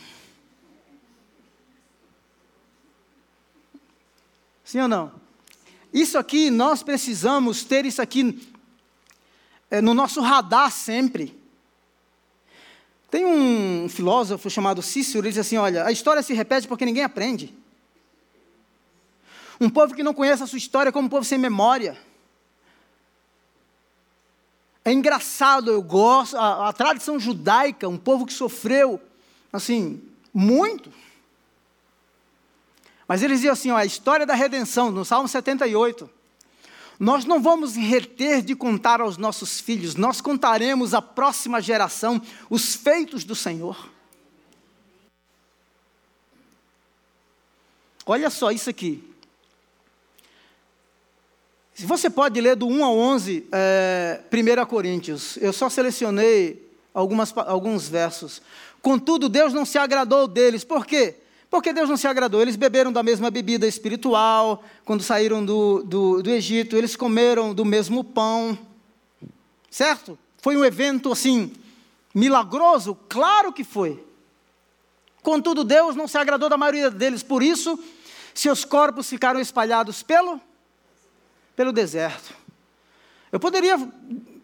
Sim 4.64 4.82
ou 4.82 4.88
não? 4.88 5.12
Isso 5.92 6.18
aqui, 6.18 6.52
nós 6.52 6.84
precisamos 6.84 7.64
ter 7.64 7.86
isso 7.86 8.02
aqui 8.02 8.48
é, 9.72 9.82
no 9.82 9.94
nosso 9.94 10.22
radar 10.22 10.72
sempre. 10.72 11.36
Tem 13.10 13.26
um 13.26 13.88
filósofo 13.90 14.50
chamado 14.50 14.82
Cícero, 14.82 15.20
ele 15.20 15.30
diz 15.30 15.40
assim: 15.40 15.58
olha, 15.58 15.86
a 15.86 15.92
história 15.92 16.22
se 16.22 16.34
repete 16.34 16.68
porque 16.68 16.86
ninguém 16.86 17.04
aprende. 17.04 17.56
Um 19.60 19.70
povo 19.70 19.94
que 19.94 20.04
não 20.04 20.14
conhece 20.14 20.44
a 20.44 20.48
sua 20.48 20.58
história 20.58 20.92
como 20.92 21.08
um 21.08 21.10
povo 21.10 21.24
sem 21.24 21.38
memória. 21.38 21.98
É 24.84 24.92
engraçado, 24.92 25.72
eu 25.72 25.82
gosto, 25.82 26.38
a, 26.38 26.70
a 26.70 26.74
tradição 26.74 27.20
judaica, 27.20 27.90
um 27.90 27.98
povo 27.98 28.26
que 28.26 28.34
sofreu, 28.34 29.02
assim, 29.52 30.02
muito. 30.32 30.92
Mas 33.08 33.24
eles 33.24 33.38
diziam 33.38 33.54
assim, 33.54 33.72
ó, 33.72 33.78
a 33.78 33.86
história 33.86 34.26
da 34.26 34.36
redenção, 34.36 34.92
no 34.92 35.04
Salmo 35.04 35.28
78. 35.28 36.10
Nós 37.00 37.26
não 37.26 37.42
vamos 37.42 37.76
reter 37.76 38.42
de 38.42 38.56
contar 38.56 39.02
aos 39.02 39.18
nossos 39.18 39.60
filhos, 39.60 39.96
nós 39.96 40.22
contaremos 40.22 40.94
à 40.94 41.02
próxima 41.02 41.60
geração 41.62 42.22
os 42.50 42.76
feitos 42.76 43.24
do 43.24 43.36
Senhor. 43.36 43.90
Olha 48.06 48.30
só 48.30 48.52
isso 48.52 48.70
aqui. 48.70 49.15
Você 51.84 52.10
pode 52.10 52.40
ler 52.40 52.56
do 52.56 52.68
1 52.68 52.86
ao 52.86 52.98
11, 52.98 53.48
é, 53.52 54.22
1 54.32 54.66
Coríntios, 54.66 55.38
eu 55.42 55.52
só 55.52 55.70
selecionei 55.70 56.66
algumas, 56.94 57.34
alguns 57.36 57.90
versos. 57.90 58.42
Contudo, 58.82 59.28
Deus 59.28 59.52
não 59.52 59.66
se 59.66 59.78
agradou 59.78 60.26
deles, 60.26 60.64
por 60.64 60.86
quê? 60.86 61.16
Porque 61.50 61.74
Deus 61.74 61.90
não 61.90 61.98
se 61.98 62.08
agradou. 62.08 62.42
Eles 62.42 62.56
beberam 62.56 62.92
da 62.92 63.04
mesma 63.04 63.30
bebida 63.30 63.68
espiritual 63.68 64.64
quando 64.86 65.04
saíram 65.04 65.44
do, 65.44 65.84
do, 65.84 66.24
do 66.24 66.30
Egito, 66.30 66.78
eles 66.78 66.96
comeram 66.96 67.54
do 67.54 67.66
mesmo 67.66 68.04
pão, 68.04 68.58
certo? 69.70 70.18
Foi 70.42 70.56
um 70.56 70.64
evento 70.64 71.12
assim, 71.12 71.52
milagroso? 72.14 72.98
Claro 73.10 73.52
que 73.52 73.66
foi. 73.66 74.02
Contudo, 75.22 75.64
Deus 75.64 75.96
não 75.96 76.08
se 76.08 76.18
agradou 76.18 76.48
da 76.48 76.58
maioria 76.58 76.90
deles, 76.90 77.22
por 77.22 77.44
isso, 77.44 77.78
seus 78.34 78.64
corpos 78.64 79.10
ficaram 79.10 79.40
espalhados 79.40 80.04
pelo, 80.04 80.40
pelo 81.56 81.72
deserto. 81.72 82.34
Eu 83.32 83.40
poderia 83.40 83.78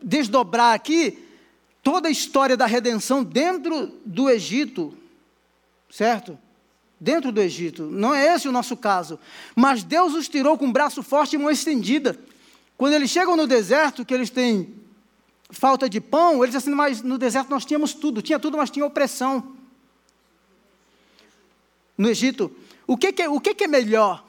desdobrar 0.02 0.74
aqui 0.74 1.18
toda 1.84 2.08
a 2.08 2.12
história 2.12 2.56
da 2.58 2.66
redenção 2.66 3.24
dentro 3.24 3.88
do 4.06 4.30
Egito, 4.30 4.98
certo? 5.90 6.38
dentro 7.02 7.32
do 7.32 7.42
Egito. 7.42 7.86
Não 7.86 8.14
é 8.14 8.36
esse 8.36 8.48
o 8.48 8.52
nosso 8.52 8.78
caso. 8.78 9.20
Mas 9.56 9.84
Deus 9.84 10.14
os 10.14 10.30
tirou 10.30 10.56
com 10.56 10.68
um 10.68 10.72
braço 10.72 11.02
forte 11.02 11.36
e 11.36 11.40
mão 11.40 11.50
estendida. 11.50 12.16
Quando 12.78 12.94
eles 12.94 13.10
chegam 13.10 13.36
no 13.36 13.48
deserto, 13.48 14.06
que 14.06 14.14
eles 14.14 14.30
têm 14.30 14.72
falta 15.50 15.90
de 15.90 16.00
pão, 16.00 16.44
eles 16.44 16.56
assim, 16.56 16.70
mas 16.70 17.02
no 17.02 17.18
deserto 17.18 17.50
nós 17.50 17.66
tínhamos 17.66 17.96
tudo, 17.96 18.22
tinha 18.22 18.40
tudo, 18.40 18.56
mas 18.56 18.70
tinha 18.70 18.86
opressão. 18.86 19.56
No 21.98 22.08
Egito, 22.08 22.56
o 22.86 22.96
que, 22.96 23.12
que, 23.12 23.28
o 23.28 23.40
que, 23.40 23.56
que 23.56 23.64
é 23.64 23.68
melhor? 23.68 24.24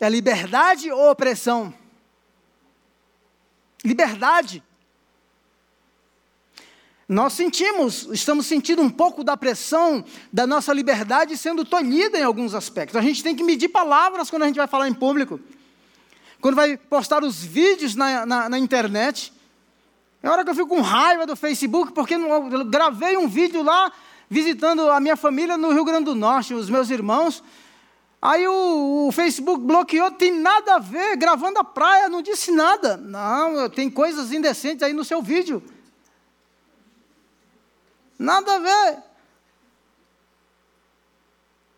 É 0.00 0.08
liberdade 0.08 0.90
ou 0.90 1.10
opressão? 1.10 1.74
Liberdade. 3.84 4.62
Nós 7.08 7.34
sentimos, 7.34 8.08
estamos 8.12 8.46
sentindo 8.46 8.80
um 8.80 8.88
pouco 8.88 9.22
da 9.22 9.36
pressão 9.36 10.04
da 10.32 10.46
nossa 10.46 10.72
liberdade 10.72 11.36
sendo 11.36 11.64
tolhida 11.64 12.18
em 12.18 12.22
alguns 12.22 12.54
aspectos. 12.54 12.96
A 12.96 13.02
gente 13.02 13.22
tem 13.22 13.36
que 13.36 13.44
medir 13.44 13.68
palavras 13.68 14.30
quando 14.30 14.44
a 14.44 14.46
gente 14.46 14.56
vai 14.56 14.66
falar 14.66 14.88
em 14.88 14.94
público. 14.94 15.38
Quando 16.40 16.54
vai 16.54 16.76
postar 16.76 17.22
os 17.22 17.44
vídeos 17.44 17.94
na, 17.94 18.24
na, 18.24 18.48
na 18.48 18.58
internet. 18.58 19.32
É 20.22 20.30
hora 20.30 20.42
que 20.42 20.50
eu 20.50 20.54
fico 20.54 20.68
com 20.68 20.80
raiva 20.80 21.26
do 21.26 21.36
Facebook, 21.36 21.92
porque 21.92 22.14
eu 22.14 22.64
gravei 22.64 23.16
um 23.16 23.28
vídeo 23.28 23.62
lá 23.62 23.92
visitando 24.30 24.88
a 24.90 24.98
minha 24.98 25.16
família 25.16 25.58
no 25.58 25.72
Rio 25.72 25.84
Grande 25.84 26.04
do 26.04 26.14
Norte, 26.14 26.54
os 26.54 26.70
meus 26.70 26.88
irmãos. 26.88 27.42
Aí 28.22 28.46
o, 28.46 29.08
o, 29.08 29.12
Facebook 29.12 29.64
bloqueou, 29.64 30.12
tem 30.12 30.30
nada 30.30 30.76
a 30.76 30.78
ver, 30.78 31.16
gravando 31.16 31.58
a 31.58 31.64
praia, 31.64 32.08
não 32.08 32.22
disse 32.22 32.52
nada. 32.52 32.96
Não, 32.96 33.68
tem 33.68 33.90
coisas 33.90 34.30
indecentes 34.30 34.84
aí 34.84 34.92
no 34.92 35.04
seu 35.04 35.20
vídeo. 35.20 35.60
Nada 38.16 38.54
a 38.54 38.58
ver. 38.60 39.02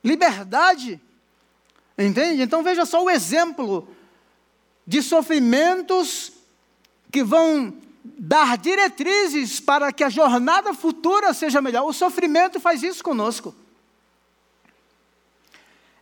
Liberdade. 0.05 1.01
Entende? 1.97 2.43
Então 2.43 2.63
veja 2.63 2.85
só 2.85 3.03
o 3.03 3.09
exemplo 3.09 3.89
de 4.87 5.01
sofrimentos 5.03 6.31
que 7.11 7.25
vão 7.25 7.73
dar 8.05 8.59
diretrizes 8.59 9.61
para 9.61 9.91
que 9.91 10.05
a 10.05 10.11
jornada 10.11 10.75
futura 10.75 11.33
seja 11.33 11.63
melhor. 11.63 11.87
O 11.87 11.93
sofrimento 11.95 12.61
faz 12.61 12.83
isso 12.83 13.03
conosco. 13.03 13.55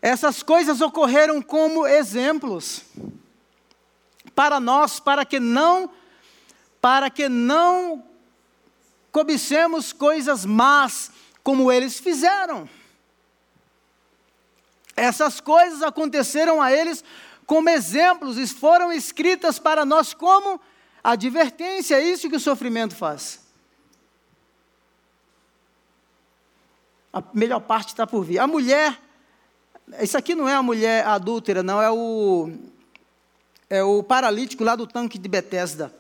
Essas 0.03 0.43
coisas 0.43 0.81
ocorreram 0.81 1.41
como 1.41 1.87
exemplos 1.87 2.83
para 4.35 4.59
nós, 4.59 4.99
para 4.99 5.25
que 5.25 5.39
não 5.39 5.89
para 6.81 7.09
que 7.09 7.29
não 7.29 8.05
cobicemos 9.13 9.93
coisas 9.93 10.45
más, 10.45 11.13
como 11.45 11.71
eles 11.71 12.01
fizeram. 12.01 12.69
Essas 14.97 15.41
coisas 15.41 15.81
aconteceram 15.81 16.61
a 16.61 16.73
eles 16.73 17.05
como 17.47 17.69
exemplos 17.69 18.37
e 18.37 18.49
foram 18.49 18.93
escritas 18.93 19.61
para 19.61 19.85
nós 19.85 20.13
como 20.13 20.61
advertência. 21.05 21.95
É 21.95 22.03
isso 22.03 22.29
que 22.29 22.35
o 22.35 22.41
sofrimento 22.41 22.97
faz. 22.97 23.41
A 27.13 27.23
melhor 27.33 27.61
parte 27.61 27.89
está 27.89 28.07
por 28.07 28.25
vir. 28.25 28.41
A 28.41 28.47
mulher, 28.49 28.99
isso 30.01 30.17
aqui 30.17 30.35
não 30.35 30.49
é 30.49 30.55
a 30.55 30.62
mulher 30.62 31.07
adúltera, 31.07 31.62
não, 31.62 31.81
é 31.81 31.91
o, 31.91 32.51
é 33.69 33.83
o 33.83 34.03
paralítico 34.03 34.65
lá 34.65 34.77
do 34.77 34.87
tanque 34.87 35.19
de 35.19 35.29
Betesda. 35.29 35.95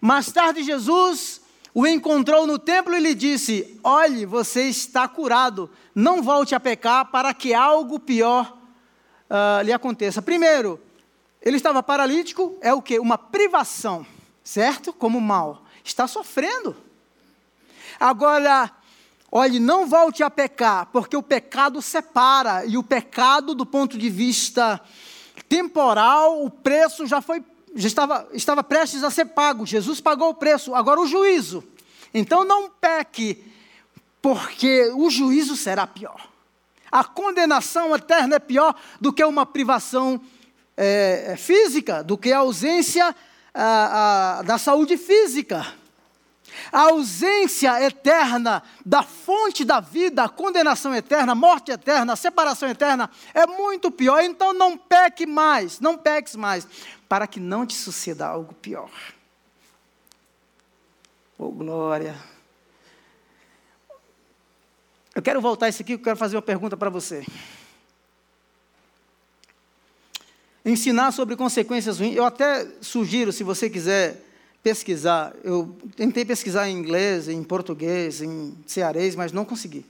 Mais 0.00 0.32
tarde, 0.32 0.62
Jesus 0.62 1.40
o 1.74 1.86
encontrou 1.86 2.46
no 2.46 2.58
templo 2.58 2.94
e 2.96 3.00
lhe 3.00 3.14
disse: 3.14 3.78
Olhe, 3.84 4.26
você 4.26 4.64
está 4.64 5.06
curado, 5.06 5.70
não 5.94 6.22
volte 6.22 6.54
a 6.54 6.60
pecar 6.60 7.10
para 7.10 7.32
que 7.34 7.54
algo 7.54 8.00
pior 8.00 8.56
uh, 9.28 9.62
lhe 9.62 9.72
aconteça. 9.72 10.20
Primeiro, 10.20 10.80
ele 11.40 11.56
estava 11.56 11.82
paralítico, 11.82 12.56
é 12.60 12.74
o 12.74 12.82
que? 12.82 12.98
Uma 12.98 13.16
privação, 13.16 14.04
certo? 14.42 14.92
Como 14.92 15.20
mal. 15.20 15.62
Está 15.84 16.06
sofrendo. 16.06 16.76
Agora, 17.98 18.70
olhe, 19.30 19.60
não 19.60 19.86
volte 19.86 20.22
a 20.22 20.30
pecar, 20.30 20.86
porque 20.86 21.16
o 21.16 21.22
pecado 21.22 21.80
separa, 21.80 22.64
e 22.64 22.76
o 22.76 22.82
pecado, 22.82 23.54
do 23.54 23.64
ponto 23.64 23.96
de 23.96 24.10
vista 24.10 24.80
temporal, 25.48 26.44
o 26.44 26.50
preço 26.50 27.06
já 27.06 27.20
foi 27.20 27.42
já 27.74 27.86
estava, 27.86 28.28
estava 28.32 28.64
prestes 28.64 29.04
a 29.04 29.10
ser 29.10 29.26
pago, 29.26 29.64
Jesus 29.64 30.00
pagou 30.00 30.30
o 30.30 30.34
preço, 30.34 30.74
agora 30.74 31.00
o 31.00 31.06
juízo. 31.06 31.62
Então 32.12 32.44
não 32.44 32.68
peque, 32.68 33.44
porque 34.20 34.90
o 34.96 35.08
juízo 35.08 35.56
será 35.56 35.86
pior. 35.86 36.28
A 36.90 37.04
condenação 37.04 37.94
eterna 37.94 38.36
é 38.36 38.40
pior 38.40 38.74
do 39.00 39.12
que 39.12 39.24
uma 39.24 39.46
privação 39.46 40.20
é, 40.76 41.36
física, 41.38 42.02
do 42.02 42.18
que 42.18 42.32
a 42.32 42.38
ausência 42.38 43.14
a, 43.54 44.38
a, 44.38 44.42
da 44.42 44.58
saúde 44.58 44.96
física. 44.96 45.79
A 46.72 46.82
ausência 46.82 47.82
eterna 47.82 48.62
da 48.84 49.02
fonte 49.02 49.64
da 49.64 49.80
vida, 49.80 50.24
a 50.24 50.28
condenação 50.28 50.94
eterna, 50.94 51.32
a 51.32 51.34
morte 51.34 51.70
eterna, 51.70 52.12
a 52.12 52.16
separação 52.16 52.68
eterna 52.68 53.10
é 53.34 53.46
muito 53.46 53.90
pior. 53.90 54.22
Então 54.22 54.52
não 54.52 54.76
peque 54.76 55.26
mais, 55.26 55.80
não 55.80 55.96
peques 55.96 56.36
mais, 56.36 56.66
para 57.08 57.26
que 57.26 57.40
não 57.40 57.66
te 57.66 57.74
suceda 57.74 58.26
algo 58.26 58.54
pior. 58.54 58.90
Oh, 61.38 61.50
glória. 61.50 62.14
Eu 65.14 65.22
quero 65.22 65.40
voltar 65.40 65.68
isso 65.68 65.82
aqui, 65.82 65.94
eu 65.94 65.98
quero 65.98 66.16
fazer 66.16 66.36
uma 66.36 66.42
pergunta 66.42 66.76
para 66.76 66.90
você. 66.90 67.24
Ensinar 70.64 71.10
sobre 71.12 71.36
consequências 71.36 71.98
ruins, 71.98 72.14
eu 72.14 72.24
até 72.24 72.66
sugiro, 72.80 73.32
se 73.32 73.42
você 73.42 73.68
quiser 73.68 74.29
pesquisar, 74.62 75.34
eu 75.42 75.76
tentei 75.96 76.24
pesquisar 76.24 76.68
em 76.68 76.76
inglês, 76.76 77.28
em 77.28 77.42
português, 77.42 78.20
em 78.20 78.54
cearês, 78.66 79.16
mas 79.16 79.32
não 79.32 79.44
consegui. 79.44 79.84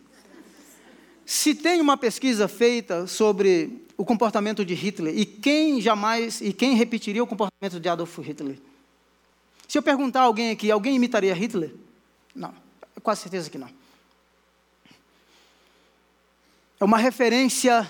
se 1.26 1.54
tem 1.54 1.80
uma 1.80 1.96
pesquisa 1.96 2.48
feita 2.48 3.06
sobre 3.06 3.84
o 3.96 4.04
comportamento 4.04 4.64
de 4.64 4.74
Hitler 4.74 5.16
e 5.16 5.24
quem 5.24 5.80
jamais 5.80 6.40
e 6.40 6.52
quem 6.52 6.74
repetiria 6.74 7.22
o 7.22 7.26
comportamento 7.26 7.78
de 7.78 7.88
Adolf 7.88 8.18
Hitler? 8.18 8.58
Se 9.68 9.78
eu 9.78 9.82
perguntar 9.82 10.22
a 10.22 10.24
alguém 10.24 10.50
aqui, 10.50 10.70
alguém 10.70 10.96
imitaria 10.96 11.34
Hitler? 11.34 11.74
Não, 12.34 12.52
quase 13.02 13.22
certeza 13.22 13.50
que 13.50 13.58
não. 13.58 13.68
É 16.80 16.84
uma 16.84 16.98
referência 16.98 17.88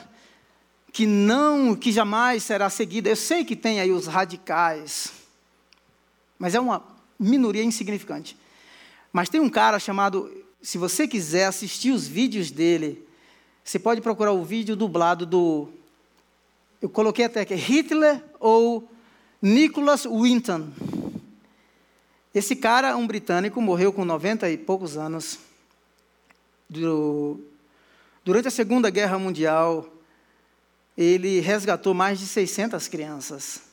que 0.93 1.07
não, 1.07 1.75
que 1.77 1.93
jamais 1.93 2.43
será 2.43 2.69
seguida. 2.69 3.09
Eu 3.09 3.17
sei 3.17 3.45
que 3.45 3.55
tem 3.55 3.81
aí 3.81 3.93
os 3.93 4.07
radicais, 4.07 5.13
mas 6.41 6.55
é 6.55 6.61
uma 6.61 6.83
minoria 7.19 7.63
insignificante. 7.63 8.35
Mas 9.13 9.29
tem 9.29 9.41
um 9.43 9.51
cara 9.51 9.79
chamado, 9.79 10.33
se 10.63 10.79
você 10.79 11.07
quiser 11.07 11.45
assistir 11.45 11.91
os 11.91 12.09
vídeos 12.09 12.51
dele, 12.51 13.07
você 13.63 13.79
pode 13.79 14.01
procurar 14.01 14.33
o 14.33 14.43
vídeo 14.43 14.75
dublado 14.75 15.27
do. 15.27 15.69
Eu 16.81 16.89
coloquei 16.89 17.27
até 17.27 17.43
aqui, 17.43 17.55
Hitler 17.55 18.25
ou 18.41 18.91
Nicholas 19.43 20.07
Winton. 20.07 20.71
Esse 22.35 22.57
cara, 22.57 22.97
um 22.97 23.07
britânico, 23.07 23.61
morreu 23.61 23.93
com 23.93 24.05
90 24.05 24.49
e 24.49 24.57
poucos 24.57 24.97
anos. 24.97 25.39
Durante 28.25 28.49
a 28.49 28.51
Segunda 28.51 28.89
Guerra 28.89 29.19
Mundial, 29.19 29.87
ele 30.97 31.41
resgatou 31.41 31.93
mais 31.93 32.19
de 32.19 32.27
600 32.27 32.89
crianças. 32.89 33.70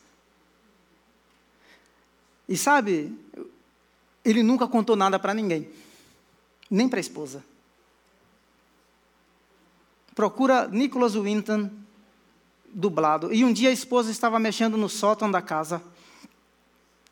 E 2.47 2.55
sabe, 2.55 3.17
ele 4.23 4.43
nunca 4.43 4.67
contou 4.67 4.95
nada 4.95 5.19
para 5.19 5.33
ninguém, 5.33 5.69
nem 6.69 6.87
para 6.87 6.99
a 6.99 7.01
esposa 7.01 7.43
procura 10.17 10.67
Nicholas 10.67 11.13
Winton, 11.13 11.69
dublado. 12.73 13.31
E 13.31 13.45
um 13.45 13.53
dia 13.53 13.69
a 13.69 13.71
esposa 13.71 14.09
estava 14.09 14.39
mexendo 14.39 14.75
no 14.75 14.89
sótão 14.89 15.29
da 15.29 15.43
casa 15.43 15.79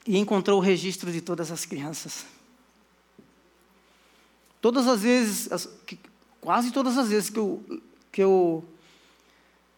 e 0.08 0.18
encontrou 0.18 0.58
o 0.58 0.62
registro 0.62 1.12
de 1.12 1.22
todas 1.22 1.52
as 1.52 1.68
crianças. 1.68 2.26
Todas 4.60 4.88
as 4.88 5.04
vezes, 5.04 5.48
quase 6.42 6.72
todas 6.72 6.98
as 6.98 7.10
vezes 7.10 7.30
que 7.30 7.38
eu, 7.38 7.64
que 8.12 8.24
eu, 8.24 8.66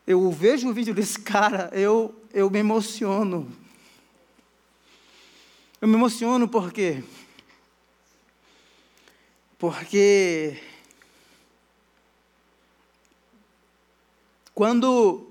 eu 0.08 0.32
vejo 0.32 0.70
o 0.70 0.74
vídeo 0.74 0.94
desse 0.94 1.20
cara, 1.20 1.70
eu, 1.74 2.16
eu 2.34 2.50
me 2.50 2.60
emociono. 2.60 3.52
Eu 5.80 5.88
me 5.88 5.94
emociono 5.96 6.48
porque 6.48 7.04
porque 9.58 10.60
Quando 14.58 15.28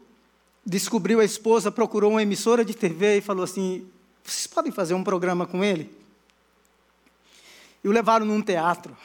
descobriu 0.65 1.19
a 1.19 1.25
esposa, 1.25 1.73
procurou 1.73 2.13
uma 2.13 2.23
emissora 2.23 2.65
de 2.65 2.73
TV 2.73 3.19
e 3.19 3.21
falou 3.21 3.43
assim: 3.43 3.85
vocês 4.23 4.47
podem 4.47 4.71
fazer 4.71 4.95
um 4.95 5.03
programa 5.03 5.49
com 5.49 5.65
ele? 5.65 5.91
E 7.83 7.89
o 7.89 7.91
levaram 7.91 8.25
num 8.25 8.41
teatro. 8.41 8.97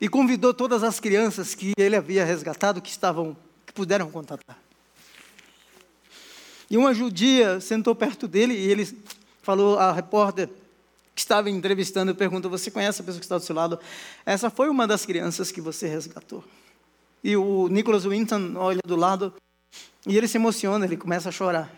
E 0.00 0.08
convidou 0.08 0.54
todas 0.54 0.82
as 0.82 0.98
crianças 0.98 1.54
que 1.54 1.74
ele 1.76 1.94
havia 1.94 2.24
resgatado, 2.24 2.80
que 2.80 2.88
estavam, 2.88 3.36
que 3.66 3.74
puderam 3.74 4.10
contatar. 4.10 4.58
E 6.70 6.78
uma 6.78 6.94
judia 6.94 7.60
sentou 7.60 7.94
perto 7.94 8.26
dele 8.26 8.54
e 8.54 8.70
ele 8.70 8.86
falou 9.50 9.80
à 9.80 9.90
repórter 9.90 10.48
que 11.12 11.20
estava 11.20 11.50
entrevistando, 11.50 12.14
perguntou: 12.14 12.48
Você 12.52 12.70
conhece 12.70 13.00
a 13.00 13.04
pessoa 13.04 13.18
que 13.18 13.24
está 13.24 13.36
do 13.36 13.42
seu 13.42 13.54
lado? 13.54 13.80
Essa 14.24 14.48
foi 14.48 14.68
uma 14.68 14.86
das 14.86 15.04
crianças 15.04 15.50
que 15.50 15.60
você 15.60 15.88
resgatou. 15.88 16.44
E 17.22 17.36
o 17.36 17.66
Nicholas 17.66 18.04
Winton 18.04 18.54
olha 18.54 18.80
do 18.86 18.94
lado 18.94 19.34
e 20.06 20.16
ele 20.16 20.28
se 20.28 20.36
emociona, 20.36 20.84
ele 20.84 20.96
começa 20.96 21.30
a 21.30 21.32
chorar. 21.32 21.74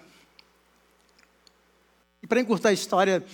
E 2.22 2.26
para 2.26 2.40
encurtar 2.40 2.68
a 2.68 2.72
história, 2.74 3.24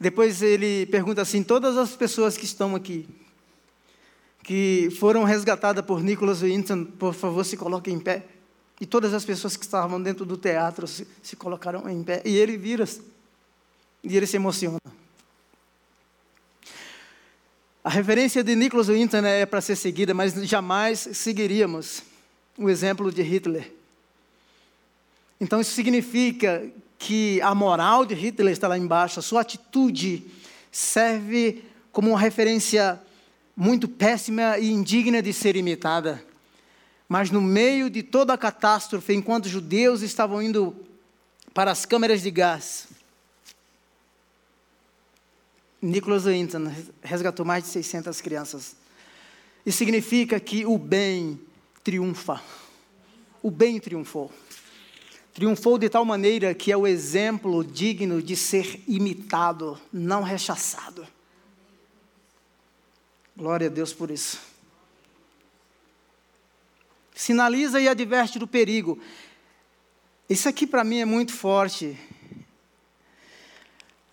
depois 0.00 0.40
ele 0.40 0.86
pergunta 0.86 1.20
assim: 1.20 1.42
todas 1.42 1.76
as 1.76 1.94
pessoas 1.94 2.34
que 2.38 2.46
estão 2.46 2.74
aqui, 2.74 3.06
que 4.42 4.88
foram 4.98 5.22
resgatadas 5.22 5.84
por 5.84 6.02
Nicholas 6.02 6.40
Winton, 6.40 6.86
por 6.86 7.12
favor, 7.12 7.44
se 7.44 7.58
coloquem 7.58 7.92
em 7.92 8.00
pé. 8.00 8.24
E 8.80 8.84
todas 8.84 9.14
as 9.14 9.24
pessoas 9.24 9.56
que 9.56 9.64
estavam 9.64 10.00
dentro 10.02 10.26
do 10.26 10.36
teatro 10.36 10.86
se, 10.86 11.06
se 11.22 11.34
colocaram 11.34 11.88
em 11.88 12.02
pé. 12.02 12.22
E 12.24 12.36
ele 12.36 12.58
vira 12.58 12.84
e 14.08 14.16
ele 14.16 14.26
se 14.26 14.36
emociona. 14.36 14.78
A 17.82 17.90
referência 17.90 18.42
de 18.42 18.54
Nicholas 18.56 18.88
Winton 18.88 19.18
é 19.18 19.46
para 19.46 19.60
ser 19.60 19.76
seguida, 19.76 20.14
mas 20.14 20.34
jamais 20.48 21.08
seguiríamos 21.12 22.02
o 22.58 22.70
exemplo 22.70 23.12
de 23.12 23.22
Hitler. 23.22 23.72
Então 25.40 25.60
isso 25.60 25.72
significa 25.72 26.66
que 26.98 27.40
a 27.42 27.54
moral 27.54 28.06
de 28.06 28.14
Hitler 28.14 28.52
está 28.52 28.66
lá 28.66 28.78
embaixo, 28.78 29.20
a 29.20 29.22
sua 29.22 29.42
atitude 29.42 30.24
serve 30.72 31.62
como 31.92 32.10
uma 32.10 32.18
referência 32.18 33.00
muito 33.56 33.88
péssima 33.88 34.58
e 34.58 34.70
indigna 34.70 35.22
de 35.22 35.32
ser 35.32 35.56
imitada. 35.56 36.22
Mas 37.08 37.30
no 37.30 37.40
meio 37.40 37.88
de 37.88 38.02
toda 38.02 38.32
a 38.34 38.38
catástrofe, 38.38 39.14
enquanto 39.14 39.46
os 39.46 39.50
judeus 39.50 40.02
estavam 40.02 40.42
indo 40.42 40.74
para 41.54 41.70
as 41.70 41.86
câmeras 41.86 42.20
de 42.20 42.30
gás, 42.30 42.85
Nicholas 45.80 46.24
Winton 46.24 46.72
resgatou 47.02 47.44
mais 47.44 47.64
de 47.64 47.70
600 47.70 48.20
crianças. 48.20 48.76
Isso 49.64 49.78
significa 49.78 50.38
que 50.40 50.64
o 50.64 50.78
bem 50.78 51.40
triunfa. 51.82 52.40
O 53.42 53.50
bem 53.50 53.78
triunfou. 53.78 54.32
Triunfou 55.34 55.76
de 55.76 55.88
tal 55.88 56.04
maneira 56.04 56.54
que 56.54 56.72
é 56.72 56.76
o 56.76 56.86
exemplo 56.86 57.62
digno 57.62 58.22
de 58.22 58.34
ser 58.34 58.82
imitado, 58.88 59.78
não 59.92 60.22
rechaçado. 60.22 61.06
Glória 63.36 63.66
a 63.66 63.70
Deus 63.70 63.92
por 63.92 64.10
isso. 64.10 64.40
Sinaliza 67.14 67.80
e 67.80 67.88
adverte 67.88 68.38
do 68.38 68.46
perigo. 68.46 68.98
Isso 70.28 70.48
aqui 70.48 70.66
para 70.66 70.84
mim 70.84 71.00
é 71.00 71.04
muito 71.04 71.32
forte. 71.32 71.98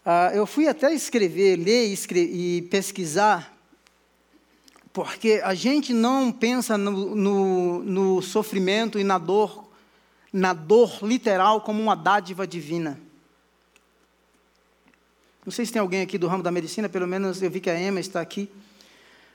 Ah, 0.06 0.32
eu 0.33 0.45
fui 0.45 0.67
até 0.67 0.93
escrever, 0.93 1.56
ler 1.56 1.95
e, 2.11 2.61
pesquisar, 2.64 3.53
porque 4.91 5.40
a 5.41 5.53
gente 5.53 5.93
não 5.93 6.30
pensa 6.30 6.77
no, 6.77 7.15
no, 7.15 7.83
no 7.83 8.22
sofrimento 8.22 8.99
e 8.99 9.03
na 9.03 9.17
dor, 9.17 9.65
na 10.32 10.51
dor 10.51 10.99
literal 11.01 11.61
como 11.61 11.82
uma 11.82 11.95
dádiva 11.95 12.45
divina. 12.45 12.99
Não 15.45 15.53
sei 15.53 15.65
se 15.65 15.72
tem 15.72 15.80
alguém 15.80 16.01
aqui 16.01 16.17
do 16.17 16.27
ramo 16.27 16.43
da 16.43 16.51
medicina, 16.51 16.90
pelo 16.90 17.07
menos 17.07 17.41
eu 17.41 17.49
vi 17.49 17.61
que 17.61 17.69
a 17.69 17.80
Emma 17.80 18.01
está 18.01 18.19
aqui. 18.19 18.49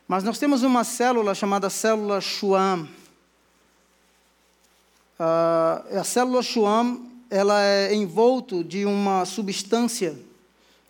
Mas 0.06 0.22
nós 0.22 0.38
temos 0.38 0.62
uma 0.62 0.84
célula 0.84 1.34
chamada 1.34 1.70
célula 1.70 2.20
Schwann. 2.20 2.86
Uh, 5.18 5.98
a 5.98 6.04
célula 6.04 6.42
Schwann 6.42 7.08
ela 7.30 7.62
é 7.62 7.94
envolto 7.94 8.62
de 8.62 8.84
uma 8.84 9.24
substância 9.24 10.27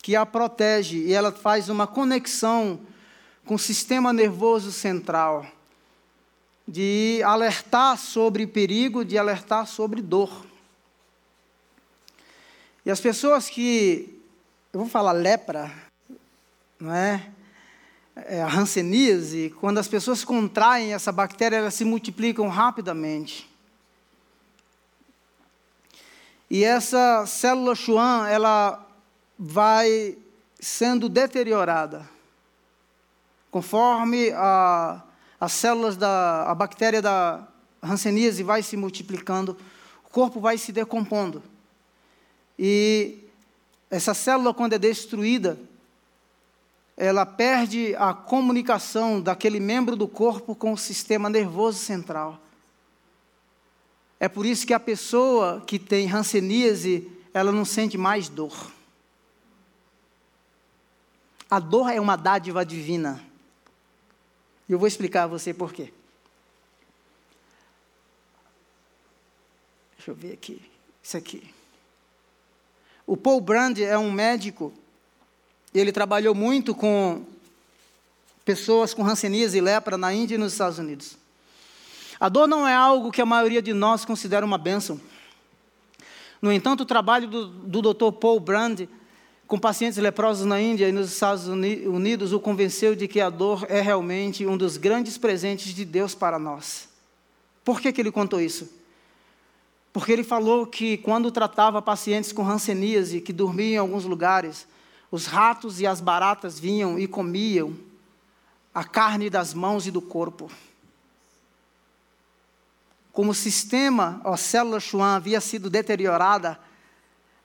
que 0.08 0.16
a 0.16 0.24
protege 0.24 1.00
e 1.00 1.12
ela 1.12 1.30
faz 1.30 1.68
uma 1.68 1.86
conexão 1.86 2.80
com 3.44 3.56
o 3.56 3.58
sistema 3.58 4.10
nervoso 4.10 4.72
central, 4.72 5.46
de 6.66 7.20
alertar 7.22 7.98
sobre 7.98 8.46
perigo, 8.46 9.04
de 9.04 9.18
alertar 9.18 9.66
sobre 9.66 10.00
dor. 10.00 10.46
E 12.86 12.90
as 12.90 12.98
pessoas 12.98 13.50
que, 13.50 14.18
eu 14.72 14.80
vou 14.80 14.88
falar 14.88 15.12
lepra, 15.12 15.70
não 16.80 16.94
é? 16.94 17.30
é 18.16 18.40
a 18.40 18.48
hanseníase, 18.48 19.54
quando 19.60 19.76
as 19.76 19.88
pessoas 19.88 20.24
contraem 20.24 20.94
essa 20.94 21.12
bactéria, 21.12 21.56
elas 21.56 21.74
se 21.74 21.84
multiplicam 21.84 22.48
rapidamente. 22.48 23.46
E 26.48 26.64
essa 26.64 27.26
célula 27.26 27.74
Schwann, 27.74 28.26
ela 28.26 28.87
vai 29.38 30.18
sendo 30.58 31.08
deteriorada. 31.08 32.08
Conforme 33.50 34.30
a, 34.32 35.02
as 35.40 35.52
células 35.52 35.96
da 35.96 36.50
a 36.50 36.54
bactéria 36.54 37.00
da 37.00 37.46
hanseníase 37.82 38.42
vai 38.42 38.62
se 38.62 38.76
multiplicando, 38.76 39.56
o 40.04 40.10
corpo 40.10 40.40
vai 40.40 40.58
se 40.58 40.72
decompondo. 40.72 41.42
E 42.58 43.18
essa 43.90 44.12
célula, 44.12 44.52
quando 44.52 44.72
é 44.72 44.78
destruída, 44.78 45.58
ela 46.96 47.24
perde 47.24 47.94
a 47.96 48.12
comunicação 48.12 49.20
daquele 49.20 49.60
membro 49.60 49.94
do 49.94 50.08
corpo 50.08 50.54
com 50.54 50.72
o 50.72 50.78
sistema 50.78 51.30
nervoso 51.30 51.78
central. 51.78 52.40
É 54.18 54.28
por 54.28 54.44
isso 54.44 54.66
que 54.66 54.74
a 54.74 54.80
pessoa 54.80 55.62
que 55.64 55.78
tem 55.78 56.10
hanseníase, 56.10 57.08
ela 57.32 57.52
não 57.52 57.64
sente 57.64 57.96
mais 57.96 58.28
dor. 58.28 58.72
A 61.50 61.58
dor 61.58 61.88
é 61.90 62.00
uma 62.00 62.16
dádiva 62.16 62.64
divina. 62.64 63.22
E 64.68 64.72
eu 64.72 64.78
vou 64.78 64.86
explicar 64.86 65.24
a 65.24 65.26
você 65.26 65.54
por 65.54 65.72
quê. 65.72 65.92
Deixa 69.96 70.10
eu 70.10 70.14
ver 70.14 70.32
aqui. 70.32 70.60
Isso 71.02 71.16
aqui. 71.16 71.54
O 73.06 73.16
Paul 73.16 73.40
Brand 73.40 73.78
é 73.78 73.96
um 73.96 74.12
médico. 74.12 74.72
Ele 75.72 75.90
trabalhou 75.90 76.34
muito 76.34 76.74
com 76.74 77.24
pessoas 78.44 78.92
com 78.92 79.02
rancenias 79.02 79.54
e 79.54 79.60
lepra 79.60 79.96
na 79.96 80.12
Índia 80.12 80.34
e 80.34 80.38
nos 80.38 80.52
Estados 80.52 80.78
Unidos. 80.78 81.16
A 82.20 82.28
dor 82.28 82.46
não 82.46 82.66
é 82.66 82.74
algo 82.74 83.10
que 83.12 83.22
a 83.22 83.26
maioria 83.26 83.62
de 83.62 83.72
nós 83.72 84.04
considera 84.04 84.44
uma 84.44 84.58
bênção. 84.58 85.00
No 86.40 86.52
entanto, 86.52 86.82
o 86.82 86.86
trabalho 86.86 87.28
do, 87.28 87.46
do 87.46 87.94
Dr. 87.94 88.12
Paul 88.12 88.40
Brand 88.40 88.88
com 89.48 89.58
pacientes 89.58 89.98
leprosos 89.98 90.44
na 90.44 90.60
Índia 90.60 90.86
e 90.86 90.92
nos 90.92 91.10
Estados 91.10 91.48
Unidos 91.48 92.34
o 92.34 92.38
convenceu 92.38 92.94
de 92.94 93.08
que 93.08 93.18
a 93.18 93.30
dor 93.30 93.64
é 93.70 93.80
realmente 93.80 94.46
um 94.46 94.58
dos 94.58 94.76
grandes 94.76 95.16
presentes 95.16 95.74
de 95.74 95.86
Deus 95.86 96.14
para 96.14 96.38
nós. 96.38 96.86
Por 97.64 97.80
que, 97.80 97.90
que 97.90 97.98
ele 97.98 98.12
contou 98.12 98.42
isso? 98.42 98.70
Porque 99.90 100.12
ele 100.12 100.22
falou 100.22 100.66
que 100.66 100.98
quando 100.98 101.30
tratava 101.30 101.80
pacientes 101.80 102.30
com 102.30 102.46
hanseníase 102.46 103.22
que 103.22 103.32
dormiam 103.32 103.72
em 103.72 103.78
alguns 103.78 104.04
lugares, 104.04 104.68
os 105.10 105.24
ratos 105.24 105.80
e 105.80 105.86
as 105.86 105.98
baratas 105.98 106.60
vinham 106.60 106.98
e 106.98 107.08
comiam 107.08 107.74
a 108.74 108.84
carne 108.84 109.30
das 109.30 109.54
mãos 109.54 109.86
e 109.86 109.90
do 109.90 110.02
corpo. 110.02 110.50
Como 113.12 113.30
o 113.30 113.34
sistema, 113.34 114.20
a 114.22 114.36
célula 114.36 114.78
Schwann 114.78 115.16
havia 115.16 115.40
sido 115.40 115.70
deteriorada, 115.70 116.60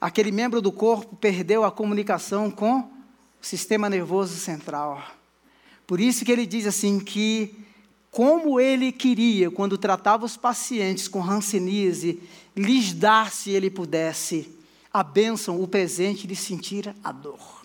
aquele 0.03 0.33
membro 0.33 0.61
do 0.61 0.69
corpo 0.69 1.15
perdeu 1.15 1.63
a 1.63 1.71
comunicação 1.71 2.51
com 2.51 2.79
o 2.79 2.85
sistema 3.41 3.89
nervoso 3.89 4.35
central. 4.35 5.01
Por 5.87 6.01
isso 6.01 6.25
que 6.25 6.31
ele 6.31 6.45
diz 6.45 6.67
assim 6.67 6.99
que 6.99 7.55
como 8.11 8.59
ele 8.59 8.91
queria, 8.91 9.49
quando 9.49 9.77
tratava 9.77 10.25
os 10.25 10.35
pacientes 10.35 11.07
com 11.07 11.23
hanseníase, 11.23 12.21
lhes 12.53 12.91
dar, 12.91 13.31
se 13.31 13.51
ele 13.51 13.69
pudesse, 13.69 14.53
a 14.91 15.01
bênção, 15.01 15.61
o 15.61 15.69
presente 15.69 16.27
de 16.27 16.35
sentir 16.35 16.93
a 17.01 17.13
dor. 17.13 17.63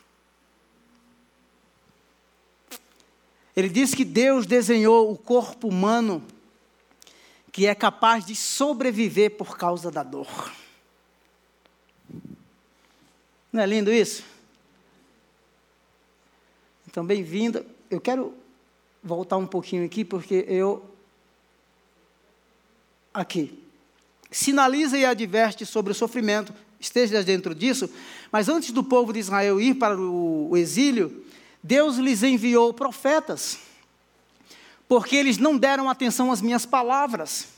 Ele 3.57 3.69
diz 3.69 3.97
que 3.97 4.05
Deus 4.05 4.47
desenhou 4.47 5.11
o 5.11 5.19
corpo 5.19 5.67
humano 5.67 6.23
que 7.51 7.67
é 7.67 7.75
capaz 7.75 8.25
de 8.25 8.37
sobreviver 8.37 9.33
por 9.33 9.59
causa 9.59 9.91
da 9.91 10.05
dor. 10.05 10.53
Não 13.53 13.63
é 13.63 13.67
lindo 13.67 13.93
isso? 13.93 14.23
Então, 16.87 17.05
bem-vindo. 17.05 17.65
Eu 17.91 18.01
quero 18.01 18.35
voltar 19.03 19.37
um 19.39 19.47
pouquinho 19.47 19.85
aqui, 19.85 20.05
porque 20.05 20.45
eu. 20.49 20.85
Aqui. 23.13 23.63
Sinaliza 24.31 24.99
e 24.99 25.07
adverte 25.07 25.65
sobre 25.65 25.93
o 25.93 25.95
sofrimento, 25.95 26.53
esteja 26.79 27.23
dentro 27.23 27.55
disso, 27.55 27.89
mas 28.31 28.49
antes 28.49 28.71
do 28.71 28.85
povo 28.85 29.13
de 29.13 29.19
Israel 29.19 29.59
ir 29.59 29.75
para 29.77 29.99
o 29.99 30.55
exílio, 30.55 31.25
Deus 31.63 31.97
lhes 31.97 32.23
enviou 32.23 32.75
profetas, 32.75 33.59
porque 34.87 35.17
eles 35.17 35.39
não 35.39 35.57
deram 35.57 35.89
atenção 35.89 36.31
às 36.31 36.43
minhas 36.43 36.67
palavras. 36.67 37.49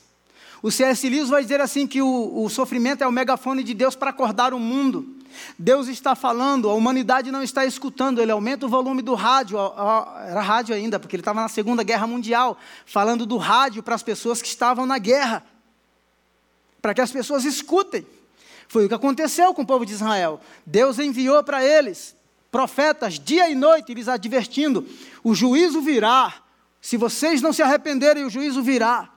O 0.61 0.69
C.S. 0.69 1.09
Lewis 1.09 1.29
vai 1.29 1.41
dizer 1.41 1.59
assim 1.59 1.87
que 1.87 2.01
o, 2.01 2.43
o 2.43 2.49
sofrimento 2.49 3.03
é 3.03 3.07
o 3.07 3.11
megafone 3.11 3.63
de 3.63 3.73
Deus 3.73 3.95
para 3.95 4.11
acordar 4.11 4.53
o 4.53 4.59
mundo. 4.59 5.21
Deus 5.57 5.87
está 5.87 6.13
falando, 6.15 6.69
a 6.69 6.73
humanidade 6.73 7.31
não 7.31 7.41
está 7.41 7.65
escutando, 7.65 8.21
ele 8.21 8.31
aumenta 8.31 8.65
o 8.65 8.69
volume 8.69 9.01
do 9.01 9.15
rádio, 9.15 9.57
era 10.27 10.41
rádio 10.41 10.75
ainda, 10.75 10.99
porque 10.99 11.15
ele 11.15 11.21
estava 11.21 11.41
na 11.41 11.47
Segunda 11.47 11.83
Guerra 11.83 12.05
Mundial, 12.05 12.57
falando 12.85 13.25
do 13.25 13.37
rádio 13.37 13.81
para 13.81 13.95
as 13.95 14.03
pessoas 14.03 14.41
que 14.41 14.47
estavam 14.47 14.85
na 14.85 14.97
guerra, 14.97 15.43
para 16.81 16.93
que 16.93 17.01
as 17.01 17.11
pessoas 17.11 17.45
escutem. 17.45 18.05
Foi 18.67 18.85
o 18.85 18.87
que 18.87 18.93
aconteceu 18.93 19.53
com 19.53 19.63
o 19.63 19.65
povo 19.65 19.85
de 19.85 19.93
Israel. 19.93 20.39
Deus 20.65 20.99
enviou 20.99 21.43
para 21.43 21.63
eles 21.63 22.15
profetas 22.51 23.17
dia 23.17 23.49
e 23.49 23.55
noite, 23.55 23.93
lhes 23.93 24.07
advertindo: 24.07 24.87
o 25.23 25.33
juízo 25.33 25.81
virá. 25.81 26.33
Se 26.81 26.97
vocês 26.97 27.41
não 27.41 27.53
se 27.53 27.61
arrependerem, 27.61 28.25
o 28.25 28.29
juízo 28.29 28.63
virá. 28.63 29.10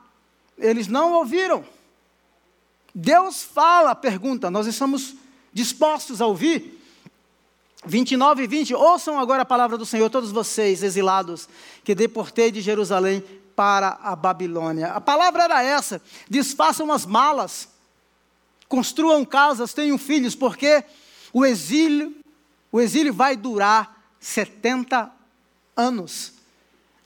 Eles 0.59 0.89
não 0.89 1.13
ouviram. 1.15 1.65
Deus 2.95 3.43
fala, 3.43 3.95
pergunta, 3.95 4.51
nós 4.51 4.67
estamos 4.67 5.15
dispostos 5.53 6.21
a 6.21 6.27
ouvir? 6.27 6.81
29 7.87 8.45
e 8.45 8.47
20, 8.47 8.75
ouçam 8.75 9.19
agora 9.19 9.43
a 9.43 9.47
palavra 9.47 9.77
do 9.77 9.85
Senhor, 9.85 10.09
todos 10.09 10.31
vocês 10.31 10.83
exilados, 10.83 11.49
que 11.83 11.95
deportei 11.95 12.51
de 12.51 12.61
Jerusalém 12.61 13.23
para 13.55 13.99
a 14.03 14.17
Babilônia. 14.17 14.89
A 14.89 15.01
palavra 15.01 15.45
era 15.45 15.63
essa: 15.63 16.01
desfaçam 16.29 16.91
as 16.91 17.05
malas, 17.05 17.69
construam 18.69 19.25
casas, 19.25 19.75
tenham 19.75 19.99
filhos, 19.99 20.35
porque 20.35 20.83
o 21.33 21.45
exílio 21.45 22.15
o 22.75 22.81
exílio 22.81 23.15
vai 23.15 23.37
durar 23.37 24.05
70 24.19 25.09
anos. 25.77 26.33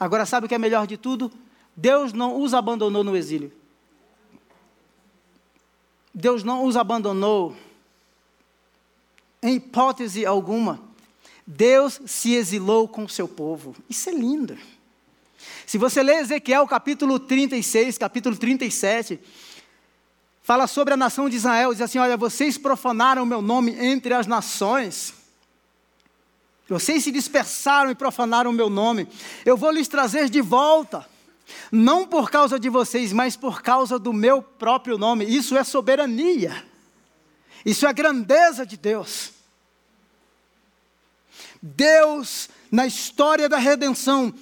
Agora, 0.00 0.24
sabe 0.24 0.46
o 0.46 0.48
que 0.48 0.54
é 0.54 0.58
melhor 0.58 0.86
de 0.86 0.96
tudo? 0.96 1.30
Deus 1.80 2.12
não 2.12 2.42
os 2.42 2.54
abandonou 2.54 3.04
no 3.04 3.16
exílio. 3.16 3.52
Deus 6.12 6.42
não 6.42 6.64
os 6.64 6.76
abandonou 6.76 7.56
em 9.40 9.54
hipótese 9.54 10.26
alguma. 10.26 10.80
Deus 11.46 12.00
se 12.04 12.34
exilou 12.34 12.88
com 12.88 13.04
o 13.04 13.08
seu 13.08 13.28
povo. 13.28 13.76
Isso 13.88 14.10
é 14.10 14.12
lindo. 14.12 14.58
Se 15.64 15.78
você 15.78 16.02
ler 16.02 16.16
Ezequiel 16.16 16.66
capítulo 16.66 17.20
36, 17.20 17.96
capítulo 17.96 18.36
37, 18.36 19.20
fala 20.42 20.66
sobre 20.66 20.94
a 20.94 20.96
nação 20.96 21.30
de 21.30 21.36
Israel, 21.36 21.70
diz 21.72 21.82
assim: 21.82 22.00
Olha, 22.00 22.16
vocês 22.16 22.58
profanaram 22.58 23.22
o 23.22 23.26
meu 23.26 23.40
nome 23.40 23.70
entre 23.78 24.12
as 24.14 24.26
nações. 24.26 25.14
Vocês 26.68 27.04
se 27.04 27.12
dispersaram 27.12 27.92
e 27.92 27.94
profanaram 27.94 28.50
o 28.50 28.54
meu 28.54 28.68
nome. 28.68 29.06
Eu 29.46 29.56
vou 29.56 29.70
lhes 29.70 29.86
trazer 29.86 30.28
de 30.28 30.40
volta. 30.40 31.06
Não 31.70 32.06
por 32.06 32.30
causa 32.30 32.58
de 32.58 32.68
vocês, 32.68 33.12
mas 33.12 33.36
por 33.36 33.62
causa 33.62 33.98
do 33.98 34.12
meu 34.12 34.42
próprio 34.42 34.98
nome. 34.98 35.24
Isso 35.24 35.56
é 35.56 35.64
soberania. 35.64 36.64
Isso 37.64 37.86
é 37.86 37.92
grandeza 37.92 38.64
de 38.64 38.76
Deus. 38.76 39.32
Deus, 41.60 42.48
na 42.70 42.86
história 42.86 43.48
da 43.48 43.58
redenção, 43.58 44.32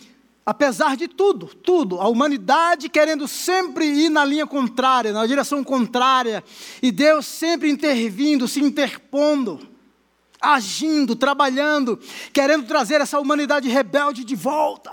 apesar 0.45 0.97
de 0.97 1.09
tudo, 1.09 1.47
tudo, 1.47 2.01
a 2.01 2.09
humanidade 2.09 2.89
querendo 2.89 3.27
sempre 3.27 3.87
ir 3.87 4.11
na 4.11 4.25
linha 4.25 4.47
contrária, 4.47 5.13
na 5.13 5.27
direção 5.27 5.65
contrária, 5.65 6.45
e 6.83 6.93
Deus 6.93 7.27
sempre 7.27 7.71
intervindo, 7.71 8.47
se 8.47 8.61
interpondo 8.61 9.77
agindo, 10.41 11.17
trabalhando, 11.17 11.99
querendo 12.33 12.67
trazer 12.67 13.01
essa 13.01 13.19
humanidade 13.19 13.69
rebelde 13.69 14.25
de 14.25 14.37
volta. 14.37 14.93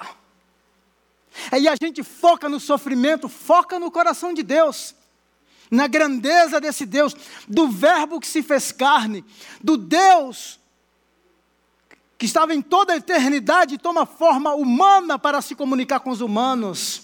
Aí 1.51 1.67
a 1.67 1.75
gente 1.75 2.03
foca 2.03 2.47
no 2.47 2.59
sofrimento, 2.59 3.27
foca 3.27 3.79
no 3.79 3.91
coração 3.91 4.33
de 4.33 4.43
Deus, 4.43 4.95
na 5.69 5.87
grandeza 5.87 6.61
desse 6.61 6.85
Deus, 6.85 7.15
do 7.47 7.67
Verbo 7.67 8.19
que 8.19 8.27
se 8.27 8.43
fez 8.43 8.71
carne, 8.71 9.23
do 9.61 9.77
Deus 9.77 10.59
que 12.23 12.25
estava 12.25 12.55
em 12.55 12.61
toda 12.61 12.93
a 12.93 12.95
eternidade 12.95 13.75
e 13.75 13.77
toma 13.77 14.05
forma 14.05 14.53
humana 14.53 15.19
para 15.19 15.41
se 15.41 15.55
comunicar 15.55 15.99
com 15.99 16.09
os 16.09 16.21
humanos. 16.21 17.01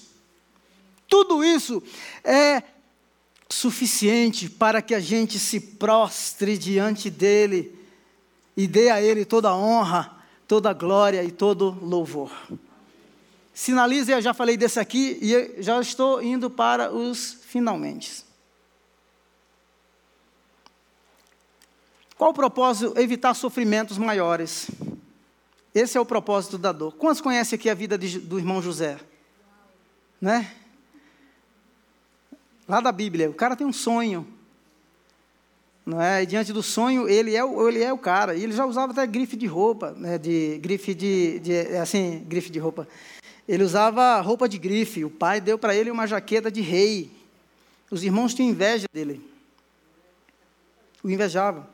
Tudo 1.09 1.43
isso 1.43 1.83
é 2.24 2.64
suficiente 3.49 4.49
para 4.49 4.82
que 4.82 4.95
a 4.95 4.99
gente 5.01 5.38
se 5.38 5.59
prostre 5.59 6.58
diante 6.58 7.09
dele 7.09 7.77
e 8.56 8.66
dê 8.66 8.90
a 8.91 9.01
Ele 9.01 9.25
toda 9.25 9.49
a 9.49 9.56
honra, 9.58 10.16
toda 10.48 10.69
a 10.69 10.74
glória 10.74 11.22
e 11.22 11.32
todo 11.32 11.77
louvor. 11.82 12.32
Sinalize, 13.59 14.09
eu 14.09 14.21
já 14.21 14.33
falei 14.33 14.55
desse 14.55 14.79
aqui 14.79 15.19
e 15.21 15.61
já 15.61 15.81
estou 15.81 16.23
indo 16.23 16.49
para 16.49 16.93
os 16.93 17.39
finalmente. 17.41 18.23
Qual 22.17 22.31
o 22.31 22.33
propósito? 22.33 22.97
Evitar 22.97 23.33
sofrimentos 23.33 23.97
maiores. 23.97 24.71
Esse 25.75 25.97
é 25.97 25.99
o 25.99 26.05
propósito 26.05 26.57
da 26.57 26.71
dor. 26.71 26.93
Quantos 26.93 27.19
conhecem 27.19 27.59
aqui 27.59 27.69
a 27.69 27.73
vida 27.73 27.97
de, 27.97 28.17
do 28.19 28.39
irmão 28.39 28.61
José? 28.61 28.97
Né? 30.21 30.55
Lá 32.65 32.79
da 32.79 32.93
Bíblia, 32.93 33.29
o 33.29 33.33
cara 33.33 33.57
tem 33.57 33.67
um 33.67 33.73
sonho 33.73 34.25
não 35.89 35.99
é? 35.99 36.21
E 36.21 36.25
diante 36.27 36.53
do 36.53 36.61
sonho, 36.61 37.09
ele 37.09 37.35
é, 37.35 37.43
o, 37.43 37.67
ele 37.67 37.81
é 37.81 37.91
o 37.91 37.97
cara. 37.97 38.35
E 38.35 38.43
ele 38.43 38.53
já 38.53 38.63
usava 38.63 38.91
até 38.91 39.07
grife 39.07 39.35
de 39.35 39.47
roupa, 39.47 39.91
né? 39.97 40.19
de 40.19 40.59
grife 40.59 40.93
de, 40.93 41.39
de 41.39 41.59
assim, 41.77 42.23
grife 42.27 42.51
de 42.51 42.59
roupa. 42.59 42.88
Ele 43.49 43.63
usava 43.63 44.21
roupa 44.21 44.47
de 44.47 44.59
grife. 44.59 45.03
O 45.03 45.09
pai 45.09 45.41
deu 45.41 45.57
para 45.57 45.73
ele 45.73 45.89
uma 45.89 46.05
jaqueta 46.05 46.51
de 46.51 46.61
rei. 46.61 47.09
Os 47.89 48.03
irmãos 48.03 48.31
tinham 48.35 48.51
inveja 48.51 48.85
dele. 48.93 49.27
O 51.01 51.09
invejavam, 51.09 51.65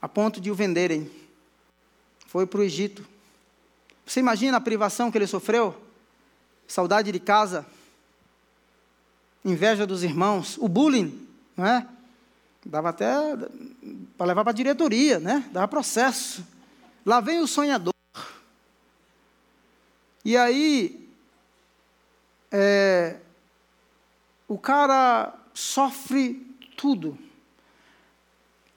a 0.00 0.08
ponto 0.08 0.40
de 0.40 0.50
o 0.50 0.54
venderem. 0.56 1.08
Foi 2.26 2.48
para 2.48 2.58
o 2.58 2.64
Egito. 2.64 3.06
Você 4.04 4.18
imagina 4.18 4.56
a 4.56 4.60
privação 4.60 5.08
que 5.08 5.16
ele 5.18 5.28
sofreu? 5.28 5.80
Saudade 6.66 7.12
de 7.12 7.20
casa, 7.20 7.64
inveja 9.44 9.86
dos 9.86 10.02
irmãos, 10.02 10.58
o 10.58 10.66
bullying, 10.66 11.28
não 11.56 11.64
é? 11.64 11.86
Dava 12.66 12.88
até 12.88 13.12
para 14.16 14.26
levar 14.26 14.42
para 14.42 14.50
a 14.50 14.54
diretoria, 14.54 15.20
né? 15.20 15.48
Dava 15.52 15.68
processo. 15.68 16.44
Lá 17.06 17.20
vem 17.20 17.38
o 17.38 17.46
sonhador. 17.46 17.91
E 20.24 20.36
aí, 20.36 21.08
é, 22.50 23.16
o 24.46 24.58
cara 24.58 25.34
sofre 25.52 26.46
tudo. 26.76 27.18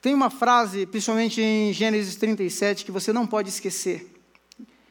Tem 0.00 0.14
uma 0.14 0.30
frase, 0.30 0.86
principalmente 0.86 1.40
em 1.40 1.72
Gênesis 1.72 2.16
37, 2.16 2.84
que 2.84 2.92
você 2.92 3.12
não 3.12 3.26
pode 3.26 3.48
esquecer. 3.48 4.12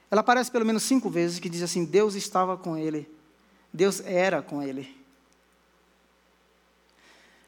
Ela 0.10 0.22
aparece 0.22 0.52
pelo 0.52 0.66
menos 0.66 0.84
cinco 0.84 1.10
vezes, 1.10 1.40
que 1.40 1.50
diz 1.50 1.62
assim: 1.62 1.84
Deus 1.84 2.16
estava 2.16 2.58
com 2.58 2.78
ele. 2.78 3.10
Deus 3.74 4.02
era 4.06 4.42
com 4.42 4.62
ele. 4.62 4.96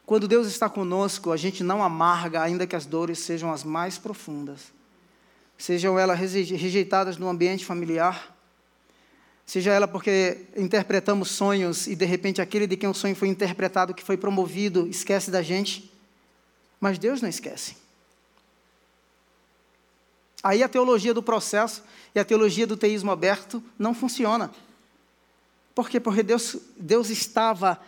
Quando 0.04 0.26
Deus 0.26 0.46
está 0.46 0.68
conosco, 0.70 1.32
a 1.32 1.36
gente 1.36 1.62
não 1.62 1.82
amarga, 1.82 2.42
ainda 2.42 2.66
que 2.66 2.74
as 2.74 2.86
dores 2.86 3.18
sejam 3.18 3.52
as 3.52 3.62
mais 3.62 3.98
profundas. 3.98 4.72
Sejam 5.56 5.98
elas 5.98 6.18
rejeitadas 6.18 7.18
no 7.18 7.28
ambiente 7.28 7.64
familiar, 7.64 8.34
seja 9.48 9.72
ela 9.72 9.88
porque 9.88 10.44
interpretamos 10.54 11.30
sonhos 11.30 11.86
e 11.86 11.96
de 11.96 12.04
repente 12.04 12.42
aquele 12.42 12.66
de 12.66 12.76
quem 12.76 12.86
o 12.86 12.92
sonho 12.92 13.16
foi 13.16 13.28
interpretado, 13.28 13.94
que 13.94 14.04
foi 14.04 14.18
promovido, 14.18 14.86
esquece 14.86 15.30
da 15.30 15.40
gente. 15.40 15.90
Mas 16.78 16.98
Deus 16.98 17.22
não 17.22 17.30
esquece. 17.30 17.74
Aí 20.42 20.62
a 20.62 20.68
teologia 20.68 21.14
do 21.14 21.22
processo 21.22 21.82
e 22.14 22.20
a 22.20 22.26
teologia 22.26 22.66
do 22.66 22.76
teísmo 22.76 23.10
aberto 23.10 23.62
não 23.78 23.94
funciona. 23.94 24.50
Por 25.74 25.88
quê? 25.88 25.98
Porque 25.98 26.22
Deus, 26.22 26.58
Deus 26.76 27.08
estava 27.08 27.80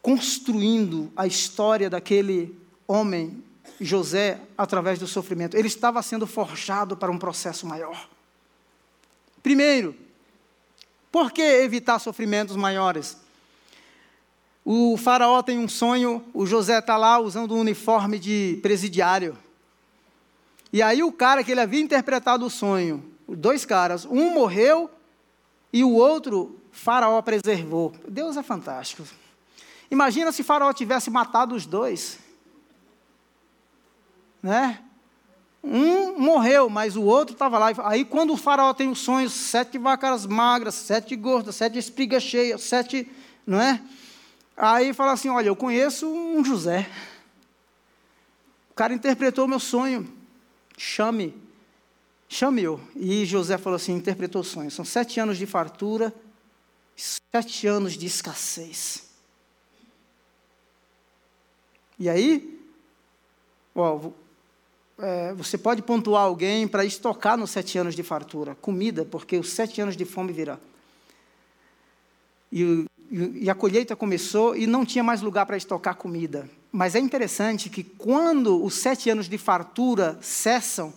construindo 0.00 1.10
a 1.16 1.26
história 1.26 1.90
daquele 1.90 2.56
homem, 2.86 3.42
José, 3.80 4.40
através 4.56 5.00
do 5.00 5.08
sofrimento. 5.08 5.56
Ele 5.56 5.66
estava 5.66 6.00
sendo 6.00 6.28
forjado 6.28 6.96
para 6.96 7.10
um 7.10 7.18
processo 7.18 7.66
maior. 7.66 8.08
Primeiro, 9.42 9.96
por 11.10 11.32
que 11.32 11.42
evitar 11.42 11.98
sofrimentos 11.98 12.56
maiores? 12.56 13.16
O 14.64 14.96
faraó 14.96 15.42
tem 15.42 15.58
um 15.58 15.68
sonho, 15.68 16.24
o 16.32 16.46
José 16.46 16.78
está 16.78 16.96
lá 16.96 17.18
usando 17.18 17.54
um 17.54 17.60
uniforme 17.60 18.18
de 18.18 18.58
presidiário. 18.62 19.36
E 20.72 20.82
aí 20.82 21.02
o 21.02 21.10
cara 21.10 21.42
que 21.42 21.50
ele 21.50 21.60
havia 21.60 21.80
interpretado 21.80 22.46
o 22.46 22.50
sonho, 22.50 23.02
dois 23.28 23.64
caras, 23.64 24.04
um 24.04 24.32
morreu 24.32 24.90
e 25.72 25.82
o 25.82 25.92
outro 25.92 26.60
faraó 26.70 27.20
preservou. 27.22 27.92
Deus 28.06 28.36
é 28.36 28.42
fantástico. 28.42 29.02
Imagina 29.90 30.30
se 30.30 30.44
Faraó 30.44 30.72
tivesse 30.72 31.10
matado 31.10 31.54
os 31.54 31.66
dois. 31.66 32.18
Né? 34.40 34.82
Um 35.62 36.18
morreu, 36.18 36.70
mas 36.70 36.96
o 36.96 37.02
outro 37.02 37.34
estava 37.34 37.58
lá. 37.58 37.72
Aí, 37.84 38.04
quando 38.04 38.32
o 38.32 38.36
faraó 38.36 38.72
tem 38.72 38.88
os 38.88 39.00
sonhos, 39.00 39.32
sete 39.32 39.76
vacas 39.76 40.26
magras, 40.26 40.74
sete 40.74 41.14
gordas, 41.14 41.56
sete 41.56 41.78
espigas 41.78 42.22
cheias, 42.22 42.62
sete. 42.62 43.10
Não 43.46 43.60
é? 43.60 43.80
Aí 44.56 44.94
fala 44.94 45.12
assim: 45.12 45.28
Olha, 45.28 45.48
eu 45.48 45.56
conheço 45.56 46.08
um 46.08 46.44
José. 46.44 46.88
O 48.70 48.74
cara 48.74 48.94
interpretou 48.94 49.44
o 49.44 49.48
meu 49.48 49.60
sonho. 49.60 50.10
Chame. 50.78 51.34
Chame-o. 52.26 52.80
E 52.94 53.26
José 53.26 53.58
falou 53.58 53.76
assim: 53.76 53.92
interpretou 53.92 54.40
o 54.40 54.44
sonho. 54.44 54.70
São 54.70 54.84
sete 54.84 55.20
anos 55.20 55.36
de 55.36 55.46
fartura, 55.46 56.14
sete 56.96 57.66
anos 57.66 57.94
de 57.94 58.06
escassez. 58.06 59.10
E 61.98 62.08
aí, 62.08 62.58
ó, 63.74 64.10
é, 65.02 65.34
você 65.34 65.58
pode 65.58 65.82
pontuar 65.82 66.24
alguém 66.24 66.66
para 66.68 66.84
estocar 66.84 67.36
nos 67.36 67.50
sete 67.50 67.78
anos 67.78 67.94
de 67.94 68.02
fartura, 68.02 68.54
comida, 68.54 69.04
porque 69.04 69.36
os 69.36 69.50
sete 69.50 69.80
anos 69.80 69.96
de 69.96 70.04
fome 70.04 70.32
virá. 70.32 70.58
E, 72.52 72.86
e, 73.10 73.44
e 73.44 73.50
a 73.50 73.54
colheita 73.54 73.94
começou 73.96 74.56
e 74.56 74.66
não 74.66 74.84
tinha 74.84 75.04
mais 75.04 75.22
lugar 75.22 75.46
para 75.46 75.56
estocar 75.56 75.96
comida. 75.96 76.48
Mas 76.72 76.94
é 76.94 76.98
interessante 76.98 77.68
que 77.68 77.82
quando 77.82 78.64
os 78.64 78.74
sete 78.74 79.10
anos 79.10 79.28
de 79.28 79.38
fartura 79.38 80.18
cessam, 80.20 80.92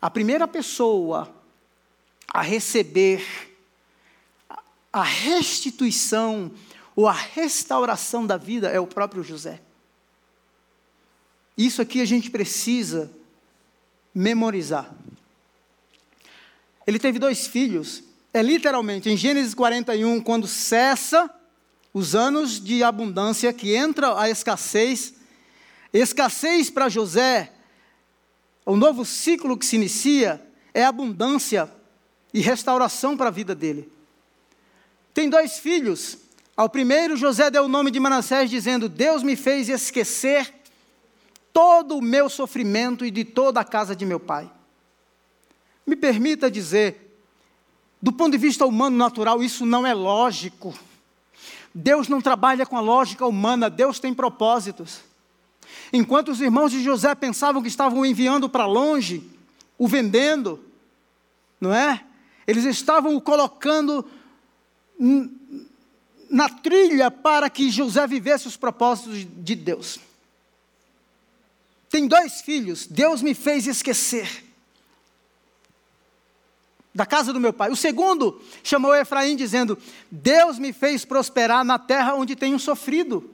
a 0.00 0.10
primeira 0.10 0.48
pessoa 0.48 1.28
a 2.32 2.42
receber 2.42 3.24
a 4.92 5.02
restituição 5.02 6.50
ou 6.94 7.06
a 7.06 7.12
restauração 7.12 8.26
da 8.26 8.36
vida 8.36 8.68
é 8.68 8.80
o 8.80 8.86
próprio 8.86 9.22
José. 9.22 9.60
Isso 11.56 11.80
aqui 11.80 12.00
a 12.00 12.04
gente 12.04 12.30
precisa 12.30 13.10
memorizar. 14.14 14.94
Ele 16.86 16.98
teve 16.98 17.18
dois 17.18 17.46
filhos. 17.46 18.02
É 18.32 18.42
literalmente 18.42 19.08
em 19.08 19.16
Gênesis 19.16 19.54
41, 19.54 20.20
quando 20.20 20.46
cessa 20.46 21.30
os 21.92 22.14
anos 22.14 22.62
de 22.62 22.82
abundância, 22.82 23.52
que 23.52 23.74
entra 23.74 24.20
a 24.20 24.28
escassez. 24.28 25.14
Escassez 25.92 26.68
para 26.68 26.90
José, 26.90 27.52
o 28.66 28.76
novo 28.76 29.04
ciclo 29.04 29.56
que 29.56 29.64
se 29.64 29.76
inicia 29.76 30.44
é 30.74 30.84
abundância 30.84 31.72
e 32.34 32.40
restauração 32.40 33.16
para 33.16 33.28
a 33.28 33.32
vida 33.32 33.54
dele. 33.54 33.90
Tem 35.14 35.30
dois 35.30 35.58
filhos. 35.58 36.18
Ao 36.54 36.68
primeiro, 36.68 37.16
José 37.16 37.50
deu 37.50 37.64
o 37.64 37.68
nome 37.68 37.90
de 37.90 37.98
Manassés, 37.98 38.50
dizendo: 38.50 38.88
Deus 38.88 39.22
me 39.22 39.34
fez 39.34 39.70
esquecer 39.70 40.52
todo 41.56 41.96
o 41.96 42.02
meu 42.02 42.28
sofrimento 42.28 43.02
e 43.02 43.10
de 43.10 43.24
toda 43.24 43.60
a 43.60 43.64
casa 43.64 43.96
de 43.96 44.04
meu 44.04 44.20
pai. 44.20 44.50
Me 45.86 45.96
permita 45.96 46.50
dizer, 46.50 47.18
do 48.02 48.12
ponto 48.12 48.32
de 48.32 48.36
vista 48.36 48.66
humano 48.66 48.94
natural, 48.94 49.42
isso 49.42 49.64
não 49.64 49.86
é 49.86 49.94
lógico. 49.94 50.78
Deus 51.74 52.08
não 52.08 52.20
trabalha 52.20 52.66
com 52.66 52.76
a 52.76 52.82
lógica 52.82 53.24
humana, 53.24 53.70
Deus 53.70 53.98
tem 53.98 54.12
propósitos. 54.12 55.00
Enquanto 55.90 56.30
os 56.30 56.42
irmãos 56.42 56.72
de 56.72 56.84
José 56.84 57.14
pensavam 57.14 57.62
que 57.62 57.68
estavam 57.68 58.04
enviando 58.04 58.50
para 58.50 58.66
longe, 58.66 59.22
o 59.78 59.88
vendendo, 59.88 60.62
não 61.58 61.72
é? 61.72 62.04
Eles 62.46 62.66
estavam 62.66 63.16
o 63.16 63.20
colocando 63.20 64.04
na 66.28 66.50
trilha 66.50 67.10
para 67.10 67.48
que 67.48 67.70
José 67.70 68.06
vivesse 68.06 68.46
os 68.46 68.58
propósitos 68.58 69.26
de 69.42 69.54
Deus. 69.54 70.04
Tem 71.96 72.06
dois 72.06 72.42
filhos, 72.42 72.86
Deus 72.86 73.22
me 73.22 73.32
fez 73.32 73.66
esquecer 73.66 74.44
da 76.94 77.06
casa 77.06 77.32
do 77.32 77.40
meu 77.40 77.54
pai. 77.54 77.70
O 77.70 77.76
segundo 77.76 78.38
chamou 78.62 78.94
Efraim, 78.94 79.34
dizendo: 79.34 79.78
Deus 80.10 80.58
me 80.58 80.74
fez 80.74 81.06
prosperar 81.06 81.64
na 81.64 81.78
terra 81.78 82.14
onde 82.14 82.36
tenho 82.36 82.58
sofrido. 82.58 83.30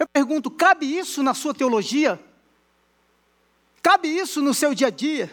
Eu 0.00 0.08
pergunto: 0.08 0.50
cabe 0.50 0.86
isso 0.86 1.22
na 1.22 1.32
sua 1.32 1.54
teologia? 1.54 2.18
Cabe 3.80 4.08
isso 4.08 4.42
no 4.42 4.52
seu 4.52 4.74
dia 4.74 4.88
a 4.88 4.90
dia? 4.90 5.30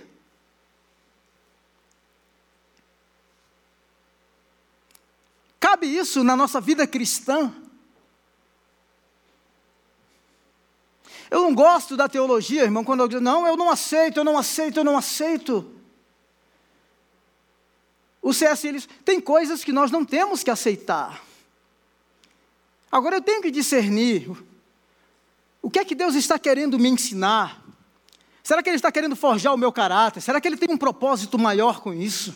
Cabe 5.60 5.88
isso 5.88 6.24
na 6.24 6.36
nossa 6.36 6.62
vida 6.62 6.86
cristã? 6.86 7.52
Eu 11.36 11.42
não 11.42 11.54
gosto 11.54 11.98
da 11.98 12.08
teologia, 12.08 12.64
irmão, 12.64 12.86
quando 12.86 13.02
eu 13.02 13.10
digo, 13.10 13.20
não, 13.20 13.46
eu 13.46 13.58
não 13.58 13.70
aceito, 13.70 14.22
eu 14.22 14.24
não 14.24 14.38
aceito, 14.38 14.80
eu 14.80 14.86
não 14.86 14.98
aceito. 14.98 15.70
O 18.22 18.34
C.S. 18.34 18.66
Lewis, 18.66 18.88
tem 19.04 19.20
coisas 19.20 19.62
que 19.62 19.74
nós 19.74 19.92
não 19.92 20.06
temos 20.06 20.44
que 20.44 20.50
aceitar. 20.50 21.22
Agora 22.90 23.18
eu 23.18 23.22
tenho 23.22 23.42
que 23.42 23.52
discernir 23.52 24.32
o 25.62 25.70
que 25.70 25.78
é 25.78 25.84
que 25.84 25.94
Deus 25.94 26.16
está 26.16 26.40
querendo 26.40 26.80
me 26.80 26.88
ensinar. 26.88 27.62
Será 28.42 28.64
que 28.64 28.70
Ele 28.70 28.78
está 28.78 28.90
querendo 28.90 29.18
forjar 29.18 29.54
o 29.54 29.58
meu 29.58 29.74
caráter? 29.74 30.22
Será 30.22 30.40
que 30.40 30.48
Ele 30.48 30.56
tem 30.56 30.74
um 30.74 30.78
propósito 30.78 31.38
maior 31.38 31.82
com 31.82 31.94
isso? 31.94 32.34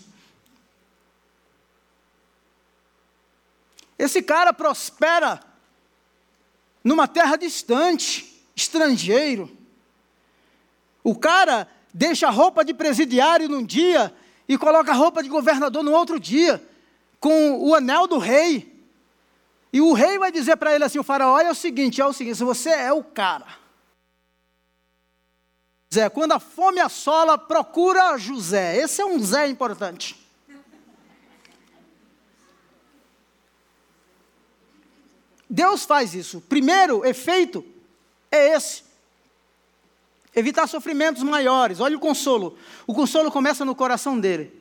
Esse 3.97 4.21
cara 4.21 4.51
prospera 4.51 5.39
numa 6.83 7.07
terra 7.07 7.37
distante 7.37 8.38
estrangeiro. 8.59 9.49
O 11.03 11.15
cara 11.15 11.67
deixa 11.93 12.27
a 12.27 12.31
roupa 12.31 12.63
de 12.63 12.73
presidiário 12.73 13.47
num 13.47 13.63
dia 13.63 14.13
e 14.47 14.57
coloca 14.57 14.91
a 14.91 14.95
roupa 14.95 15.23
de 15.23 15.29
governador 15.29 15.83
no 15.83 15.91
outro 15.91 16.19
dia, 16.19 16.63
com 17.19 17.59
o 17.59 17.73
anel 17.73 18.07
do 18.07 18.17
rei. 18.17 18.77
E 19.71 19.79
o 19.81 19.93
rei 19.93 20.17
vai 20.17 20.31
dizer 20.31 20.57
para 20.57 20.73
ele 20.75 20.83
assim: 20.83 20.99
o 20.99 21.03
faraó, 21.03 21.39
é 21.39 21.49
o 21.49 21.55
seguinte, 21.55 22.01
é 22.01 22.05
o 22.05 22.13
seguinte, 22.13 22.43
você 22.43 22.69
é 22.69 22.91
o 22.91 23.03
cara. 23.03 23.47
Zé, 25.93 26.09
quando 26.09 26.33
a 26.33 26.39
fome 26.39 26.79
assola, 26.79 27.37
procura 27.37 28.17
José. 28.17 28.77
Esse 28.77 29.01
é 29.01 29.05
um 29.05 29.19
Zé 29.19 29.47
importante. 29.47 30.15
Deus 35.49 35.83
faz 35.83 36.13
isso. 36.13 36.41
Primeiro 36.41 37.03
efeito, 37.03 37.65
é 38.31 38.55
esse. 38.55 38.83
Evitar 40.35 40.67
sofrimentos 40.67 41.23
maiores. 41.23 41.79
Olha 41.79 41.97
o 41.97 41.99
consolo. 41.99 42.57
O 42.85 42.93
consolo 42.93 43.31
começa 43.31 43.65
no 43.65 43.75
coração 43.75 44.19
dele. 44.19 44.59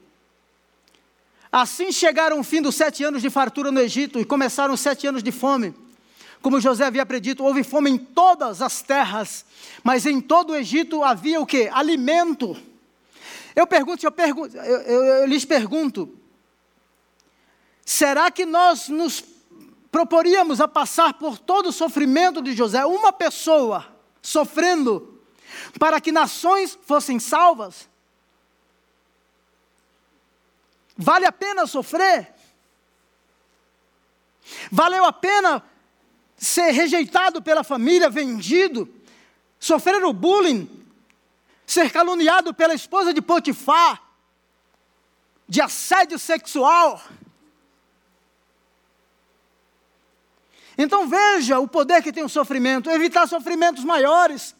Assim 1.50 1.90
chegaram 1.92 2.40
o 2.40 2.44
fim 2.44 2.60
dos 2.60 2.74
sete 2.74 3.04
anos 3.04 3.22
de 3.22 3.30
fartura 3.30 3.70
no 3.70 3.80
Egito 3.80 4.20
e 4.20 4.24
começaram 4.24 4.74
os 4.74 4.80
sete 4.80 5.06
anos 5.06 5.22
de 5.22 5.32
fome. 5.32 5.74
Como 6.40 6.60
José 6.60 6.84
havia 6.84 7.04
predito, 7.04 7.42
houve 7.42 7.64
fome 7.64 7.90
em 7.90 7.98
todas 7.98 8.62
as 8.62 8.80
terras, 8.80 9.44
mas 9.82 10.06
em 10.06 10.20
todo 10.20 10.50
o 10.50 10.56
Egito 10.56 11.02
havia 11.02 11.40
o 11.40 11.46
que? 11.46 11.68
Alimento. 11.68 12.56
Eu 13.56 13.66
pergunto, 13.66 14.06
eu, 14.06 14.12
pergunto, 14.12 14.56
eu, 14.56 14.80
eu, 14.82 15.04
eu 15.04 15.26
lhes 15.26 15.44
pergunto: 15.44 16.16
será 17.84 18.30
que 18.30 18.46
nós 18.46 18.88
nos 18.88 19.24
proporíamos 19.90 20.60
a 20.60 20.68
passar 20.68 21.14
por 21.14 21.38
todo 21.38 21.68
o 21.68 21.72
sofrimento 21.72 22.42
de 22.42 22.54
José, 22.54 22.84
uma 22.84 23.12
pessoa 23.12 23.86
sofrendo, 24.20 25.20
para 25.78 26.00
que 26.00 26.12
nações 26.12 26.78
fossem 26.82 27.18
salvas? 27.18 27.88
Vale 30.96 31.26
a 31.26 31.32
pena 31.32 31.66
sofrer? 31.66 32.34
Valeu 34.70 35.04
a 35.04 35.12
pena 35.12 35.62
ser 36.36 36.70
rejeitado 36.70 37.42
pela 37.42 37.64
família, 37.64 38.08
vendido, 38.08 38.88
sofrer 39.58 40.04
o 40.04 40.12
bullying, 40.12 40.68
ser 41.66 41.90
caluniado 41.90 42.54
pela 42.54 42.74
esposa 42.74 43.12
de 43.12 43.20
Potifar, 43.20 44.02
de 45.48 45.60
assédio 45.60 46.18
sexual. 46.18 47.02
Então 50.78 51.08
veja 51.08 51.58
o 51.58 51.66
poder 51.66 52.00
que 52.00 52.12
tem 52.12 52.22
o 52.22 52.28
sofrimento, 52.28 52.88
evitar 52.88 53.26
sofrimentos 53.26 53.82
maiores. 53.82 54.54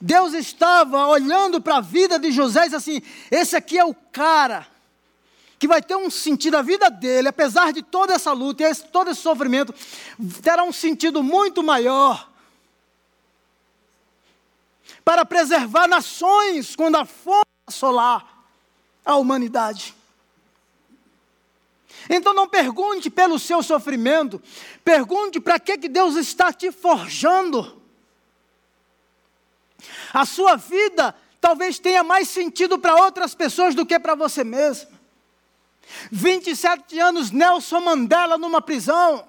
Deus 0.00 0.32
estava 0.32 1.06
olhando 1.06 1.60
para 1.60 1.76
a 1.76 1.80
vida 1.80 2.18
de 2.18 2.32
José 2.32 2.60
e 2.60 2.64
disse 2.64 2.76
assim: 2.76 3.02
esse 3.30 3.54
aqui 3.54 3.78
é 3.78 3.84
o 3.84 3.94
cara 3.94 4.66
que 5.58 5.68
vai 5.68 5.82
ter 5.82 5.94
um 5.94 6.10
sentido, 6.10 6.56
a 6.56 6.62
vida 6.62 6.90
dele, 6.90 7.28
apesar 7.28 7.72
de 7.72 7.82
toda 7.82 8.14
essa 8.14 8.32
luta 8.32 8.68
e 8.68 8.74
todo 8.74 9.10
esse 9.10 9.20
sofrimento, 9.20 9.74
terá 10.42 10.62
um 10.62 10.72
sentido 10.72 11.22
muito 11.22 11.62
maior 11.62 12.30
para 15.04 15.24
preservar 15.24 15.86
nações 15.86 16.74
quando 16.74 16.96
a 16.96 17.04
fome 17.04 17.44
assolar 17.66 18.26
a 19.04 19.16
humanidade. 19.16 19.94
Então 22.08 22.34
não 22.34 22.48
pergunte 22.48 23.08
pelo 23.08 23.38
seu 23.38 23.62
sofrimento, 23.62 24.42
pergunte 24.84 25.40
para 25.40 25.58
que, 25.58 25.78
que 25.78 25.88
Deus 25.88 26.16
está 26.16 26.52
te 26.52 26.70
forjando. 26.70 27.82
A 30.12 30.24
sua 30.24 30.56
vida 30.56 31.14
talvez 31.40 31.78
tenha 31.78 32.02
mais 32.02 32.28
sentido 32.28 32.78
para 32.78 32.94
outras 32.94 33.34
pessoas 33.34 33.74
do 33.74 33.84
que 33.84 33.98
para 33.98 34.14
você 34.14 34.44
mesmo. 34.44 34.88
27 36.10 36.98
anos 36.98 37.30
Nelson 37.30 37.80
Mandela 37.80 38.38
numa 38.38 38.60
prisão. 38.60 39.26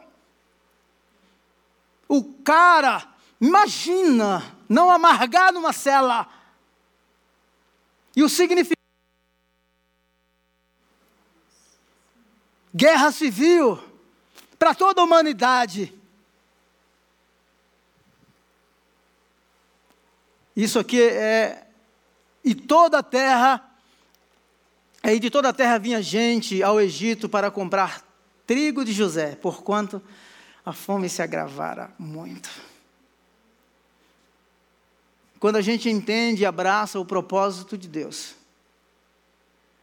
O 2.08 2.24
cara, 2.24 3.06
imagina, 3.42 4.56
não 4.70 4.90
amargar 4.90 5.52
numa 5.52 5.74
cela. 5.74 6.28
E 8.16 8.24
o 8.24 8.30
significado. 8.30 8.75
Guerra 12.76 13.12
civil 13.12 13.82
para 14.60 14.76
toda 14.76 15.00
a 15.02 15.04
humanidade. 15.04 15.94
Isso 20.56 20.80
aqui 20.80 21.02
é. 21.02 21.68
E 22.44 22.54
toda 22.54 23.00
a 23.00 23.04
terra 23.04 23.76
Aí 25.06 25.20
de 25.20 25.30
toda 25.30 25.50
a 25.50 25.54
terra 25.54 25.78
vinha 25.78 26.02
gente 26.02 26.64
ao 26.64 26.82
Egito 26.82 27.30
para 27.30 27.52
comprar 27.52 28.04
trigo 28.48 28.84
de 28.84 28.92
José, 28.92 29.36
porquanto 29.36 30.02
a 30.66 30.74
fome 30.74 31.08
se 31.08 31.22
agravara 31.22 31.94
muito. 32.00 32.50
Quando 35.40 35.58
a 35.58 35.62
gente 35.62 35.88
entende 35.92 36.42
e 36.42 36.46
abraça 36.48 37.00
o 37.00 37.06
propósito 37.06 37.78
de 37.78 37.88
Deus, 37.88 38.34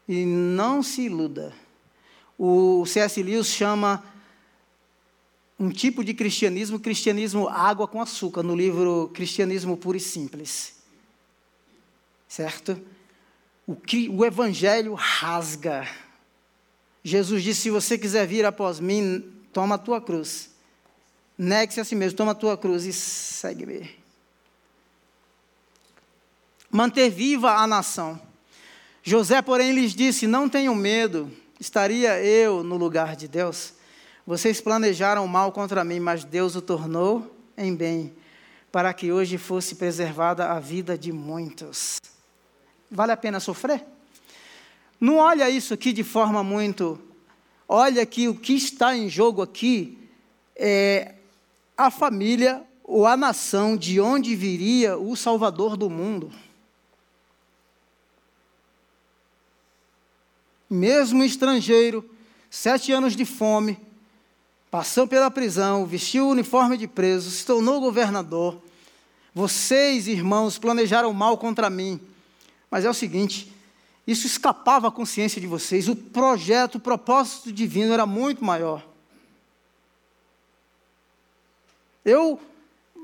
e 0.08 0.26
não 0.26 0.82
se 0.82 1.02
iluda, 1.02 1.54
o 2.38 2.84
C.S. 2.86 3.22
Lewis 3.22 3.48
chama 3.48 4.02
um 5.58 5.70
tipo 5.70 6.02
de 6.02 6.14
cristianismo, 6.14 6.80
cristianismo 6.80 7.48
água 7.48 7.86
com 7.86 8.00
açúcar, 8.00 8.42
no 8.42 8.56
livro 8.56 9.10
Cristianismo 9.14 9.76
Puro 9.76 9.96
e 9.96 10.00
Simples. 10.00 10.74
Certo? 12.26 12.80
o 13.66 13.76
o 14.10 14.24
evangelho 14.24 14.94
rasga. 14.94 15.88
Jesus 17.02 17.42
disse: 17.42 17.62
se 17.62 17.70
você 17.70 17.96
quiser 17.96 18.26
vir 18.26 18.44
após 18.44 18.80
mim, 18.80 19.32
toma 19.52 19.76
a 19.76 19.78
tua 19.78 20.00
cruz. 20.00 20.50
Negue-se 21.36 21.80
a 21.80 21.84
si 21.84 21.94
mesmo, 21.94 22.16
toma 22.16 22.32
a 22.32 22.36
tua 22.36 22.56
cruz 22.56 22.84
e 22.84 22.92
segue-me. 22.92 23.90
Manter 26.70 27.10
viva 27.10 27.52
a 27.52 27.66
nação. 27.66 28.20
José, 29.02 29.42
porém, 29.42 29.72
lhes 29.72 29.94
disse: 29.94 30.26
Não 30.26 30.48
tenham 30.48 30.74
medo, 30.74 31.30
estaria 31.62 32.20
eu 32.20 32.64
no 32.64 32.76
lugar 32.76 33.14
de 33.14 33.28
Deus. 33.28 33.74
Vocês 34.26 34.60
planejaram 34.60 35.28
mal 35.28 35.52
contra 35.52 35.84
mim, 35.84 36.00
mas 36.00 36.24
Deus 36.24 36.56
o 36.56 36.60
tornou 36.60 37.32
em 37.56 37.72
bem, 37.72 38.12
para 38.72 38.92
que 38.92 39.12
hoje 39.12 39.38
fosse 39.38 39.76
preservada 39.76 40.50
a 40.50 40.58
vida 40.58 40.98
de 40.98 41.12
muitos. 41.12 42.00
Vale 42.90 43.12
a 43.12 43.16
pena 43.16 43.38
sofrer? 43.38 43.84
Não 45.00 45.18
olha 45.18 45.48
isso 45.48 45.72
aqui 45.72 45.92
de 45.92 46.02
forma 46.02 46.42
muito. 46.42 46.98
Olha 47.68 48.04
que 48.04 48.26
o 48.26 48.34
que 48.34 48.54
está 48.54 48.96
em 48.96 49.08
jogo 49.08 49.40
aqui 49.40 49.96
é 50.56 51.14
a 51.76 51.92
família 51.92 52.60
ou 52.82 53.06
a 53.06 53.16
nação 53.16 53.76
de 53.76 54.00
onde 54.00 54.34
viria 54.34 54.98
o 54.98 55.14
Salvador 55.14 55.76
do 55.76 55.88
mundo. 55.88 56.32
Mesmo 60.72 61.22
estrangeiro, 61.22 62.08
sete 62.50 62.92
anos 62.92 63.14
de 63.14 63.24
fome, 63.24 63.78
passou 64.70 65.06
pela 65.06 65.30
prisão, 65.30 65.84
vestiu 65.84 66.26
o 66.26 66.30
uniforme 66.30 66.76
de 66.76 66.88
preso, 66.88 67.30
se 67.30 67.44
tornou 67.44 67.80
governador. 67.80 68.60
Vocês, 69.34 70.08
irmãos, 70.08 70.58
planejaram 70.58 71.12
mal 71.12 71.36
contra 71.36 71.68
mim 71.68 72.00
mas 72.72 72.86
é 72.86 72.90
o 72.90 72.94
seguinte: 72.94 73.52
isso 74.06 74.26
escapava 74.26 74.88
à 74.88 74.90
consciência 74.90 75.38
de 75.38 75.46
vocês. 75.46 75.88
O 75.88 75.94
projeto, 75.94 76.76
o 76.76 76.80
propósito 76.80 77.52
divino 77.52 77.92
era 77.92 78.06
muito 78.06 78.42
maior. 78.42 78.82
Eu, 82.02 82.40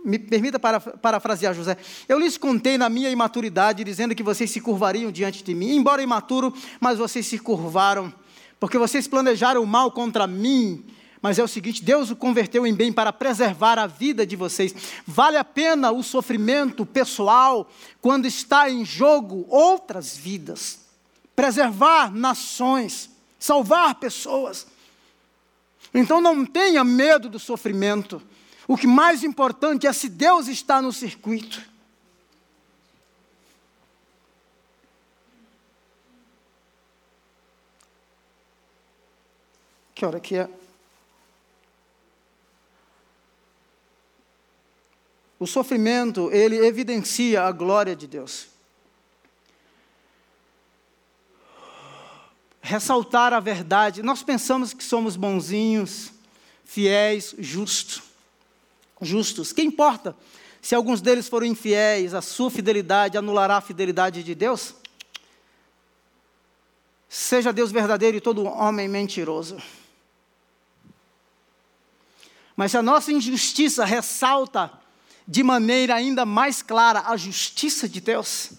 me 0.05 0.19
permita 0.19 0.59
para, 0.59 0.81
parafrasear 0.81 1.55
José, 1.55 1.77
eu 2.09 2.19
lhes 2.19 2.39
contei 2.39 2.79
na 2.79 2.89
minha 2.89 3.11
imaturidade, 3.11 3.85
dizendo 3.85 4.15
que 4.15 4.23
vocês 4.23 4.51
se 4.51 4.61
curvariam 4.61 5.11
diante 5.11 5.43
de 5.43 5.55
mim, 5.55 5.77
embora 5.77 6.03
imaturo, 6.03 6.53
mas 6.81 6.99
vocês 6.99 7.27
se 7.27 7.39
curvaram, 7.39 8.13
porque 8.59 8.79
vocês 8.79 9.07
planejaram 9.07 9.63
o 9.63 9.67
mal 9.67 9.91
contra 9.91 10.27
mim, 10.27 10.85
mas 11.21 11.39
é 11.39 11.43
o 11.43 11.49
seguinte: 11.49 11.83
Deus 11.83 12.11
o 12.11 12.17
converteu 12.17 12.67
em 12.67 12.75
bem 12.75 12.93
para 12.93 13.13
preservar 13.13 13.79
a 13.79 13.87
vida 13.87 14.27
de 14.27 14.37
vocês. 14.37 14.75
Vale 15.07 15.37
a 15.37 15.45
pena 15.45 15.91
o 15.91 16.03
sofrimento 16.03 16.87
pessoal 16.87 17.69
quando 18.01 18.27
está 18.27 18.71
em 18.71 18.85
jogo 18.85 19.47
outras 19.49 20.17
vidas, 20.17 20.81
preservar 21.35 22.13
nações, 22.15 23.11
salvar 23.39 23.97
pessoas. 23.97 24.67
Então 25.93 26.21
não 26.21 26.45
tenha 26.45 26.85
medo 26.85 27.29
do 27.29 27.39
sofrimento. 27.39 28.23
O 28.69 28.77
que 28.77 28.87
mais 28.87 29.25
importante 29.25 29.87
é 29.87 29.93
se 29.95 30.11
Deus 30.11 30.47
está 30.47 30.83
no 30.83 30.93
circuito. 30.93 31.67
Que 39.95 40.05
hora 40.05 40.21
que 40.21 40.37
é? 40.37 40.51
O 45.41 45.47
sofrimento, 45.47 46.31
ele 46.31 46.57
evidencia 46.57 47.45
a 47.45 47.53
glória 47.53 47.97
de 47.97 48.07
Deus. 48.07 48.49
Ressaltar 52.61 53.33
a 53.33 53.41
verdade. 53.41 54.03
Nós 54.03 54.23
pensamos 54.23 54.75
que 54.75 54.85
somos 54.85 55.17
bonzinhos, 55.17 56.13
fiéis, 56.65 57.35
justos. 57.39 58.08
Justos. 59.01 59.53
Que 59.53 59.63
importa 59.63 60.17
se 60.61 60.75
alguns 60.75 61.01
deles 61.01 61.29
foram 61.29 61.47
infiéis? 61.47 62.15
A 62.15 62.21
sua 62.21 62.51
fidelidade 62.51 63.17
anulará 63.17 63.57
a 63.57 63.61
fidelidade 63.61 64.23
de 64.23 64.35
Deus? 64.35 64.75
Seja 67.09 67.53
Deus 67.53 67.73
verdadeiro 67.73 68.17
e 68.17 68.21
todo 68.21 68.45
homem 68.45 68.89
mentiroso. 68.89 69.57
Mas 72.55 72.75
a 72.75 72.83
nossa 72.83 73.13
injustiça 73.13 73.85
ressalta 73.85 74.71
de 75.27 75.43
maneira 75.43 75.95
ainda 75.95 76.27
mais 76.27 76.61
clara 76.61 77.05
a 77.07 77.17
justiça 77.17 77.89
de 77.89 78.01
Deus. 78.01 78.51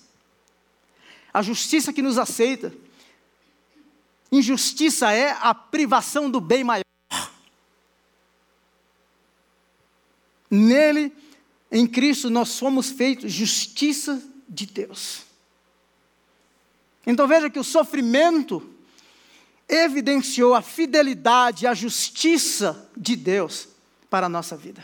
A 1.34 1.42
justiça 1.42 1.92
que 1.92 2.02
nos 2.02 2.18
aceita. 2.18 2.74
Injustiça 4.32 5.12
é 5.12 5.38
a 5.42 5.54
privação 5.54 6.30
do 6.30 6.40
bem 6.40 6.64
maior. 6.64 6.89
Nele, 10.50 11.14
em 11.72 11.86
Cristo, 11.86 12.30
nós 12.30 12.50
somos 12.50 12.90
feitos 12.90 13.32
justiça 13.32 14.22
de 14.48 14.66
Deus. 14.66 15.22
Então 17.06 17.28
veja 17.28 17.50
que 17.50 17.60
o 17.60 17.64
sofrimento 17.64 18.68
evidenciou 19.68 20.56
a 20.56 20.62
fidelidade 20.62 21.68
a 21.68 21.74
justiça 21.74 22.90
de 22.98 23.16
Deus 23.16 23.68
para 24.10 24.26
a 24.26 24.30
nossa 24.30 24.58
vida. 24.58 24.84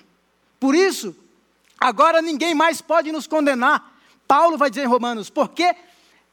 Por 0.60 0.76
isso, 0.76 1.16
agora 1.80 2.22
ninguém 2.22 2.53
mais 2.53 2.82
pode 2.82 3.11
nos 3.11 3.26
condenar. 3.26 3.94
Paulo 4.27 4.58
vai 4.58 4.69
dizer 4.69 4.84
em 4.84 4.88
Romanos, 4.88 5.30
porque 5.30 5.64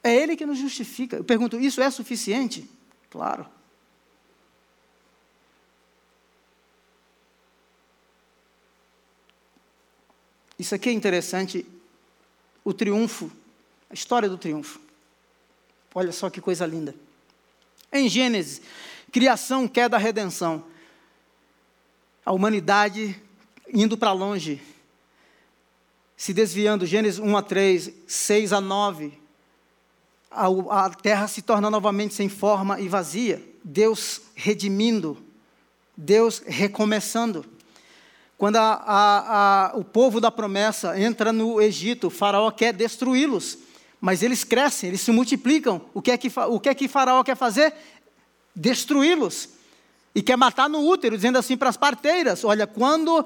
é 0.02 0.14
Ele 0.14 0.36
que 0.36 0.44
nos 0.44 0.58
justifica. 0.58 1.16
Eu 1.16 1.24
pergunto, 1.24 1.58
isso 1.58 1.80
é 1.80 1.90
suficiente? 1.90 2.68
Claro. 3.10 3.46
Isso 10.62 10.76
aqui 10.76 10.90
é 10.90 10.92
interessante, 10.92 11.66
o 12.62 12.72
triunfo, 12.72 13.32
a 13.90 13.94
história 13.94 14.28
do 14.28 14.38
triunfo. 14.38 14.78
Olha 15.92 16.12
só 16.12 16.30
que 16.30 16.40
coisa 16.40 16.64
linda. 16.64 16.94
Em 17.92 18.08
Gênesis, 18.08 18.62
criação, 19.10 19.66
queda, 19.66 19.98
redenção. 19.98 20.64
A 22.24 22.30
humanidade 22.30 23.20
indo 23.74 23.98
para 23.98 24.12
longe, 24.12 24.62
se 26.16 26.32
desviando, 26.32 26.86
Gênesis 26.86 27.18
1 27.18 27.36
a 27.36 27.42
3, 27.42 27.92
6 28.06 28.52
a 28.52 28.60
9. 28.60 29.18
A, 30.30 30.46
a 30.84 30.90
terra 30.90 31.26
se 31.26 31.42
torna 31.42 31.70
novamente 31.70 32.14
sem 32.14 32.28
forma 32.28 32.78
e 32.78 32.86
vazia. 32.86 33.44
Deus 33.64 34.22
redimindo, 34.36 35.18
Deus 35.96 36.40
recomeçando. 36.46 37.44
Quando 38.42 38.56
a, 38.56 39.70
a, 39.72 39.78
o 39.78 39.84
povo 39.84 40.20
da 40.20 40.28
promessa 40.28 40.98
entra 40.98 41.32
no 41.32 41.62
Egito, 41.62 42.10
faraó 42.10 42.50
quer 42.50 42.72
destruí-los 42.72 43.56
mas 44.00 44.20
eles 44.20 44.42
crescem, 44.42 44.88
eles 44.88 45.00
se 45.00 45.12
multiplicam. 45.12 45.80
O 45.94 46.02
que 46.02 46.10
é 46.10 46.18
que, 46.18 46.28
o 46.48 46.58
que, 46.58 46.68
é 46.68 46.74
que 46.74 46.88
Faraó 46.88 47.22
quer 47.22 47.36
fazer? 47.36 47.72
Destruí-los. 48.52 49.50
E 50.12 50.20
quer 50.20 50.36
matar 50.36 50.68
no 50.68 50.84
útero, 50.84 51.14
dizendo 51.14 51.38
assim 51.38 51.56
para 51.56 51.68
as 51.68 51.76
parteiras: 51.76 52.44
olha, 52.44 52.66
quando 52.66 53.24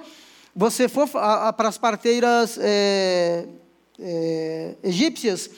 você 0.54 0.86
for 0.86 1.08
a, 1.14 1.48
a, 1.48 1.52
para 1.54 1.70
as 1.70 1.78
parteiras 1.78 2.58
é, 2.60 3.46
é, 3.98 4.74
egípcias, 4.84 5.48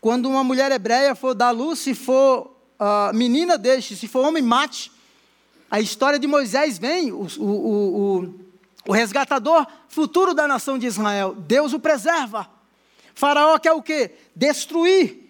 quando 0.00 0.28
uma 0.28 0.42
mulher 0.42 0.72
hebreia 0.72 1.14
for 1.14 1.32
dar 1.32 1.52
luz, 1.52 1.78
se 1.78 1.94
for 1.94 2.56
uh, 2.80 3.14
menina, 3.14 3.56
deixe, 3.56 3.94
se 3.94 4.08
for 4.08 4.26
homem, 4.26 4.42
mate. 4.42 4.90
A 5.70 5.80
história 5.80 6.18
de 6.18 6.26
Moisés 6.26 6.76
vem, 6.76 7.12
o, 7.12 7.26
o, 7.38 7.44
o, 7.44 8.45
o 8.86 8.92
resgatador 8.92 9.66
futuro 9.88 10.32
da 10.32 10.46
nação 10.46 10.78
de 10.78 10.86
Israel, 10.86 11.34
Deus 11.34 11.72
o 11.72 11.80
preserva. 11.80 12.48
Faraó 13.14 13.58
quer 13.58 13.72
o 13.72 13.82
quê? 13.82 14.12
Destruir. 14.34 15.24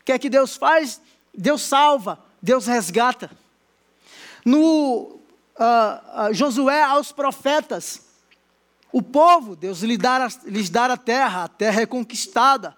O 0.00 0.04
que 0.04 0.12
é 0.12 0.18
que 0.18 0.28
Deus 0.28 0.56
faz? 0.56 1.00
Deus 1.34 1.62
salva, 1.62 2.18
Deus 2.42 2.66
resgata. 2.66 3.30
No 4.44 5.20
uh, 5.58 6.30
uh, 6.30 6.34
Josué 6.34 6.82
aos 6.82 7.12
profetas, 7.12 8.06
o 8.90 9.02
povo, 9.02 9.54
Deus 9.54 9.80
lhes 9.82 9.98
dá, 9.98 10.28
lhes 10.44 10.70
dá 10.70 10.86
a 10.86 10.96
terra, 10.96 11.44
a 11.44 11.48
terra 11.48 11.82
é 11.82 11.86
conquistada. 11.86 12.76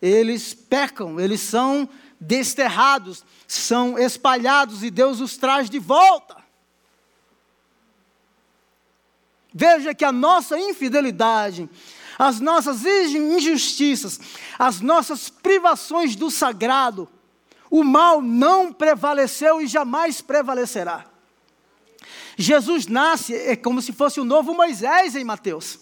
Eles 0.00 0.54
pecam, 0.54 1.20
eles 1.20 1.40
são 1.40 1.88
desterrados, 2.18 3.24
são 3.46 3.98
espalhados 3.98 4.82
e 4.82 4.90
Deus 4.90 5.20
os 5.20 5.36
traz 5.36 5.68
de 5.68 5.78
volta. 5.78 6.39
Veja 9.52 9.94
que 9.94 10.04
a 10.04 10.12
nossa 10.12 10.58
infidelidade, 10.58 11.68
as 12.18 12.40
nossas 12.40 12.84
injustiças, 12.84 14.20
as 14.58 14.80
nossas 14.80 15.28
privações 15.28 16.14
do 16.14 16.30
sagrado, 16.30 17.08
o 17.70 17.84
mal 17.84 18.20
não 18.20 18.72
prevaleceu 18.72 19.60
e 19.60 19.66
jamais 19.66 20.20
prevalecerá. 20.20 21.06
Jesus 22.36 22.86
nasce, 22.86 23.34
é 23.34 23.54
como 23.54 23.82
se 23.82 23.92
fosse 23.92 24.20
o 24.20 24.24
novo 24.24 24.54
Moisés 24.54 25.14
em 25.14 25.24
Mateus. 25.24 25.80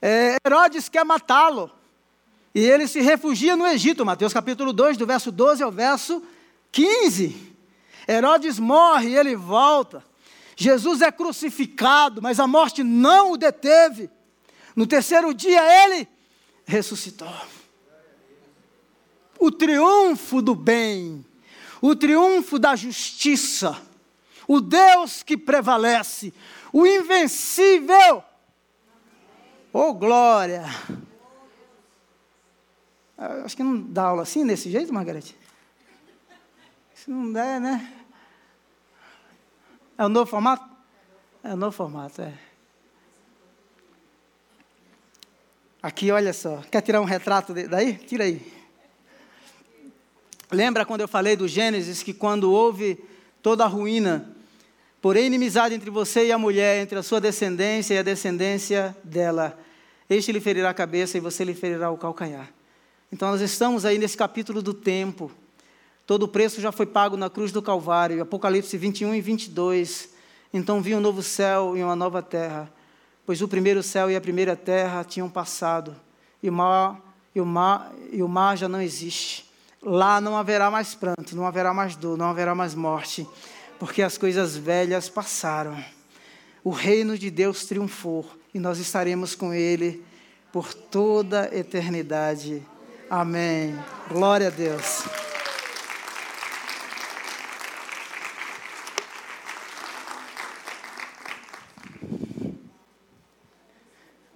É, 0.00 0.36
Herodes 0.44 0.88
quer 0.88 1.04
matá-lo. 1.04 1.70
E 2.54 2.60
ele 2.60 2.88
se 2.88 3.00
refugia 3.00 3.56
no 3.56 3.66
Egito, 3.66 4.04
Mateus 4.04 4.32
capítulo 4.32 4.72
2, 4.72 4.96
do 4.96 5.06
verso 5.06 5.30
12 5.30 5.62
ao 5.62 5.70
verso 5.70 6.22
15. 6.72 7.54
Herodes 8.08 8.58
morre 8.58 9.10
e 9.10 9.16
ele 9.16 9.36
volta. 9.36 10.04
Jesus 10.60 11.00
é 11.00 11.10
crucificado, 11.10 12.20
mas 12.20 12.38
a 12.38 12.46
morte 12.46 12.84
não 12.84 13.32
o 13.32 13.38
deteve. 13.38 14.10
No 14.76 14.86
terceiro 14.86 15.32
dia 15.32 15.62
ele 15.86 16.06
ressuscitou. 16.66 17.32
O 19.38 19.50
triunfo 19.50 20.42
do 20.42 20.54
bem, 20.54 21.24
o 21.80 21.96
triunfo 21.96 22.58
da 22.58 22.76
justiça, 22.76 23.80
o 24.46 24.60
Deus 24.60 25.22
que 25.22 25.34
prevalece, 25.34 26.30
o 26.74 26.86
invencível. 26.86 28.22
Oh, 29.72 29.94
glória! 29.94 30.66
Ah, 33.16 33.44
acho 33.46 33.56
que 33.56 33.62
não 33.62 33.80
dá 33.80 34.02
aula 34.02 34.24
assim, 34.24 34.44
desse 34.46 34.70
jeito, 34.70 34.92
Margarete? 34.92 35.34
Se 36.94 37.10
não 37.10 37.32
der, 37.32 37.58
né? 37.58 37.99
É 40.00 40.04
o 40.06 40.08
novo 40.08 40.30
formato? 40.30 40.64
É 41.44 41.52
o 41.52 41.56
novo 41.58 41.76
formato, 41.76 42.22
é. 42.22 42.32
Aqui, 45.82 46.10
olha 46.10 46.32
só. 46.32 46.62
Quer 46.70 46.80
tirar 46.80 47.02
um 47.02 47.04
retrato 47.04 47.52
daí? 47.52 47.98
Tira 47.98 48.24
aí. 48.24 48.40
Lembra 50.50 50.86
quando 50.86 51.02
eu 51.02 51.08
falei 51.08 51.36
do 51.36 51.46
Gênesis 51.46 52.02
que 52.02 52.14
quando 52.14 52.50
houve 52.50 52.98
toda 53.42 53.62
a 53.64 53.66
ruína, 53.66 54.34
porém 55.02 55.26
inimizade 55.26 55.74
entre 55.74 55.90
você 55.90 56.28
e 56.28 56.32
a 56.32 56.38
mulher, 56.38 56.80
entre 56.80 56.98
a 56.98 57.02
sua 57.02 57.20
descendência 57.20 57.92
e 57.92 57.98
a 57.98 58.02
descendência 58.02 58.96
dela, 59.04 59.58
este 60.08 60.32
lhe 60.32 60.40
ferirá 60.40 60.70
a 60.70 60.74
cabeça 60.74 61.18
e 61.18 61.20
você 61.20 61.44
lhe 61.44 61.52
ferirá 61.52 61.90
o 61.90 61.98
calcanhar. 61.98 62.50
Então 63.12 63.30
nós 63.30 63.42
estamos 63.42 63.84
aí 63.84 63.98
nesse 63.98 64.16
capítulo 64.16 64.62
do 64.62 64.72
tempo. 64.72 65.30
Todo 66.10 66.24
o 66.24 66.28
preço 66.28 66.60
já 66.60 66.72
foi 66.72 66.86
pago 66.86 67.16
na 67.16 67.30
cruz 67.30 67.52
do 67.52 67.62
Calvário, 67.62 68.20
Apocalipse 68.20 68.76
21 68.76 69.14
e 69.14 69.20
22. 69.20 70.08
Então 70.52 70.82
vi 70.82 70.92
um 70.92 70.98
novo 70.98 71.22
céu 71.22 71.76
e 71.76 71.84
uma 71.84 71.94
nova 71.94 72.20
terra, 72.20 72.68
pois 73.24 73.40
o 73.40 73.46
primeiro 73.46 73.80
céu 73.80 74.10
e 74.10 74.16
a 74.16 74.20
primeira 74.20 74.56
terra 74.56 75.04
tinham 75.04 75.30
passado, 75.30 75.94
e 76.42 76.50
o 76.50 76.52
mar, 76.52 77.00
e 77.32 77.40
o 77.40 77.46
mar, 77.46 77.92
e 78.10 78.24
o 78.24 78.28
mar 78.28 78.58
já 78.58 78.68
não 78.68 78.82
existe. 78.82 79.48
Lá 79.80 80.20
não 80.20 80.36
haverá 80.36 80.68
mais 80.68 80.96
pranto, 80.96 81.36
não 81.36 81.46
haverá 81.46 81.72
mais 81.72 81.94
dor, 81.94 82.18
não 82.18 82.26
haverá 82.26 82.56
mais 82.56 82.74
morte, 82.74 83.24
porque 83.78 84.02
as 84.02 84.18
coisas 84.18 84.56
velhas 84.56 85.08
passaram. 85.08 85.78
O 86.64 86.70
reino 86.70 87.16
de 87.16 87.30
Deus 87.30 87.66
triunfou 87.66 88.28
e 88.52 88.58
nós 88.58 88.80
estaremos 88.80 89.36
com 89.36 89.54
Ele 89.54 90.04
por 90.52 90.74
toda 90.74 91.42
a 91.42 91.56
eternidade. 91.56 92.66
Amém. 93.08 93.78
Glória 94.08 94.48
a 94.48 94.50
Deus. 94.50 95.29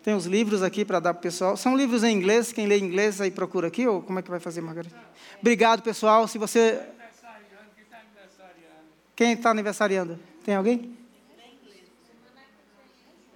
Tem 0.05 0.15
os 0.15 0.27
livros 0.27 0.63
aqui 0.63 0.85
para 0.85 1.01
dar 1.01 1.15
para 1.15 1.21
o 1.21 1.23
pessoal. 1.23 1.57
São 1.57 1.75
livros 1.75 2.05
em 2.05 2.15
inglês. 2.15 2.53
Quem 2.53 2.67
lê 2.67 2.79
inglês 2.79 3.23
aí 3.23 3.31
procura 3.31 3.69
aqui, 3.69 3.89
ou 3.89 4.03
como 4.03 4.19
é 4.19 4.23
que 4.23 4.29
vai 4.29 4.39
fazer, 4.39 4.61
Margarida? 4.61 4.95
Obrigado, 5.41 5.83
pessoal. 5.83 6.29
Se 6.29 6.37
você. 6.37 6.79
Quem 9.17 9.33
está 9.33 9.51
aniversariando? 9.51 10.19
Tem 10.45 10.57
alguém? 10.57 10.95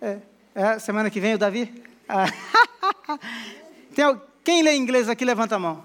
É. 0.02 0.18
é. 0.54 0.78
Semana 0.78 1.08
que 1.08 1.20
vem 1.20 1.34
o 1.34 1.38
Davi? 1.38 1.82
Ah. 2.06 2.26
Tem, 3.94 4.20
quem 4.44 4.62
lê 4.62 4.76
inglês 4.76 5.08
aqui, 5.08 5.24
levanta 5.24 5.56
a 5.56 5.58
mão. 5.58 5.82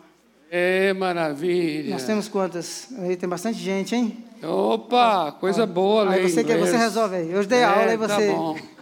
É 0.51 0.91
maravilha. 0.93 1.91
Nós 1.91 2.03
temos 2.03 2.27
quantas? 2.27 2.89
Aí 2.99 3.15
tem 3.15 3.27
bastante 3.27 3.57
gente, 3.57 3.95
hein? 3.95 4.23
Opa, 4.43 5.31
coisa 5.31 5.65
boa, 5.65 6.11
aí 6.11 6.29
você, 6.29 6.43
que, 6.43 6.55
você 6.55 6.77
resolve 6.77 7.15
aí. 7.15 7.31
Eu 7.31 7.43
dei 7.43 7.59
é, 7.59 7.63
aula 7.63 7.91
e 7.91 7.97
você. 7.97 8.27
Tá 8.27 8.33
bom. 8.33 8.72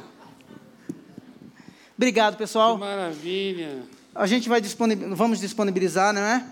Obrigado, 2.01 2.35
pessoal. 2.35 2.73
Que 2.73 2.79
maravilha. 2.79 3.83
A 4.15 4.25
gente 4.25 4.49
vai 4.49 4.59
disponibilizar, 4.59 5.15
vamos 5.15 5.39
disponibilizar, 5.39 6.11
não 6.11 6.23
é? 6.23 6.43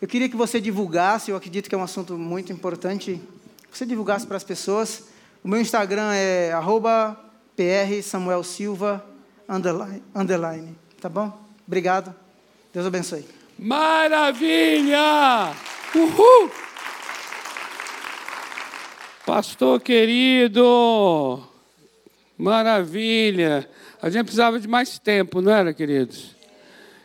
Eu 0.00 0.08
queria 0.08 0.30
que 0.30 0.34
você 0.34 0.58
divulgasse, 0.58 1.30
eu 1.30 1.36
acredito 1.36 1.68
que 1.68 1.74
é 1.74 1.78
um 1.78 1.82
assunto 1.82 2.16
muito 2.16 2.50
importante, 2.50 3.20
você 3.70 3.84
divulgasse 3.84 4.26
para 4.26 4.38
as 4.38 4.44
pessoas, 4.44 5.04
O 5.44 5.48
meu 5.48 5.60
Instagram 5.60 6.14
é 6.14 6.52
arroba 6.54 7.20
PR 7.54 8.02
Samuel 8.02 8.42
Silva 8.42 9.04
underline, 9.46 10.02
underline. 10.14 10.74
Tá 10.98 11.10
bom? 11.10 11.38
Obrigado. 11.66 12.14
Deus 12.72 12.86
abençoe. 12.86 13.26
Maravilha! 13.58 15.52
Uhul! 15.94 16.50
Pastor 19.26 19.82
querido, 19.82 21.46
maravilha. 22.38 23.68
A 24.04 24.10
gente 24.10 24.24
precisava 24.24 24.60
de 24.60 24.68
mais 24.68 24.98
tempo, 24.98 25.40
não 25.40 25.50
era, 25.50 25.72
queridos? 25.72 26.36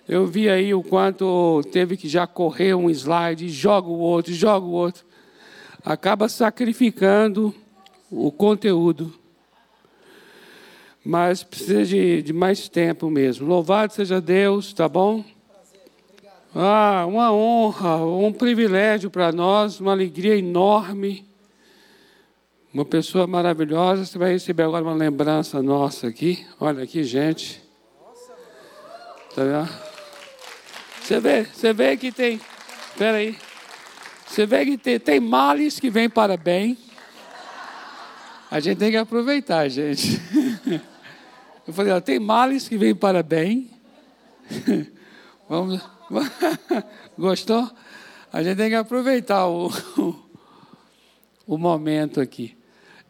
Eu 0.06 0.28
vi 0.28 0.50
aí 0.50 0.74
o 0.74 0.84
quanto 0.84 1.62
teve 1.72 1.96
que 1.96 2.10
já 2.10 2.28
correr 2.28 2.74
um 2.74 2.90
slide, 2.90 3.48
joga 3.48 3.88
o 3.88 4.00
outro, 4.00 4.34
joga 4.34 4.66
o 4.66 4.72
outro. 4.72 5.06
Acaba 5.82 6.28
sacrificando 6.28 7.56
o 8.12 8.30
conteúdo. 8.34 9.14
Mas 11.02 11.42
precisa 11.42 11.86
de, 11.86 12.22
de 12.22 12.34
mais 12.34 12.68
tempo 12.68 13.10
mesmo. 13.10 13.48
Louvado 13.48 13.94
seja 13.94 14.20
Deus, 14.20 14.74
tá 14.74 14.90
bom? 14.90 15.24
Ah, 16.54 17.06
uma 17.08 17.32
honra, 17.32 17.96
um 17.96 18.34
privilégio 18.34 19.10
para 19.10 19.32
nós, 19.32 19.80
uma 19.80 19.94
alegria 19.94 20.36
enorme. 20.36 21.29
Uma 22.72 22.86
pessoa 22.86 23.26
maravilhosa. 23.26 24.06
Você 24.06 24.18
vai 24.18 24.32
receber 24.34 24.64
agora 24.64 24.84
uma 24.84 24.94
lembrança 24.94 25.62
nossa 25.62 26.08
aqui. 26.08 26.46
Olha 26.60 26.84
aqui, 26.84 27.04
gente. 27.04 27.60
Tá 29.34 29.44
vendo? 29.44 29.70
Você 31.02 31.20
vê, 31.20 31.44
você 31.46 31.74
vê 31.74 31.98
que 31.98 32.12
tem. 32.12 32.40
Espera 32.92 33.18
aí. 33.18 33.36
Você 34.28 34.46
vê 34.46 34.64
que 34.66 34.78
tem, 34.78 35.00
tem 35.00 35.20
males 35.20 35.80
que 35.80 35.90
vêm 35.90 36.08
para 36.08 36.38
bem. 36.38 36.78
A 38.52 38.60
gente 38.60 38.78
tem 38.78 38.92
que 38.92 38.98
aproveitar, 38.98 39.68
gente. 39.68 40.22
Eu 41.66 41.74
falei, 41.74 41.92
ó, 41.92 42.00
tem 42.00 42.20
males 42.20 42.70
que 42.70 42.78
vêm 42.78 42.94
para 42.94 43.24
bem. 43.24 43.72
Vamos. 45.50 45.82
Gostou? 47.18 47.68
A 48.32 48.44
gente 48.44 48.58
tem 48.58 48.70
que 48.70 48.76
aproveitar 48.76 49.48
o, 49.48 49.72
o 51.48 51.58
momento 51.58 52.22
aqui. 52.22 52.59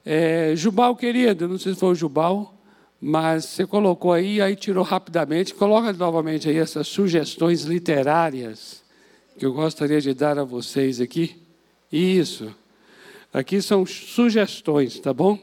É, 0.06 0.53
Jubal, 0.56 0.95
querido, 0.95 1.48
não 1.48 1.58
sei 1.58 1.74
se 1.74 1.80
foi 1.80 1.92
o 1.92 1.95
Jubal. 1.95 2.56
Mas 3.02 3.45
você 3.45 3.66
colocou 3.66 4.11
aí, 4.11 4.42
aí 4.42 4.56
tirou 4.56 4.84
rapidamente. 4.84 5.53
Coloca 5.53 5.94
novamente 5.94 6.50
aí 6.50 6.58
essas 6.58 6.88
sugestões 6.88 7.64
literárias 7.64 8.84
que 9.38 9.45
eu 9.45 9.53
gostaria 9.53 10.02
de 10.02 10.14
dar 10.14 10.38
a 10.38 10.44
vocês 10.44 11.00
aqui. 11.00 11.38
Isso. 11.90 12.53
Aqui 13.34 13.61
são 13.61 13.86
sugestões, 13.86 15.00
tá 15.00 15.14
bom? 15.14 15.40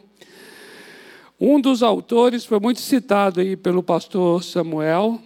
Um 1.41 1.60
dos 1.60 1.83
autores 1.83 2.44
foi 2.44 2.60
muito 2.60 2.81
citado 2.81 3.41
aí 3.41 3.57
pelo 3.57 3.83
pastor 3.83 4.44
Samuel, 4.44 5.18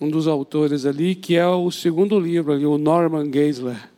um 0.00 0.08
dos 0.08 0.26
autores 0.26 0.84
ali, 0.84 1.14
que 1.14 1.36
é 1.36 1.46
o 1.46 1.70
segundo 1.70 2.18
livro 2.18 2.52
ali, 2.52 2.66
o 2.66 2.78
Norman 2.78 3.30
Geisler. 3.32 3.90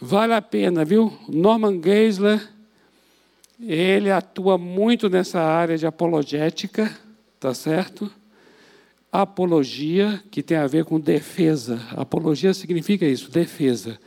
Vale 0.00 0.34
a 0.34 0.42
pena, 0.42 0.84
viu? 0.84 1.12
Norman 1.28 1.80
Geisler 1.82 2.46
ele 3.62 4.10
atua 4.10 4.56
muito 4.56 5.08
nessa 5.08 5.40
área 5.40 5.76
de 5.76 5.86
apologética, 5.86 6.90
tá 7.38 7.52
certo? 7.52 8.10
Apologia, 9.12 10.22
que 10.30 10.42
tem 10.42 10.56
a 10.56 10.66
ver 10.66 10.84
com 10.84 10.98
defesa. 10.98 11.80
Apologia 11.96 12.54
significa 12.54 13.04
isso, 13.04 13.30
defesa. 13.30 13.98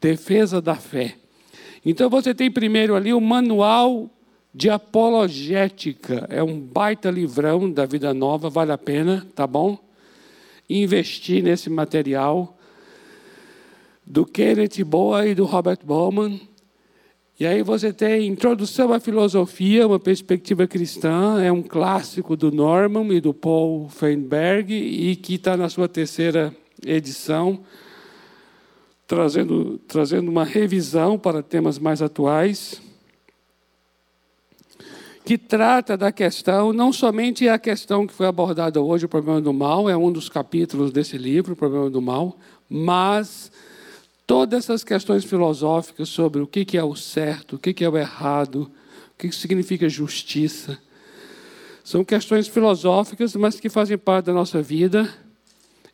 Defesa 0.00 0.60
da 0.60 0.76
fé. 0.76 1.16
Então 1.84 2.08
você 2.10 2.34
tem 2.34 2.50
primeiro 2.50 2.94
ali 2.94 3.12
o 3.12 3.20
manual 3.20 4.10
de 4.54 4.68
apologética. 4.68 6.26
É 6.28 6.42
um 6.42 6.60
baita 6.60 7.10
livrão 7.10 7.70
da 7.70 7.86
Vida 7.86 8.12
Nova, 8.12 8.50
vale 8.50 8.72
a 8.72 8.78
pena, 8.78 9.26
tá 9.34 9.46
bom? 9.46 9.78
Investir 10.68 11.42
nesse 11.42 11.70
material 11.70 12.56
do 14.06 14.26
Kenneth 14.26 14.84
Boa 14.84 15.26
e 15.26 15.34
do 15.34 15.44
Robert 15.44 15.78
Bowman 15.84 16.40
e 17.40 17.46
aí 17.46 17.62
você 17.62 17.90
tem 17.90 18.26
Introdução 18.26 18.92
à 18.92 19.00
Filosofia, 19.00 19.86
uma 19.86 19.98
perspectiva 19.98 20.66
cristã, 20.66 21.42
é 21.42 21.50
um 21.50 21.62
clássico 21.62 22.36
do 22.36 22.52
Norman 22.52 23.08
e 23.14 23.18
do 23.18 23.32
Paul 23.32 23.88
Feinberg, 23.88 24.74
e 24.74 25.16
que 25.16 25.36
está 25.36 25.56
na 25.56 25.70
sua 25.70 25.88
terceira 25.88 26.54
edição, 26.84 27.60
trazendo, 29.06 29.80
trazendo 29.88 30.30
uma 30.30 30.44
revisão 30.44 31.18
para 31.18 31.42
temas 31.42 31.78
mais 31.78 32.02
atuais, 32.02 32.82
que 35.24 35.38
trata 35.38 35.96
da 35.96 36.12
questão, 36.12 36.74
não 36.74 36.92
somente 36.92 37.48
a 37.48 37.58
questão 37.58 38.06
que 38.06 38.12
foi 38.12 38.26
abordada 38.26 38.82
hoje, 38.82 39.06
o 39.06 39.08
problema 39.08 39.40
do 39.40 39.54
mal, 39.54 39.88
é 39.88 39.96
um 39.96 40.12
dos 40.12 40.28
capítulos 40.28 40.92
desse 40.92 41.16
livro, 41.16 41.54
o 41.54 41.56
problema 41.56 41.88
do 41.88 42.02
mal, 42.02 42.36
mas 42.68 43.50
todas 44.30 44.60
essas 44.60 44.84
questões 44.84 45.24
filosóficas 45.24 46.08
sobre 46.08 46.40
o 46.40 46.46
que 46.46 46.78
é 46.78 46.84
o 46.84 46.94
certo, 46.94 47.56
o 47.56 47.58
que 47.58 47.84
é 47.84 47.88
o 47.88 47.98
errado, 47.98 48.70
o 49.12 49.18
que 49.18 49.32
significa 49.32 49.88
justiça. 49.88 50.78
São 51.82 52.04
questões 52.04 52.46
filosóficas, 52.46 53.34
mas 53.34 53.58
que 53.58 53.68
fazem 53.68 53.98
parte 53.98 54.26
da 54.26 54.32
nossa 54.32 54.62
vida. 54.62 55.12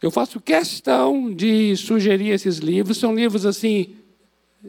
Eu 0.03 0.11
faço 0.11 0.39
questão 0.39 1.33
de 1.33 1.75
sugerir 1.79 2.29
esses 2.29 2.59
livros. 2.59 2.99
São 2.99 3.15
livros 3.15 3.47
assim 3.47 3.97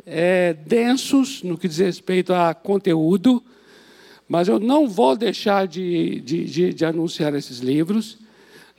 é, 0.05 0.53
densos 0.53 1.43
no 1.43 1.57
que 1.57 1.67
diz 1.67 1.79
respeito 1.79 2.33
a 2.33 2.53
conteúdo, 2.53 3.43
mas 4.29 4.47
eu 4.47 4.61
não 4.61 4.87
vou 4.87 5.13
deixar 5.13 5.67
de, 5.67 6.21
de, 6.21 6.45
de, 6.45 6.73
de 6.73 6.85
anunciar 6.85 7.35
esses 7.35 7.57
livros. 7.57 8.17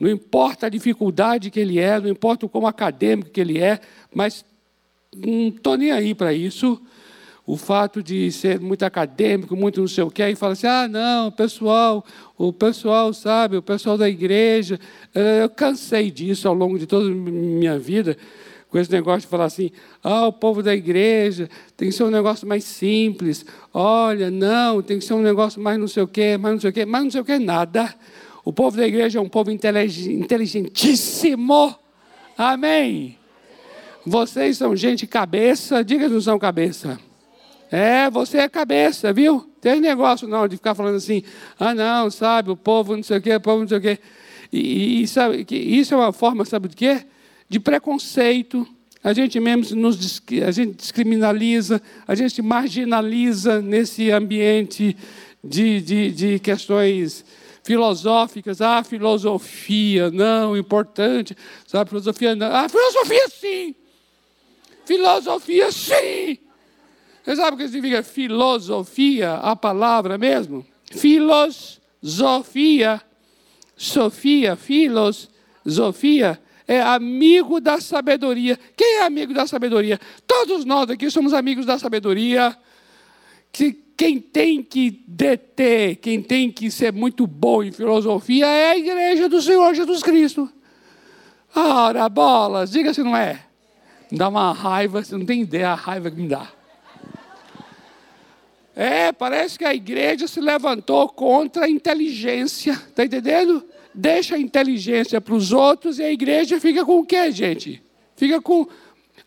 Não 0.01 0.09
importa 0.09 0.65
a 0.65 0.71
dificuldade 0.71 1.51
que 1.51 1.61
ele 1.61 1.79
é, 1.79 2.01
não 2.01 2.09
importa 2.09 2.47
o 2.47 2.49
como 2.49 2.67
acadêmico 2.67 3.29
que 3.29 3.41
ele 3.43 3.59
é, 3.59 3.81
mas 4.15 4.47
não 5.15 5.49
estou 5.49 5.77
nem 5.77 5.91
aí 5.91 6.15
para 6.15 6.33
isso. 6.33 6.81
O 7.47 7.57
fato 7.57 8.03
de 8.03 8.31
ser 8.31 8.61
muito 8.61 8.83
acadêmico, 8.83 9.57
muito 9.57 9.81
não 9.81 9.89
sei 9.89 10.05
o 10.05 10.11
quê, 10.11 10.29
e 10.29 10.37
fala 10.37 10.53
assim: 10.53 10.67
ah, 10.67 10.87
não, 10.87 11.31
pessoal, 11.31 12.05
o 12.37 12.53
pessoal, 12.53 13.11
sabe, 13.15 13.57
o 13.57 13.63
pessoal 13.63 13.97
da 13.97 14.07
igreja. 14.07 14.79
Eh, 15.15 15.45
eu 15.45 15.49
cansei 15.49 16.11
disso 16.11 16.47
ao 16.47 16.53
longo 16.53 16.79
de 16.79 16.87
toda 16.87 17.09
a 17.09 17.11
minha 17.11 17.79
vida, 17.79 18.19
com 18.69 18.79
esse 18.79 18.93
negócio 18.93 19.23
de 19.23 19.29
falar 19.29 19.47
assim: 19.47 19.71
ah, 20.05 20.27
o 20.27 20.33
povo 20.33 20.63
da 20.63 20.75
igreja 20.75 21.49
tem 21.75 21.89
que 21.89 21.95
ser 21.95 22.05
um 22.05 22.11
negócio 22.11 22.47
mais 22.47 22.65
simples. 22.65 23.47
Olha, 23.73 24.31
não, 24.31 24.83
tem 24.83 24.99
que 24.99 25.07
ser 25.07 25.15
um 25.15 25.23
negócio 25.23 25.59
mais 25.59 25.79
não 25.79 25.89
sei 25.89 26.03
o 26.03 26.09
quê, 26.09 26.37
mais 26.37 26.55
não 26.55 26.61
sei 26.61 26.69
o 26.69 26.73
quê, 26.75 26.85
mais 26.85 27.05
não 27.05 27.11
sei 27.11 27.23
o 27.23 27.25
quê, 27.25 27.39
nada. 27.39 27.95
O 28.45 28.53
povo 28.53 28.77
da 28.77 28.87
igreja 28.87 29.19
é 29.19 29.23
um 29.23 29.29
povo 29.29 29.51
inteligentíssimo. 29.51 31.75
Amém. 32.37 33.18
Vocês 34.09 34.57
são 34.57 34.75
gente 34.75 35.07
cabeça, 35.07 35.85
diga 35.85 36.07
que 36.09 36.15
não 36.15 36.21
são 36.23 36.39
cabeça. 36.39 36.99
É, 37.71 38.09
você 38.09 38.39
é 38.39 38.49
cabeça, 38.49 39.13
viu? 39.13 39.47
Tem 39.61 39.83
negócio 39.83 40.27
não 40.27 40.49
de 40.49 40.57
ficar 40.57 40.75
falando 40.75 40.97
assim, 40.97 41.23
ah 41.61 41.75
não, 41.75 42.11
sabe, 42.11 42.51
o 42.51 42.57
povo 42.57 42.97
não 42.97 43.03
sei 43.03 43.19
o 43.19 43.21
quê, 43.21 43.35
o 43.35 43.41
povo 43.41 43.61
não 43.61 43.69
sei 43.69 43.77
o 43.77 43.81
quê. 43.83 43.99
E, 44.51 45.03
e 45.03 45.09
sabe, 45.09 45.45
que 45.45 45.55
isso 45.55 45.93
é 45.93 45.97
uma 45.99 46.11
forma, 46.11 46.47
sabe 46.47 46.69
de 46.69 46.77
quê? 46.77 47.05
De 47.51 47.61
preconceito. 47.61 48.67
A 49.05 49.13
gente 49.13 49.39
mesmo 49.39 49.77
nos 49.77 50.23
a 50.45 50.51
gente 50.51 50.77
descriminaliza, 50.77 51.81
a 52.07 52.15
gente 52.15 52.41
marginaliza 52.41 53.61
nesse 53.61 54.11
ambiente 54.11 54.97
de, 55.45 55.83
de, 55.83 56.11
de 56.13 56.39
questões 56.39 57.27
filosóficas. 57.63 58.63
Ah, 58.63 58.83
filosofia, 58.83 60.11
não, 60.11 60.57
importante. 60.57 61.37
Sabe, 61.67 61.91
filosofia 61.91 62.35
não. 62.35 62.47
Ah, 62.47 62.71
filosofia 62.71 63.29
sim. 63.29 63.75
Filosofia, 64.89 65.71
sim! 65.71 66.39
Você 67.23 67.37
sabe 67.37 67.57
o 67.57 67.59
que 67.59 67.69
significa 67.69 68.03
filosofia, 68.03 69.35
a 69.35 69.55
palavra 69.55 70.17
mesmo? 70.17 70.67
Filosofia. 70.91 71.79
Sofia, 73.77 74.57
filosofia 74.57 76.41
é 76.67 76.81
amigo 76.81 77.61
da 77.61 77.83
sabedoria. 77.83 78.59
Quem 78.75 79.01
é 79.01 79.03
amigo 79.05 79.35
da 79.35 79.47
sabedoria? 79.47 80.01
Todos 80.27 80.65
nós 80.65 80.89
aqui 80.89 81.11
somos 81.11 81.35
amigos 81.35 81.67
da 81.67 81.79
sabedoria. 81.79 82.57
Que 83.53 83.73
quem 83.95 84.19
tem 84.19 84.63
que 84.63 85.03
deter, 85.07 85.97
quem 85.97 86.23
tem 86.23 86.51
que 86.51 86.71
ser 86.71 86.95
muito 86.95 87.27
bom 87.27 87.63
em 87.63 87.73
filosofia 87.73 88.47
é 88.47 88.71
a 88.71 88.79
igreja 88.79 89.29
do 89.29 89.43
Senhor 89.43 89.75
Jesus 89.75 90.03
Cristo. 90.03 90.51
Ora, 91.55 92.09
bolas, 92.09 92.71
diga 92.71 92.95
se 92.95 93.03
não 93.03 93.15
é. 93.15 93.48
Me 94.11 94.19
dá 94.19 94.29
uma 94.29 94.53
raiva, 94.53 95.03
você 95.03 95.17
não 95.17 95.27
tem 95.27 95.43
ideia 95.43 95.71
a 95.71 95.75
raiva 95.75 96.11
que 96.11 96.21
me 96.21 96.29
dá. 96.29 96.51
É, 98.75 99.13
parece 99.13 99.59
que 99.59 99.65
a 99.65 99.75
igreja 99.75 100.29
se 100.29 100.41
levantou 100.41 101.09
contra 101.09 101.65
a 101.65 101.69
inteligência, 101.69 102.73
está 102.73 103.05
entendendo? 103.05 103.65
Deixa 103.93 104.37
a 104.37 104.39
inteligência 104.39 105.21
para 105.21 105.35
os 105.35 105.53
outros 105.53 105.99
e 105.99 106.05
a 106.05 106.13
igreja 106.13 106.61
fica 106.61 106.85
com 106.85 107.01
o 107.01 107.05
quê, 107.05 107.33
gente? 107.33 107.83
Fica 108.15 108.41
com 108.41 108.69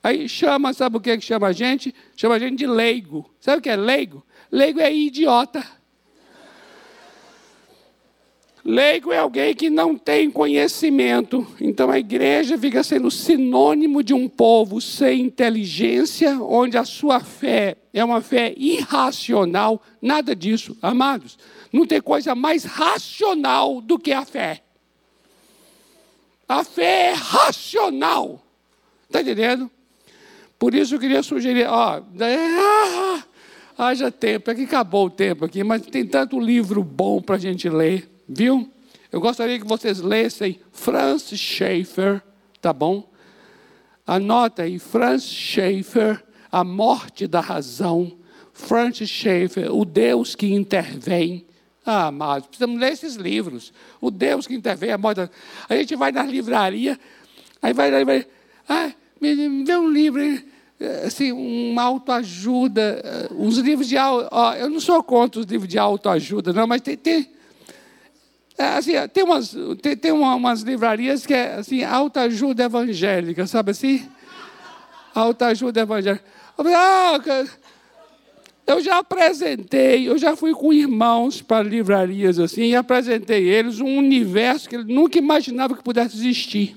Aí 0.03 0.27
chama, 0.27 0.73
sabe 0.73 0.97
o 0.97 0.99
que 0.99 1.15
que 1.17 1.25
chama 1.25 1.47
a 1.47 1.51
gente? 1.51 1.93
Chama 2.15 2.35
a 2.35 2.39
gente 2.39 2.57
de 2.57 2.67
leigo. 2.67 3.29
Sabe 3.39 3.59
o 3.59 3.61
que 3.61 3.69
é 3.69 3.75
leigo? 3.75 4.25
Leigo 4.51 4.79
é 4.79 4.93
idiota. 4.93 5.63
Leigo 8.63 9.11
é 9.11 9.17
alguém 9.17 9.55
que 9.55 9.69
não 9.69 9.97
tem 9.97 10.29
conhecimento. 10.29 11.47
Então 11.59 11.89
a 11.89 11.97
igreja 11.97 12.57
fica 12.57 12.83
sendo 12.83 13.09
sinônimo 13.09 14.03
de 14.03 14.13
um 14.13 14.29
povo 14.29 14.79
sem 14.79 15.21
inteligência, 15.21 16.39
onde 16.39 16.77
a 16.77 16.85
sua 16.85 17.19
fé 17.19 17.77
é 17.91 18.03
uma 18.03 18.21
fé 18.21 18.53
irracional. 18.55 19.81
Nada 20.01 20.35
disso, 20.35 20.77
amados. 20.81 21.39
Não 21.73 21.87
tem 21.87 21.99
coisa 22.01 22.35
mais 22.35 22.63
racional 22.63 23.81
do 23.81 23.97
que 23.97 24.11
a 24.11 24.23
fé. 24.23 24.61
A 26.47 26.63
fé 26.63 27.11
é 27.11 27.13
racional. 27.13 28.43
Está 29.07 29.21
entendendo? 29.21 29.71
Por 30.59 30.75
isso 30.75 30.93
eu 30.93 30.99
queria 30.99 31.23
sugerir, 31.23 31.65
ó, 31.67 32.03
ah, 32.19 33.23
haja 33.75 34.11
tempo, 34.11 34.51
é 34.51 34.55
que 34.55 34.65
acabou 34.65 35.07
o 35.07 35.09
tempo 35.09 35.45
aqui, 35.45 35.63
mas 35.63 35.81
tem 35.81 36.05
tanto 36.05 36.39
livro 36.39 36.83
bom 36.83 37.19
para 37.19 37.35
a 37.35 37.39
gente 37.39 37.67
ler. 37.67 38.10
Viu? 38.33 38.71
Eu 39.11 39.19
gostaria 39.19 39.59
que 39.59 39.67
vocês 39.67 39.99
lessem 39.99 40.59
Franz 40.71 41.29
Schaeffer, 41.29 42.21
tá 42.61 42.71
bom? 42.71 43.09
Anota 44.07 44.63
aí, 44.63 44.79
Franz 44.79 45.23
Schaeffer, 45.23 46.23
A 46.49 46.63
Morte 46.63 47.27
da 47.27 47.41
Razão. 47.41 48.17
Francis 48.53 49.09
Schaeffer, 49.09 49.73
O 49.73 49.83
Deus 49.83 50.35
que 50.35 50.53
Intervém. 50.53 51.45
Ah, 51.85 52.11
mas 52.11 52.45
precisamos 52.45 52.79
ler 52.79 52.93
esses 52.93 53.15
livros. 53.15 53.73
O 53.99 54.11
Deus 54.11 54.47
que 54.47 54.53
Intervém, 54.53 54.91
a 54.91 54.97
morte 54.97 55.17
da... 55.17 55.29
A 55.67 55.75
gente 55.75 55.95
vai 55.95 56.11
na 56.11 56.23
livraria, 56.23 56.97
aí 57.61 57.73
vai, 57.73 58.05
vai 58.05 58.27
ah, 58.69 58.91
me 59.19 59.63
dê 59.63 59.75
um 59.75 59.89
livro, 59.89 60.21
assim, 61.05 61.31
uma 61.31 61.83
autoajuda, 61.83 63.29
uns 63.31 63.57
livros 63.57 63.87
de... 63.87 63.97
Ó, 63.97 64.53
eu 64.53 64.69
não 64.69 64.79
sou 64.79 65.03
contra 65.03 65.41
os 65.41 65.47
livros 65.47 65.67
de 65.67 65.77
autoajuda, 65.77 66.53
não, 66.53 66.67
mas 66.67 66.81
tem, 66.81 66.95
tem 66.95 67.29
assim, 68.63 68.93
tem, 69.13 69.23
umas, 69.23 69.55
tem, 69.81 69.95
tem 69.95 70.11
umas 70.11 70.61
livrarias 70.61 71.25
que 71.25 71.33
é 71.33 71.55
assim, 71.55 71.83
autoajuda 71.83 72.63
evangélica, 72.63 73.45
sabe 73.47 73.71
assim? 73.71 74.07
Autoajuda 75.13 75.81
evangélica. 75.81 76.23
Ah, 76.57 77.19
eu 78.67 78.81
já 78.81 78.99
apresentei, 78.99 80.07
eu 80.07 80.17
já 80.17 80.35
fui 80.35 80.53
com 80.53 80.71
irmãos 80.71 81.41
para 81.41 81.67
livrarias 81.67 82.39
assim, 82.39 82.63
e 82.63 82.75
apresentei 82.75 83.47
eles 83.47 83.79
um 83.79 83.97
universo 83.97 84.69
que 84.69 84.75
eles 84.75 84.87
nunca 84.87 85.17
imaginavam 85.17 85.75
que 85.75 85.83
pudesse 85.83 86.15
existir. 86.15 86.75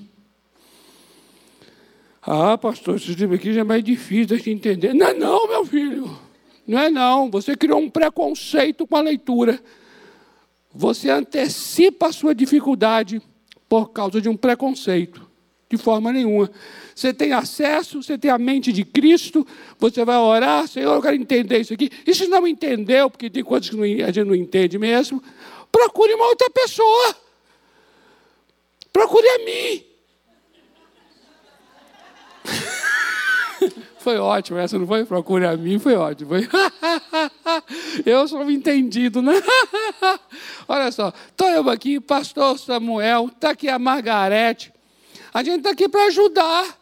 Ah, 2.21 2.57
pastor, 2.57 2.95
esse 2.95 3.13
livro 3.13 3.35
aqui 3.35 3.53
já 3.53 3.61
é 3.61 3.63
mais 3.63 3.83
difícil 3.83 4.37
de 4.37 4.49
entender. 4.49 4.95
Não 4.95 5.07
é 5.07 5.13
não, 5.13 5.47
meu 5.47 5.63
filho. 5.63 6.19
Não 6.67 6.79
é 6.79 6.89
não. 6.89 7.29
Você 7.29 7.55
criou 7.55 7.79
um 7.79 7.89
preconceito 7.89 8.87
com 8.87 8.95
a 8.95 9.01
leitura. 9.01 9.61
Você 10.75 11.09
antecipa 11.09 12.07
a 12.07 12.11
sua 12.11 12.35
dificuldade 12.35 13.21
por 13.69 13.91
causa 13.91 14.19
de 14.19 14.27
um 14.27 14.35
preconceito. 14.35 15.25
De 15.69 15.77
forma 15.77 16.11
nenhuma. 16.11 16.51
Você 16.93 17.13
tem 17.13 17.31
acesso, 17.31 18.03
você 18.03 18.17
tem 18.17 18.29
a 18.29 18.37
mente 18.37 18.71
de 18.71 18.83
Cristo, 18.83 19.47
você 19.79 20.05
vai 20.05 20.17
orar, 20.17 20.67
Senhor, 20.67 20.93
eu 20.93 21.01
quero 21.01 21.15
entender 21.15 21.59
isso 21.59 21.73
aqui. 21.73 21.89
E 22.05 22.13
se 22.13 22.27
não 22.27 22.45
entendeu, 22.45 23.09
porque 23.09 23.29
tem 23.29 23.43
coisas 23.43 23.69
que 23.69 24.03
a 24.03 24.11
gente 24.11 24.27
não 24.27 24.35
entende 24.35 24.77
mesmo, 24.77 25.23
procure 25.71 26.13
uma 26.13 26.27
outra 26.27 26.49
pessoa. 26.49 27.15
Procure 28.93 29.27
a 29.27 29.39
mim. 29.39 29.83
Foi 33.99 34.17
ótimo, 34.17 34.59
essa 34.59 34.77
não 34.77 34.85
foi? 34.85 35.03
Procure 35.03 35.47
a 35.47 35.57
mim, 35.57 35.79
foi 35.79 35.95
ótimo. 35.95 36.29
Foi... 36.29 36.47
eu 38.05 38.27
sou 38.27 38.49
entendido, 38.49 39.21
né? 39.21 39.33
Olha 40.67 40.91
só, 40.91 41.13
estou 41.29 41.47
eu 41.49 41.69
aqui, 41.69 41.99
pastor 41.99 42.57
Samuel, 42.59 43.29
está 43.33 43.51
aqui 43.51 43.69
a 43.69 43.79
Margarete. 43.79 44.73
A 45.33 45.43
gente 45.43 45.57
está 45.57 45.71
aqui 45.71 45.89
para 45.89 46.05
ajudar. 46.05 46.77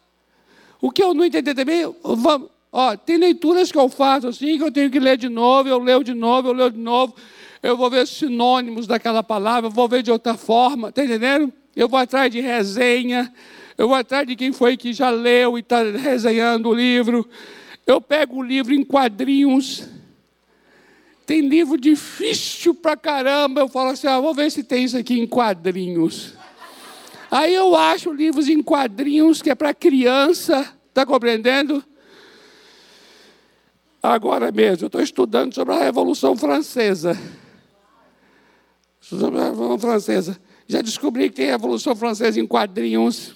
O 0.81 0.91
que 0.91 1.01
eu 1.01 1.13
não 1.13 1.25
entendi 1.25 1.53
também, 1.53 1.83
vamos, 2.03 2.49
ó, 2.71 2.95
tem 2.95 3.17
leituras 3.17 3.71
que 3.71 3.77
eu 3.77 3.87
faço 3.87 4.27
assim, 4.27 4.57
que 4.57 4.63
eu 4.63 4.71
tenho 4.71 4.91
que 4.91 4.99
ler 4.99 5.17
de 5.17 5.29
novo, 5.29 5.69
eu 5.69 5.79
leio 5.79 6.03
de 6.03 6.13
novo, 6.13 6.49
eu 6.49 6.53
leio 6.53 6.71
de 6.71 6.79
novo. 6.79 7.15
Eu 7.61 7.77
vou 7.77 7.89
ver 7.89 8.05
sinônimos 8.05 8.85
daquela 8.85 9.23
palavra, 9.23 9.69
vou 9.69 9.87
ver 9.87 10.03
de 10.03 10.11
outra 10.11 10.35
forma, 10.35 10.89
está 10.89 11.05
entendendo? 11.05 11.53
Eu 11.73 11.87
vou 11.87 11.97
atrás 11.97 12.29
de 12.29 12.41
resenha, 12.41 13.33
eu 13.77 13.87
vou 13.87 13.95
atrás 13.95 14.27
de 14.27 14.35
quem 14.35 14.51
foi 14.51 14.75
que 14.75 14.91
já 14.91 15.09
leu 15.09 15.57
e 15.57 15.61
está 15.61 15.81
resenhando 15.81 16.69
o 16.69 16.73
livro. 16.73 17.27
Eu 17.87 18.01
pego 18.01 18.37
o 18.37 18.43
livro 18.43 18.73
em 18.73 18.83
quadrinhos. 18.83 19.87
Tem 21.25 21.41
livro 21.41 21.77
difícil 21.77 22.73
pra 22.75 22.97
caramba. 22.97 23.61
Eu 23.61 23.67
falo 23.67 23.91
assim: 23.91 24.07
ah, 24.07 24.19
vou 24.19 24.33
ver 24.33 24.51
se 24.51 24.63
tem 24.63 24.83
isso 24.83 24.97
aqui 24.97 25.19
em 25.19 25.27
quadrinhos. 25.27 26.33
Aí 27.31 27.53
eu 27.53 27.75
acho 27.75 28.11
livros 28.11 28.47
em 28.47 28.61
quadrinhos 28.61 29.41
que 29.41 29.49
é 29.49 29.55
para 29.55 29.73
criança. 29.73 30.73
Está 30.89 31.05
compreendendo? 31.05 31.83
Agora 34.01 34.51
mesmo, 34.51 34.83
eu 34.83 34.87
estou 34.87 35.01
estudando 35.01 35.55
sobre 35.55 35.73
a 35.73 35.79
Revolução 35.79 36.35
Francesa. 36.35 37.17
Sobre 38.99 39.39
a 39.39 39.45
Revolução 39.45 39.79
Francesa. 39.79 40.39
Já 40.67 40.81
descobri 40.81 41.29
que 41.29 41.37
tem 41.37 41.45
Revolução 41.45 41.95
Francesa 41.95 42.39
em 42.39 42.45
quadrinhos. 42.45 43.33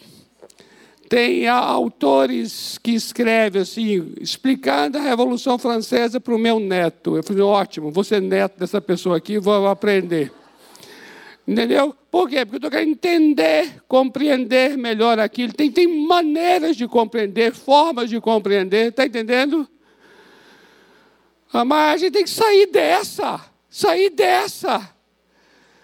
Tem 1.10 1.48
autores 1.48 2.78
que 2.78 2.92
escrevem 2.92 3.62
assim, 3.62 4.14
explicando 4.20 4.98
a 4.98 5.02
Revolução 5.02 5.58
Francesa 5.58 6.20
para 6.20 6.36
o 6.36 6.38
meu 6.38 6.60
neto. 6.60 7.16
Eu 7.16 7.24
falei, 7.24 7.42
ótimo, 7.42 7.92
vou 7.92 8.04
ser 8.04 8.22
neto 8.22 8.60
dessa 8.60 8.82
pessoa 8.82 9.16
aqui, 9.16 9.40
vou 9.40 9.68
aprender. 9.68 10.32
Entendeu? 11.48 11.96
Por 12.12 12.28
quê? 12.28 12.46
Porque 12.46 12.56
eu 12.56 12.58
estou 12.58 12.72
querendo 12.72 12.92
entender, 12.92 13.82
compreender 13.88 14.78
melhor 14.78 15.18
aquilo. 15.18 15.54
Tem, 15.54 15.72
tem 15.72 15.88
maneiras 15.88 16.76
de 16.76 16.86
compreender, 16.90 17.54
formas 17.54 18.10
de 18.10 18.20
compreender, 18.20 18.90
está 18.90 19.06
entendendo? 19.06 19.66
Ah, 21.54 21.64
mas 21.64 21.94
a 21.94 21.98
gente 21.98 22.14
tem 22.14 22.24
que 22.26 22.30
sair 22.30 22.66
dessa, 22.66 23.40
sair 23.70 24.10
dessa, 24.10 24.94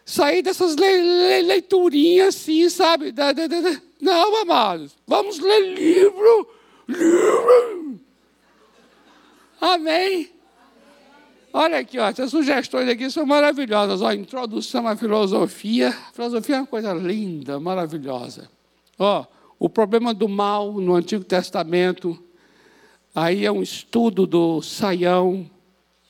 sair 0.04 0.42
dessas 0.42 0.76
le, 0.76 1.02
le, 1.02 1.42
leiturinhas 1.44 2.36
assim, 2.36 2.70
sabe? 2.70 3.14
Da, 3.14 3.32
da, 3.32 3.48
da, 3.48 3.82
não, 4.04 4.42
amados, 4.42 4.96
vamos 5.08 5.40
ler 5.40 5.74
livro, 5.74 6.48
livro. 6.88 8.00
Amém. 9.62 10.30
Olha 11.54 11.78
aqui, 11.78 11.98
ó, 11.98 12.10
essas 12.10 12.32
sugestões 12.32 12.90
aqui 12.90 13.10
são 13.10 13.26
maravilhosas. 13.26 14.02
Ó, 14.02 14.12
introdução 14.12 14.86
à 14.88 14.98
filosofia. 14.98 15.90
A 15.90 16.12
filosofia 16.12 16.58
é 16.58 16.60
uma 16.60 16.68
coisa 16.68 16.94
linda, 16.94 17.60
maravilhosa. 17.62 18.50
Ó, 19.00 19.26
o 19.58 19.70
problema 19.70 20.14
do 20.14 20.28
mal 20.28 20.74
no 20.74 20.96
Antigo 20.96 21.24
Testamento. 21.24 22.22
Aí 23.16 23.46
é 23.46 23.52
um 23.52 23.62
estudo 23.62 24.28
do 24.28 24.62
Saião 24.62 25.50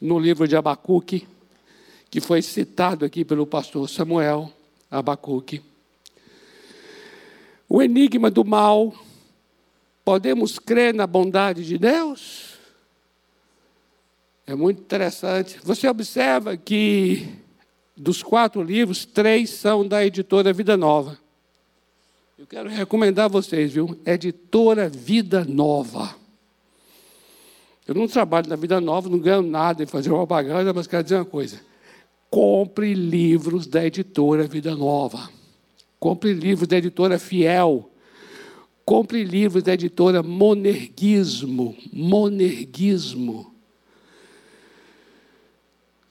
no 0.01 0.17
livro 0.17 0.47
de 0.47 0.55
Abacuque, 0.55 1.27
que 2.09 2.19
foi 2.19 2.41
citado 2.41 3.05
aqui 3.05 3.23
pelo 3.23 3.45
pastor 3.45 3.87
Samuel 3.87 4.51
Abacuque. 4.89 5.61
O 7.73 7.81
enigma 7.81 8.29
do 8.29 8.45
mal. 8.45 8.93
Podemos 10.05 10.59
crer 10.59 10.93
na 10.93 11.07
bondade 11.07 11.65
de 11.65 11.79
Deus? 11.79 12.53
É 14.45 14.53
muito 14.53 14.79
interessante. 14.79 15.59
Você 15.63 15.87
observa 15.87 16.55
que 16.55 17.27
dos 17.97 18.21
quatro 18.21 18.61
livros, 18.61 19.05
três 19.05 19.49
são 19.49 19.87
da 19.87 20.05
editora 20.05 20.53
Vida 20.53 20.77
Nova. 20.77 21.17
Eu 22.37 22.45
quero 22.45 22.69
recomendar 22.69 23.25
a 23.25 23.29
vocês, 23.29 23.73
viu? 23.73 23.99
Editora 24.05 24.87
Vida 24.87 25.43
Nova. 25.43 26.15
Eu 27.87 27.95
não 27.95 28.07
trabalho 28.07 28.47
na 28.49 28.55
Vida 28.55 28.79
Nova, 28.79 29.09
não 29.09 29.17
ganho 29.17 29.41
nada 29.41 29.81
em 29.81 29.87
fazer 29.87 30.09
propaganda, 30.09 30.71
mas 30.73 30.85
quero 30.85 31.01
dizer 31.01 31.15
uma 31.15 31.25
coisa. 31.25 31.59
Compre 32.29 32.93
livros 32.93 33.65
da 33.65 33.83
editora 33.83 34.43
Vida 34.43 34.75
Nova. 34.75 35.27
Compre 36.03 36.33
livros 36.33 36.67
da 36.67 36.75
editora 36.75 37.17
Fiel. 37.17 37.89
Compre 38.83 39.23
livros 39.23 39.63
da 39.63 39.73
editora 39.73 40.21
Monerguismo. 40.21 41.77
Monerguismo. 41.93 43.55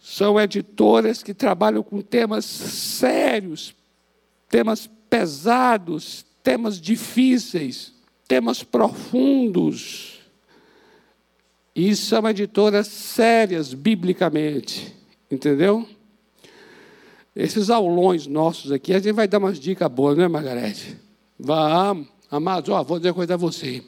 São 0.00 0.40
editoras 0.40 1.22
que 1.22 1.34
trabalham 1.34 1.82
com 1.82 2.00
temas 2.00 2.46
sérios, 2.46 3.74
temas 4.48 4.88
pesados, 5.10 6.24
temas 6.42 6.80
difíceis, 6.80 7.92
temas 8.26 8.62
profundos. 8.62 10.20
E 11.76 11.94
são 11.94 12.26
editoras 12.30 12.86
sérias 12.86 13.74
biblicamente. 13.74 14.96
Entendeu? 15.30 15.86
Esses 17.34 17.70
aulões 17.70 18.26
nossos 18.26 18.70
aqui, 18.70 18.92
a 18.92 18.98
gente 18.98 19.12
vai 19.12 19.26
dar 19.26 19.38
umas 19.38 19.58
dicas 19.58 19.90
boas, 19.90 20.16
não 20.16 20.24
é, 20.24 20.28
Margarete? 20.28 20.96
Vamos, 21.38 22.06
amados, 22.30 22.68
ó, 22.68 22.82
vou 22.84 22.98
dizer 22.98 23.08
uma 23.08 23.14
coisa 23.14 23.34
a 23.34 23.38
você. 23.38 23.82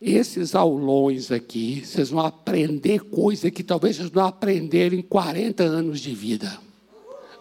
esses 0.00 0.54
aulões 0.54 1.30
aqui, 1.30 1.82
vocês 1.84 2.08
vão 2.08 2.24
aprender 2.24 3.00
coisa 3.00 3.50
que 3.50 3.62
talvez 3.62 3.96
vocês 3.96 4.10
não 4.10 4.24
aprenderam 4.24 4.96
em 4.96 5.02
40 5.02 5.62
anos 5.62 6.00
de 6.00 6.14
vida. 6.14 6.58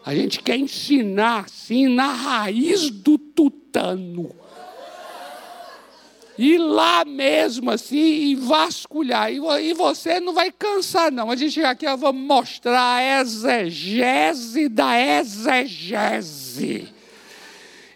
A 0.06 0.14
gente 0.14 0.42
quer 0.42 0.58
ensinar 0.58 1.46
assim 1.46 1.88
na 1.88 2.12
raiz 2.12 2.90
do 2.90 3.18
tutano. 3.18 4.32
Ir 6.42 6.58
lá 6.58 7.04
mesmo 7.04 7.70
assim 7.70 7.98
e 7.98 8.36
vasculhar. 8.36 9.30
E 9.30 9.74
você 9.74 10.22
não 10.22 10.32
vai 10.34 10.50
cansar, 10.50 11.12
não. 11.12 11.30
A 11.30 11.36
gente 11.36 11.62
aqui 11.62 11.86
vou 11.98 12.14
mostrar 12.14 12.96
a 12.96 13.20
exegese 13.20 14.70
da 14.70 14.98
exegese. 14.98 16.88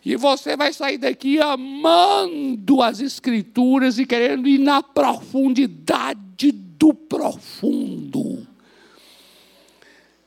E 0.04 0.18
você 0.18 0.58
vai 0.58 0.74
sair 0.74 0.98
daqui 0.98 1.40
amando 1.40 2.82
as 2.82 3.00
Escrituras 3.00 3.98
e 3.98 4.06
querendo 4.06 4.46
ir 4.46 4.58
na 4.58 4.84
profundidade 4.84 6.52
do 6.52 6.94
profundo. 6.94 8.46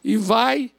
E 0.02 0.16
vai, 0.16 0.70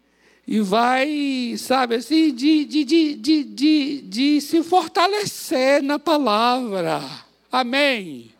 e 0.48 0.60
vai, 0.60 1.54
sabe 1.60 1.98
assim, 1.98 2.34
de, 2.34 2.66
de, 2.66 2.84
de, 2.84 4.02
de 4.02 4.42
se 4.42 4.64
fortalecer 4.64 5.84
na 5.84 6.00
palavra. 6.00 7.27
Amém. 7.60 8.32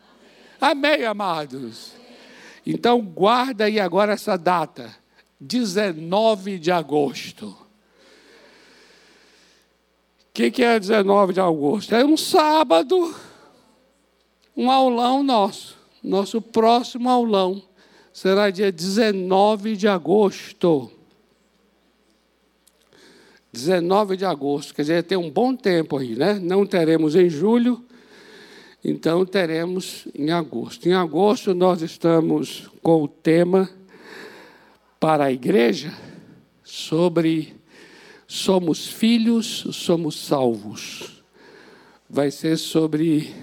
Amém, 0.60 1.06
amados. 1.06 1.94
Então, 2.66 3.02
guarda 3.02 3.66
aí 3.66 3.80
agora 3.80 4.14
essa 4.14 4.38
data, 4.38 4.96
19 5.40 6.60
de 6.60 6.72
agosto 6.72 7.68
que, 10.38 10.52
que 10.52 10.64
é 10.64 10.80
19 10.80 11.34
de 11.34 11.40
agosto? 11.40 11.96
É 11.96 12.06
um 12.06 12.16
sábado, 12.16 13.16
um 14.56 14.70
aulão 14.70 15.24
nosso. 15.24 15.76
Nosso 16.04 16.40
próximo 16.40 17.10
aulão 17.10 17.64
será 18.14 18.52
dia 18.52 18.72
19 18.72 19.76
de 19.76 19.88
agosto. 19.88 20.92
19 23.52 24.16
de 24.16 24.26
agosto, 24.26 24.76
quer 24.76 24.84
dizer, 24.84 25.04
tem 25.06 25.18
um 25.18 25.32
bom 25.32 25.56
tempo 25.56 25.98
aí, 25.98 26.16
né? 26.16 26.36
Não 26.36 26.68
teremos 26.68 27.16
em 27.16 27.28
julho, 27.28 27.84
então 28.84 29.26
teremos 29.26 30.08
em 30.14 30.32
agosto. 30.32 30.88
Em 30.88 30.94
agosto 30.94 31.54
nós 31.54 31.82
estamos 31.82 32.70
com 32.82 33.04
o 33.04 33.08
tema 33.08 33.70
para 35.00 35.26
a 35.26 35.32
igreja 35.32 35.94
sobre 36.64 37.58
Somos 38.30 38.88
filhos, 38.88 39.66
somos 39.72 40.20
salvos. 40.20 41.24
Vai 42.10 42.30
ser 42.30 42.58
sobre 42.58 43.34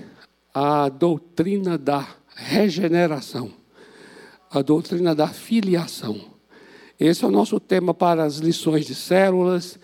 a 0.52 0.90
doutrina 0.90 1.78
da 1.78 2.06
regeneração, 2.36 3.50
a 4.50 4.60
doutrina 4.60 5.14
da 5.14 5.26
filiação. 5.26 6.20
Esse 7.00 7.24
é 7.24 7.28
o 7.28 7.30
nosso 7.30 7.58
tema 7.58 7.94
para 7.94 8.24
as 8.24 8.36
lições 8.36 8.84
de 8.84 8.94
células, 8.94 9.78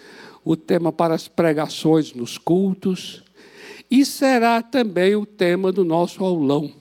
o 0.45 0.55
tema 0.55 0.93
para 0.93 1.15
as 1.15 1.27
pregações 1.27 2.13
nos 2.13 2.37
cultos, 2.37 3.25
e 3.91 4.05
será 4.05 4.63
também 4.63 5.17
o 5.17 5.27
tema 5.27 5.73
do 5.73 5.85
nosso 5.85 6.25
aulão. 6.25 6.73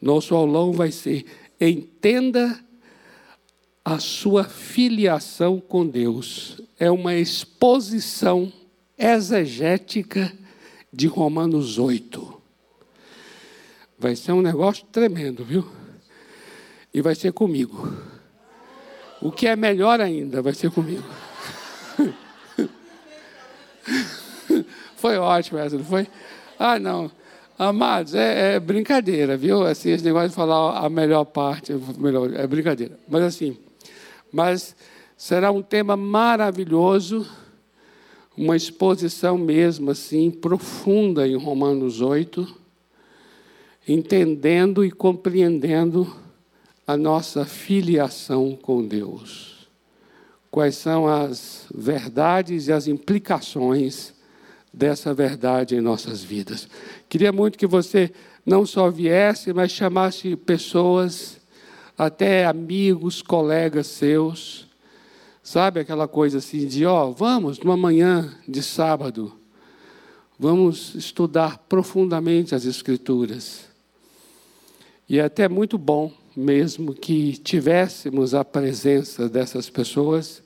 Nosso 0.00 0.34
aulão 0.34 0.72
vai 0.72 0.90
ser 0.90 1.26
Entenda 1.60 2.58
a 3.84 3.98
sua 3.98 4.44
filiação 4.44 5.60
com 5.60 5.86
Deus 5.86 6.60
é 6.78 6.90
uma 6.90 7.14
exposição 7.14 8.52
exegética 8.98 10.32
de 10.92 11.06
Romanos 11.06 11.78
8. 11.78 12.42
Vai 13.98 14.16
ser 14.16 14.32
um 14.32 14.42
negócio 14.42 14.84
tremendo, 14.86 15.44
viu? 15.44 15.66
E 16.92 17.00
vai 17.00 17.14
ser 17.14 17.32
comigo. 17.32 17.92
O 19.20 19.30
que 19.30 19.46
é 19.46 19.56
melhor 19.56 20.00
ainda, 20.00 20.42
vai 20.42 20.54
ser 20.54 20.70
comigo. 20.70 21.04
foi 25.04 25.18
ótimo 25.18 25.58
essa, 25.58 25.76
não 25.76 25.84
foi? 25.84 26.08
Ah, 26.58 26.78
não. 26.78 27.10
Amados, 27.58 28.14
é, 28.14 28.54
é, 28.54 28.58
brincadeira, 28.60 29.36
viu? 29.36 29.62
Assim, 29.62 29.90
esse 29.90 30.02
negócio 30.02 30.30
de 30.30 30.34
falar 30.34 30.78
a 30.78 30.88
melhor 30.88 31.26
parte, 31.26 31.74
melhor, 31.98 32.32
é 32.32 32.46
brincadeira. 32.46 32.98
Mas 33.06 33.22
assim, 33.22 33.54
mas 34.32 34.74
será 35.14 35.52
um 35.52 35.60
tema 35.60 35.94
maravilhoso, 35.94 37.26
uma 38.34 38.56
exposição 38.56 39.36
mesmo 39.36 39.90
assim 39.90 40.30
profunda 40.30 41.28
em 41.28 41.36
Romanos 41.36 42.00
8, 42.00 42.56
entendendo 43.86 44.82
e 44.82 44.90
compreendendo 44.90 46.10
a 46.86 46.96
nossa 46.96 47.44
filiação 47.44 48.56
com 48.56 48.82
Deus. 48.82 49.68
Quais 50.50 50.76
são 50.76 51.06
as 51.06 51.66
verdades 51.74 52.68
e 52.68 52.72
as 52.72 52.86
implicações 52.86 54.13
dessa 54.74 55.14
verdade 55.14 55.76
em 55.76 55.80
nossas 55.80 56.22
vidas. 56.22 56.68
Queria 57.08 57.32
muito 57.32 57.56
que 57.56 57.66
você 57.66 58.12
não 58.44 58.66
só 58.66 58.90
viesse, 58.90 59.52
mas 59.52 59.70
chamasse 59.70 60.36
pessoas 60.36 61.38
até 61.96 62.44
amigos, 62.44 63.22
colegas 63.22 63.86
seus. 63.86 64.66
Sabe 65.42 65.80
aquela 65.80 66.08
coisa 66.08 66.38
assim 66.38 66.66
de, 66.66 66.84
ó, 66.84 67.10
vamos 67.10 67.58
numa 67.58 67.76
manhã 67.76 68.34
de 68.48 68.62
sábado, 68.62 69.32
vamos 70.38 70.94
estudar 70.94 71.58
profundamente 71.68 72.54
as 72.54 72.64
Escrituras. 72.64 73.66
E 75.08 75.18
é 75.18 75.24
até 75.24 75.48
muito 75.48 75.78
bom 75.78 76.12
mesmo 76.36 76.94
que 76.94 77.36
tivéssemos 77.38 78.34
a 78.34 78.44
presença 78.44 79.28
dessas 79.28 79.70
pessoas, 79.70 80.42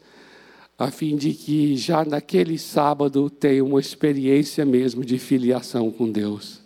a 0.78 0.92
fim 0.92 1.16
de 1.16 1.34
que 1.34 1.76
já 1.76 2.04
naquele 2.04 2.56
sábado 2.56 3.28
tenham 3.28 3.66
uma 3.66 3.80
experiência 3.80 4.64
mesmo 4.64 5.04
de 5.04 5.18
filiação 5.18 5.90
com 5.90 6.08
Deus. 6.08 6.60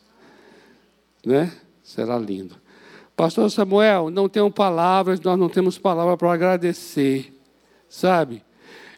Né? 1.24 1.50
Será 1.82 2.18
lindo. 2.18 2.57
Pastor 3.16 3.50
Samuel, 3.50 4.10
não 4.10 4.28
tenho 4.28 4.50
palavras, 4.50 5.18
nós 5.20 5.39
não 5.39 5.49
temos 5.49 5.78
palavra 5.78 6.16
para 6.16 6.32
agradecer, 6.32 7.32
sabe? 7.89 8.42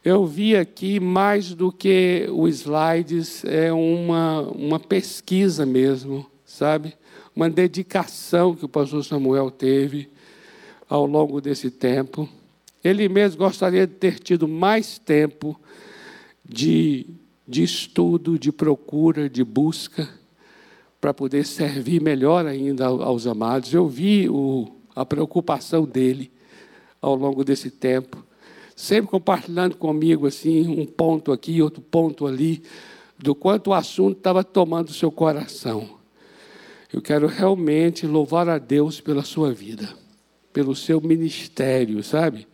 Eu 0.05 0.27
vi 0.27 0.57
aqui 0.57 0.99
mais 0.99 1.55
do 1.55 1.71
que 1.71 2.29
os 2.31 2.61
slides, 2.61 3.45
é 3.45 3.73
uma, 3.73 4.43
uma 4.43 4.81
pesquisa 4.81 5.65
mesmo, 5.65 6.27
sabe? 6.45 6.95
Uma 7.35 7.49
dedicação 7.49 8.55
que 8.55 8.65
o 8.65 8.69
pastor 8.69 9.05
Samuel 9.05 9.51
teve 9.51 10.11
ao 10.89 11.07
longo 11.07 11.41
desse 11.41 11.71
tempo. 11.71 12.29
Ele 12.85 13.09
mesmo 13.09 13.39
gostaria 13.39 13.87
de 13.87 13.95
ter 13.95 14.19
tido 14.19 14.47
mais 14.47 14.99
tempo 14.99 15.59
de, 16.45 17.07
de 17.49 17.63
estudo, 17.63 18.39
de 18.39 18.53
procura, 18.53 19.31
de 19.31 19.43
busca 19.43 20.07
para 21.01 21.15
poder 21.15 21.47
servir 21.47 22.03
melhor 22.03 22.45
ainda 22.45 22.85
aos 22.85 23.27
amados. 23.27 23.73
Eu 23.73 23.89
vi 23.89 24.29
o, 24.29 24.69
a 24.95 25.07
preocupação 25.07 25.87
dele 25.87 26.31
ao 27.01 27.15
longo 27.15 27.43
desse 27.43 27.71
tempo, 27.71 28.23
sempre 28.77 29.11
compartilhando 29.11 29.77
comigo 29.77 30.27
assim 30.27 30.69
um 30.69 30.85
ponto 30.85 31.33
aqui, 31.33 31.63
outro 31.63 31.81
ponto 31.81 32.27
ali, 32.27 32.63
do 33.19 33.35
quanto 33.35 33.69
o 33.69 33.75
assunto 33.75 34.19
estava 34.19 34.45
tomando 34.45 34.93
seu 34.93 35.11
coração. 35.11 35.89
Eu 36.93 37.01
quero 37.01 37.27
realmente 37.27 38.07
louvar 38.07 38.49
a 38.49 38.59
Deus 38.59 39.01
pela 39.01 39.23
sua 39.23 39.53
vida, 39.53 39.89
pelo 40.53 40.75
seu 40.75 41.01
ministério, 41.01 42.03
sabe? 42.03 42.47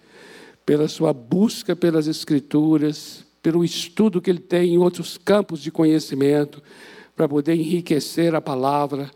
Pela 0.64 0.88
sua 0.88 1.12
busca 1.12 1.74
pelas 1.74 2.06
Escrituras, 2.06 3.24
pelo 3.42 3.64
estudo 3.64 4.20
que 4.20 4.30
ele 4.30 4.40
tem 4.40 4.74
em 4.74 4.78
outros 4.78 5.16
campos 5.18 5.60
de 5.60 5.70
conhecimento, 5.70 6.62
para 7.16 7.28
poder 7.28 7.54
enriquecer 7.54 8.34
a 8.34 8.40
palavra, 8.40 9.10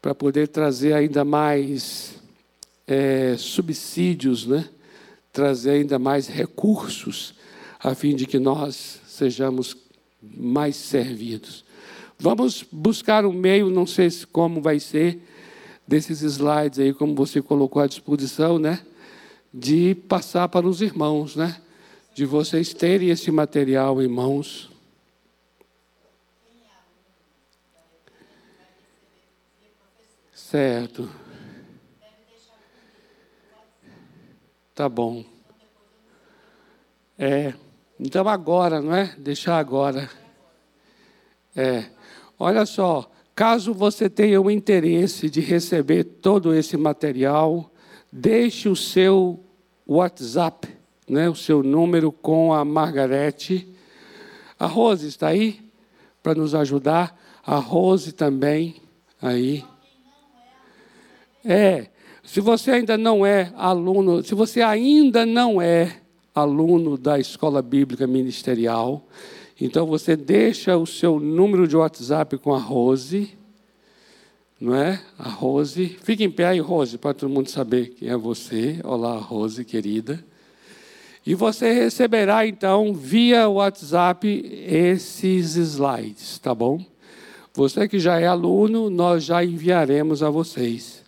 para 0.00 0.14
poder 0.14 0.48
trazer 0.48 0.92
ainda 0.92 1.24
mais 1.24 2.16
é, 2.86 3.36
subsídios, 3.38 4.46
né? 4.46 4.68
trazer 5.32 5.70
ainda 5.70 5.98
mais 5.98 6.28
recursos, 6.28 7.34
a 7.82 7.94
fim 7.94 8.14
de 8.14 8.26
que 8.26 8.38
nós 8.38 9.00
sejamos 9.06 9.76
mais 10.22 10.76
servidos. 10.76 11.64
Vamos 12.18 12.64
buscar 12.70 13.26
um 13.26 13.32
meio, 13.32 13.68
não 13.68 13.86
sei 13.86 14.08
como 14.30 14.62
vai 14.62 14.78
ser, 14.78 15.20
desses 15.86 16.22
slides 16.22 16.78
aí, 16.78 16.94
como 16.94 17.14
você 17.14 17.42
colocou 17.42 17.82
à 17.82 17.86
disposição, 17.86 18.58
né? 18.58 18.80
De 19.56 19.94
passar 19.94 20.48
para 20.48 20.66
os 20.66 20.80
irmãos, 20.80 21.36
né? 21.36 21.62
De 22.12 22.24
vocês 22.24 22.74
terem 22.74 23.10
esse 23.10 23.30
material 23.30 24.02
em 24.02 24.08
mãos. 24.08 24.68
Certo. 30.32 31.08
Tá 34.74 34.88
bom. 34.88 35.24
É. 37.16 37.54
Então 38.00 38.26
agora, 38.28 38.80
não 38.80 38.92
é? 38.92 39.14
Deixar 39.16 39.58
agora. 39.58 40.10
É. 41.54 41.84
Olha 42.36 42.66
só, 42.66 43.08
Caso 43.34 43.74
você 43.74 44.08
tenha 44.08 44.40
o 44.40 44.48
interesse 44.48 45.28
de 45.28 45.40
receber 45.40 46.04
todo 46.04 46.54
esse 46.54 46.76
material, 46.76 47.68
deixe 48.12 48.68
o 48.68 48.76
seu 48.76 49.43
WhatsApp, 49.86 50.68
né, 51.08 51.28
o 51.28 51.34
seu 51.34 51.62
número 51.62 52.10
com 52.10 52.52
a 52.52 52.64
Margarete. 52.64 53.68
A 54.58 54.66
Rose 54.66 55.06
está 55.06 55.28
aí 55.28 55.60
para 56.22 56.34
nos 56.34 56.54
ajudar. 56.54 57.18
A 57.46 57.56
Rose 57.56 58.12
também 58.12 58.76
aí. 59.20 59.64
É, 61.44 61.88
se 62.22 62.40
você 62.40 62.70
ainda 62.70 62.96
não 62.96 63.24
é 63.26 63.52
aluno, 63.54 64.24
se 64.24 64.34
você 64.34 64.62
ainda 64.62 65.26
não 65.26 65.60
é 65.60 66.00
aluno 66.34 66.96
da 66.96 67.18
Escola 67.18 67.60
Bíblica 67.60 68.06
Ministerial, 68.06 69.06
então 69.60 69.86
você 69.86 70.16
deixa 70.16 70.76
o 70.76 70.86
seu 70.86 71.20
número 71.20 71.68
de 71.68 71.76
WhatsApp 71.76 72.38
com 72.38 72.54
a 72.54 72.58
Rose, 72.58 73.36
não 74.60 74.74
é? 74.74 75.00
A 75.18 75.28
Rose. 75.28 75.96
Fique 76.02 76.24
em 76.24 76.30
pé 76.30 76.46
aí, 76.46 76.60
Rose, 76.60 76.98
para 76.98 77.14
todo 77.14 77.30
mundo 77.30 77.50
saber 77.50 77.90
quem 77.90 78.08
é 78.08 78.16
você. 78.16 78.80
Olá, 78.84 79.16
Rose, 79.16 79.64
querida. 79.64 80.24
E 81.26 81.34
você 81.34 81.72
receberá, 81.72 82.46
então, 82.46 82.92
via 82.92 83.48
WhatsApp, 83.48 84.26
esses 84.66 85.56
slides, 85.56 86.38
tá 86.38 86.54
bom? 86.54 86.84
Você 87.54 87.88
que 87.88 87.98
já 87.98 88.20
é 88.20 88.26
aluno, 88.26 88.90
nós 88.90 89.24
já 89.24 89.44
enviaremos 89.44 90.22
a 90.22 90.28
vocês. 90.28 91.02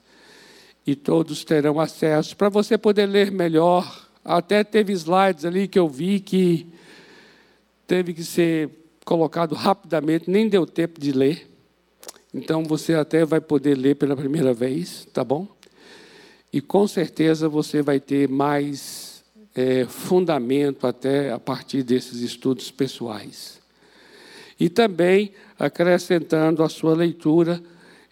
E 0.87 0.95
todos 0.95 1.45
terão 1.45 1.79
acesso 1.81 2.37
para 2.37 2.49
você 2.49 2.79
poder 2.79 3.07
ler 3.07 3.31
melhor. 3.31 4.09
Até 4.25 4.65
teve 4.65 4.93
slides 4.93 5.45
ali 5.45 5.69
que 5.69 5.79
eu 5.79 5.89
vi 5.89 6.21
que 6.21 6.67
teve 7.87 8.15
que 8.15 8.25
ser 8.25 8.71
colocado 9.05 9.55
rapidamente, 9.55 10.31
nem 10.31 10.49
deu 10.49 10.67
tempo 10.67 11.01
de 11.01 11.13
ler. 11.13 11.56
Então 12.37 12.65
você 12.65 12.93
até 12.93 13.25
vai 13.25 13.41
poder 13.41 13.75
ler 13.75 13.97
pela 13.97 14.15
primeira 14.15 14.53
vez, 14.53 15.09
tá 15.11 15.25
bom? 15.25 15.49
E 16.53 16.61
com 16.61 16.87
certeza 16.87 17.49
você 17.49 17.81
vai 17.81 17.99
ter 17.99 18.29
mais 18.29 19.25
é, 19.55 19.87
fundamento 19.87 20.87
até 20.87 21.33
a 21.33 21.39
partir 21.39 21.83
desses 21.83 22.21
estudos 22.21 22.71
pessoais. 22.71 23.59
E 24.61 24.69
também 24.69 25.33
acrescentando 25.59 26.63
à 26.63 26.69
sua 26.69 26.95
leitura 26.95 27.63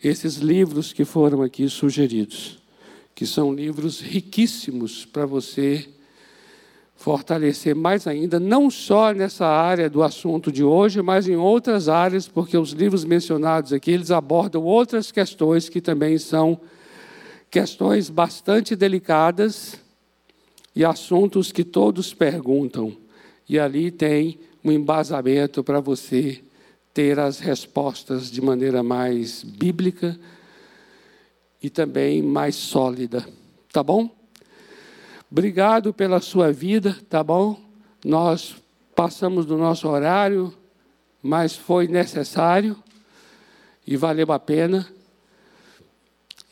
esses 0.02 0.36
livros 0.36 0.90
que 0.90 1.04
foram 1.04 1.42
aqui 1.42 1.68
sugeridos, 1.68 2.58
que 3.14 3.26
são 3.26 3.52
livros 3.52 4.00
riquíssimos 4.00 5.04
para 5.04 5.26
você 5.26 5.86
fortalecer 7.04 7.74
mais 7.74 8.06
ainda, 8.06 8.40
não 8.40 8.70
só 8.70 9.12
nessa 9.12 9.44
área 9.46 9.90
do 9.90 10.02
assunto 10.02 10.50
de 10.50 10.64
hoje, 10.64 11.02
mas 11.02 11.28
em 11.28 11.36
outras 11.36 11.86
áreas, 11.86 12.26
porque 12.26 12.56
os 12.56 12.70
livros 12.70 13.04
mencionados 13.04 13.74
aqui, 13.74 13.90
eles 13.90 14.10
abordam 14.10 14.62
outras 14.62 15.12
questões 15.12 15.68
que 15.68 15.82
também 15.82 16.16
são 16.16 16.58
questões 17.50 18.08
bastante 18.08 18.74
delicadas 18.74 19.78
e 20.74 20.82
assuntos 20.82 21.52
que 21.52 21.62
todos 21.62 22.14
perguntam. 22.14 22.96
E 23.46 23.58
ali 23.58 23.90
tem 23.90 24.38
um 24.64 24.72
embasamento 24.72 25.62
para 25.62 25.80
você 25.80 26.40
ter 26.94 27.18
as 27.18 27.38
respostas 27.38 28.30
de 28.30 28.40
maneira 28.40 28.82
mais 28.82 29.44
bíblica 29.44 30.18
e 31.62 31.68
também 31.68 32.22
mais 32.22 32.54
sólida. 32.54 33.26
Tá 33.70 33.82
bom? 33.82 34.23
Obrigado 35.30 35.92
pela 35.92 36.20
sua 36.20 36.52
vida, 36.52 36.96
tá 37.08 37.22
bom? 37.22 37.60
Nós 38.04 38.56
passamos 38.94 39.46
do 39.46 39.56
nosso 39.56 39.88
horário, 39.88 40.54
mas 41.22 41.56
foi 41.56 41.88
necessário 41.88 42.76
e 43.86 43.96
valeu 43.96 44.30
a 44.32 44.38
pena. 44.38 44.86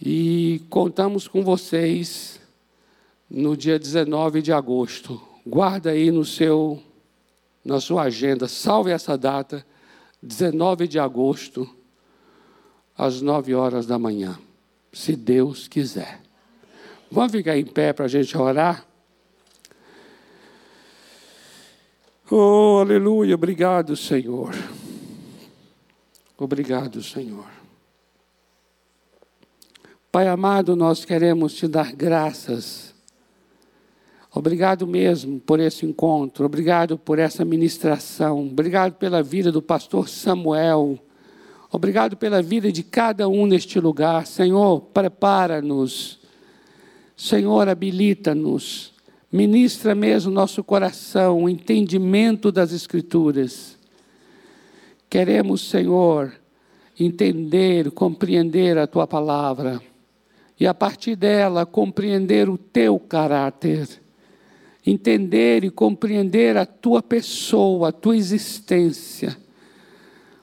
E 0.01 0.63
contamos 0.69 1.29
com 1.29 1.45
vocês 1.45 2.41
no 3.31 3.57
dia 3.57 3.79
19 3.79 4.43
de 4.43 4.53
agosto. 4.53 5.21
Guarda 5.47 5.91
aí 5.91 6.11
no 6.11 6.25
seu 6.25 6.83
na 7.65 7.81
sua 7.81 8.03
agenda, 8.03 8.49
salve 8.49 8.91
essa 8.91 9.17
data, 9.17 9.65
19 10.21 10.89
de 10.89 10.99
agosto, 10.99 11.69
às 12.97 13.23
9 13.23 13.55
horas 13.55 13.87
da 13.87 13.99
manhã, 13.99 14.39
se 14.93 15.15
Deus 15.15 15.69
quiser. 15.69 16.22
Vamos 17.13 17.33
ficar 17.33 17.59
em 17.59 17.65
pé 17.67 17.93
para 17.93 18.07
a 18.07 18.09
gente 18.09 18.35
orar? 18.39 18.87
Oh, 22.31 22.79
aleluia, 22.81 23.35
obrigado, 23.35 23.95
Senhor. 23.95 24.55
Obrigado, 26.39 27.03
Senhor. 27.03 27.45
Pai 30.11 30.27
amado, 30.27 30.75
nós 30.75 31.05
queremos 31.05 31.53
te 31.53 31.69
dar 31.69 31.93
graças. 31.93 32.95
Obrigado 34.35 34.87
mesmo 34.87 35.39
por 35.39 35.61
esse 35.61 35.85
encontro, 35.85 36.47
obrigado 36.47 36.97
por 36.97 37.19
essa 37.19 37.45
ministração, 37.45 38.47
obrigado 38.47 38.95
pela 38.95 39.23
vida 39.23 39.53
do 39.53 39.61
pastor 39.61 40.09
Samuel, 40.09 40.99
obrigado 41.71 42.17
pela 42.17 42.41
vida 42.41 42.73
de 42.73 42.83
cada 42.83 43.29
um 43.29 43.45
neste 43.45 43.79
lugar. 43.79 44.27
Senhor, 44.27 44.81
prepara-nos 44.81 46.22
Senhor, 47.17 47.69
habilita-nos, 47.69 48.93
ministra 49.31 49.95
mesmo 49.95 50.33
nosso 50.33 50.63
coração, 50.65 51.45
o 51.45 51.49
entendimento 51.49 52.51
das 52.51 52.73
Escrituras. 52.73 53.79
Queremos, 55.09 55.69
Senhor, 55.69 56.33
entender, 56.99 57.91
compreender 57.91 58.79
a 58.79 58.87
tua 58.87 59.07
palavra 59.07 59.81
e 60.59 60.67
a 60.67 60.73
partir 60.73 61.17
dela 61.17 61.67
compreender 61.67 62.49
o 62.49 62.57
teu 62.57 62.99
caráter, 62.99 63.89
entender 64.87 65.65
e 65.65 65.71
compreender 65.71 66.57
a 66.57 66.65
tua 66.65 67.03
pessoa, 67.03 67.89
a 67.89 67.93
tua 67.93 68.17
existência, 68.17 69.37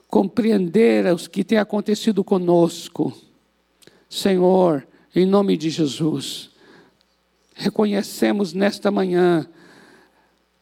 compreender 0.08 1.06
os 1.14 1.28
que 1.28 1.44
tem 1.44 1.58
acontecido 1.58 2.24
conosco. 2.24 3.14
Senhor, 4.10 4.88
em 5.16 5.26
nome 5.26 5.56
de 5.56 5.70
Jesus, 5.70 6.49
reconhecemos 7.60 8.54
nesta 8.54 8.90
manhã, 8.90 9.46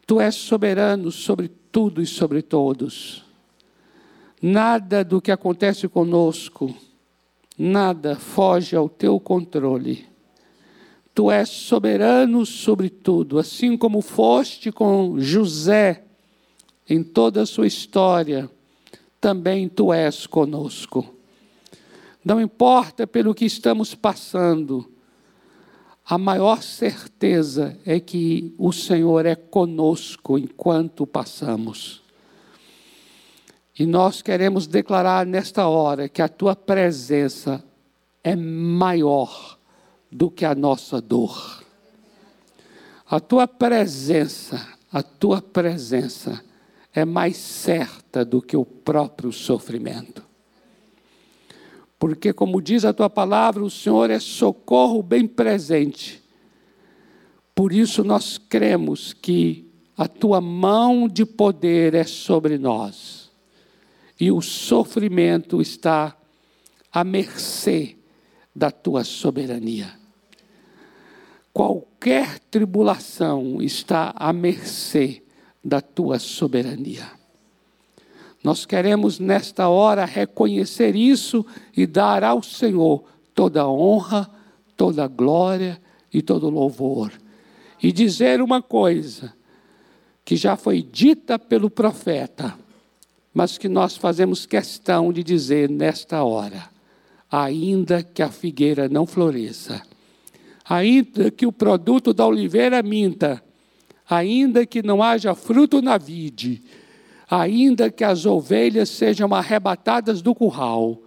Tu 0.07 0.21
és 0.21 0.33
soberano 0.35 1.11
sobre 1.11 1.49
tudo 1.71 2.01
e 2.01 2.07
sobre 2.07 2.41
todos. 2.41 3.25
Nada 4.41 5.03
do 5.03 5.21
que 5.21 5.31
acontece 5.31 5.87
conosco, 5.87 6.73
nada 7.57 8.15
foge 8.15 8.75
ao 8.75 8.87
Teu 8.87 9.19
controle. 9.19 10.07
Tu 11.13 11.29
és 11.29 11.49
soberano 11.49 12.45
sobre 12.45 12.89
tudo, 12.89 13.37
assim 13.37 13.77
como 13.77 14.01
foste 14.01 14.71
com 14.71 15.19
José 15.19 16.03
em 16.89 17.03
toda 17.03 17.41
a 17.41 17.45
sua 17.45 17.67
história, 17.67 18.49
também 19.19 19.67
Tu 19.67 19.93
és 19.93 20.25
conosco. 20.25 21.13
Não 22.23 22.41
importa 22.41 23.05
pelo 23.05 23.35
que 23.35 23.45
estamos 23.45 23.93
passando, 23.93 24.96
a 26.09 26.17
maior 26.17 26.63
certeza 26.63 27.77
é 27.85 27.99
que 27.99 28.55
o 28.57 28.71
Senhor 28.71 29.25
é 29.25 29.35
conosco 29.35 30.37
enquanto 30.37 31.05
passamos. 31.05 32.01
E 33.77 33.85
nós 33.85 34.21
queremos 34.21 34.67
declarar 34.67 35.25
nesta 35.25 35.67
hora 35.67 36.07
que 36.07 36.21
a 36.21 36.29
tua 36.29 36.55
presença 36.55 37.61
é 38.23 38.37
maior 38.37 39.59
do 40.09 40.31
que 40.31 40.45
a 40.45 40.55
nossa 40.55 41.01
dor. 41.01 41.61
A 43.09 43.19
tua 43.19 43.45
presença, 43.45 44.65
a 44.89 45.03
tua 45.03 45.41
presença 45.41 46.41
é 46.93 47.03
mais 47.03 47.35
certa 47.35 48.23
do 48.23 48.41
que 48.41 48.55
o 48.55 48.65
próprio 48.65 49.33
sofrimento. 49.33 50.26
Porque, 51.99 52.31
como 52.31 52.61
diz 52.61 52.85
a 52.85 52.93
tua 52.93 53.09
palavra, 53.09 53.63
o 53.63 53.69
Senhor 53.69 54.09
é 54.09 54.19
socorro 54.19 55.01
bem 55.01 55.27
presente. 55.27 56.21
Por 57.55 57.73
isso 57.73 58.03
nós 58.03 58.37
cremos 58.37 59.13
que 59.13 59.67
a 59.97 60.07
tua 60.07 60.39
mão 60.39 61.07
de 61.07 61.25
poder 61.25 61.95
é 61.95 62.03
sobre 62.03 62.57
nós. 62.59 63.31
E 64.19 64.31
o 64.31 64.41
sofrimento 64.41 65.59
está 65.59 66.15
à 66.91 67.03
mercê 67.03 67.95
da 68.55 68.69
tua 68.69 69.03
soberania. 69.03 69.91
Qualquer 71.51 72.37
tribulação 72.51 73.59
está 73.61 74.13
à 74.15 74.31
mercê 74.31 75.23
da 75.63 75.81
tua 75.81 76.19
soberania. 76.19 77.16
Nós 78.47 78.65
queremos 78.65 79.19
nesta 79.19 79.67
hora 79.67 80.05
reconhecer 80.05 80.95
isso 80.95 81.45
e 81.75 81.85
dar 81.85 82.23
ao 82.23 82.41
Senhor 82.41 83.03
toda 83.35 83.63
a 83.63 83.69
honra, 83.69 84.25
toda 84.77 85.03
a 85.03 85.07
glória 85.09 85.77
e 86.13 86.21
todo 86.21 86.47
o 86.47 86.49
louvor. 86.49 87.11
E 87.83 87.91
dizer 87.91 88.41
uma 88.41 88.61
coisa 88.61 89.33
que 90.23 90.37
já 90.37 90.55
foi 90.55 90.81
dita 90.81 91.37
pelo 91.37 91.69
profeta, 91.69 92.57
mas 93.33 93.57
que 93.57 93.67
nós 93.67 93.97
fazemos 93.97 94.45
questão 94.45 95.11
de 95.11 95.25
dizer 95.25 95.69
nesta 95.69 96.23
hora: 96.23 96.69
ainda 97.29 98.01
que 98.01 98.23
a 98.23 98.29
figueira 98.29 98.87
não 98.87 99.05
floresça, 99.05 99.81
ainda 100.63 101.29
que 101.29 101.45
o 101.45 101.51
produto 101.51 102.13
da 102.13 102.25
oliveira 102.25 102.81
minta, 102.81 103.43
ainda 104.09 104.65
que 104.65 104.81
não 104.81 105.03
haja 105.03 105.35
fruto 105.35 105.81
na 105.81 105.97
vide, 105.97 106.63
ainda 107.29 107.89
que 107.91 108.03
as 108.03 108.25
ovelhas 108.25 108.89
sejam 108.89 109.33
arrebatadas 109.33 110.21
do 110.21 110.33
curral, 110.33 110.99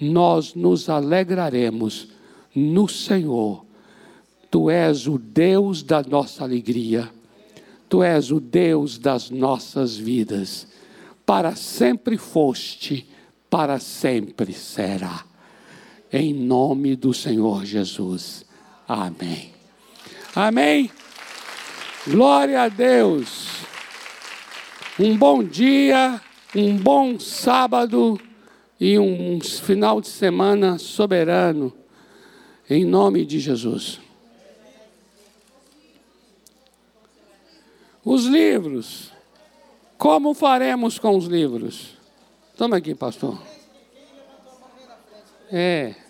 nós 0.00 0.54
nos 0.54 0.88
alegraremos 0.88 2.08
no 2.54 2.88
Senhor. 2.88 3.64
Tu 4.50 4.70
és 4.70 5.06
o 5.06 5.18
Deus 5.18 5.82
da 5.82 6.02
nossa 6.02 6.44
alegria, 6.44 7.10
Tu 7.88 8.02
és 8.02 8.30
o 8.30 8.40
Deus 8.40 8.98
das 8.98 9.30
nossas 9.30 9.96
vidas. 9.96 10.66
Para 11.24 11.54
sempre 11.54 12.16
foste, 12.16 13.08
para 13.48 13.78
sempre 13.78 14.52
será. 14.52 15.24
Em 16.12 16.32
nome 16.32 16.96
do 16.96 17.12
Senhor 17.12 17.64
Jesus. 17.64 18.44
Amém. 18.88 19.52
Amém. 20.34 20.90
Glória 22.06 22.62
a 22.62 22.68
Deus. 22.68 23.65
Um 24.98 25.14
bom 25.14 25.44
dia, 25.44 26.18
um 26.54 26.74
bom 26.74 27.20
sábado 27.20 28.18
e 28.80 28.98
um 28.98 29.38
final 29.42 30.00
de 30.00 30.08
semana 30.08 30.78
soberano. 30.78 31.70
Em 32.68 32.82
nome 32.82 33.26
de 33.26 33.38
Jesus. 33.38 34.00
Os 38.02 38.24
livros. 38.24 39.12
Como 39.98 40.32
faremos 40.32 40.98
com 40.98 41.14
os 41.14 41.26
livros? 41.26 41.98
Toma 42.56 42.78
aqui, 42.78 42.94
pastor. 42.94 43.38
É. 45.52 46.05